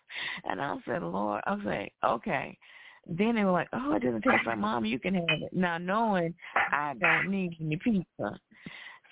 and 0.45 0.61
I 0.61 0.77
said, 0.85 1.03
Lord, 1.03 1.43
I 1.47 1.55
like, 1.55 1.93
okay. 2.05 2.59
Then 3.09 3.37
they 3.37 3.45
were 3.45 3.53
like, 3.53 3.69
oh, 3.73 3.95
it 3.95 4.03
doesn't 4.03 4.23
taste 4.23 4.47
like 4.47 4.59
mom. 4.59 4.85
You 4.85 4.99
can 4.99 5.15
have 5.15 5.43
it. 5.43 5.53
Now 5.53 5.79
knowing 5.79 6.35
I 6.73 6.95
don't 6.99 7.31
need 7.31 7.57
any 7.61 7.77
pizza. 7.77 8.41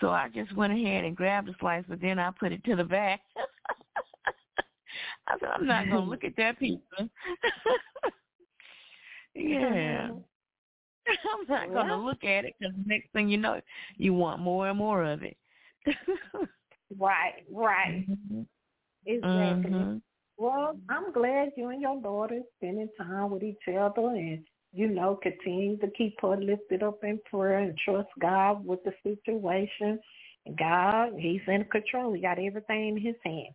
So 0.00 0.10
I 0.10 0.28
just 0.34 0.54
went 0.56 0.72
ahead 0.72 1.04
and 1.04 1.16
grabbed 1.16 1.48
a 1.48 1.54
slice, 1.60 1.84
but 1.88 2.00
then 2.00 2.18
I 2.18 2.30
put 2.32 2.52
it 2.52 2.64
to 2.64 2.74
the 2.76 2.84
back. 2.84 3.20
I 5.26 5.38
said, 5.38 5.48
I'm 5.54 5.66
not 5.66 5.88
going 5.88 6.04
to 6.04 6.10
look 6.10 6.24
at 6.24 6.36
that 6.36 6.58
pizza. 6.58 6.82
yeah. 9.34 10.08
I'm 11.08 11.46
not 11.48 11.70
going 11.72 11.88
to 11.88 11.96
look 11.96 12.24
at 12.24 12.44
it 12.44 12.54
because 12.58 12.74
next 12.86 13.12
thing 13.12 13.28
you 13.28 13.36
know, 13.36 13.60
you 13.96 14.14
want 14.14 14.40
more 14.40 14.68
and 14.68 14.78
more 14.78 15.04
of 15.04 15.22
it. 15.22 15.36
right, 16.98 17.44
right. 17.52 18.06
Mm-hmm. 18.08 18.42
Exactly. 19.06 19.70
Mm-hmm. 19.70 19.96
Well, 20.36 20.78
I'm 20.88 21.12
glad 21.12 21.52
you 21.56 21.68
and 21.68 21.80
your 21.80 22.00
daughter 22.00 22.40
spending 22.56 22.88
time 22.98 23.30
with 23.30 23.42
each 23.42 23.68
other 23.68 24.08
and, 24.08 24.44
you 24.72 24.88
know, 24.88 25.18
continue 25.22 25.76
to 25.78 25.88
keep 25.96 26.20
her 26.22 26.36
lifted 26.36 26.82
up 26.82 27.04
in 27.04 27.20
prayer 27.30 27.58
and 27.58 27.78
trust 27.78 28.08
God 28.20 28.66
with 28.66 28.80
the 28.84 28.92
situation. 29.02 30.00
God, 30.58 31.12
he's 31.16 31.40
in 31.46 31.64
control. 31.64 32.12
He 32.12 32.20
got 32.20 32.38
everything 32.38 32.88
in 32.88 33.00
his 33.00 33.16
hand. 33.24 33.54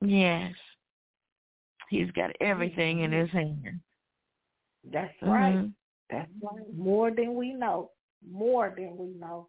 Yes. 0.00 0.54
He's 1.88 2.10
got 2.10 2.32
everything 2.40 3.00
in 3.00 3.12
his 3.12 3.30
hand. 3.30 3.80
That's 4.92 5.14
right. 5.22 5.56
Mhm. 5.56 5.72
That's 6.10 6.30
right. 6.42 6.74
More 6.74 7.10
than 7.10 7.34
we 7.34 7.52
know. 7.52 7.92
More 8.28 8.74
than 8.76 8.96
we 8.96 9.06
know. 9.14 9.48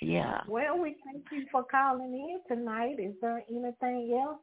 Yeah. 0.00 0.40
Well, 0.46 0.78
we 0.78 0.96
thank 1.04 1.24
you 1.32 1.46
for 1.50 1.64
calling 1.64 2.12
in 2.12 2.56
tonight. 2.56 2.96
Is 2.98 3.14
there 3.20 3.42
anything 3.50 4.18
else? 4.20 4.38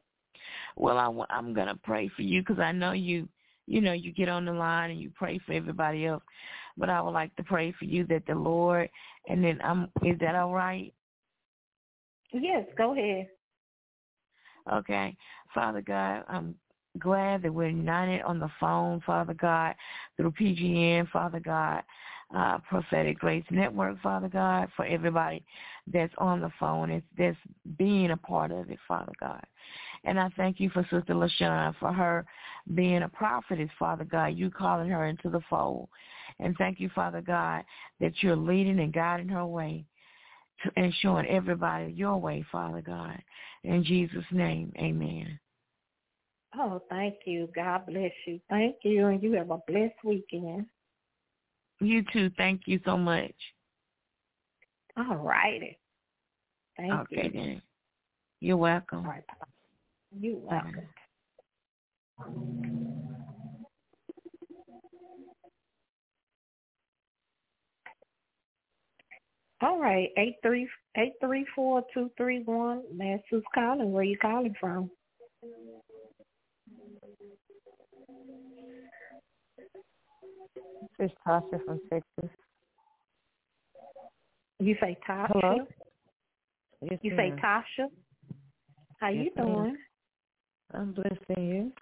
Well, 0.76 0.98
I, 0.98 1.34
I'm 1.34 1.54
going 1.54 1.68
to 1.68 1.76
pray 1.76 2.10
for 2.14 2.22
you 2.22 2.42
because 2.42 2.58
I 2.58 2.72
know 2.72 2.92
you, 2.92 3.28
you 3.66 3.80
know, 3.80 3.94
you 3.94 4.12
get 4.12 4.28
on 4.28 4.44
the 4.44 4.52
line 4.52 4.90
and 4.90 5.00
you 5.00 5.10
pray 5.14 5.38
for 5.46 5.52
everybody 5.52 6.06
else. 6.06 6.22
But 6.76 6.90
I 6.90 7.00
would 7.00 7.12
like 7.12 7.34
to 7.36 7.42
pray 7.42 7.72
for 7.78 7.86
you 7.86 8.04
that 8.08 8.26
the 8.26 8.34
Lord, 8.34 8.90
and 9.28 9.42
then 9.42 9.58
I'm, 9.64 9.88
is 10.04 10.18
that 10.20 10.34
all 10.34 10.52
right? 10.52 10.92
Yes, 12.32 12.66
go 12.76 12.92
ahead. 12.92 13.28
Okay. 14.70 15.16
Father 15.54 15.80
God, 15.80 16.24
I'm 16.28 16.54
glad 16.98 17.42
that 17.42 17.52
we're 17.52 17.68
united 17.68 18.22
on 18.22 18.38
the 18.38 18.50
phone, 18.60 19.00
Father 19.06 19.34
God, 19.34 19.74
through 20.16 20.32
PGN, 20.32 21.08
Father 21.10 21.40
God, 21.40 21.82
uh, 22.34 22.58
Prophetic 22.68 23.18
Grace 23.18 23.44
Network, 23.50 24.00
Father 24.02 24.28
God, 24.28 24.68
for 24.76 24.84
everybody 24.84 25.44
that's 25.92 26.12
on 26.18 26.40
the 26.40 26.50
phone, 26.58 26.90
it's 26.90 27.06
that's 27.16 27.36
being 27.76 28.10
a 28.10 28.16
part 28.16 28.50
of 28.50 28.70
it, 28.70 28.78
Father 28.88 29.12
God. 29.20 29.44
And 30.04 30.18
I 30.18 30.28
thank 30.36 30.60
you 30.60 30.70
for 30.70 30.82
Sister 30.84 31.14
LaShun 31.14 31.74
for 31.78 31.92
her 31.92 32.24
being 32.74 33.02
a 33.02 33.08
prophetess, 33.08 33.70
Father 33.78 34.04
God, 34.04 34.28
you 34.28 34.50
calling 34.50 34.88
her 34.88 35.06
into 35.06 35.30
the 35.30 35.40
fold. 35.48 35.88
And 36.38 36.56
thank 36.58 36.80
you, 36.80 36.90
Father 36.94 37.20
God, 37.20 37.64
that 38.00 38.12
you're 38.20 38.36
leading 38.36 38.80
and 38.80 38.92
guiding 38.92 39.28
her 39.28 39.46
way 39.46 39.84
to, 40.62 40.70
and 40.76 40.92
showing 41.00 41.26
everybody 41.26 41.92
your 41.92 42.18
way, 42.18 42.44
Father 42.50 42.82
God. 42.82 43.20
In 43.64 43.84
Jesus' 43.84 44.24
name, 44.30 44.72
amen. 44.78 45.38
Oh, 46.58 46.82
thank 46.88 47.16
you. 47.24 47.48
God 47.54 47.86
bless 47.86 48.12
you. 48.26 48.40
Thank 48.48 48.76
you, 48.82 49.06
and 49.06 49.22
you 49.22 49.32
have 49.32 49.50
a 49.50 49.58
blessed 49.66 49.94
weekend. 50.04 50.66
You 51.80 52.02
too. 52.12 52.30
Thank 52.36 52.62
you 52.66 52.80
so 52.84 52.96
much. 52.96 53.34
All 54.96 55.16
righty. 55.16 55.78
Thank 56.76 56.92
okay, 56.92 57.30
you. 57.32 57.40
then. 57.40 57.62
You're 58.40 58.56
welcome. 58.56 59.00
All 59.00 59.12
right. 59.12 59.24
You're 60.18 60.38
welcome. 60.38 60.88
All 69.62 69.80
right, 69.80 70.10
eight 70.18 70.36
three 70.42 70.68
eight 70.98 71.14
three 71.20 71.46
four 71.54 71.82
two 71.94 72.10
three 72.18 72.42
one. 72.44 72.82
That's 72.98 73.22
who's 73.30 73.42
calling. 73.54 73.90
Where 73.90 74.04
you 74.04 74.18
calling 74.18 74.54
from? 74.60 74.90
This 80.98 81.10
is 81.10 81.16
Tasha 81.26 81.64
from 81.64 81.80
Texas. 81.90 82.30
You 84.58 84.76
say 84.80 84.96
Tasha? 85.08 85.28
Hello? 85.32 85.66
Yes, 86.82 86.98
You 87.02 87.10
ma'am. 87.16 87.18
say 87.18 87.42
Tasha? 87.42 87.88
How 89.00 89.08
Yes, 89.08 89.26
you 89.26 89.30
ma'am. 89.36 89.46
doing? 89.46 89.76
I'm 90.74 90.92
blessed 90.92 91.38
you. 91.38 91.72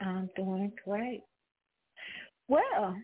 I'm 0.00 0.30
doing 0.36 0.72
great. 0.84 1.22
Well, 2.48 2.96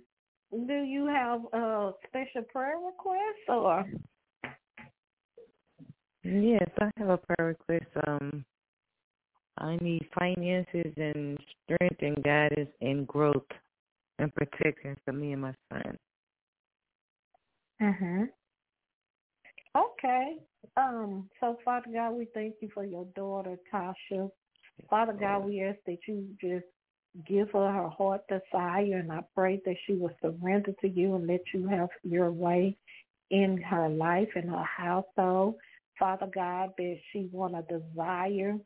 do 0.50 0.74
you 0.74 1.06
have 1.06 1.40
a 1.52 1.92
special 2.08 2.42
prayer 2.52 2.76
request 2.84 3.48
or? 3.48 3.84
Yes, 6.22 6.68
I 6.80 6.90
have 6.96 7.08
a 7.10 7.18
prayer 7.18 7.48
request. 7.68 7.90
Um, 8.06 8.44
I 9.58 9.76
need 9.80 10.08
finances 10.18 10.92
and 10.96 11.38
strength 11.64 12.00
and 12.02 12.22
guidance 12.24 12.70
and 12.80 13.06
growth 13.06 13.42
and 14.18 14.34
protection 14.34 14.96
for 15.04 15.12
me 15.12 15.32
and 15.32 15.42
my 15.42 15.54
son. 15.70 15.98
Mhm. 17.80 18.32
Okay. 19.76 20.38
Um. 20.76 21.28
So, 21.40 21.58
Father 21.64 21.90
God, 21.92 22.12
we 22.12 22.26
thank 22.26 22.54
you 22.60 22.68
for 22.68 22.84
your 22.84 23.04
daughter 23.16 23.58
Tasha. 23.72 24.30
Father 24.88 25.12
God, 25.12 25.44
we 25.44 25.62
ask 25.62 25.78
that 25.86 25.98
you 26.06 26.28
just 26.40 26.66
give 27.26 27.50
her 27.52 27.70
her 27.70 27.88
heart 27.88 28.22
desire, 28.28 28.98
and 28.98 29.12
I 29.12 29.22
pray 29.34 29.60
that 29.64 29.76
she 29.86 29.94
will 29.94 30.14
surrender 30.20 30.72
to 30.80 30.88
you 30.88 31.14
and 31.14 31.26
let 31.26 31.42
you 31.52 31.66
have 31.68 31.90
your 32.02 32.30
way 32.32 32.76
in 33.30 33.60
her 33.62 33.88
life 33.88 34.28
and 34.34 34.50
her 34.50 34.64
household. 34.64 35.56
Father 35.98 36.28
God, 36.34 36.72
that 36.76 36.98
she 37.12 37.28
want 37.30 37.54
a 37.54 37.62
desire 37.62 38.58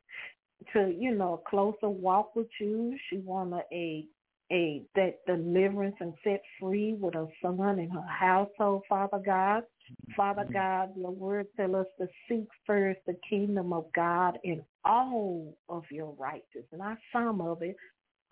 to, 0.73 0.95
you 0.99 1.15
know, 1.15 1.35
a 1.35 1.51
closer 1.51 1.89
walk 1.89 2.35
with 2.35 2.49
you. 2.59 2.97
She 3.09 3.19
want 3.19 3.55
a, 3.73 4.07
a 4.51 4.83
that 4.95 5.25
deliverance 5.27 5.97
and 6.01 6.15
set 6.25 6.43
free 6.61 6.95
with 6.95 7.15
her 7.15 7.29
son 7.43 7.79
and 7.79 7.93
her 7.93 8.07
household, 8.07 8.83
Father 8.89 9.21
God. 9.25 9.63
Mm-hmm. 9.63 10.13
Father 10.17 10.43
mm-hmm. 10.43 10.53
God, 10.53 10.91
your 10.97 11.11
word 11.11 11.47
tell 11.57 11.77
us 11.77 11.87
to 11.99 12.09
seek 12.29 12.49
first 12.67 13.01
the 13.07 13.17
kingdom 13.29 13.73
of 13.73 13.87
God 13.95 14.39
and 14.45 14.63
all 14.85 15.55
of 15.69 15.85
your 15.91 16.15
righteousness, 16.19 16.65
not 16.73 16.99
some 17.13 17.41
of 17.41 17.63
it, 17.63 17.77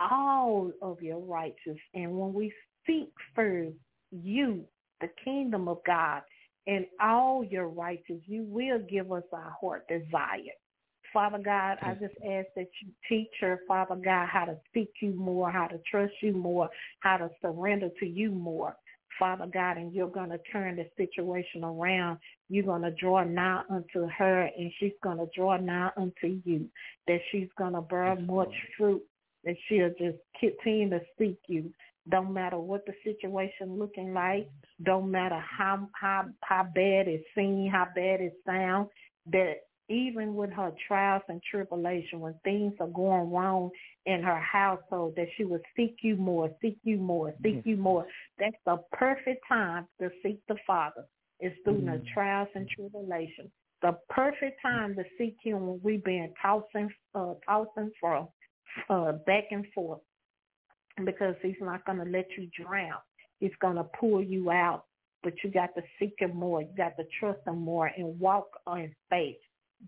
all 0.00 0.70
of 0.82 1.00
your 1.00 1.20
righteousness. 1.20 1.78
And 1.94 2.18
when 2.18 2.32
we 2.32 2.52
seek 2.86 3.12
first 3.34 3.76
you, 4.10 4.64
the 5.00 5.08
kingdom 5.24 5.68
of 5.68 5.78
God, 5.86 6.22
and 6.66 6.86
all 7.00 7.44
your 7.44 7.68
righteousness, 7.68 8.22
you 8.26 8.44
will 8.44 8.78
give 8.90 9.12
us 9.12 9.22
our 9.32 9.54
heart 9.60 9.86
desire. 9.88 10.56
Father 11.16 11.38
God, 11.38 11.78
I 11.80 11.94
just 11.94 12.14
ask 12.30 12.46
that 12.56 12.68
you 12.82 12.90
teach 13.08 13.30
her, 13.40 13.60
Father 13.66 13.94
God, 13.94 14.28
how 14.30 14.44
to 14.44 14.58
seek 14.74 14.90
you 15.00 15.14
more, 15.14 15.50
how 15.50 15.66
to 15.66 15.80
trust 15.90 16.12
you 16.20 16.34
more, 16.34 16.68
how 17.00 17.16
to 17.16 17.30
surrender 17.40 17.88
to 18.00 18.06
you 18.06 18.30
more. 18.30 18.76
Father 19.18 19.46
God, 19.50 19.78
and 19.78 19.94
you're 19.94 20.10
going 20.10 20.28
to 20.28 20.38
turn 20.52 20.76
the 20.76 20.84
situation 20.94 21.64
around. 21.64 22.18
You're 22.50 22.66
going 22.66 22.82
to 22.82 22.90
draw 22.90 23.24
nigh 23.24 23.62
unto 23.70 24.06
her, 24.08 24.50
and 24.58 24.70
she's 24.78 24.92
going 25.02 25.16
to 25.16 25.26
draw 25.34 25.56
nigh 25.56 25.88
unto 25.96 26.38
you, 26.44 26.68
that 27.06 27.20
she's 27.32 27.48
going 27.56 27.72
to 27.72 27.80
bear 27.80 28.14
much 28.16 28.52
fruit, 28.76 29.02
that 29.44 29.56
she'll 29.70 29.94
just 29.98 30.18
continue 30.38 30.90
to 30.90 31.00
seek 31.18 31.38
you. 31.48 31.72
Don't 32.10 32.34
matter 32.34 32.58
what 32.58 32.84
the 32.84 32.92
situation 33.02 33.78
looking 33.78 34.12
like, 34.12 34.50
don't 34.84 35.10
matter 35.10 35.40
how 35.40 35.88
how 35.98 36.26
how 36.42 36.64
bad 36.74 37.08
it 37.08 37.24
seems, 37.34 37.72
how 37.72 37.86
bad 37.94 38.20
it 38.20 38.34
sounds, 38.44 38.90
that 39.32 39.62
even 39.88 40.34
with 40.34 40.50
her 40.50 40.72
trials 40.88 41.22
and 41.28 41.40
tribulation, 41.48 42.20
when 42.20 42.34
things 42.42 42.72
are 42.80 42.88
going 42.88 43.30
wrong 43.30 43.70
in 44.06 44.22
her 44.22 44.40
household, 44.40 45.14
that 45.16 45.28
she 45.36 45.44
will 45.44 45.60
seek 45.76 45.96
you 46.02 46.16
more, 46.16 46.50
seek 46.60 46.78
you 46.82 46.96
more, 46.96 47.34
seek 47.42 47.62
you 47.64 47.76
more. 47.76 48.06
That's 48.38 48.56
the 48.64 48.78
perfect 48.92 49.44
time 49.48 49.86
to 50.00 50.10
seek 50.22 50.40
the 50.48 50.56
Father. 50.66 51.04
It's 51.38 51.56
through 51.64 51.82
the 51.82 52.02
trials 52.12 52.48
and 52.54 52.68
tribulation. 52.68 53.50
The 53.82 53.96
perfect 54.10 54.60
time 54.62 54.96
to 54.96 55.04
seek 55.18 55.36
Him 55.42 55.66
when 55.66 55.80
we've 55.82 56.02
been 56.02 56.32
tossing, 56.40 56.90
uh, 57.14 57.34
tossing 57.46 57.92
from 58.00 58.28
uh, 58.90 59.12
back 59.26 59.44
and 59.50 59.66
forth, 59.74 60.00
because 61.04 61.36
He's 61.42 61.54
not 61.60 61.84
going 61.84 61.98
to 61.98 62.10
let 62.10 62.26
you 62.36 62.48
drown. 62.64 62.98
He's 63.38 63.52
going 63.60 63.76
to 63.76 63.84
pull 64.00 64.22
you 64.22 64.50
out, 64.50 64.84
but 65.22 65.34
you 65.44 65.50
got 65.50 65.74
to 65.76 65.82
seek 65.98 66.14
Him 66.18 66.34
more. 66.34 66.62
You 66.62 66.70
got 66.76 66.96
to 66.96 67.04
trust 67.20 67.40
Him 67.46 67.58
more 67.58 67.92
and 67.96 68.18
walk 68.18 68.46
in 68.66 68.92
faith 69.10 69.36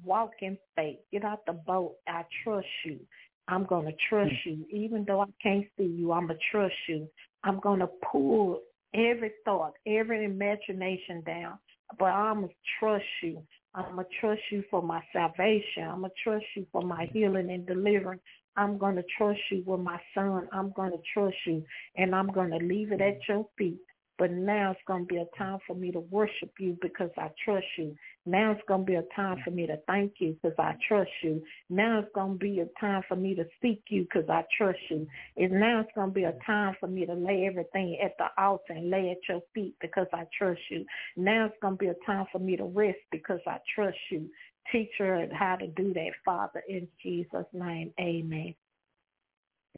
walk 0.04 0.32
in 0.40 0.58
faith. 0.76 0.98
Get 1.12 1.24
out 1.24 1.44
the 1.46 1.52
boat. 1.52 1.96
I 2.06 2.24
trust 2.44 2.66
you. 2.84 3.00
I'm 3.48 3.64
going 3.64 3.86
to 3.86 3.94
trust 4.08 4.34
you. 4.44 4.64
Even 4.70 5.04
though 5.06 5.22
I 5.22 5.26
can't 5.42 5.66
see 5.76 5.84
you, 5.84 6.12
I'm 6.12 6.26
going 6.26 6.38
to 6.38 6.44
trust 6.50 6.74
you. 6.88 7.08
I'm 7.44 7.60
going 7.60 7.80
to 7.80 7.88
pull 8.10 8.60
every 8.94 9.32
thought, 9.44 9.74
every 9.86 10.24
imagination 10.24 11.22
down. 11.26 11.58
But 11.98 12.06
I'm 12.06 12.40
going 12.40 12.48
to 12.48 12.54
trust 12.78 13.04
you. 13.22 13.42
I'm 13.74 13.94
going 13.94 14.04
to 14.06 14.20
trust 14.20 14.42
you 14.50 14.64
for 14.70 14.82
my 14.82 15.02
salvation. 15.12 15.84
I'm 15.84 16.00
going 16.00 16.10
to 16.10 16.22
trust 16.30 16.44
you 16.56 16.66
for 16.72 16.82
my 16.82 17.08
healing 17.12 17.50
and 17.50 17.66
deliverance. 17.66 18.22
I'm 18.56 18.76
going 18.76 18.96
to 18.96 19.04
trust 19.16 19.40
you 19.50 19.62
with 19.64 19.80
my 19.80 20.00
son. 20.14 20.48
I'm 20.52 20.72
going 20.72 20.90
to 20.90 20.98
trust 21.14 21.36
you. 21.46 21.64
And 21.96 22.14
I'm 22.14 22.26
going 22.28 22.50
to 22.50 22.58
leave 22.58 22.92
it 22.92 23.00
at 23.00 23.18
your 23.28 23.46
feet. 23.56 23.78
But 24.18 24.32
now 24.32 24.72
it's 24.72 24.80
going 24.86 25.06
to 25.06 25.14
be 25.14 25.18
a 25.18 25.38
time 25.38 25.58
for 25.66 25.76
me 25.76 25.92
to 25.92 26.00
worship 26.00 26.50
you 26.58 26.76
because 26.82 27.10
I 27.16 27.30
trust 27.44 27.66
you. 27.78 27.94
Now 28.28 28.52
it's 28.52 28.60
going 28.68 28.82
to 28.82 28.86
be 28.86 28.96
a 28.96 29.04
time 29.16 29.38
for 29.42 29.50
me 29.50 29.66
to 29.66 29.78
thank 29.86 30.14
you 30.18 30.36
because 30.42 30.56
I 30.58 30.74
trust 30.86 31.10
you. 31.22 31.42
Now 31.70 32.00
it's 32.00 32.12
going 32.14 32.32
to 32.34 32.38
be 32.38 32.60
a 32.60 32.66
time 32.78 33.02
for 33.08 33.16
me 33.16 33.34
to 33.34 33.44
seek 33.62 33.82
you 33.88 34.02
because 34.02 34.28
I 34.28 34.44
trust 34.56 34.78
you. 34.90 35.06
And 35.38 35.52
now 35.52 35.80
it's 35.80 35.90
going 35.94 36.08
to 36.10 36.14
be 36.14 36.24
a 36.24 36.34
time 36.44 36.76
for 36.78 36.88
me 36.88 37.06
to 37.06 37.14
lay 37.14 37.46
everything 37.46 37.98
at 38.04 38.16
the 38.18 38.26
altar 38.42 38.74
and 38.74 38.90
lay 38.90 39.10
at 39.10 39.28
your 39.28 39.40
feet 39.54 39.74
because 39.80 40.06
I 40.12 40.24
trust 40.36 40.60
you. 40.70 40.84
Now 41.16 41.46
it's 41.46 41.56
going 41.62 41.74
to 41.74 41.78
be 41.78 41.86
a 41.86 41.94
time 42.04 42.26
for 42.30 42.38
me 42.38 42.56
to 42.56 42.64
rest 42.64 42.98
because 43.10 43.40
I 43.46 43.58
trust 43.74 43.98
you. 44.10 44.28
Teach 44.70 44.90
her 44.98 45.26
how 45.32 45.56
to 45.56 45.66
do 45.68 45.94
that, 45.94 46.10
Father, 46.24 46.62
in 46.68 46.86
Jesus' 47.02 47.46
name. 47.54 47.92
Amen. 47.98 48.54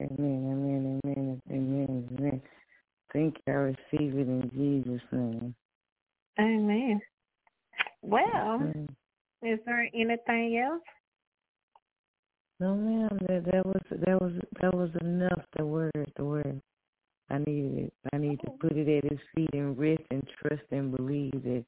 Amen, 0.01 0.10
amen, 0.18 1.01
amen, 1.05 1.43
amen, 1.52 2.09
amen. 2.18 2.43
Thank 3.12 3.36
you. 3.47 3.52
I 3.52 3.56
receive 3.56 4.18
it 4.18 4.28
in 4.28 4.51
Jesus' 4.55 5.02
name. 5.12 5.55
Amen. 6.40 7.01
Well, 8.02 8.72
is 9.43 9.59
there 9.66 9.89
anything 9.94 10.62
else? 10.64 10.82
No, 12.60 12.74
ma'am. 12.74 13.18
That 13.27 13.44
that 13.52 13.66
was 13.66 13.82
that 13.90 14.20
was 14.20 14.32
that 14.60 14.74
was 14.74 14.90
enough. 15.01 15.43
The 15.56 15.64
word, 15.64 16.12
the 16.16 16.24
word. 16.24 16.60
I 17.31 17.39
needed 17.39 17.86
it. 17.86 17.93
I 18.12 18.18
need 18.18 18.40
to 18.40 18.51
oh. 18.51 18.56
put 18.60 18.72
it 18.72 18.89
at 18.89 19.10
His 19.10 19.20
feet 19.35 19.51
and 19.55 19.78
rest 19.78 20.02
and 20.10 20.22
trust 20.40 20.64
and 20.70 20.94
believe 20.94 21.32
that 21.32 21.64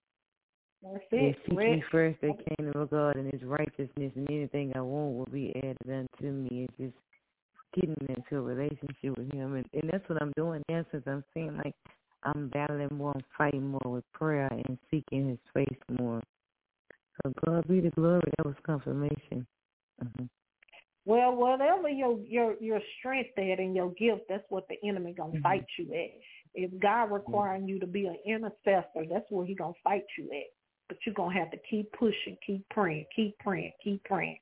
That's 0.83 1.05
that 1.11 1.19
it. 1.19 1.37
seek 1.49 1.59
ye 1.59 1.83
first 1.91 2.21
the 2.21 2.35
kingdom 2.57 2.83
of 2.83 2.91
God 2.91 3.17
and 3.17 3.33
His 3.33 3.43
righteousness, 3.43 4.13
and 4.17 4.29
anything 4.29 4.73
I 4.75 4.81
want 4.81 5.17
will 5.17 5.33
be 5.33 5.53
added 5.57 5.79
unto 5.89 6.31
me. 6.31 6.69
It's 6.69 6.75
just 6.79 6.97
getting 7.75 7.97
into 8.09 8.37
a 8.37 8.41
relationship 8.43 9.17
with 9.17 9.33
Him, 9.33 9.55
and, 9.55 9.67
and 9.73 9.91
that's 9.91 10.07
what 10.09 10.21
I'm 10.21 10.33
doing 10.37 10.63
now. 10.69 10.85
Since 10.91 11.05
I'm 11.07 11.25
seeing 11.33 11.57
like 11.57 11.75
I'm 12.25 12.49
battling 12.49 12.89
more, 12.93 13.13
I'm 13.15 13.25
fighting 13.37 13.67
more 13.67 13.93
with 13.93 14.13
prayer 14.13 14.49
and 14.51 14.79
seeking 14.91 15.29
His 15.29 15.39
face 15.55 15.79
more. 15.99 16.23
So 17.23 17.33
God 17.47 17.67
be 17.69 17.81
the 17.81 17.91
glory. 17.91 18.23
That 18.39 18.47
was 18.47 18.57
confirmation. 18.65 19.47
well, 21.05 21.35
whatever 21.35 21.89
your 21.89 22.19
your 22.21 22.55
your 22.61 22.81
strength 22.99 23.37
at 23.39 23.59
and 23.59 23.77
your 23.77 23.91
gift, 23.91 24.23
that's 24.29 24.45
what 24.49 24.67
the 24.69 24.77
enemy 24.87 25.15
gonna 25.17 25.33
mm-hmm. 25.33 25.43
fight 25.43 25.67
you 25.79 25.93
at. 25.93 26.11
If 26.55 26.71
God 26.81 27.05
requiring 27.05 27.69
you 27.69 27.79
to 27.81 27.87
be 27.87 28.07
an 28.07 28.19
intercessor, 28.27 29.07
that's 29.11 29.31
where 29.31 29.47
he 29.47 29.55
gonna 29.55 29.73
fight 29.83 30.05
you 30.19 30.25
at. 30.33 30.53
But 30.89 30.99
you're 31.05 31.15
gonna 31.15 31.39
have 31.39 31.51
to 31.51 31.59
keep 31.69 31.93
pushing, 31.93 32.37
keep 32.47 32.69
praying, 32.71 33.07
keep 33.15 33.39
praying, 33.39 33.73
keep 33.83 34.03
praying. 34.05 34.39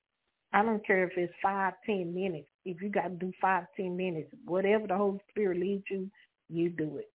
I 0.52 0.62
don't 0.62 0.84
care 0.84 1.04
if 1.04 1.12
it's 1.16 1.32
five, 1.42 1.74
ten 1.86 2.14
minutes. 2.14 2.48
If 2.64 2.82
you 2.82 2.88
got 2.88 3.08
to 3.08 3.10
do 3.10 3.32
five, 3.40 3.64
ten 3.76 3.96
minutes, 3.96 4.30
whatever 4.44 4.86
the 4.86 4.96
Holy 4.96 5.20
Spirit 5.30 5.60
leads 5.60 5.84
you, 5.90 6.10
you 6.48 6.70
do 6.70 6.98
it. 6.98 7.10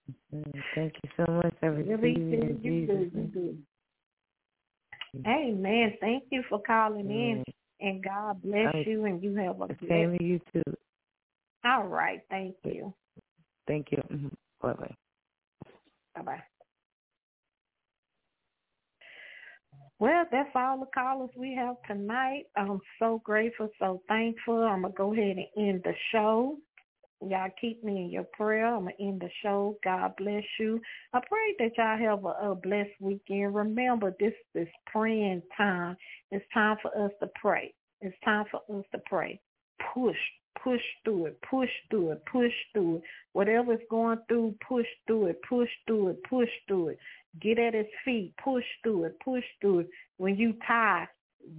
Mm, 0.33 0.53
thank 0.75 0.93
you 1.03 1.09
so 1.17 1.31
much. 1.31 1.53
I 1.61 1.67
receive 1.67 2.17
in 2.17 2.59
Jesus' 2.63 3.11
mm. 3.13 3.57
Amen. 5.27 5.93
Thank 5.99 6.23
you 6.31 6.43
for 6.49 6.61
calling 6.65 7.09
in, 7.09 7.43
mm. 7.45 7.53
and 7.81 8.03
God 8.03 8.41
bless 8.41 8.73
you, 8.85 9.05
and 9.05 9.21
you 9.21 9.35
have 9.35 9.61
a 9.61 9.67
same 9.87 10.17
to 10.17 10.23
you 10.23 10.39
too. 10.53 10.63
All 11.65 11.83
right. 11.83 12.21
Thank 12.29 12.55
you. 12.63 12.93
Thank 13.67 13.91
you. 13.91 13.97
Mm-hmm. 14.11 14.27
Bye 14.61 14.73
bye. 14.73 14.95
Bye 16.15 16.21
bye. 16.21 16.43
Well, 19.99 20.25
that's 20.31 20.49
all 20.55 20.79
the 20.79 20.87
callers 20.87 21.29
we 21.37 21.53
have 21.53 21.75
tonight. 21.87 22.45
I'm 22.57 22.79
so 22.97 23.21
grateful, 23.23 23.69
so 23.77 24.01
thankful. 24.07 24.63
I'm 24.63 24.81
going 24.81 24.93
to 24.93 24.97
go 24.97 25.13
ahead 25.13 25.37
and 25.37 25.69
end 25.69 25.81
the 25.83 25.93
show. 26.11 26.57
Y'all 27.27 27.49
keep 27.59 27.83
me 27.83 28.05
in 28.05 28.09
your 28.09 28.23
prayer. 28.23 28.65
I'm 28.65 28.83
going 28.83 28.95
to 28.97 29.03
end 29.03 29.21
the 29.21 29.29
show. 29.43 29.77
God 29.83 30.13
bless 30.17 30.43
you. 30.59 30.81
I 31.13 31.19
pray 31.19 31.55
that 31.59 31.77
y'all 31.77 31.97
have 31.97 32.25
a, 32.25 32.51
a 32.51 32.55
blessed 32.55 32.89
weekend. 32.99 33.53
Remember, 33.53 34.15
this 34.19 34.33
is 34.55 34.67
praying 34.87 35.43
time. 35.55 35.95
It's 36.31 36.45
time 36.53 36.77
for 36.81 36.89
us 37.05 37.11
to 37.21 37.29
pray. 37.39 37.73
It's 38.01 38.15
time 38.25 38.45
for 38.49 38.61
us 38.75 38.85
to 38.93 38.99
pray. 39.05 39.39
Push, 39.93 40.17
push 40.63 40.81
through 41.03 41.27
it, 41.27 41.39
push 41.47 41.69
through 41.91 42.11
it, 42.11 42.23
push 42.31 42.51
through 42.73 42.97
it. 42.97 43.01
Whatever's 43.33 43.79
going 43.89 44.17
through, 44.27 44.55
push 44.67 44.87
through 45.05 45.27
it, 45.27 45.39
push 45.47 45.69
through 45.85 46.09
it, 46.09 46.23
push 46.27 46.49
through 46.67 46.89
it. 46.89 46.97
Get 47.39 47.59
at 47.59 47.75
his 47.75 47.85
feet, 48.03 48.33
push 48.43 48.65
through 48.83 49.05
it, 49.05 49.15
push 49.23 49.43
through 49.61 49.79
it. 49.79 49.89
When 50.17 50.35
you 50.35 50.55
tired, 50.67 51.09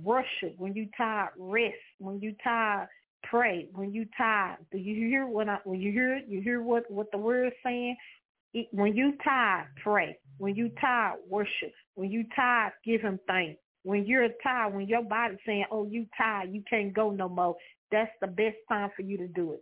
worship. 0.03 0.55
When 0.57 0.75
you 0.75 0.89
tired, 0.97 1.31
rest. 1.39 1.77
When 1.99 2.21
you 2.21 2.35
tired, 2.43 2.89
pray. 3.23 3.69
When 3.75 3.93
you 3.93 4.07
tired, 4.17 4.59
do 4.71 4.79
you 4.79 5.09
hear 5.09 5.27
what 5.27 5.49
I, 5.49 5.59
when 5.65 5.81
you 5.81 5.93
hear 5.93 6.17
it? 6.17 6.25
You 6.29 6.41
hear 6.41 6.63
what 6.63 6.91
what 6.91 7.11
the 7.13 7.19
word 7.19 7.49
is 7.49 7.53
saying? 7.65 7.97
When 8.71 8.95
you 8.95 9.15
tired, 9.25 9.69
pray. 9.83 10.19
When 10.39 10.55
you 10.55 10.71
tired, 10.81 11.21
worship. 11.29 11.73
When 11.95 12.11
you 12.11 12.25
tired, 12.37 12.73
give 12.85 13.01
him 13.01 13.19
thanks. 13.27 13.61
When 13.85 14.05
you're 14.07 14.29
tired, 14.43 14.75
when 14.75 14.87
your 14.87 15.03
body's 15.03 15.39
saying, 15.45 15.67
"Oh, 15.71 15.87
you 15.87 16.07
tired, 16.17 16.53
you 16.53 16.63
can't 16.69 16.93
go 16.93 17.11
no 17.11 17.29
more," 17.29 17.57
that's 17.91 18.13
the 18.21 18.29
best 18.29 18.57
time 18.69 18.91
for 18.95 19.03
you 19.03 19.17
to 19.19 19.29
do 19.29 19.53
it. 19.53 19.61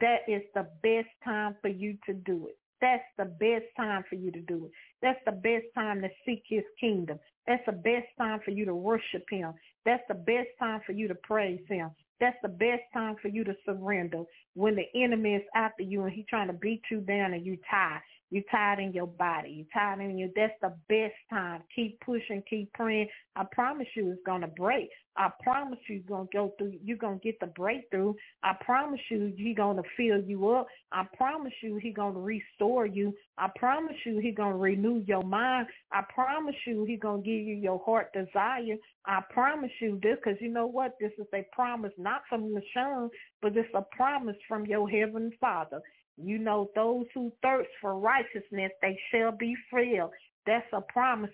That 0.00 0.28
is 0.28 0.42
the 0.54 0.68
best 0.82 1.08
time 1.24 1.56
for 1.62 1.68
you 1.68 1.96
to 2.06 2.14
do 2.14 2.48
it. 2.48 2.58
That's 2.80 3.04
the 3.16 3.24
best 3.24 3.64
time 3.76 4.04
for 4.08 4.16
you 4.16 4.30
to 4.32 4.40
do 4.40 4.66
it. 4.66 4.72
That's 5.00 5.20
the 5.24 5.32
best 5.32 5.64
time 5.74 6.02
to 6.02 6.08
seek 6.24 6.42
his 6.46 6.64
kingdom. 6.78 7.18
That's 7.46 7.64
the 7.64 7.72
best 7.72 8.06
time 8.18 8.40
for 8.44 8.50
you 8.50 8.64
to 8.66 8.74
worship 8.74 9.24
him. 9.30 9.54
That's 9.84 10.02
the 10.08 10.14
best 10.14 10.48
time 10.58 10.80
for 10.84 10.92
you 10.92 11.08
to 11.08 11.14
praise 11.14 11.60
him. 11.68 11.90
That's 12.20 12.36
the 12.42 12.48
best 12.48 12.82
time 12.94 13.16
for 13.20 13.28
you 13.28 13.44
to 13.44 13.54
surrender 13.64 14.24
when 14.54 14.76
the 14.76 14.86
enemy 14.94 15.34
is 15.34 15.42
after 15.54 15.82
you 15.82 16.02
and 16.04 16.12
he's 16.12 16.26
trying 16.28 16.46
to 16.48 16.54
beat 16.54 16.82
you 16.90 17.00
down 17.00 17.34
and 17.34 17.44
you 17.44 17.58
tired. 17.70 18.00
You're 18.30 18.42
tired 18.50 18.80
in 18.80 18.92
your 18.92 19.06
body. 19.06 19.50
You're 19.50 19.66
tired 19.72 20.00
in 20.00 20.18
your. 20.18 20.30
That's 20.34 20.52
the 20.60 20.74
best 20.88 21.14
time. 21.30 21.62
Keep 21.74 22.00
pushing. 22.00 22.42
Keep 22.48 22.72
praying. 22.72 23.08
I 23.36 23.44
promise 23.52 23.86
you, 23.94 24.10
it's 24.10 24.22
gonna 24.26 24.48
break. 24.48 24.88
I 25.16 25.30
promise 25.42 25.78
you, 25.88 25.96
you're 25.96 26.18
gonna 26.18 26.28
go 26.32 26.52
through. 26.58 26.74
You're 26.84 26.96
gonna 26.96 27.18
get 27.18 27.38
the 27.40 27.46
breakthrough. 27.46 28.14
I 28.42 28.54
promise 28.64 29.00
you, 29.10 29.32
He's 29.36 29.56
gonna 29.56 29.82
fill 29.96 30.20
you 30.20 30.50
up. 30.50 30.66
I 30.92 31.04
promise 31.16 31.52
you, 31.62 31.76
He's 31.76 31.94
gonna 31.94 32.18
restore 32.18 32.86
you. 32.86 33.14
I 33.38 33.48
promise 33.56 33.96
you, 34.04 34.18
He's 34.18 34.34
gonna 34.34 34.56
renew 34.56 35.04
your 35.06 35.22
mind. 35.22 35.68
I 35.92 36.02
promise 36.12 36.56
you, 36.66 36.84
He's 36.84 37.00
gonna 37.00 37.22
give 37.22 37.32
you 37.32 37.54
your 37.54 37.80
heart 37.84 38.12
desire. 38.12 38.76
I 39.06 39.20
promise 39.30 39.70
you 39.80 40.00
this, 40.02 40.16
because 40.22 40.40
you 40.40 40.48
know 40.48 40.66
what? 40.66 40.96
This 41.00 41.12
is 41.18 41.26
a 41.32 41.46
promise 41.52 41.92
not 41.96 42.22
from 42.28 42.52
LaShun, 42.52 43.08
but 43.40 43.56
it's 43.56 43.68
a 43.74 43.82
promise 43.96 44.36
from 44.48 44.66
your 44.66 44.88
heavenly 44.88 45.36
Father. 45.40 45.80
You 46.16 46.38
know, 46.38 46.70
those 46.74 47.06
who 47.14 47.32
thirst 47.42 47.70
for 47.80 47.98
righteousness, 47.98 48.72
they 48.80 48.98
shall 49.10 49.32
be 49.32 49.54
filled. 49.70 50.10
That's 50.46 50.66
a 50.72 50.80
promise. 50.80 51.30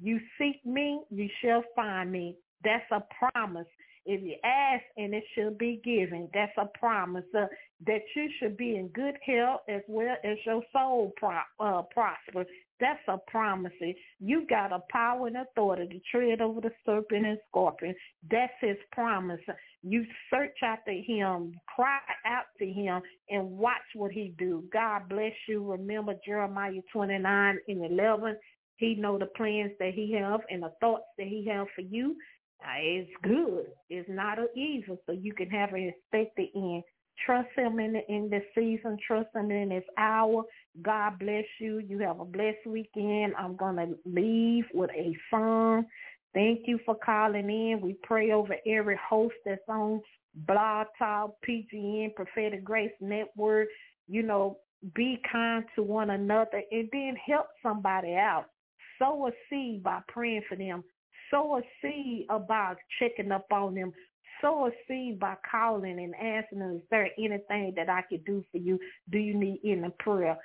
You 0.00 0.20
seek 0.38 0.64
me, 0.64 1.00
you 1.10 1.28
shall 1.42 1.64
find 1.74 2.12
me. 2.12 2.36
That's 2.62 2.84
a 2.92 3.02
promise. 3.32 3.66
If 4.06 4.22
you 4.22 4.36
ask 4.44 4.82
and 4.96 5.14
it 5.14 5.24
shall 5.34 5.50
be 5.50 5.80
given, 5.84 6.28
that's 6.32 6.56
a 6.58 6.66
promise 6.78 7.24
uh, 7.36 7.46
that 7.86 8.00
you 8.16 8.28
should 8.38 8.56
be 8.56 8.76
in 8.76 8.88
good 8.88 9.16
health 9.24 9.60
as 9.68 9.82
well 9.88 10.16
as 10.24 10.36
your 10.46 10.62
soul 10.72 11.12
pro- 11.16 11.38
uh, 11.58 11.82
prosper. 11.82 12.46
That's 12.80 13.00
a 13.08 13.18
promise. 13.30 13.72
You 14.18 14.46
got 14.48 14.72
a 14.72 14.80
power 14.90 15.26
and 15.26 15.36
authority 15.36 15.86
to 15.88 16.00
tread 16.10 16.40
over 16.40 16.60
the 16.60 16.70
serpent 16.86 17.26
and 17.26 17.38
scorpion. 17.48 17.94
That's 18.30 18.52
his 18.60 18.76
promise. 18.92 19.40
You 19.82 20.04
search 20.32 20.56
after 20.62 20.92
him, 20.92 21.54
cry 21.74 21.98
out 22.26 22.44
to 22.58 22.66
him, 22.66 23.02
and 23.28 23.50
watch 23.50 23.76
what 23.94 24.12
he 24.12 24.34
do. 24.38 24.64
God 24.72 25.08
bless 25.08 25.32
you. 25.48 25.70
Remember 25.70 26.14
Jeremiah 26.24 26.80
29 26.92 27.58
and 27.68 27.84
11. 27.84 28.36
He 28.76 28.94
know 28.94 29.18
the 29.18 29.26
plans 29.26 29.72
that 29.78 29.92
he 29.94 30.12
have 30.14 30.40
and 30.48 30.62
the 30.62 30.72
thoughts 30.80 31.04
that 31.18 31.26
he 31.26 31.46
have 31.46 31.66
for 31.74 31.82
you. 31.82 32.16
It's 32.78 33.10
good. 33.22 33.66
It's 33.88 34.08
not 34.08 34.38
an 34.38 34.48
evil, 34.54 34.98
so 35.06 35.12
you 35.12 35.32
can 35.32 35.48
have 35.50 35.72
an 35.72 35.92
expected 35.94 36.48
end. 36.54 36.82
Trust 37.24 37.48
him 37.56 37.78
in 37.78 37.92
the, 37.92 38.00
in 38.08 38.30
this 38.30 38.44
season. 38.54 38.96
Trust 39.06 39.28
him 39.34 39.50
in 39.50 39.68
this 39.70 39.84
hour. 39.98 40.44
God 40.82 41.18
bless 41.18 41.44
you. 41.58 41.78
You 41.78 41.98
have 42.00 42.20
a 42.20 42.24
blessed 42.24 42.66
weekend. 42.66 43.34
I'm 43.36 43.56
going 43.56 43.76
to 43.76 43.98
leave 44.04 44.64
with 44.72 44.90
a 44.90 45.16
song. 45.30 45.84
Thank 46.32 46.60
you 46.66 46.78
for 46.86 46.94
calling 46.94 47.50
in. 47.50 47.80
We 47.80 47.96
pray 48.02 48.30
over 48.32 48.54
every 48.66 48.98
host 49.08 49.34
that's 49.44 49.60
on 49.68 50.00
Blog 50.34 50.86
Talk, 50.98 51.34
PGN, 51.46 52.14
Prophetic 52.14 52.64
Grace 52.64 52.92
Network. 53.00 53.68
You 54.08 54.22
know, 54.22 54.58
be 54.94 55.20
kind 55.30 55.64
to 55.74 55.82
one 55.82 56.10
another 56.10 56.62
and 56.70 56.88
then 56.92 57.14
help 57.26 57.46
somebody 57.62 58.14
out. 58.14 58.46
Sow 58.98 59.26
a 59.26 59.30
seed 59.48 59.82
by 59.82 60.00
praying 60.08 60.42
for 60.48 60.56
them. 60.56 60.84
Sow 61.30 61.58
a 61.58 61.62
seed 61.82 62.26
about 62.30 62.76
checking 62.98 63.32
up 63.32 63.46
on 63.50 63.74
them 63.74 63.92
sow 64.40 64.66
a 64.66 64.70
seed 64.88 65.18
by 65.18 65.34
calling 65.50 65.98
and 65.98 66.14
asking 66.14 66.60
them, 66.60 66.76
is 66.76 66.82
there 66.90 67.10
anything 67.18 67.74
that 67.76 67.88
I 67.88 68.02
could 68.02 68.24
do 68.24 68.44
for 68.50 68.58
you? 68.58 68.78
Do 69.10 69.18
you 69.18 69.34
need 69.34 69.60
any 69.64 69.88
prayer? 69.98 70.36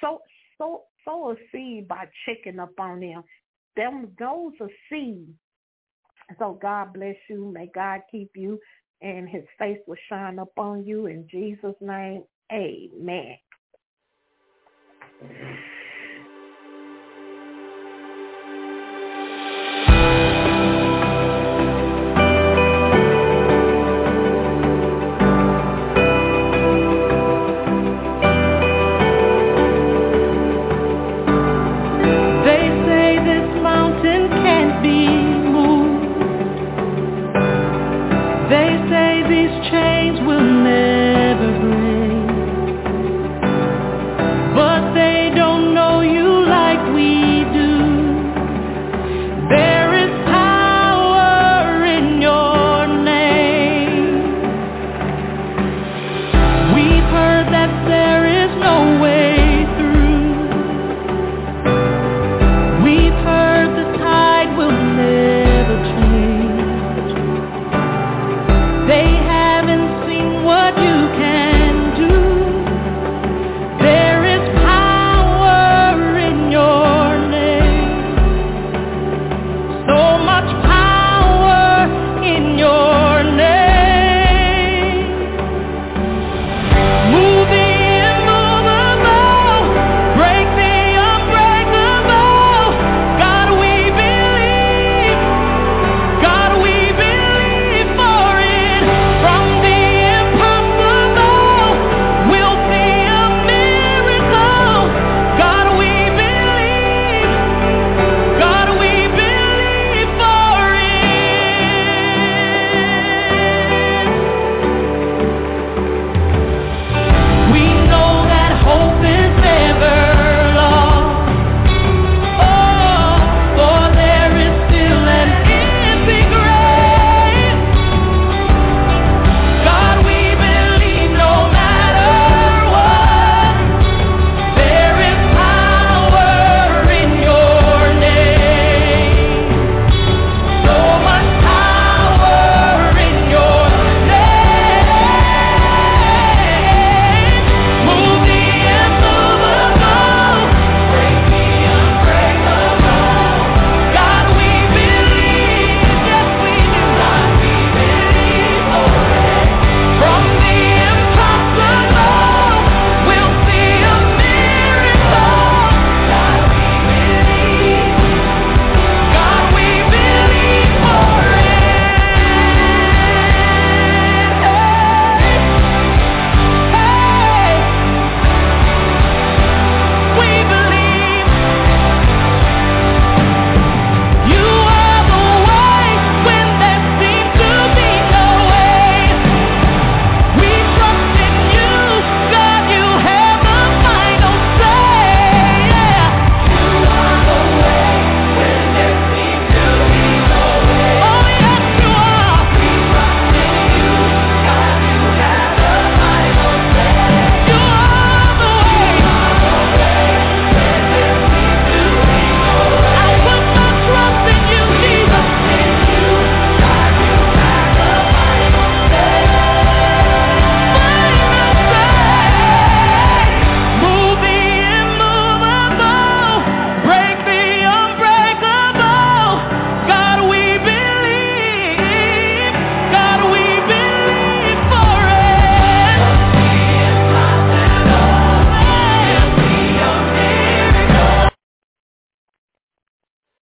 Sow, 0.00 0.20
sow, 0.58 0.84
sow 1.04 1.32
a 1.32 1.34
seed 1.52 1.88
by 1.88 2.06
checking 2.26 2.58
up 2.58 2.78
on 2.78 3.00
them. 3.00 3.22
Them, 3.76 4.12
those 4.18 4.52
are 4.60 4.70
seeds. 4.90 5.30
So 6.38 6.58
God 6.60 6.92
bless 6.92 7.16
you. 7.28 7.50
May 7.52 7.70
God 7.74 8.00
keep 8.10 8.30
you 8.34 8.58
and 9.02 9.28
his 9.28 9.44
face 9.58 9.78
will 9.86 9.96
shine 10.08 10.38
upon 10.38 10.84
you. 10.84 11.06
In 11.06 11.26
Jesus' 11.30 11.74
name, 11.80 12.24
amen. 12.52 13.36